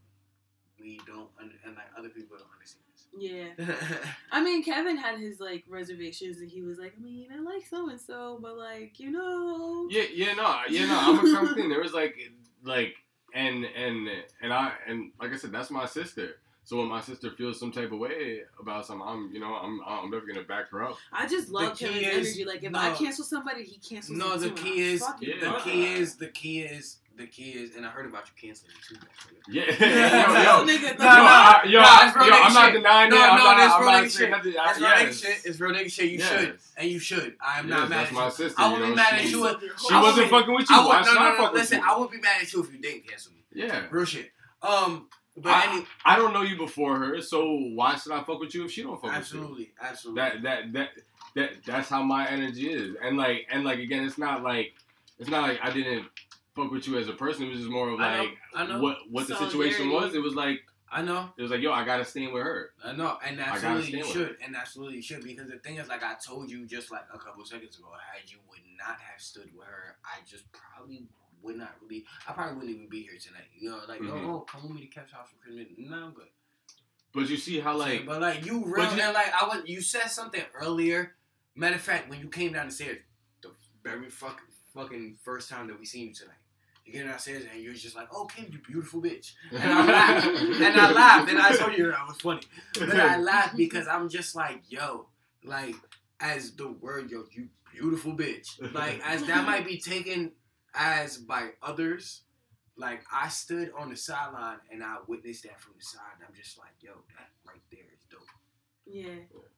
we 0.80 0.99
don't, 1.07 1.30
under, 1.41 1.55
and, 1.65 1.75
like, 1.75 1.88
other 1.97 2.09
people 2.09 2.38
don't 2.38 2.51
understand 2.53 2.84
Yeah. 3.18 3.47
I 4.32 4.43
mean, 4.43 4.64
Kevin 4.64 4.97
had 4.97 5.20
his 5.20 5.39
like 5.39 5.64
reservations, 5.68 6.39
and 6.39 6.49
he 6.49 6.62
was 6.62 6.78
like, 6.78 6.93
I 6.97 7.01
mean, 7.01 7.28
I 7.34 7.39
like 7.39 7.66
so 7.66 7.89
and 7.89 7.99
so, 7.99 8.39
but 8.41 8.57
like, 8.57 8.99
you 8.99 9.12
know. 9.12 9.88
Yeah, 9.89 10.03
yeah, 10.14 10.34
no, 10.34 10.60
yeah, 10.70 10.86
no. 10.86 10.99
I'm 10.99 11.20
a 11.20 11.38
come 11.38 11.53
clean. 11.53 11.70
There 11.70 11.82
was 11.82 11.93
like, 11.93 12.16
like, 12.64 12.95
and 13.34 13.66
and 13.66 14.07
and 14.41 14.53
I 14.53 14.74
and 14.88 15.12
like 15.22 15.32
I 15.34 15.38
said, 15.38 15.51
that's 15.51 15.70
my 15.72 15.86
sister. 15.86 16.36
So 16.64 16.78
when 16.78 16.88
my 16.88 17.01
sister 17.01 17.32
feels 17.32 17.60
some 17.60 17.72
type 17.72 17.91
of 17.91 17.97
way 17.97 18.41
about 18.60 18.86
something, 18.86 19.07
I'm, 19.07 19.32
you 19.34 19.39
know, 19.39 19.55
I'm, 19.55 19.82
I'm 19.88 20.12
never 20.12 20.28
gonna 20.28 20.45
back 20.45 20.70
her 20.70 20.84
up. 20.84 20.97
I 21.12 21.28
just 21.28 21.49
love 21.49 21.80
Kevin's 21.80 22.03
energy. 22.03 22.45
Like 22.45 22.64
if 22.64 22.72
no. 22.72 22.78
I 22.78 22.91
cancel 22.91 23.26
somebody, 23.26 23.64
he 23.64 23.78
cancels. 23.80 24.16
no, 24.16 24.38
the 24.38 24.51
key 24.51 24.80
is, 24.82 25.01
fucking 25.01 25.30
Yeah. 25.41 25.51
the 25.51 25.60
key 25.62 25.86
is 25.93 26.16
the 26.18 26.28
key 26.28 26.60
is, 26.62 26.97
the 27.20 27.28
kids, 27.28 27.76
and 27.76 27.86
I 27.86 27.89
heard 27.89 28.05
about 28.07 28.24
you 28.28 28.34
canceling 28.49 28.74
too. 28.88 28.95
motherfucker. 28.95 29.43
Yeah, 29.47 29.63
Yo, 29.80 30.34
yo, 30.34 30.65
yo, 30.65 30.78
nigga, 30.78 30.91
yo, 30.91 30.97
No, 30.97 31.05
I, 31.07 31.61
yo, 31.67 31.80
nah, 31.80 32.13
real 32.15 32.28
yo 32.28 32.34
nigga 32.34 32.45
I'm 32.45 32.53
not 32.53 32.65
shit. 32.65 32.74
denying 32.74 33.09
No, 33.11 33.15
it. 33.17 33.20
I'm 33.20 33.38
no, 33.38 33.43
not, 33.43 33.57
that's 33.57 33.74
I'm 33.76 33.82
real 33.82 33.91
nigga 33.91 34.17
shit. 34.17 34.30
nothing. 34.32 34.53
That's 34.53 34.80
real 34.80 34.89
yes. 34.89 35.01
nigga 35.03 35.22
shit. 35.26 35.45
It's 35.45 35.59
real 35.59 35.72
nigga 35.74 35.91
shit. 35.91 36.05
You 36.11 36.17
Yes. 36.20 36.30
should, 36.30 36.59
and 36.78 36.89
you 36.89 36.99
should. 36.99 37.36
I 37.39 37.59
am 37.59 37.67
Yes, 37.70 37.78
not 37.80 37.89
mad 37.89 37.99
that's 37.99 38.09
at 38.09 38.15
my 38.15 38.26
you. 38.26 38.32
sister. 38.32 38.61
I 38.61 38.74
you 38.74 38.80
would 38.80 38.89
be 38.89 38.95
mad 38.95 39.13
at 39.13 39.20
she- 39.22 39.30
you. 39.30 39.47
if- 39.47 39.61
She 39.80 39.93
I 39.93 40.01
wasn't 40.01 40.30
fucking 40.30 40.53
with 40.55 40.70
you. 40.70 40.76
I 40.76 40.80
would, 40.80 40.88
Why 40.88 41.01
no, 41.01 41.13
no, 41.13 41.45
no, 41.45 41.51
listen. 41.53 41.82
I 41.86 41.97
would 41.97 42.09
be 42.11 42.17
mad 42.20 42.41
at 42.41 42.53
you 42.53 42.63
if 42.63 42.72
you 42.74 42.80
didn't 42.80 43.07
cancel 43.07 43.34
me. 43.34 43.43
Yeah. 43.53 43.86
Real 43.91 44.05
shit. 44.05 44.32
Um, 44.63 45.07
but 45.38 45.49
I, 45.53 45.72
any, 45.74 45.86
I 46.05 46.15
don't 46.17 46.34
know 46.34 46.41
you 46.41 46.57
before 46.57 46.97
her, 46.97 47.22
so 47.22 47.45
why 47.74 47.95
should 47.95 48.11
I 48.11 48.24
fuck 48.24 48.39
with 48.39 48.53
you 48.55 48.65
if 48.65 48.72
she 48.72 48.82
don't 48.84 48.93
fuck 48.95 49.03
with 49.03 49.11
you? 49.13 49.17
absolutely, 49.17 49.72
absolutely. 49.82 50.22
That 50.22 50.41
that 50.43 50.74
that 50.74 50.89
that 51.36 51.49
that's 51.65 51.88
how 51.89 52.03
my 52.03 52.28
energy 52.28 52.70
is. 52.70 52.95
And 53.01 53.17
like 53.17 53.45
and 53.51 53.63
like 53.63 53.80
again, 53.80 54.03
it's 54.03 54.17
not 54.17 54.43
like 54.43 54.74
it's 55.17 55.30
not 55.30 55.43
like 55.43 55.59
I 55.63 55.72
didn't 55.72 56.07
fuck 56.64 56.72
with 56.72 56.88
you 56.88 56.97
as 56.97 57.07
a 57.07 57.14
person. 57.14 57.45
It 57.45 57.49
was 57.49 57.60
just 57.60 57.70
more 57.72 57.89
of 57.89 57.99
I 57.99 58.18
know, 58.18 58.24
like 58.24 58.38
I 58.55 58.66
know. 58.68 58.82
what 58.82 58.97
what 59.10 59.28
the 59.28 59.36
situation 59.36 59.89
was. 59.89 60.14
It 60.16 60.22
was 60.22 60.36
like 60.36 60.60
I 60.91 61.03
know. 61.03 61.30
It 61.38 61.41
was 61.43 61.51
like, 61.51 61.62
yo, 61.62 61.72
I 61.72 61.86
gotta 61.86 62.03
stand 62.03 62.34
with 62.34 62.41
her. 62.41 62.72
I 62.84 62.93
know, 62.93 63.18
and 63.24 63.39
absolutely 63.39 63.99
you 63.99 64.03
should, 64.05 64.38
and 64.43 64.55
absolutely 64.55 64.95
you 64.95 65.01
should, 65.03 65.24
because 65.24 65.47
the 65.47 65.60
thing 65.60 65.76
is, 65.76 65.88
like 65.88 66.03
I 66.03 66.16
told 66.26 66.49
you 66.49 66.66
just 66.66 66.91
like 66.91 67.03
a 67.14 67.18
couple 67.20 67.45
seconds 67.45 67.78
ago, 67.78 67.89
had 68.12 68.30
you 68.32 68.38
would 68.49 68.62
not 68.78 68.97
have 68.99 69.22
stood 69.22 69.49
with 69.55 69.68
her, 69.68 69.97
I 70.03 70.26
just 70.28 70.45
probably 70.51 71.03
would 71.43 71.57
not 71.57 71.76
really, 71.82 72.05
I 72.28 72.34
probably 72.34 72.55
wouldn't 72.55 72.76
even 72.76 72.89
be 72.89 73.03
here 73.03 73.20
tonight. 73.22 73.47
You 73.57 73.70
know, 73.70 73.82
like, 73.88 74.01
Mhm. 74.01 74.26
oh, 74.28 74.39
come 74.41 74.64
with 74.64 74.72
me 74.72 74.82
to 74.82 74.88
Kev's 74.88 75.12
house 75.12 75.28
for 75.30 75.36
Christmas. 75.38 75.68
No, 75.78 75.95
I'm 76.05 76.14
good. 76.14 76.28
But 77.14 77.30
you 77.30 77.38
see 77.38 77.60
how 77.60 77.78
like 77.78 78.05
but 78.07 78.20
like 78.20 78.45
you 78.45 78.66
real, 78.66 78.86
you- 78.95 79.01
and 79.01 79.14
like 79.14 79.32
I 79.39 79.45
was, 79.47 79.64
you 79.68 79.82
said 79.82 80.07
something 80.07 80.43
earlier. 80.55 81.16
Matter 81.55 81.76
of 81.76 81.82
fact, 81.82 82.10
when 82.10 82.20
you 82.20 82.30
came 82.30 82.53
down 82.53 82.66
the 82.68 82.74
stairs, 82.74 82.97
the 83.43 83.51
very 83.84 84.10
fucking 84.10 84.45
fucking 84.74 85.18
first 85.24 85.49
time 85.49 85.68
that 85.68 85.80
we 85.80 85.86
seen 85.86 86.07
you 86.10 86.14
tonight. 86.14 86.36
You 86.89 86.99
came 86.99 87.07
downstairs 87.07 87.43
and 87.53 87.61
you're 87.61 87.73
just 87.73 87.95
like, 87.95 88.07
"Oh, 88.11 88.25
Kim, 88.25 88.47
you 88.51 88.59
beautiful 88.59 89.01
bitch," 89.01 89.33
and 89.51 89.61
I 89.61 89.85
laughed, 89.85 90.27
and 90.27 90.79
I 90.79 90.91
laughed, 90.91 91.29
and 91.29 91.39
I 91.39 91.55
told 91.55 91.77
you 91.77 91.91
that 91.91 92.07
was 92.07 92.17
funny. 92.17 92.41
But 92.73 92.95
I 92.95 93.17
laughed 93.21 93.55
because 93.55 93.87
I'm 93.87 94.09
just 94.09 94.35
like, 94.35 94.63
yo, 94.69 95.05
like 95.43 95.75
as 96.19 96.51
the 96.51 96.67
word, 96.67 97.11
yo, 97.11 97.25
you 97.31 97.49
beautiful 97.71 98.13
bitch. 98.13 98.59
Like 98.73 99.01
as 99.05 99.23
that 99.25 99.45
might 99.45 99.65
be 99.65 99.77
taken 99.77 100.31
as 100.73 101.17
by 101.17 101.49
others. 101.61 102.21
Like 102.75 103.03
I 103.13 103.27
stood 103.27 103.71
on 103.77 103.89
the 103.89 103.97
sideline 103.97 104.57
and 104.71 104.83
I 104.83 104.97
witnessed 105.05 105.43
that 105.43 105.59
from 105.59 105.73
the 105.77 105.83
side. 105.83 106.01
I'm 106.25 106.33
just 106.33 106.57
like, 106.57 106.73
yo, 106.81 106.93
that 107.17 107.29
right 107.45 107.61
there. 107.71 107.98
Yeah. 108.91 109.09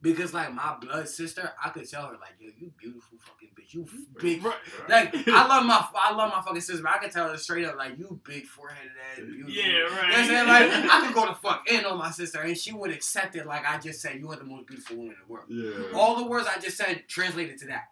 Because 0.02 0.34
like 0.34 0.54
my 0.54 0.76
blood 0.82 1.08
sister, 1.08 1.52
I 1.64 1.70
could 1.70 1.88
tell 1.90 2.08
her 2.08 2.14
like, 2.14 2.34
yo, 2.40 2.50
you 2.58 2.72
beautiful 2.78 3.18
fucking 3.20 3.50
bitch, 3.56 3.74
you 3.74 3.86
big. 4.20 4.44
Right. 4.44 4.56
Like 4.90 5.14
I 5.28 5.48
love 5.48 5.66
my 5.66 5.86
I 5.96 6.14
love 6.14 6.32
my 6.36 6.42
fucking 6.42 6.60
sister, 6.62 6.82
but 6.84 6.92
I 6.92 6.98
could 6.98 7.12
tell 7.12 7.30
her 7.30 7.38
straight 7.38 7.66
up 7.66 7.78
like, 7.78 7.98
you 8.00 8.20
big 8.26 8.46
foreheaded 8.46 8.92
ass, 9.12 9.20
beautiful. 9.20 9.52
Yeah, 9.52 9.64
You 9.68 9.80
know 9.84 9.96
what 9.96 10.04
I'm 10.06 10.28
saying? 10.28 10.48
Like 10.48 10.72
I 10.92 11.06
could 11.06 11.16
go 11.16 11.28
to 11.28 11.36
fuck 11.36 11.70
in 11.72 11.86
on 11.86 11.98
my 12.00 12.10
sister 12.12 12.42
and 12.42 12.58
she 12.58 12.74
would 12.74 12.92
accept 12.92 13.36
it 13.36 13.46
like 13.46 13.64
I 13.66 13.78
just 13.78 14.02
said, 14.02 14.20
you 14.20 14.30
are 14.32 14.36
the 14.38 14.44
most 14.44 14.68
beautiful 14.68 14.98
woman 14.98 15.14
in 15.14 15.18
the 15.28 15.32
world. 15.32 15.46
yeah. 15.50 15.98
All 15.98 16.18
the 16.18 16.26
words 16.28 16.48
I 16.48 16.60
just 16.60 16.78
said 16.78 17.04
translated 17.08 17.60
to 17.60 17.68
that. 17.68 17.84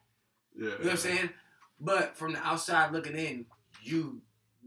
yeah. 0.57 0.63
You 0.63 0.69
know 0.71 0.77
what 0.77 0.89
I'm 0.91 0.97
saying? 0.97 1.29
But 1.79 2.17
from 2.17 2.33
the 2.33 2.39
outside 2.45 2.91
looking 2.91 3.15
in, 3.15 3.45
you 3.83 4.21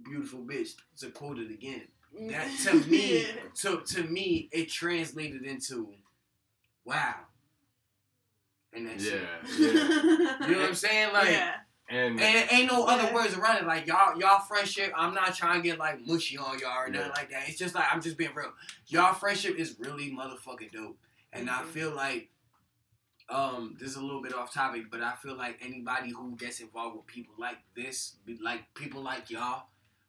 beautiful 0.04 0.40
bitch. 0.40 0.70
To 1.00 1.10
quote 1.10 1.38
it 1.38 1.50
again, 1.50 1.82
that 2.30 2.48
to 2.64 2.74
me, 2.88 3.22
Yeah. 3.22 3.26
to 3.62 3.80
to 3.94 4.02
me, 4.04 4.48
it 4.52 4.70
translated 4.70 5.42
into, 5.44 5.92
wow. 6.84 7.14
And 8.72 8.88
that's 8.88 9.04
Yeah. 9.04 9.12
it. 9.12 9.24
Yeah. 9.58 10.46
You 10.46 10.52
know 10.54 10.60
what 10.60 10.68
I'm 10.68 10.74
saying? 10.74 11.12
Like, 11.12 11.30
yeah. 11.30 11.54
And 11.88 12.18
and 12.18 12.48
ain't 12.50 12.72
no 12.72 12.84
other 12.86 13.12
words 13.12 13.34
around 13.34 13.58
it. 13.58 13.66
Like 13.66 13.86
y'all, 13.86 14.18
y'all 14.18 14.40
friendship. 14.40 14.92
I'm 14.96 15.12
not 15.12 15.34
trying 15.34 15.60
to 15.62 15.68
get 15.68 15.78
like 15.78 16.06
mushy 16.06 16.38
on 16.38 16.58
y'all 16.58 16.78
or 16.84 16.88
nothing 16.88 17.08
Yeah. 17.08 17.12
like 17.14 17.30
that. 17.30 17.48
It's 17.48 17.58
just 17.58 17.74
like 17.74 17.84
I'm 17.92 18.00
just 18.00 18.16
being 18.16 18.34
real. 18.34 18.52
Y'all 18.86 19.12
friendship 19.12 19.56
is 19.58 19.76
really 19.78 20.10
motherfucking 20.10 20.72
dope, 20.72 20.96
and 21.34 21.50
I 21.50 21.62
Mhm. 21.62 21.66
feel 21.66 21.90
like, 21.90 22.30
um, 23.28 23.76
this 23.78 23.90
is 23.90 23.96
a 23.96 24.00
little 24.02 24.22
bit 24.22 24.32
off 24.34 24.54
topic, 24.54 24.90
but 24.90 25.02
I 25.02 25.14
feel 25.16 25.34
like 25.34 25.58
anybody 25.60 26.10
who 26.12 26.34
gets 26.36 26.60
involved 26.60 26.96
with 26.96 27.06
people 27.06 27.34
like 27.36 27.58
this, 27.74 28.16
like 28.40 28.72
people 28.74 29.02
like 29.02 29.28
y'all, 29.28 29.64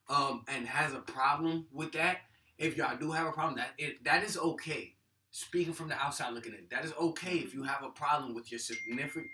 um, 0.07 0.45
and 0.47 0.65
has 0.67 0.93
a 0.93 0.99
problem 0.99 1.67
with 1.71 1.91
that. 1.93 2.19
If 2.57 2.78
y'all 2.78 2.95
do 2.97 3.11
have 3.11 3.28
a 3.28 3.32
problem, 3.34 3.57
that 3.57 3.71
it 3.78 4.03
that 4.05 4.24
is 4.24 4.38
okay. 4.38 4.93
Speaking 5.36 5.74
from 5.74 5.88
the 5.88 5.96
outside 5.96 6.32
looking 6.32 6.54
in, 6.54 6.68
that 6.70 6.86
is 6.86 6.94
okay 6.94 7.38
if 7.38 7.56
you 7.56 7.64
have 7.64 7.82
a 7.84 7.90
problem 7.90 8.36
with 8.36 8.52
your 8.52 8.60
significant 8.60 9.26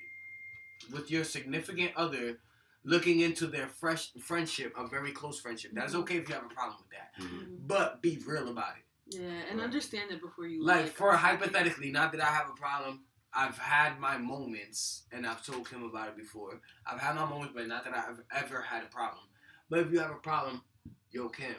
with 0.93 1.11
your 1.11 1.25
significant 1.25 1.91
other 1.97 2.39
looking 2.85 3.19
into 3.19 3.47
their 3.47 3.67
fresh 3.67 4.13
friendship, 4.13 4.73
a 4.77 4.87
very 4.87 5.11
close 5.11 5.41
friendship. 5.41 5.73
That 5.73 5.87
is 5.87 5.95
okay 5.95 6.15
if 6.15 6.29
you 6.29 6.35
have 6.35 6.45
a 6.45 6.53
problem 6.53 6.77
with 6.79 6.91
that. 6.91 7.21
Mhm. 7.21 7.67
But 7.67 8.01
be 8.01 8.17
real 8.25 8.47
about 8.47 8.77
it. 8.77 8.85
Yeah, 9.19 9.27
and 9.49 9.59
understand 9.59 10.09
it 10.11 10.21
before 10.21 10.47
you 10.47 10.63
Like 10.63 10.87
for 10.87 11.11
hypothetically, 11.17 11.91
not 11.91 12.13
that 12.13 12.21
I 12.21 12.31
have 12.31 12.49
a 12.49 12.53
problem. 12.53 13.03
I've 13.33 13.57
had 13.57 13.99
my 13.99 14.17
moments, 14.17 15.03
and 15.11 15.27
I've 15.27 15.45
told 15.45 15.67
him 15.67 15.83
about 15.83 16.07
it 16.07 16.15
before. 16.15 16.61
I've 16.85 17.01
had 17.01 17.15
my 17.15 17.25
moments, 17.25 17.53
but 17.53 17.67
not 17.67 17.83
that 17.83 17.93
I've 17.93 18.23
ever 18.31 18.61
had 18.61 18.83
a 18.83 18.87
problem. 18.87 19.25
But 19.69 19.79
if 19.79 19.91
you 19.91 19.99
have 19.99 20.11
a 20.11 20.15
problem, 20.15 20.63
yo, 21.11 21.27
Kim, 21.27 21.55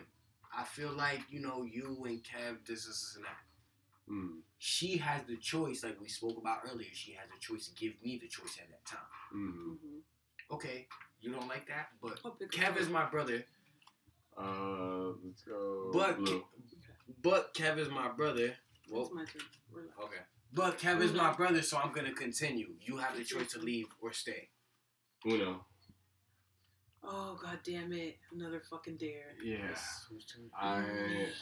I 0.50 0.64
feel 0.64 0.92
like 0.92 1.30
you 1.30 1.40
know 1.40 1.62
you 1.62 2.02
and 2.06 2.24
Kev, 2.24 2.64
this, 2.64 2.86
this, 2.86 3.12
and 3.16 3.26
that. 3.26 3.36
Mm. 4.10 4.40
She 4.58 4.96
has 4.98 5.22
the 5.24 5.36
choice, 5.36 5.84
like 5.84 6.00
we 6.00 6.08
spoke 6.08 6.36
about 6.38 6.58
earlier. 6.70 6.88
She 6.92 7.12
has 7.12 7.28
the 7.32 7.38
choice 7.40 7.68
to 7.68 7.74
give 7.74 7.94
me 8.02 8.18
the 8.20 8.28
choice 8.28 8.58
at 8.60 8.68
that 8.68 8.84
time. 8.84 9.10
Mm. 9.34 9.78
Mhm. 9.78 10.00
Okay, 10.50 10.88
you 11.20 11.32
don't 11.32 11.46
like 11.48 11.66
that, 11.68 11.90
but 12.02 12.18
Oh, 12.24 12.30
pick 12.30 12.50
Kev 12.50 12.76
is 12.76 12.88
my 12.88 13.04
brother. 13.08 13.44
Uh, 14.36 15.12
let's 15.24 15.42
go. 15.42 15.90
But 15.92 16.16
blue. 16.18 16.44
but 17.22 17.54
Kev 17.54 17.78
is 17.78 17.88
my 17.88 18.08
brother. 18.08 18.46
It's 18.82 18.90
Well, 18.92 19.10
my 19.14 19.24
turn. 19.24 19.42
Relax. 19.70 19.96
okay. 20.04 20.22
But 20.52 20.78
Kev 20.78 21.00
is 21.02 21.12
my 21.12 21.32
brother, 21.32 21.62
so 21.62 21.78
I'm 21.78 21.92
gonna 21.92 22.12
continue. 22.12 22.74
You 22.80 22.96
have 22.96 23.16
the 23.16 23.22
choice 23.24 23.52
to 23.52 23.58
leave 23.60 23.86
or 24.00 24.12
stay. 24.12 24.50
Uno. 25.24 25.66
Oh 27.02 27.38
god 27.42 27.60
damn 27.64 27.92
it! 27.94 28.18
Another 28.32 28.60
fucking 28.60 28.96
dare. 28.98 29.34
Yes. 29.42 30.04
Who's? 30.10 30.26
I 30.54 30.82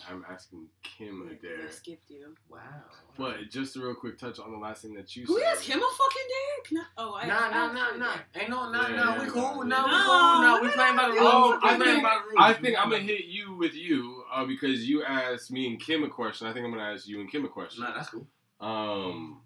I'm 0.08 0.24
asking 0.30 0.66
Kim 0.84 1.24
Yeah, 1.26 1.32
a 1.32 1.34
'cause 1.34 1.42
dare. 1.42 1.66
I 1.66 1.70
skipped 1.70 2.10
you. 2.10 2.34
Wow. 2.48 2.60
But 3.16 3.50
just 3.50 3.74
a 3.76 3.80
real 3.80 3.94
quick 3.96 4.18
touch 4.18 4.38
on 4.38 4.52
the 4.52 4.56
last 4.58 4.82
thing 4.82 4.94
that 4.94 5.16
you 5.16 5.24
Who 5.26 5.34
said. 5.34 5.42
Who 5.42 5.48
asked 5.50 5.64
him 5.64 5.78
a 5.78 5.80
fucking 5.80 6.28
dare? 6.28 6.64
Can 6.64 6.78
I, 6.78 6.84
oh, 6.98 7.14
I 7.14 7.26
Nah, 7.26 7.50
nah, 7.50 7.72
nah, 7.72 7.96
nah. 7.96 8.12
Ain't 8.36 8.50
no, 8.50 8.70
nah, 8.70 8.86
Yeah, 8.88 8.96
nah. 8.96 9.14
yeah, 9.16 9.24
We 9.24 9.30
cool. 9.30 9.40
yeah. 9.42 9.64
Nah, 9.64 9.84
we 9.84 10.04
cool. 10.04 10.42
Nah, 10.42 10.60
we 10.60 10.68
playing 10.68 10.96
by 10.96 11.06
the 11.08 11.12
rules. 11.14 11.24
Oh, 11.24 11.58
I 11.64 11.78
think 11.78 12.02
by 12.04 12.14
the 12.14 12.20
rules. 12.22 12.34
I 12.38 12.52
think 12.54 12.78
I'm 12.80 12.90
gonna 12.90 13.02
hit 13.02 13.24
you 13.24 13.54
with 13.56 13.74
you 13.74 14.22
uh, 14.32 14.44
because 14.44 14.88
you 14.88 15.02
asked 15.02 15.50
me 15.50 15.66
and 15.66 15.80
Kim 15.80 16.04
a 16.04 16.08
question. 16.08 16.46
I 16.46 16.52
think 16.52 16.64
I'm 16.66 16.70
gonna 16.70 16.84
ask 16.84 17.08
you 17.08 17.20
and 17.20 17.28
Kim 17.30 17.44
a 17.44 17.48
question. 17.48 17.82
Nah, 17.82 17.94
that's 17.94 18.10
cool. 18.10 18.28
Um, 18.60 19.42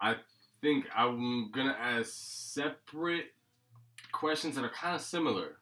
I 0.00 0.16
think 0.60 0.86
I'm 0.96 1.52
gonna 1.52 1.76
ask 1.78 2.10
separate 2.10 3.26
questions 4.12 4.54
that 4.56 4.64
are 4.64 4.70
kind 4.70 4.94
of 4.94 5.00
similar. 5.00 5.56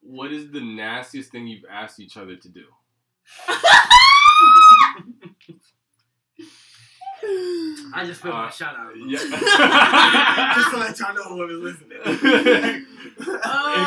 What 0.00 0.32
is 0.32 0.50
the 0.50 0.60
nastiest 0.60 1.30
thing 1.30 1.46
you've 1.46 1.64
asked 1.70 2.00
each 2.00 2.16
other 2.16 2.36
to 2.36 2.48
do? 2.48 2.64
I 7.94 8.04
just 8.04 8.20
feel 8.22 8.32
Uh, 8.32 8.42
my 8.42 8.50
shot 8.50 8.74
out. 8.76 8.92
Yeah. 8.96 9.18
just 10.56 10.70
to 10.70 10.76
let 10.78 10.98
y'all 10.98 11.14
know 11.14 11.22
who 11.24 11.36
was 11.46 11.76
listening. 11.76 11.98
if 12.04 13.26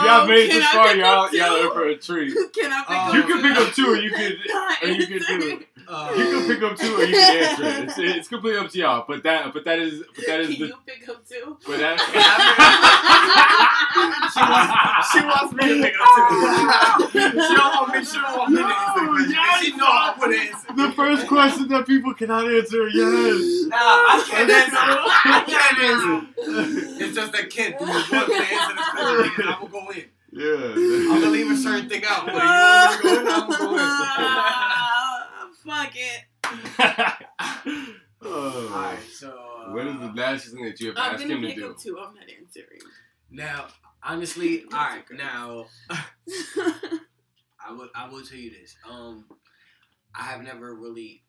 y'all 0.06 0.28
made 0.28 0.50
this 0.52 0.66
far, 0.68 0.96
y'all 0.96 1.30
y'all 1.34 1.60
two? 1.62 1.68
in 1.68 1.74
for 1.74 1.86
a 1.88 1.98
treat. 1.98 2.34
Can 2.54 2.72
I 2.72 2.82
pick 2.82 2.90
Uh, 2.90 2.94
up 2.94 3.14
You 3.16 3.24
can 3.24 3.42
pick 3.42 3.58
up 3.58 3.74
two, 3.74 3.88
or 3.88 3.96
you 3.98 4.12
could, 4.12 4.38
or 4.84 4.88
you 4.90 5.08
could 5.08 5.24
do. 5.28 5.64
Answering. 5.88 5.88
Uh, 5.88 6.12
You 6.16 6.26
can 6.40 6.48
pick 6.48 6.62
up 6.64 6.78
two, 6.78 6.96
or 6.96 7.04
you 7.04 7.14
can 7.16 7.44
answer 7.44 7.64
it. 7.64 7.84
It's, 7.84 7.98
it's 7.98 8.28
completely 8.28 8.60
up 8.60 8.70
to 8.72 8.78
y'all. 8.78 9.06
But 9.08 9.24
that, 9.24 9.54
but 9.54 9.64
that 9.66 9.80
is, 9.80 10.04
but 10.16 10.26
that 10.28 10.40
is 10.42 10.48
Can 10.50 10.60
the, 10.60 10.68
you 10.68 10.74
pick 10.86 11.10
up 11.10 11.26
two? 11.28 11.58
but 11.68 11.80
that. 11.80 12.00
she 14.34 14.42
wants, 14.42 15.12
she 15.12 15.20
wants 15.26 15.54
me 15.54 15.64
to 15.68 15.76
pick 15.84 15.96
up 16.00 16.06
too. 17.12 17.20
she 17.20 17.28
don't 17.56 17.74
want 17.76 17.90
me. 17.94 18.00
She 18.06 18.18
don't 18.18 18.38
want 18.38 18.50
me 18.52 18.58
to 18.62 18.68
answer 18.68 19.00
the 19.00 19.06
question. 19.12 19.36
'cause 19.36 19.60
She 19.62 19.70
know 19.76 19.86
I 19.86 19.88
would 20.20 20.34
answer. 20.36 20.68
the 20.76 20.92
first 20.96 21.28
question 21.28 21.68
that 21.70 21.86
people 21.88 22.14
cannot 22.14 22.46
answer. 22.52 22.88
Yes. 22.90 23.66
Nah, 23.68 23.78
I 23.78 23.80
can't 24.28 24.50
answer. 24.50 24.78
I 24.78 25.44
can't 25.48 25.80
answer. 25.90 26.28
It's 27.04 27.16
just 27.16 27.32
that 27.32 27.50
Kent 27.50 27.76
who 27.76 27.86
was 27.86 28.10
wanting 28.12 28.36
to 28.36 28.44
answer 28.44 28.76
this 28.76 28.90
question. 28.90 29.24
Because 29.24 29.46
I'm 29.48 29.60
gonna 29.62 29.72
go 29.86 29.90
in. 29.92 30.06
Yeah. 30.32 30.74
I'm 30.76 31.08
gonna 31.22 31.32
leave 31.32 31.50
a 31.52 31.56
certain 31.56 31.88
thing 31.90 32.04
out. 32.08 32.26
But 32.26 32.36
you 32.36 32.42
want 32.42 32.92
me 32.92 32.98
to 32.98 33.04
go 33.04 33.10
in? 33.22 33.28
I'm 33.28 33.50
gonna 33.50 33.58
go 33.58 33.78
in. 33.78 33.84
Fuck 35.66 35.94
it. 35.96 36.24
oh. 38.22 38.72
Alright, 38.74 39.00
so 39.12 39.30
uh, 39.30 39.72
What 39.74 39.88
is 39.88 40.00
the 40.00 40.12
nastiest 40.14 40.56
thing 40.56 40.66
that 40.66 40.80
you 40.80 40.88
have 40.90 40.98
I'm 40.98 41.14
asked 41.16 41.24
gonna 41.24 41.36
him 41.36 41.42
to 41.42 41.48
pick 41.48 41.58
do? 41.58 41.70
up 41.72 41.78
two. 41.80 41.98
I'm 42.00 42.14
not 42.14 42.24
answering. 42.40 42.80
now? 43.32 43.68
Honestly, 44.04 44.64
alright. 44.74 45.04
Now, 45.12 45.66
I 47.68 47.72
will. 47.72 47.90
I 47.96 48.08
will 48.08 48.22
tell 48.22 48.38
you 48.38 48.52
this. 48.52 48.76
Um, 48.88 49.26
I 50.14 50.24
have 50.24 50.42
never 50.44 50.76
really. 50.76 51.24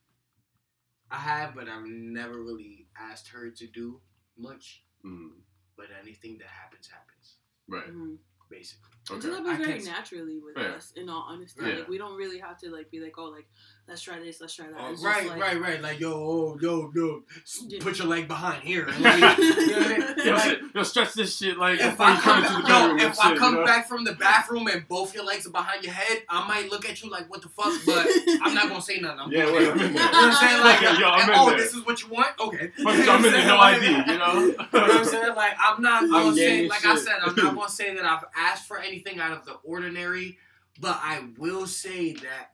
I 1.10 1.16
have, 1.16 1.54
but 1.54 1.68
I've 1.68 1.86
never 1.86 2.42
really 2.42 2.88
asked 2.98 3.28
her 3.28 3.50
to 3.50 3.66
do 3.68 4.00
much. 4.36 4.82
Mm, 5.04 5.30
But 5.76 5.86
anything 6.02 6.36
that 6.38 6.48
happens, 6.48 6.88
happens. 6.88 7.36
right. 7.68 7.88
Mhm. 7.90 8.18
Basically. 8.50 8.95
It 9.08 9.12
Okay. 9.12 9.22
just 9.22 9.38
happens 9.38 9.48
I 9.60 9.64
very 9.64 9.82
naturally 9.84 10.38
with 10.38 10.54
Fair. 10.56 10.74
us. 10.74 10.92
In 10.96 11.08
all 11.08 11.26
honesty, 11.28 11.60
Yeah. 11.64 11.76
like 11.76 11.88
we 11.88 11.96
don't 11.96 12.16
really 12.16 12.38
have 12.38 12.58
to 12.60 12.70
like 12.70 12.90
be 12.90 12.98
like, 13.00 13.14
oh, 13.18 13.26
like 13.26 13.46
let's 13.86 14.02
try 14.02 14.18
this, 14.18 14.40
let's 14.40 14.52
try 14.56 14.66
that. 14.66 14.74
Oh, 14.80 14.90
it's 14.90 15.00
just 15.00 15.04
right, 15.04 15.28
like, 15.28 15.40
right, 15.40 15.60
right. 15.60 15.80
Like 15.80 16.00
yo, 16.00 16.12
oh, 16.12 16.58
yo, 16.60 16.90
yo, 16.92 17.22
Yeah. 17.68 17.78
put 17.80 17.98
your 18.00 18.08
leg 18.08 18.26
behind 18.26 18.64
here. 18.64 18.84
and 18.88 18.96
you 18.98 19.04
know 19.04 19.10
what 19.12 19.22
I 19.22 19.98
mean? 19.98 20.14
Yo, 20.26 20.32
Like, 20.34 20.58
yo, 20.74 20.82
stretch 20.82 21.14
this 21.14 21.36
shit 21.36 21.56
like 21.56 21.78
if 21.78 22.00
I 22.00 22.16
come 22.16 22.42
come, 22.42 22.44
into 22.44 22.62
the 22.62 22.68
yo, 22.68 22.74
bedroom. 22.80 22.90
and 22.98 23.00
if 23.12 23.20
I 23.20 23.28
shit, 23.28 23.38
come 23.38 23.54
you 23.54 23.60
know? 23.60 23.66
back 23.66 23.86
from 23.86 24.02
the 24.04 24.12
bathroom 24.14 24.66
and 24.66 24.88
both 24.88 25.14
your 25.14 25.24
legs 25.24 25.46
are 25.46 25.50
behind 25.50 25.84
your 25.84 25.92
head, 25.92 26.22
I 26.28 26.46
might 26.48 26.68
look 26.68 26.84
at 26.88 27.00
you 27.04 27.08
like, 27.10 27.30
what 27.30 27.42
the 27.42 27.48
fuck? 27.48 27.72
But 27.86 28.08
I'm 28.42 28.54
not 28.54 28.68
gonna 28.68 28.82
say 28.82 28.98
nothing. 28.98 29.20
I'm 29.20 29.30
Yeah, 29.30 29.46
wait. 29.52 29.68
I'm 29.68 29.78
in 29.78 29.86
You 29.86 29.94
there. 29.94 30.04
know 30.04 30.10
what 30.10 30.14
I'm 30.14 30.34
saying? 30.34 30.60
Like, 30.64 30.82
Okay, 30.82 31.00
yo, 31.00 31.08
I'm 31.08 31.20
and, 31.20 31.28
in 31.30 31.34
oh, 31.38 31.48
there. 31.50 31.58
this 31.58 31.74
is 31.74 31.86
what 31.86 32.02
you 32.02 32.08
want? 32.08 32.28
Okay. 32.40 32.72
Fuck 32.82 33.08
I'm 33.08 33.24
in 33.24 33.32
there, 33.32 33.46
no 33.46 33.58
ID, 33.58 33.86
you 33.86 33.92
know? 33.92 34.02
You 34.06 34.18
know 34.18 34.66
what 34.72 34.90
I'm 34.90 35.04
saying? 35.04 35.34
Like, 35.36 35.52
I'm 35.60 35.80
not 35.80 36.02
I'm 36.02 36.10
gonna 36.10 36.34
say, 36.34 36.66
like 36.68 36.84
I 36.84 36.96
said, 36.96 37.14
I'm 37.22 37.36
not 37.36 37.54
gonna 37.54 37.68
say 37.68 37.94
that 37.94 38.04
I've 38.04 38.24
asked 38.36 38.66
for 38.66 38.78
anything 38.96 39.20
out 39.20 39.32
of 39.32 39.44
the 39.44 39.54
ordinary, 39.64 40.38
but 40.80 40.98
I 41.02 41.28
will 41.38 41.66
say 41.66 42.12
that 42.14 42.52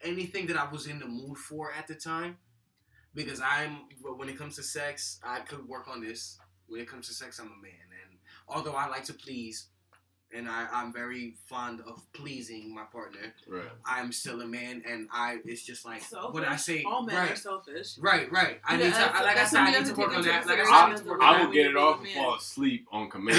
anything 0.00 0.46
that 0.46 0.56
I 0.56 0.70
was 0.70 0.86
in 0.86 0.98
the 0.98 1.06
mood 1.06 1.36
for 1.38 1.72
at 1.72 1.86
the 1.86 1.94
time. 1.94 2.36
Because 3.14 3.42
I'm, 3.42 3.80
when 4.02 4.30
it 4.30 4.38
comes 4.38 4.56
to 4.56 4.62
sex, 4.62 5.20
I 5.22 5.40
could 5.40 5.68
work 5.68 5.86
on 5.86 6.00
this. 6.00 6.38
When 6.66 6.80
it 6.80 6.88
comes 6.88 7.08
to 7.08 7.14
sex, 7.14 7.38
I'm 7.38 7.46
a 7.46 7.62
man, 7.62 7.88
and 8.08 8.18
although 8.48 8.72
I 8.72 8.88
like 8.88 9.04
to 9.04 9.12
please, 9.12 9.68
and 10.34 10.48
I, 10.48 10.66
I'm 10.72 10.92
very 10.92 11.34
fond 11.46 11.80
of 11.86 12.02
pleasing 12.12 12.74
my 12.74 12.84
partner, 12.84 13.34
Right. 13.46 13.62
I'm 13.84 14.12
still 14.12 14.40
a 14.40 14.46
man, 14.46 14.82
and 14.88 15.08
I. 15.12 15.38
It's 15.44 15.62
just 15.62 15.84
like 15.84 16.02
Selfish. 16.02 16.34
when 16.34 16.44
I 16.44 16.56
say 16.56 16.84
all 16.84 17.02
men 17.02 17.16
are 17.16 17.26
right, 17.26 17.38
selfish. 17.38 17.98
right, 18.00 18.30
right. 18.32 18.60
I 18.66 18.76
Yeah, 18.76 18.84
need 18.86 18.94
to. 18.94 19.16
I, 19.16 19.22
like 19.22 19.36
I 19.36 19.44
said, 19.44 19.60
I 19.60 19.70
need 19.78 19.86
to 19.86 19.94
work 19.94 20.08
on 20.16 20.22
take 20.24 20.32
that. 20.32 20.42
into 20.42 20.48
Like 20.48 20.60
I 20.60 20.64
said, 20.64 20.72
I 20.72 20.88
need 20.90 20.98
to 20.98 21.04
work 21.04 21.20
man. 21.20 21.28
on 21.28 21.34
I 21.40 21.44
will 21.44 21.52
get 21.52 21.66
it 21.66 21.76
off 21.76 21.98
and 22.00 22.08
fall 22.08 22.34
asleep 22.36 22.86
on 22.92 23.10
command. 23.14 23.36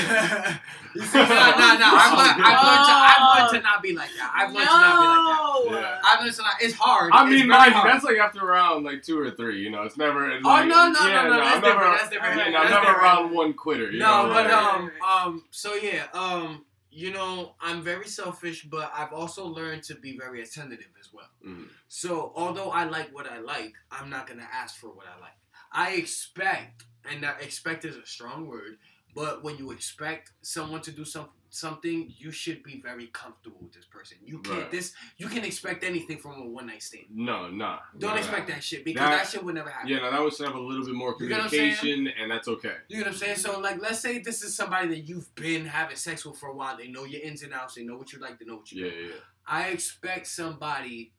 you 0.95 1.02
see, 1.02 1.18
nah, 1.18 1.26
nah, 1.26 1.74
nah. 1.76 1.91
I've 1.94 2.18
learned, 2.18 2.44
I've, 2.44 2.64
learned 2.64 2.86
to, 2.86 2.94
I've 2.94 3.40
learned 3.40 3.53
to 3.56 3.61
not 3.61 3.82
be 3.84 3.94
like 3.95 4.10
that. 4.18 4.32
I've 4.36 4.53
learned 4.53 4.68
to 4.68 4.74
not 4.74 5.02
be 5.02 5.07
like 5.07 5.24
that. 5.26 5.40
No. 5.72 5.80
Yeah. 5.80 5.99
I've 6.06 6.20
learned 6.22 6.36
to 6.36 6.41
not. 6.44 6.53
It's 6.61 6.74
hard. 6.76 7.11
I 7.14 7.26
mean, 7.26 7.32
very 7.40 7.48
mind 7.48 7.74
you, 7.74 7.80
hard. 7.80 7.90
that's 7.94 8.03
like 8.06 8.18
after 8.18 8.45
round 8.45 8.86
like 8.86 9.02
two 9.03 9.20
or 9.20 9.32
three. 9.32 9.60
You 9.61 9.70
know, 9.72 9.84
it's 9.84 9.98
never. 9.98 10.30
It's 10.30 10.45
Oh, 10.45 10.49
like, 10.49 10.68
no, 10.68 10.90
no, 10.90 11.07
yeah, 11.07 11.24
no, 11.24 11.30
no, 11.30 11.38
that's 11.38 11.56
I'm 11.56 11.61
never, 11.61 11.74
different, 11.74 11.98
that's 11.98 12.10
different, 12.10 12.38
Yeah, 12.38 12.44
that's 12.44 12.53
no, 12.53 12.60
I'm 12.60 12.70
never 12.70 12.86
different. 12.86 13.02
round 13.02 13.32
one 13.32 13.53
quitter. 13.53 13.91
No, 13.94 14.30
but 14.34 14.52
um, 14.52 14.91
um. 15.07 15.44
So 15.52 15.74
yeah, 15.76 16.06
um. 16.14 16.65
You 16.95 17.11
know, 17.11 17.56
I'm 17.60 17.82
very 17.82 18.07
selfish, 18.07 18.64
but 18.65 18.91
I've 18.94 19.14
also 19.14 19.45
learned 19.48 19.82
to 19.84 19.95
be 19.95 20.15
very 20.15 20.44
attentive 20.44 20.86
as 20.99 21.11
well. 21.11 21.30
Mhm. 21.44 21.70
So 21.88 22.32
although 22.36 22.70
I 22.70 22.84
like 22.84 23.11
what 23.11 23.26
I 23.26 23.40
like, 23.40 23.74
I'm 23.90 24.10
not 24.11 24.28
gonna 24.28 24.48
ask 24.52 24.80
for 24.80 24.90
what 24.90 25.07
I 25.07 25.20
like. 25.20 25.38
I 25.72 25.94
expect, 25.94 26.86
and 27.06 27.24
that 27.24 27.41
expect 27.41 27.84
is 27.84 27.95
a 27.95 28.06
strong 28.06 28.45
word, 28.45 28.78
but 29.15 29.44
when 29.44 29.57
you 29.57 29.72
expect 29.72 30.34
someone 30.44 30.82
to 30.82 30.91
do 30.91 31.03
some 31.03 31.30
something, 31.53 32.11
you 32.17 32.31
should 32.31 32.63
be 32.63 32.81
very 32.81 33.07
comfortable 33.07 33.59
with 33.61 33.73
this 33.73 33.85
person. 33.85 34.17
You 34.25 34.39
can't 34.41 34.61
Right. 34.63 34.71
this 34.71 34.93
you 35.17 35.27
can 35.27 35.43
expect 35.45 35.84
anything 35.84 36.17
from 36.17 36.41
a 36.41 36.45
one 36.45 36.65
night 36.65 36.81
stand. 36.81 37.05
No, 37.11 37.49
nah. 37.51 37.80
Don't 37.97 38.11
nah, 38.11 38.17
expect 38.17 38.49
nah. 38.49 38.55
that 38.55 38.63
shit 38.63 38.84
because 38.84 39.01
That- 39.01 39.23
that, 39.23 39.30
shit 39.30 39.43
would 39.43 39.53
never 39.53 39.69
happen. 39.69 39.88
Yeah, 39.89 39.99
no, 39.99 40.09
that 40.11 40.19
would 40.21 40.35
have 40.39 40.55
a 40.55 40.59
little 40.59 40.84
bit 40.85 40.95
more 40.95 41.15
You 41.19 41.27
get 41.27 41.38
what 41.38 41.43
I'm 41.45 41.49
saying? 41.51 41.75
communication, 41.75 42.21
and 42.21 42.31
that's 42.31 42.47
okay. 42.47 42.77
You 42.88 42.97
know 42.97 43.03
what 43.03 43.11
I'm 43.13 43.17
saying? 43.19 43.35
So 43.38 43.59
like 43.59 43.80
let's 43.80 43.99
say 43.99 44.17
this 44.17 44.41
is 44.41 44.55
somebody 44.55 44.88
that 44.89 44.99
you've 45.01 45.34
been 45.35 45.65
having 45.67 45.95
sex 45.95 46.25
with 46.25 46.38
for 46.39 46.49
a 46.49 46.55
while. 46.55 46.75
They 46.75 46.88
know 46.88 47.03
your 47.03 47.21
ins 47.21 47.43
and 47.43 47.53
outs, 47.53 47.75
they 47.75 47.84
know 47.84 47.97
what 47.97 48.11
you 48.13 48.19
like, 48.19 48.39
they 48.39 48.45
know 48.45 48.55
what 48.57 48.71
you 48.71 48.85
Yeah, 48.85 48.91
don't. 48.91 48.99
yeah, 49.01 49.07
yeah. 49.09 49.15
I 49.45 49.67
expect 49.69 50.25
somebody 50.27 51.13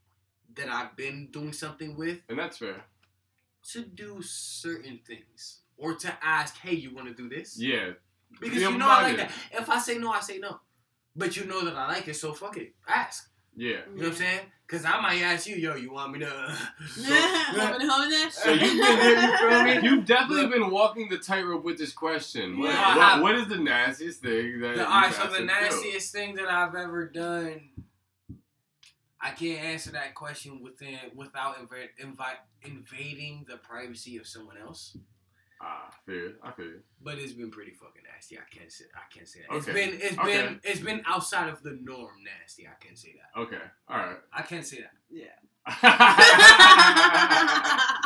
that 0.57 0.69
I've 0.69 0.97
been 0.97 1.29
doing 1.31 1.53
something 1.53 1.97
with 1.97 2.21
and 2.29 2.39
that's 2.39 2.59
fair. 2.59 2.85
to 3.71 3.83
do 3.83 4.21
certain 4.21 4.99
things. 5.07 5.61
Or 5.77 5.95
to 5.95 6.25
ask, 6.25 6.57
hey, 6.59 6.75
you 6.75 6.95
wanna 6.95 7.15
do 7.15 7.29
this? 7.29 7.59
Yeah, 7.59 7.93
Because 8.41 8.63
you 8.63 8.77
know 8.79 8.87
I 8.89 9.03
like 9.03 9.13
open-minded. 9.15 9.29
that. 9.53 9.61
If 9.63 9.71
I 9.71 9.79
say 9.79 9.99
no, 9.99 10.11
I 10.13 10.21
say 10.21 10.39
no. 10.39 10.61
But 11.17 11.37
you 11.37 11.45
know 11.47 11.65
that 11.65 11.77
I 11.77 11.89
like 11.89 12.09
it, 12.09 12.15
so 12.17 12.33
fuck 12.33 12.57
it. 12.57 12.75
Ask. 12.89 13.31
yeah. 13.57 13.69
You 13.69 13.77
know 13.97 14.03
what 14.03 14.07
I'm 14.09 14.15
saying? 14.15 14.41
Cause 14.67 14.85
I 14.87 14.99
might 15.01 15.21
ask 15.21 15.47
you, 15.47 15.57
yo, 15.57 15.77
you 15.77 15.93
want 15.93 16.13
me 16.13 16.21
to 16.21 16.25
Yeah, 16.99 17.45
hoping 17.53 17.87
to 17.87 17.93
home 17.93 18.11
that 18.11 18.33
So 18.33 18.51
you've 18.51 18.61
been, 18.61 19.85
you 19.85 19.97
have 19.97 20.07
definitely 20.07 20.47
been 20.47 20.71
walking 20.71 21.09
the 21.11 21.19
tightrope 21.19 21.63
with 21.63 21.77
this 21.79 21.93
question. 21.93 22.59
What, 22.59 22.71
Yeah. 22.71 22.97
What- 22.97 23.03
have. 23.05 23.23
what 23.23 23.35
is 23.37 23.47
the 23.49 23.59
nastiest 23.59 24.23
thing 24.23 24.61
that? 24.61 24.69
The, 24.77 24.81
you've 24.81 24.89
alright, 24.91 25.13
so 25.13 25.25
the 25.27 25.33
to 25.35 25.39
do? 25.41 25.45
nastiest 25.47 26.13
thing 26.13 26.35
that 26.37 26.49
I've 26.49 26.75
ever 26.75 27.07
done, 27.07 27.69
I 29.21 29.31
can't 29.33 29.61
answer 29.63 29.93
that 29.93 30.15
question 30.15 30.63
within 30.63 30.99
without 31.15 31.57
inv- 31.59 31.89
invite, 31.99 32.37
invading 32.63 33.45
the 33.49 33.59
privacy 33.59 34.17
of 34.17 34.27
someone 34.27 34.57
else. 34.59 34.97
Ah, 35.61 35.89
fair. 36.05 36.33
I 36.43 36.51
feel 36.53 36.67
you. 36.67 36.81
But 37.03 37.19
it's 37.19 37.33
been 37.33 37.51
pretty 37.51 37.71
fucking 37.73 38.03
nasty. 38.13 38.37
I 38.39 38.43
can't 38.51 38.71
say 38.71 38.85
I 38.95 39.01
can't 39.15 39.29
say 39.29 39.41
that. 39.49 39.57
It's 39.57 39.67
been 39.67 39.99
it's 40.01 40.19
Okay. 40.19 40.43
been 40.47 40.61
it's 40.65 40.81
been 40.81 41.03
outside 41.07 41.49
of 41.49 41.63
the 41.63 41.79
norm 41.83 42.11
nasty. 42.25 42.67
I 42.67 42.75
can't 42.85 42.99
say 42.99 43.15
that. 43.35 43.41
Okay. 43.41 43.61
All 43.89 43.97
right. 43.99 44.17
I 44.33 44.43
can't 44.43 44.67
say 44.67 44.79
that. 44.81 44.93
Yeah. 45.11 45.27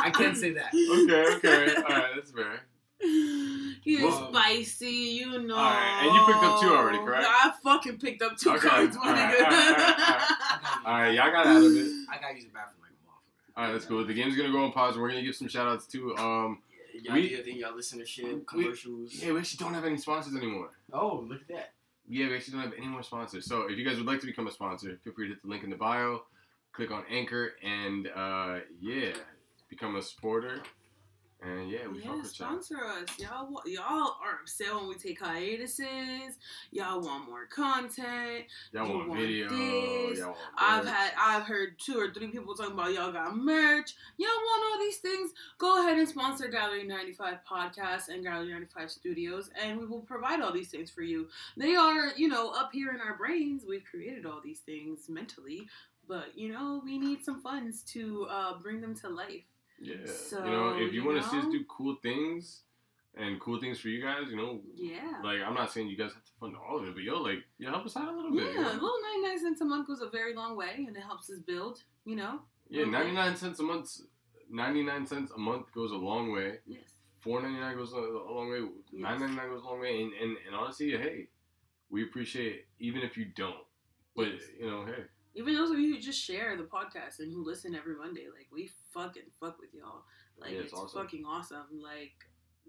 I 0.01 0.11
can't 0.13 0.37
say 0.37 0.51
that. 0.53 0.73
okay. 0.73 1.35
Okay. 1.37 1.75
All 1.75 1.83
right. 1.83 2.11
That's 2.15 2.31
fair. 2.31 2.61
You're 3.83 4.07
Well- 4.09 4.29
spicy, 4.33 4.87
you 4.91 5.41
know. 5.43 5.55
Alright, 5.55 6.03
and 6.05 6.13
you 6.15 6.25
picked 6.25 6.43
up 6.43 6.59
two 6.61 6.67
already, 6.69 6.97
correct? 6.99 7.25
I 7.27 7.51
fucking 7.63 7.97
picked 7.97 8.21
up 8.21 8.35
two 8.37 8.51
Okay, 8.51 8.67
cards, 8.67 8.95
my 8.97 9.07
alright, 9.07 9.37
nigga. 9.37 9.43
alright, 9.45 9.79
alright, 9.79 10.85
All 10.85 10.93
right. 10.93 11.13
Y'all 11.13 11.31
got 11.31 11.47
out 11.47 11.57
of 11.57 11.63
it. 11.63 11.87
I 12.11 12.19
gotta 12.19 12.35
use 12.35 12.43
the 12.45 12.51
bathroom 12.51 12.81
like 12.81 12.91
a 12.91 12.93
motherfucker. 13.07 13.57
All 13.57 13.63
right. 13.63 13.71
That's 13.71 13.85
cool. 13.85 14.05
The 14.05 14.13
game's 14.13 14.35
gonna 14.35 14.51
go 14.51 14.63
on 14.65 14.71
pause. 14.73 14.97
We're 14.97 15.07
gonna 15.09 15.21
give 15.23 15.35
some 15.35 15.47
shout 15.47 15.67
outs 15.67 15.87
to 15.87 16.15
um. 16.17 16.59
Y'all 17.03 17.15
We- 17.15 17.21
do 17.29 17.35
your 17.35 17.43
thing. 17.43 17.57
Y'all 17.57 17.75
listen 17.75 17.99
to 17.99 18.05
shit, 18.05 18.25
we- 18.25 18.63
Yeah, 19.11 19.31
we 19.33 19.39
actually 19.39 19.57
don't 19.63 19.73
have 19.73 19.85
any 19.85 19.97
sponsors 19.97 20.35
anymore. 20.35 20.71
Oh, 20.93 21.19
look 21.27 21.41
at 21.41 21.47
that. 21.49 21.73
Yeah, 22.07 22.27
we 22.29 22.35
actually 22.35 22.53
don't 22.53 22.63
have 22.63 22.73
any 22.73 22.87
more 22.87 23.03
sponsors. 23.03 23.45
So 23.45 23.63
if 23.69 23.77
you 23.77 23.85
guys 23.85 23.97
would 23.97 24.07
like 24.07 24.19
to 24.21 24.25
become 24.25 24.47
a 24.47 24.51
sponsor, 24.51 24.97
feel 25.03 25.13
free 25.13 25.27
to 25.27 25.33
hit 25.33 25.41
the 25.43 25.47
link 25.47 25.63
in 25.63 25.69
the 25.69 25.75
bio, 25.75 26.23
click 26.71 26.91
on 26.91 27.03
Anchor, 27.09 27.55
and 27.61 28.07
uh, 28.15 28.59
yeah, 28.79 29.13
become 29.69 29.95
a 29.95 30.01
supporter. 30.01 30.63
And 31.41 31.69
yeah, 31.71 31.87
we 31.87 31.99
fuck 31.99 32.05
Yeah, 32.05 32.15
with 32.21 32.39
y'all. 32.39 32.47
sponsor 32.49 32.77
us. 32.83 33.07
Y'all, 33.17 33.61
y'all 33.65 34.17
are 34.21 34.39
upset 34.41 34.75
when 34.75 34.89
we 34.89 34.95
take 34.95 35.21
hiatuses. 35.21 36.35
Y'all 36.71 36.99
want 36.99 37.29
more 37.29 37.45
content. 37.45 38.45
Y'all 38.73 38.89
want, 38.93 39.07
want 39.07 39.21
video? 39.21 39.47
this. 39.47 40.19
Y'all 40.19 40.27
want 40.27 40.37
I've 40.57 40.85
had, 40.85 41.11
I've 41.17 41.43
heard 41.43 41.79
two 41.79 41.97
or 41.97 42.11
three 42.13 42.27
people 42.27 42.55
talking 42.55 42.73
about 42.73 42.93
y'all 42.93 43.13
got 43.13 43.37
merch. 43.37 43.93
Y'all 44.17 44.27
want 44.27 44.63
all 44.73 44.79
these 44.79 44.97
things? 44.97 45.31
Go 45.57 45.79
ahead 45.81 45.97
and 45.97 46.09
sponsor 46.09 46.49
Gallery 46.49 46.83
95 46.85 47.35
Podcast 47.49 48.09
and 48.09 48.21
Gallery 48.21 48.51
95 48.51 48.91
Studios, 48.91 49.49
and 49.63 49.79
we 49.79 49.85
will 49.85 50.01
provide 50.01 50.41
all 50.41 50.51
these 50.51 50.69
things 50.69 50.91
for 50.91 51.03
you. 51.03 51.29
They 51.55 51.75
are, 51.75 52.09
you 52.17 52.27
know, 52.27 52.49
up 52.51 52.71
here 52.73 52.89
in 52.91 52.99
our 52.99 53.15
brains. 53.17 53.63
We've 53.65 53.85
created 53.89 54.25
all 54.25 54.41
these 54.43 54.59
things 54.59 55.07
mentally, 55.07 55.67
but 56.05 56.37
you 56.37 56.51
know, 56.51 56.81
we 56.83 56.97
need 56.97 57.23
some 57.23 57.41
funds 57.41 57.81
to 57.93 58.27
uh, 58.29 58.57
bring 58.59 58.81
them 58.81 58.93
to 58.97 59.07
life. 59.09 59.43
Yeah. 59.81 59.95
So, 60.05 60.43
you 60.45 60.51
know, 60.51 60.69
if 60.77 60.93
you, 60.93 61.01
you 61.01 61.07
want 61.07 61.21
to 61.23 61.29
see 61.29 61.37
us 61.39 61.45
do 61.45 61.63
cool 61.69 61.95
things 62.03 62.61
and 63.15 63.39
cool 63.39 63.59
things 63.59 63.79
for 63.79 63.87
you 63.89 64.01
guys, 64.03 64.29
you 64.29 64.37
know, 64.37 64.61
Yeah. 64.75 65.19
like 65.23 65.39
I'm 65.45 65.53
not 65.53 65.71
saying 65.71 65.87
you 65.87 65.97
guys 65.97 66.13
have 66.13 66.23
to 66.23 66.31
fund 66.39 66.55
all 66.55 66.79
of 66.79 66.87
it, 66.87 66.93
but 66.93 67.03
yo, 67.03 67.21
like, 67.21 67.39
yeah, 67.57 67.69
help 67.71 67.85
us 67.85 67.95
out 67.97 68.07
a 68.07 68.15
little 68.15 68.31
bit. 68.31 68.43
Yeah, 68.43 68.49
bit. 68.49 68.55
a 68.55 68.59
you 68.59 68.65
know? 68.65 68.71
little 68.73 69.01
99 69.23 69.39
cents 69.39 69.61
a 69.61 69.65
month 69.65 69.87
goes 69.87 70.01
a 70.01 70.09
very 70.09 70.33
long 70.35 70.55
way, 70.55 70.85
and 70.87 70.95
it 70.95 71.03
helps 71.03 71.29
us 71.29 71.39
build, 71.39 71.83
you 72.05 72.15
know? 72.15 72.41
Yeah, 72.69 72.81
Okay. 72.83 72.91
99 72.91 73.35
cents 73.35 73.59
a 73.59 73.63
month. 73.63 73.89
99 74.51 75.05
cents 75.07 75.31
a 75.35 75.39
month 75.39 75.71
goes 75.73 75.91
a 75.91 75.95
long 75.95 76.31
way. 76.31 76.59
Yes. 76.65 76.81
Four 77.19 77.41
ninety 77.41 77.59
nine 77.59 77.75
goes 77.75 77.91
a, 77.91 77.97
a 77.97 78.31
long 78.33 78.49
way. 78.49 78.59
Yes. 78.59 78.69
Nine 78.93 79.19
ninety 79.19 79.35
nine 79.35 79.49
goes 79.49 79.61
a 79.61 79.65
long 79.65 79.81
way. 79.81 80.01
And, 80.01 80.13
and 80.13 80.37
and 80.47 80.55
honestly, 80.55 80.91
hey, 80.91 81.27
we 81.89 82.03
appreciate 82.03 82.53
it, 82.55 82.67
even 82.79 83.01
if 83.01 83.17
you 83.17 83.25
don't. 83.35 83.57
But 84.15 84.27
Yes. 84.27 84.43
you 84.57 84.67
know, 84.69 84.85
hey, 84.85 85.03
Even 85.35 85.53
those 85.55 85.71
of 85.71 85.79
you 85.79 85.93
who 85.93 85.99
just 85.99 86.19
share 86.23 86.57
the 86.57 86.63
podcast 86.63 87.19
and 87.19 87.31
who 87.31 87.43
listen 87.43 87.75
every 87.75 87.95
Monday, 87.95 88.25
like 88.35 88.47
we 88.51 88.69
fucking 88.93 89.23
fuck 89.39 89.59
with 89.59 89.73
y'all. 89.73 90.03
Like 90.39 90.51
Yeah, 90.51 90.57
it's 90.59 90.71
it's, 90.71 90.81
awesome. 90.81 91.01
fucking 91.01 91.25
awesome. 91.25 91.67
Like 91.81 92.13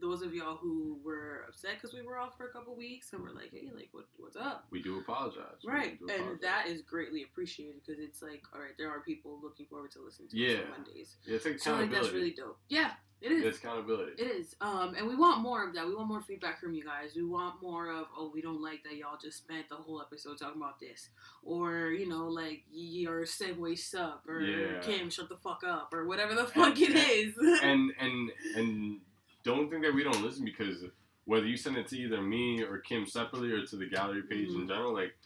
those 0.01 0.23
of 0.23 0.35
y'all 0.35 0.57
who 0.57 0.99
were 1.05 1.45
upset 1.49 1.73
because 1.81 1.95
we 1.95 2.03
were 2.03 2.19
off 2.19 2.37
for 2.37 2.47
a 2.47 2.53
couple 2.53 2.75
weeks 2.75 3.13
and 3.13 3.23
we're 3.23 3.31
like, 3.33 3.51
hey, 3.53 3.71
like 3.75 3.89
what 3.93 4.05
what's 4.19 4.37
up? 4.37 4.67
we 4.71 4.83
do 4.83 4.99
apologize. 4.99 5.61
Right, 5.65 5.99
do 5.99 6.09
and 6.13 6.41
that 6.43 6.67
is 6.69 6.83
greatly 6.83 7.23
appreciated 7.25 7.77
because 7.85 8.03
it's 8.03 8.23
like, 8.23 8.43
all 8.55 8.61
right, 8.61 8.73
there 8.79 8.91
are 8.91 9.01
people 9.01 9.39
looking 9.43 9.67
forward 9.67 9.91
to 9.93 9.99
listening 10.05 10.29
to 10.31 10.37
us 10.37 10.43
Yeah. 10.53 10.65
on 10.65 10.71
Mondays. 10.85 11.17
yeah, 11.25 11.37
it's 11.37 11.45
like 11.45 11.59
So 11.59 11.75
like 11.75 11.91
that's 11.91 12.11
really 12.13 12.31
dope. 12.33 12.59
Yeah, 12.69 12.93
it 13.21 13.33
is. 13.33 13.45
it's 13.45 13.59
accountability. 13.59 14.13
It 14.19 14.27
is. 14.27 14.57
Um, 14.63 14.95
and 14.97 15.07
we 15.07 15.15
want 15.15 15.41
more 15.41 15.67
of 15.67 15.75
that. 15.75 15.87
We 15.87 15.95
want 15.95 16.09
more 16.09 16.23
feedback 16.23 16.59
from 16.61 16.73
you 16.73 16.83
guys. 16.85 17.11
We 17.15 17.23
want 17.25 17.61
more 17.61 17.91
of, 17.93 18.07
oh, 18.17 18.31
we 18.33 18.41
don't 18.41 18.63
like 18.63 18.83
that 18.85 18.97
y'all 18.97 19.19
just 19.21 19.37
spent 19.39 19.69
the 19.69 19.77
whole 19.77 20.01
episode 20.01 20.39
talking 20.39 20.61
about 20.61 20.81
this. 20.81 21.11
Or, 21.43 21.89
you 21.89 22.09
know, 22.09 22.29
like, 22.29 22.63
your 22.73 23.23
segue 23.27 23.79
suck. 23.79 24.23
Or, 24.27 24.41
Yeah. 24.41 24.81
Kim, 24.81 25.11
shut 25.11 25.29
the 25.29 25.37
fuck 25.37 25.63
up. 25.67 25.93
Or 25.93 26.07
whatever 26.07 26.35
the 26.35 26.47
fuck 26.47 26.81
it 26.81 26.93
is. 26.97 27.35
and 27.63 27.93
and 28.01 28.31
and 28.57 29.01
don't 29.43 29.71
think 29.71 29.83
that 29.83 29.95
we 29.95 30.03
don't 30.05 30.23
listen 30.23 30.45
because 30.45 30.85
whether 31.25 31.47
you 31.47 31.57
send 31.57 31.77
it 31.77 31.87
to 31.89 31.97
either 31.99 32.21
me 32.21 32.63
or 32.63 32.79
Kim 32.79 33.07
separately 33.07 33.53
or 33.53 33.65
to 33.67 33.77
the 33.77 33.87
gallery 33.87 34.23
page 34.23 34.49
in 34.49 34.63
Mhm. 34.63 34.69
general, 34.69 34.93
like, 34.93 35.17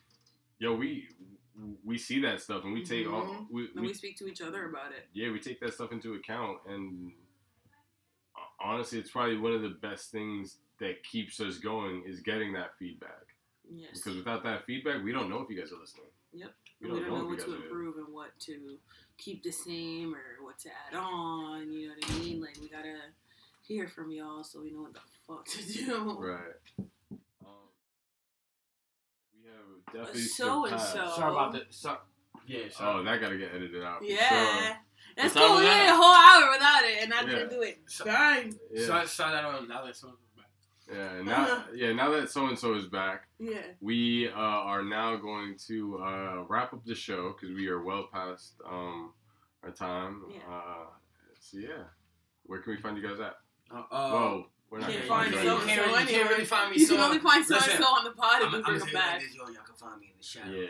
yo, 0.59 0.75
we 0.75 1.09
we 1.85 1.97
see 1.97 2.19
that 2.21 2.41
stuff 2.41 2.65
and 2.65 2.73
we 2.73 2.83
take 2.85 3.07
all 3.07 3.25
Mhm. 3.27 3.49
we, 3.51 3.67
and 3.67 3.75
we 3.81 3.87
we 3.89 3.95
speak 3.95 4.17
to 4.19 4.27
each 4.27 4.41
other 4.41 4.69
about 4.69 4.91
it. 4.93 5.07
yeah, 5.13 5.31
we 5.31 5.39
take 5.39 5.61
that 5.61 5.73
stuff 5.73 5.93
into 5.93 6.15
account, 6.15 6.61
and 6.67 7.13
honestly, 8.61 8.99
it's 8.99 9.11
probably 9.11 9.37
one 9.37 9.53
of 9.53 9.63
the 9.63 9.69
best 9.69 10.11
things 10.11 10.59
that 10.79 11.03
keeps 11.05 11.41
us 11.41 11.59
going 11.59 12.03
is 12.05 12.21
getting 12.21 12.53
that 12.55 12.77
feedback. 12.79 13.35
Yes. 13.71 13.91
Because 13.95 14.17
without 14.17 14.43
that 14.45 14.65
feedback, 14.65 15.03
we 15.05 15.13
don't 15.13 15.29
know 15.31 15.41
if 15.41 15.49
you 15.49 15.57
guys 15.59 15.73
are 15.73 15.79
listening. 15.79 16.07
Yep. 16.33 16.55
We 16.81 16.87
We 16.91 16.99
don't, 16.99 17.09
don't, 17.09 17.19
know, 17.19 17.33
if 17.33 17.39
what 17.39 17.47
to 17.47 17.63
improve 17.63 17.97
and 17.99 18.09
what 18.09 18.39
to 18.41 18.79
keep 19.17 19.43
the 19.43 19.53
same 19.53 20.15
or 20.15 20.43
what 20.43 20.59
to 20.61 20.71
add 20.89 20.95
on. 20.97 21.73
You 21.73 21.89
know 21.89 21.95
what 21.95 22.11
I 22.11 22.19
mean? 22.19 22.41
Like, 22.41 22.59
we 22.61 22.69
gotta 22.69 23.13
hear 23.67 23.89
from 23.89 24.11
y'all 24.11 24.45
so 24.45 24.61
we 24.61 24.71
know 24.71 24.83
what 24.83 24.95
the 24.95 25.01
fuck 25.27 25.47
to 25.47 25.73
do. 25.73 26.17
Right. 26.19 26.39
Um, 27.43 27.49
we 29.35 29.49
have 29.49 29.85
definitely 30.07 30.23
So 30.23 30.67
and 30.67 30.81
so. 30.81 31.13
Sorry 31.17 31.33
about 31.33 31.53
that. 31.53 31.73
So, 31.73 31.97
yeah, 32.47 32.69
sorry. 32.71 33.01
Oh, 33.01 33.05
that 33.05 33.21
gotta 33.21 33.37
get 33.39 33.51
edited 33.55 33.83
out. 33.83 33.99
for 34.01 34.05
Yeah. 34.05 34.29
sure. 34.29 34.77
That's 35.17 35.37
On 35.37 35.43
top 35.43 35.49
cool. 35.51 35.57
We 35.59 35.63
that- 35.65 35.87
had 35.87 35.95
a 35.95 35.97
whole 35.97 36.15
hour 36.45 36.53
without 36.53 36.85
it, 36.85 37.03
and 37.05 37.15
I 37.15 37.21
Yeah. 37.23 37.27
didn't 37.27 37.51
do 37.51 37.63
it. 37.63 37.83
So- 37.87 38.05
Fine. 38.05 38.59
Yeah. 38.73 38.87
So, 38.87 39.05
so 39.07 39.31
that 39.31 39.45
on 39.45 39.69
now 39.69 39.85
that 39.85 39.97
someone's 39.97 40.21
back. 40.37 40.51
Yeah. 40.93 41.13
and 41.15 41.27
Now, 41.27 41.65
yeah. 41.75 41.93
Now 41.93 42.11
that 42.11 42.31
so 42.31 42.47
and 42.47 42.59
so 42.59 42.75
is 42.75 42.87
back, 42.87 43.29
Yeah. 43.39 43.63
we 43.81 44.29
uh, 44.29 44.33
are 44.35 44.83
now 44.83 45.17
going 45.17 45.57
to 45.69 45.99
uh, 46.03 46.45
wrap 46.49 46.73
up 46.75 46.85
the 46.85 46.95
show 46.95 47.33
because 47.33 47.55
we 47.55 47.69
are 47.69 47.83
well 47.83 48.09
past 48.13 48.61
um, 48.69 49.15
our 49.63 49.71
time. 49.71 50.25
Yeah. 50.31 50.41
Uh, 50.49 50.87
so 51.41 51.59
yeah, 51.59 51.85
where 52.45 52.61
can 52.61 52.73
we 52.75 52.81
find 52.81 52.97
you 52.99 53.07
guys 53.09 53.21
at? 53.21 53.37
Uh, 53.75 53.83
uh, 53.91 54.11
Whoa, 54.11 54.47
we're 54.71 54.79
not 54.81 54.91
Can't 54.91 55.09
gonna 55.09 55.09
find 55.09 55.33
do 55.33 55.37
so 55.39 55.43
you 55.43 55.49
so 55.49 55.67
can't 55.67 55.81
really- 55.81 55.91
you 55.91 55.97
can't 55.99 56.11
anywhere. 56.11 56.29
really 56.33 56.45
find 56.45 56.71
me 56.71 56.77
You 56.79 56.87
so- 56.87 56.95
can 56.97 57.05
only 57.05 57.19
find 57.19 57.45
so 57.45 57.55
and 57.57 57.65
so 57.65 57.85
on 57.85 58.05
the 58.05 58.11
pod 58.13 58.43
if 58.43 58.47
I'm, 58.49 58.53
we 58.53 58.63
bring 58.63 58.75
just 58.79 58.87
them 58.87 58.95
saying 58.95 58.95
like 58.95 59.13
back. 59.13 59.21
this, 59.21 59.35
yo, 59.35 59.43
y'all 59.49 59.63
can 59.65 59.75
find 59.75 60.01
me 60.01 60.07
in 60.07 60.17
the 60.19 60.25
shadow. 60.25 60.51
Yeah, 60.51 60.69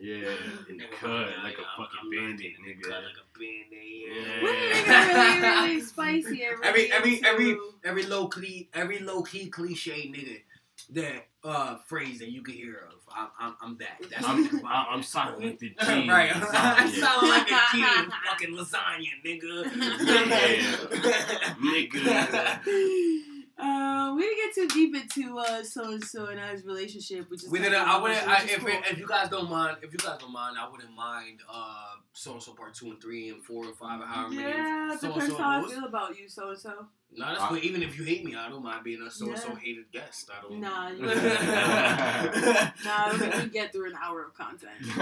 yeah, 0.00 0.34
in 0.70 0.76
the 0.78 0.84
cut 0.86 1.28
like 1.44 1.58
a 1.58 1.66
fucking 1.76 2.10
bandit, 2.10 2.52
nigga. 2.66 2.82
Cut 2.82 3.02
like 3.04 3.20
a 3.20 3.38
bandit. 3.38 3.86
Yeah. 4.10 4.42
When 4.42 4.54
the 4.54 4.76
nigga 4.76 5.42
really, 5.42 5.68
really 5.68 5.80
spicy 5.92 6.42
Every 6.64 6.92
every 6.92 7.24
every 7.24 7.56
every 7.84 8.02
low 8.04 8.28
key 8.28 8.68
every 8.74 8.98
low 9.00 9.22
key 9.22 9.48
cliche 9.48 10.10
nigga 10.10 10.42
that 10.90 11.26
uh 11.42 11.76
phrase 11.86 12.18
that 12.18 12.30
you 12.30 12.42
can 12.42 12.54
hear 12.54 12.88
of. 12.88 12.98
I'm 13.14 13.28
I'm, 13.40 13.56
I'm 13.62 13.76
that. 13.78 14.00
That's 14.10 14.24
I'm, 14.26 14.44
what 14.46 14.64
I- 14.66 14.86
I'm 14.90 15.02
silent 15.02 15.42
like 15.44 15.58
the 15.58 15.68
G. 15.70 15.74
right. 16.08 16.30
I 16.34 16.40
lasagna. 16.40 16.90
sound 17.00 17.28
like 17.28 17.50
a 17.50 17.60
kid, 17.72 18.12
fucking 18.28 18.54
lasagna, 18.56 19.12
nigga. 19.24 19.64
Yeah. 20.06 21.54
Nigga. 21.60 23.20
Uh, 23.60 24.14
we 24.16 24.22
didn't 24.22 24.38
get 24.38 24.54
too 24.54 24.68
deep 24.68 24.94
into 24.96 25.38
uh 25.38 25.62
so 25.62 25.84
and 25.92 26.02
so 26.04 26.26
and 26.26 26.40
I's 26.40 26.64
relationship, 26.64 27.30
which 27.30 27.44
is 27.44 27.50
We 27.50 27.58
didn't. 27.58 27.74
I 27.80 27.92
cool, 27.94 28.02
wouldn't. 28.02 28.26
I, 28.28 28.42
if 28.44 28.60
cool. 28.60 28.68
if 28.90 28.98
you 28.98 29.06
guys 29.06 29.28
don't 29.28 29.50
mind, 29.50 29.76
if 29.82 29.92
you 29.92 29.98
guys 29.98 30.18
don't 30.18 30.32
mind, 30.32 30.56
I 30.58 30.68
wouldn't 30.70 30.94
mind. 30.94 31.40
Uh, 31.52 31.96
so 32.12 32.32
and 32.32 32.42
so 32.42 32.52
part 32.54 32.74
two 32.74 32.86
and 32.86 33.00
three 33.00 33.28
and 33.28 33.42
four 33.44 33.64
and 33.64 33.76
five, 33.76 34.00
or 34.00 34.04
however 34.06 34.34
many. 34.34 34.48
yeah, 34.48 34.96
so 34.96 35.12
depends 35.12 35.36
how 35.36 35.62
I 35.64 35.68
feel 35.68 35.84
about 35.84 36.16
you, 36.18 36.28
so 36.28 36.48
and 36.50 36.58
so. 36.58 36.86
No, 37.12 37.26
that's 37.26 37.40
I- 37.40 37.48
cool. 37.48 37.58
Even 37.58 37.82
if 37.82 37.98
you 37.98 38.04
hate 38.04 38.24
me, 38.24 38.36
I 38.36 38.48
don't 38.48 38.62
mind 38.62 38.84
being 38.84 39.02
a 39.02 39.10
so 39.10 39.28
and 39.28 39.36
so 39.38 39.52
hated 39.56 39.90
guest. 39.92 40.30
I 40.32 40.40
don't. 40.42 40.60
Nah, 40.60 40.88
you- 40.90 41.06
Nah, 42.84 43.12
we 43.12 43.18
we 43.44 43.48
get 43.50 43.72
through 43.72 43.90
an 43.90 43.96
hour 44.00 44.22
of 44.24 44.32
content. 44.34 44.72
I 44.96 44.98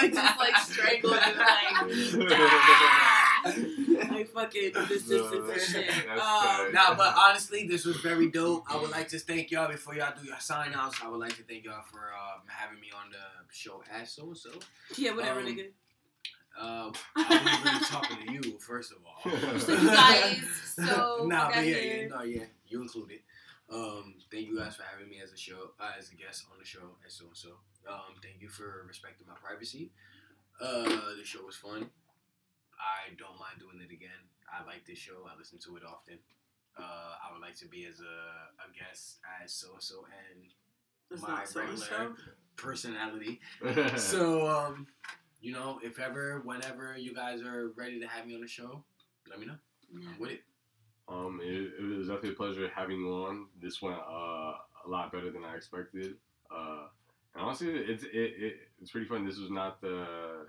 might 0.00 0.12
just 0.12 0.38
like 0.38 0.56
strangle 0.56 1.12
it, 1.14 1.36
like, 1.36 1.86
like 4.20 4.52
fucking 4.52 4.72
the 4.74 4.86
Simpsons 4.98 5.48
and 5.50 5.60
shit. 5.60 5.86
That's 6.06 6.20
Um. 6.20 6.72
Nah, 6.72 6.94
but 6.94 7.14
honestly, 7.16 7.66
this 7.66 7.84
was 7.84 7.96
very 7.98 8.30
dope. 8.30 8.64
I 8.68 8.76
would 8.76 8.90
like 8.90 9.08
to 9.08 9.18
thank 9.18 9.50
y'all 9.50 9.68
before 9.68 9.94
y'all 9.94 10.12
do 10.20 10.26
your 10.26 10.38
sign 10.40 10.72
outs. 10.74 10.98
I 11.04 11.08
would 11.08 11.20
like 11.20 11.36
to 11.36 11.42
thank 11.42 11.64
y'all 11.64 11.82
for 11.90 11.98
um, 11.98 12.42
having 12.46 12.80
me 12.80 12.88
on 12.96 13.10
the 13.10 13.18
show 13.52 13.82
as 13.92 14.12
so 14.12 14.24
and 14.28 14.36
so. 14.36 14.50
yeah, 14.96 15.12
whatever, 15.12 15.40
Um, 15.40 15.46
nigga. 15.46 15.66
Uh, 16.60 16.90
I 17.16 17.28
wasn't 17.30 17.64
really 17.64 17.84
talking 17.86 18.26
to 18.26 18.32
you, 18.32 18.58
first 18.58 18.92
of 18.92 18.98
all. 19.06 19.30
So 19.60 19.72
you 19.72 19.88
guys, 19.88 20.42
so 20.76 21.24
nah, 21.26 21.50
but 21.50 21.64
yeah, 21.66 21.76
yeah, 21.76 22.06
no, 22.08 22.22
yeah, 22.22 22.44
you 22.66 22.82
included. 22.82 23.20
Um, 23.72 24.14
thank 24.32 24.46
you 24.48 24.58
guys 24.58 24.74
for 24.76 24.82
having 24.82 25.08
me 25.08 25.20
as 25.22 25.32
a 25.32 25.36
show, 25.36 25.70
uh, 25.78 25.92
as 25.96 26.10
a 26.10 26.16
guest 26.16 26.44
on 26.52 26.58
the 26.58 26.64
show, 26.66 26.96
as 27.06 27.14
so 27.14 27.26
and 27.26 27.36
so. 27.36 27.50
Um, 27.88 28.16
thank 28.22 28.42
you 28.42 28.48
for 28.48 28.84
respecting 28.86 29.26
my 29.28 29.34
privacy. 29.42 29.90
Uh, 30.60 30.82
the 31.16 31.24
show 31.24 31.44
was 31.46 31.56
fun. 31.56 31.88
I 32.80 33.14
don't 33.18 33.38
mind 33.38 33.60
doing 33.60 33.80
it 33.84 33.92
again. 33.92 34.10
I 34.48 34.64
like 34.66 34.86
this 34.86 34.98
show. 34.98 35.28
I 35.30 35.36
listen 35.38 35.58
to 35.60 35.76
it 35.76 35.82
often. 35.86 36.18
Uh, 36.78 36.82
I 37.20 37.32
would 37.32 37.42
like 37.42 37.56
to 37.56 37.68
be 37.68 37.84
as 37.86 38.00
a, 38.00 38.64
a 38.64 38.68
guest 38.72 39.18
as 39.42 39.52
so 39.52 39.74
and 39.74 39.82
so 39.82 40.04
and 40.32 40.44
It's 41.10 41.22
my 41.22 41.28
not 41.28 41.48
so 41.48 41.60
and 41.60 41.78
so. 41.78 41.90
regular 41.90 42.16
personality. 42.56 43.40
So, 43.96 44.48
um, 44.48 44.86
you 45.40 45.52
know, 45.52 45.78
if 45.82 45.98
ever, 45.98 46.40
whenever 46.44 46.96
you 46.96 47.14
guys 47.14 47.42
are 47.42 47.68
ready 47.76 48.00
to 48.00 48.06
have 48.06 48.26
me 48.26 48.34
on 48.34 48.40
the 48.40 48.46
show, 48.48 48.82
let 49.28 49.38
me 49.40 49.46
know. 49.46 49.56
Yeah. 49.92 50.08
I'm 50.14 50.20
with 50.20 50.30
it. 50.32 50.40
Um, 51.08 51.40
it, 51.42 51.72
it 51.80 51.82
was 51.98 52.06
definitely 52.06 52.30
a 52.30 52.34
pleasure 52.34 52.70
having 52.74 52.98
you 53.00 53.08
on. 53.26 53.46
This 53.60 53.82
went 53.82 53.98
uh, 53.98 54.54
a 54.84 54.88
lot 54.88 55.10
better 55.12 55.30
than 55.30 55.44
I 55.44 55.56
expected. 55.56 56.14
Uh, 56.54 56.84
and 57.34 57.44
honestly, 57.44 57.68
it's 57.68 58.04
it, 58.04 58.10
it 58.12 58.56
it's 58.80 58.90
pretty 58.92 59.06
fun. 59.06 59.26
This 59.26 59.38
was 59.38 59.50
not 59.50 59.80
the 59.80 60.46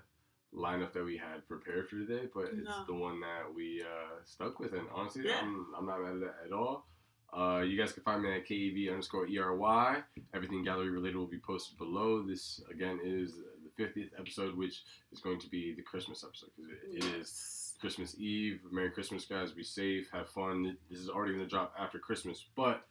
lineup 0.54 0.92
that 0.92 1.04
we 1.04 1.16
had 1.16 1.46
prepared 1.48 1.88
for 1.88 1.96
today, 1.96 2.28
but 2.34 2.46
it's 2.52 2.68
the 2.86 2.94
one 2.94 3.20
that 3.20 3.52
we 3.54 3.82
uh, 3.82 4.20
stuck 4.24 4.58
with. 4.60 4.72
And 4.72 4.86
honestly, 4.94 5.24
Yeah. 5.26 5.40
I'm 5.42 5.66
I'm 5.76 5.86
not 5.86 6.00
mad 6.02 6.14
at 6.14 6.20
that 6.20 6.34
at 6.46 6.52
all. 6.52 6.86
Uh, 7.34 7.62
you 7.62 7.78
guys 7.78 7.92
can 7.92 8.02
find 8.02 8.22
me 8.22 8.30
at 8.30 8.46
KEV 8.46 8.90
underscore 8.90 9.26
ERY. 9.26 10.02
Everything 10.34 10.62
gallery 10.62 10.90
related 10.90 11.16
will 11.16 11.26
be 11.26 11.38
posted 11.38 11.78
below. 11.78 12.22
This 12.22 12.60
again 12.70 13.00
is 13.02 13.32
the 13.76 13.82
50th 13.82 14.10
episode, 14.18 14.54
which 14.54 14.82
is 15.12 15.20
going 15.20 15.40
to 15.40 15.48
be 15.48 15.72
the 15.74 15.80
Christmas 15.82 16.22
episode 16.22 16.50
because 16.56 16.70
it, 16.70 17.02
it 17.04 17.20
is 17.20 17.74
Christmas 17.80 18.14
Eve. 18.18 18.60
Merry 18.70 18.90
Christmas, 18.90 19.24
guys. 19.24 19.52
Be 19.52 19.64
safe. 19.64 20.10
Have 20.12 20.28
fun. 20.28 20.76
This 20.90 21.00
is 21.00 21.08
already 21.08 21.32
gonna 21.32 21.46
drop 21.48 21.72
after 21.78 21.98
Christmas, 21.98 22.44
but 22.54 22.82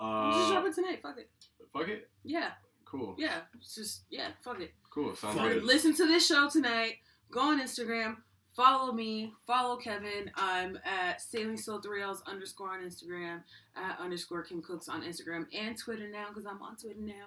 We 0.00 0.06
just 0.32 0.52
drop 0.52 0.64
uh, 0.64 0.68
it 0.68 0.74
tonight. 0.76 1.02
Fuck 1.02 1.18
it. 1.18 1.30
fuck 1.72 1.88
it. 1.88 2.08
Yeah, 2.22 2.50
Cool. 2.84 3.16
yeah. 3.18 3.40
It's 3.58 3.74
just 3.74 4.02
yeah. 4.10 4.28
Fuck 4.44 4.60
it. 4.60 4.72
Cool. 4.90 5.16
Sounds 5.16 5.40
good. 5.40 5.64
Listen 5.64 5.92
to 5.96 6.06
this 6.06 6.24
show 6.24 6.48
tonight. 6.48 6.98
Go 7.30 7.40
on 7.40 7.60
Instagram. 7.60 8.16
Follow 8.58 8.92
me. 8.92 9.32
Follow 9.46 9.76
Kevin. 9.76 10.30
I'm 10.34 10.78
at 10.84 11.20
Sailing 11.20 11.56
Soul 11.56 11.80
Thrills 11.80 12.22
underscore 12.26 12.70
on 12.72 12.80
Instagram. 12.80 13.42
At 13.76 14.00
underscore 14.00 14.42
Kim 14.42 14.60
Cooks 14.62 14.88
on 14.88 15.02
Instagram 15.02 15.46
and 15.56 15.78
Twitter 15.78 16.08
now 16.10 16.26
because 16.28 16.44
I'm 16.44 16.60
on 16.60 16.76
Twitter 16.76 16.98
now. 17.00 17.26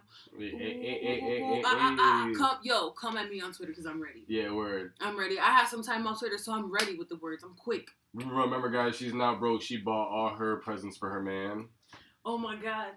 Come, 2.37 2.57
yo, 2.63 2.89
come 2.91 3.15
at 3.15 3.29
me 3.29 3.39
on 3.39 3.53
Twitter 3.53 3.71
because 3.71 3.85
I'm 3.85 4.01
ready. 4.01 4.25
Yeah, 4.27 4.51
word. 4.51 4.91
I'm 4.99 5.17
ready. 5.17 5.39
I 5.39 5.51
have 5.51 5.69
some 5.69 5.83
time 5.83 6.05
on 6.05 6.19
Twitter, 6.19 6.37
so 6.37 6.51
I'm 6.51 6.69
ready 6.69 6.97
with 6.97 7.07
the 7.07 7.15
words. 7.15 7.43
I'm 7.45 7.55
quick. 7.55 7.87
Remember, 8.13 8.69
guys, 8.69 8.97
she's 8.97 9.13
not 9.13 9.39
broke. 9.39 9.61
She 9.61 9.77
bought 9.77 10.09
all 10.09 10.35
her 10.35 10.57
presents 10.57 10.97
for 10.97 11.09
her 11.11 11.21
man. 11.21 11.69
Oh 12.25 12.37
my 12.37 12.57
god. 12.57 12.89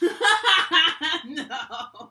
no. 1.28 2.10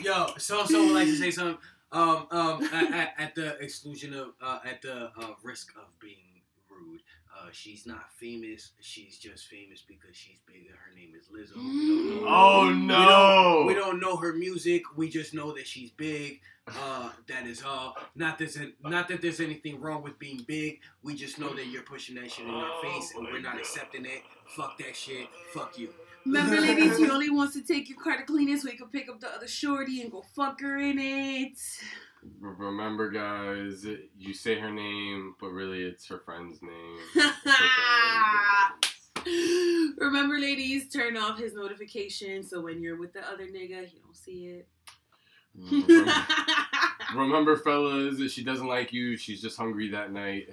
Yo, 0.00 0.28
so 0.38 0.64
so 0.64 0.84
would 0.86 0.94
like 0.94 1.06
to 1.06 1.16
say 1.16 1.30
something. 1.30 1.58
Um, 1.90 2.26
um, 2.30 2.64
at, 2.72 2.92
at, 2.92 3.14
at 3.18 3.34
the 3.34 3.58
exclusion 3.58 4.14
of, 4.14 4.28
uh, 4.40 4.60
at 4.64 4.80
the 4.80 5.10
uh, 5.14 5.34
risk 5.42 5.72
of 5.76 5.84
being 6.00 6.40
rude, 6.70 7.02
uh, 7.36 7.48
she's 7.52 7.86
not 7.86 8.10
famous. 8.18 8.70
She's 8.80 9.18
just 9.18 9.46
famous 9.48 9.82
because 9.86 10.16
she's 10.16 10.38
big 10.46 10.68
her 10.70 10.94
name 10.96 11.12
is 11.14 11.26
Lizzo. 11.28 11.56
We 11.56 12.24
Oh 12.26 12.68
We 12.68 12.72
no! 12.74 12.96
don't, 13.06 13.66
we 13.66 13.74
don't 13.74 14.00
know 14.00 14.16
her 14.16 14.32
music. 14.32 14.82
We 14.96 15.10
just 15.10 15.34
know 15.34 15.52
that 15.52 15.66
she's 15.66 15.90
big. 15.90 16.40
Uh, 16.66 17.10
that 17.28 17.46
is 17.46 17.62
all. 17.62 17.96
Not 18.14 18.40
not 18.82 19.08
that 19.08 19.20
there's 19.20 19.40
anything 19.40 19.80
wrong 19.80 20.02
with 20.02 20.18
being 20.18 20.44
big. 20.46 20.80
We 21.02 21.14
just 21.14 21.38
know 21.38 21.52
that 21.54 21.66
you're 21.66 21.82
pushing 21.82 22.14
that 22.14 22.30
shit 22.30 22.46
in 22.46 22.54
our 22.54 22.80
face, 22.82 23.12
and 23.16 23.26
we're 23.26 23.40
not 23.40 23.58
accepting 23.58 24.06
it. 24.06 24.22
Fuck 24.56 24.78
that 24.78 24.96
shit. 24.96 25.26
Fuck 25.52 25.76
you. 25.78 25.90
Remember, 26.24 26.60
ladies, 26.60 26.96
he 26.98 27.10
only 27.10 27.30
wants 27.30 27.54
to 27.54 27.62
take 27.62 27.88
your 27.88 27.98
car 27.98 28.16
to 28.16 28.24
clean 28.24 28.48
it 28.48 28.60
so 28.60 28.68
he 28.68 28.76
can 28.76 28.88
pick 28.88 29.08
up 29.08 29.20
the 29.20 29.28
other 29.28 29.48
shorty 29.48 30.02
and 30.02 30.10
go 30.10 30.24
fuck 30.34 30.60
her 30.60 30.78
in 30.78 30.98
it. 30.98 31.58
Remember, 32.40 33.10
guys, 33.10 33.84
you 34.18 34.32
say 34.32 34.58
her 34.58 34.70
name, 34.70 35.34
but 35.40 35.48
really 35.48 35.82
it's 35.82 36.06
her 36.06 36.20
friend's 36.24 36.60
name. 36.62 36.98
Remember, 39.98 40.38
ladies, 40.38 40.88
turn 40.88 41.16
off 41.16 41.38
his 41.38 41.54
notifications 41.54 42.50
so 42.50 42.60
when 42.60 42.80
you're 42.80 42.98
with 42.98 43.12
the 43.12 43.28
other 43.28 43.46
nigga, 43.46 43.86
he 43.86 43.98
don't 43.98 44.16
see 44.16 44.46
it. 44.46 44.68
Remember, 45.54 46.12
remember, 47.16 47.56
fellas, 47.56 48.32
she 48.32 48.42
doesn't 48.42 48.66
like 48.66 48.92
you. 48.92 49.16
She's 49.16 49.42
just 49.42 49.56
hungry 49.56 49.90
that 49.90 50.12
night. 50.12 50.48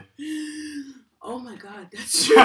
Oh 1.21 1.39
my 1.39 1.55
god, 1.55 1.87
that's 1.91 2.25
true. 2.25 2.35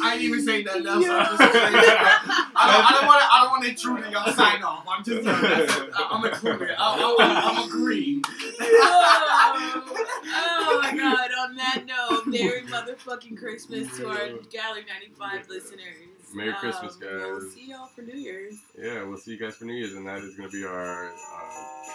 I 0.00 0.12
didn't 0.12 0.26
even 0.26 0.44
say 0.44 0.62
nothing 0.62 0.86
else. 0.86 1.04
Yo. 1.04 1.12
I'm 1.12 1.26
just 1.26 1.38
saying 1.52 1.72
that. 1.72 2.50
I 2.54 2.72
don't, 2.72 2.84
I 2.84 2.92
don't 2.92 3.06
want 3.06 3.20
to. 3.20 3.26
I 3.32 3.40
don't 3.42 3.50
want 3.50 3.64
to 3.64 3.70
intrude 3.70 4.04
in 4.04 4.12
y'all 4.12 4.32
sign 4.32 4.62
off. 4.62 4.86
I'm 4.88 5.02
just. 5.04 5.26
I'm 5.28 6.24
included. 6.24 6.70
I, 6.78 6.78
I, 6.78 7.50
I'm 7.50 7.58
agreeing. 7.68 8.22
Oh, 8.60 8.64
oh 10.70 10.80
my 10.82 10.90
god, 10.96 11.30
on 11.40 11.56
that 11.56 11.84
note, 11.86 12.26
Merry 12.26 12.62
motherfucking 12.62 13.36
Christmas 13.38 13.96
to 13.96 14.08
our 14.08 14.28
Gallery 14.50 14.84
95 14.86 15.48
listeners. 15.48 16.07
Merry 16.34 16.52
Christmas, 16.54 16.94
Um, 16.94 17.00
We'll 17.00 17.40
guys. 17.40 17.52
see 17.54 17.66
y'all 17.70 17.86
for 17.86 18.02
New 18.02 18.14
Year's. 18.16 18.54
yeah, 18.78 19.02
we'll 19.04 19.16
see 19.18 19.32
you 19.32 19.38
guys 19.38 19.56
for 19.56 19.64
New 19.64 19.74
Year's, 19.74 19.94
and 19.94 20.06
that 20.06 20.18
is 20.22 20.34
going 20.36 20.48
to 20.50 20.52
be 20.56 20.64
our, 20.64 21.08
uh, 21.08 21.12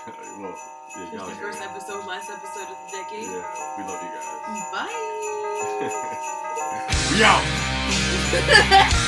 well, 0.39 0.55
yeah, 0.97 1.13
It's 1.13 1.29
the 1.29 1.35
first 1.41 1.61
episode, 1.61 2.05
last 2.07 2.29
episode 2.29 2.63
of 2.69 2.77
the 2.85 2.97
decade. 2.97 3.25
Yeah, 3.25 3.45
we 3.77 3.83
love 3.83 4.01
you 4.01 4.09
guys. 4.09 4.27
Bye. 4.73 4.93
we 7.17 7.23
out! 7.23 8.93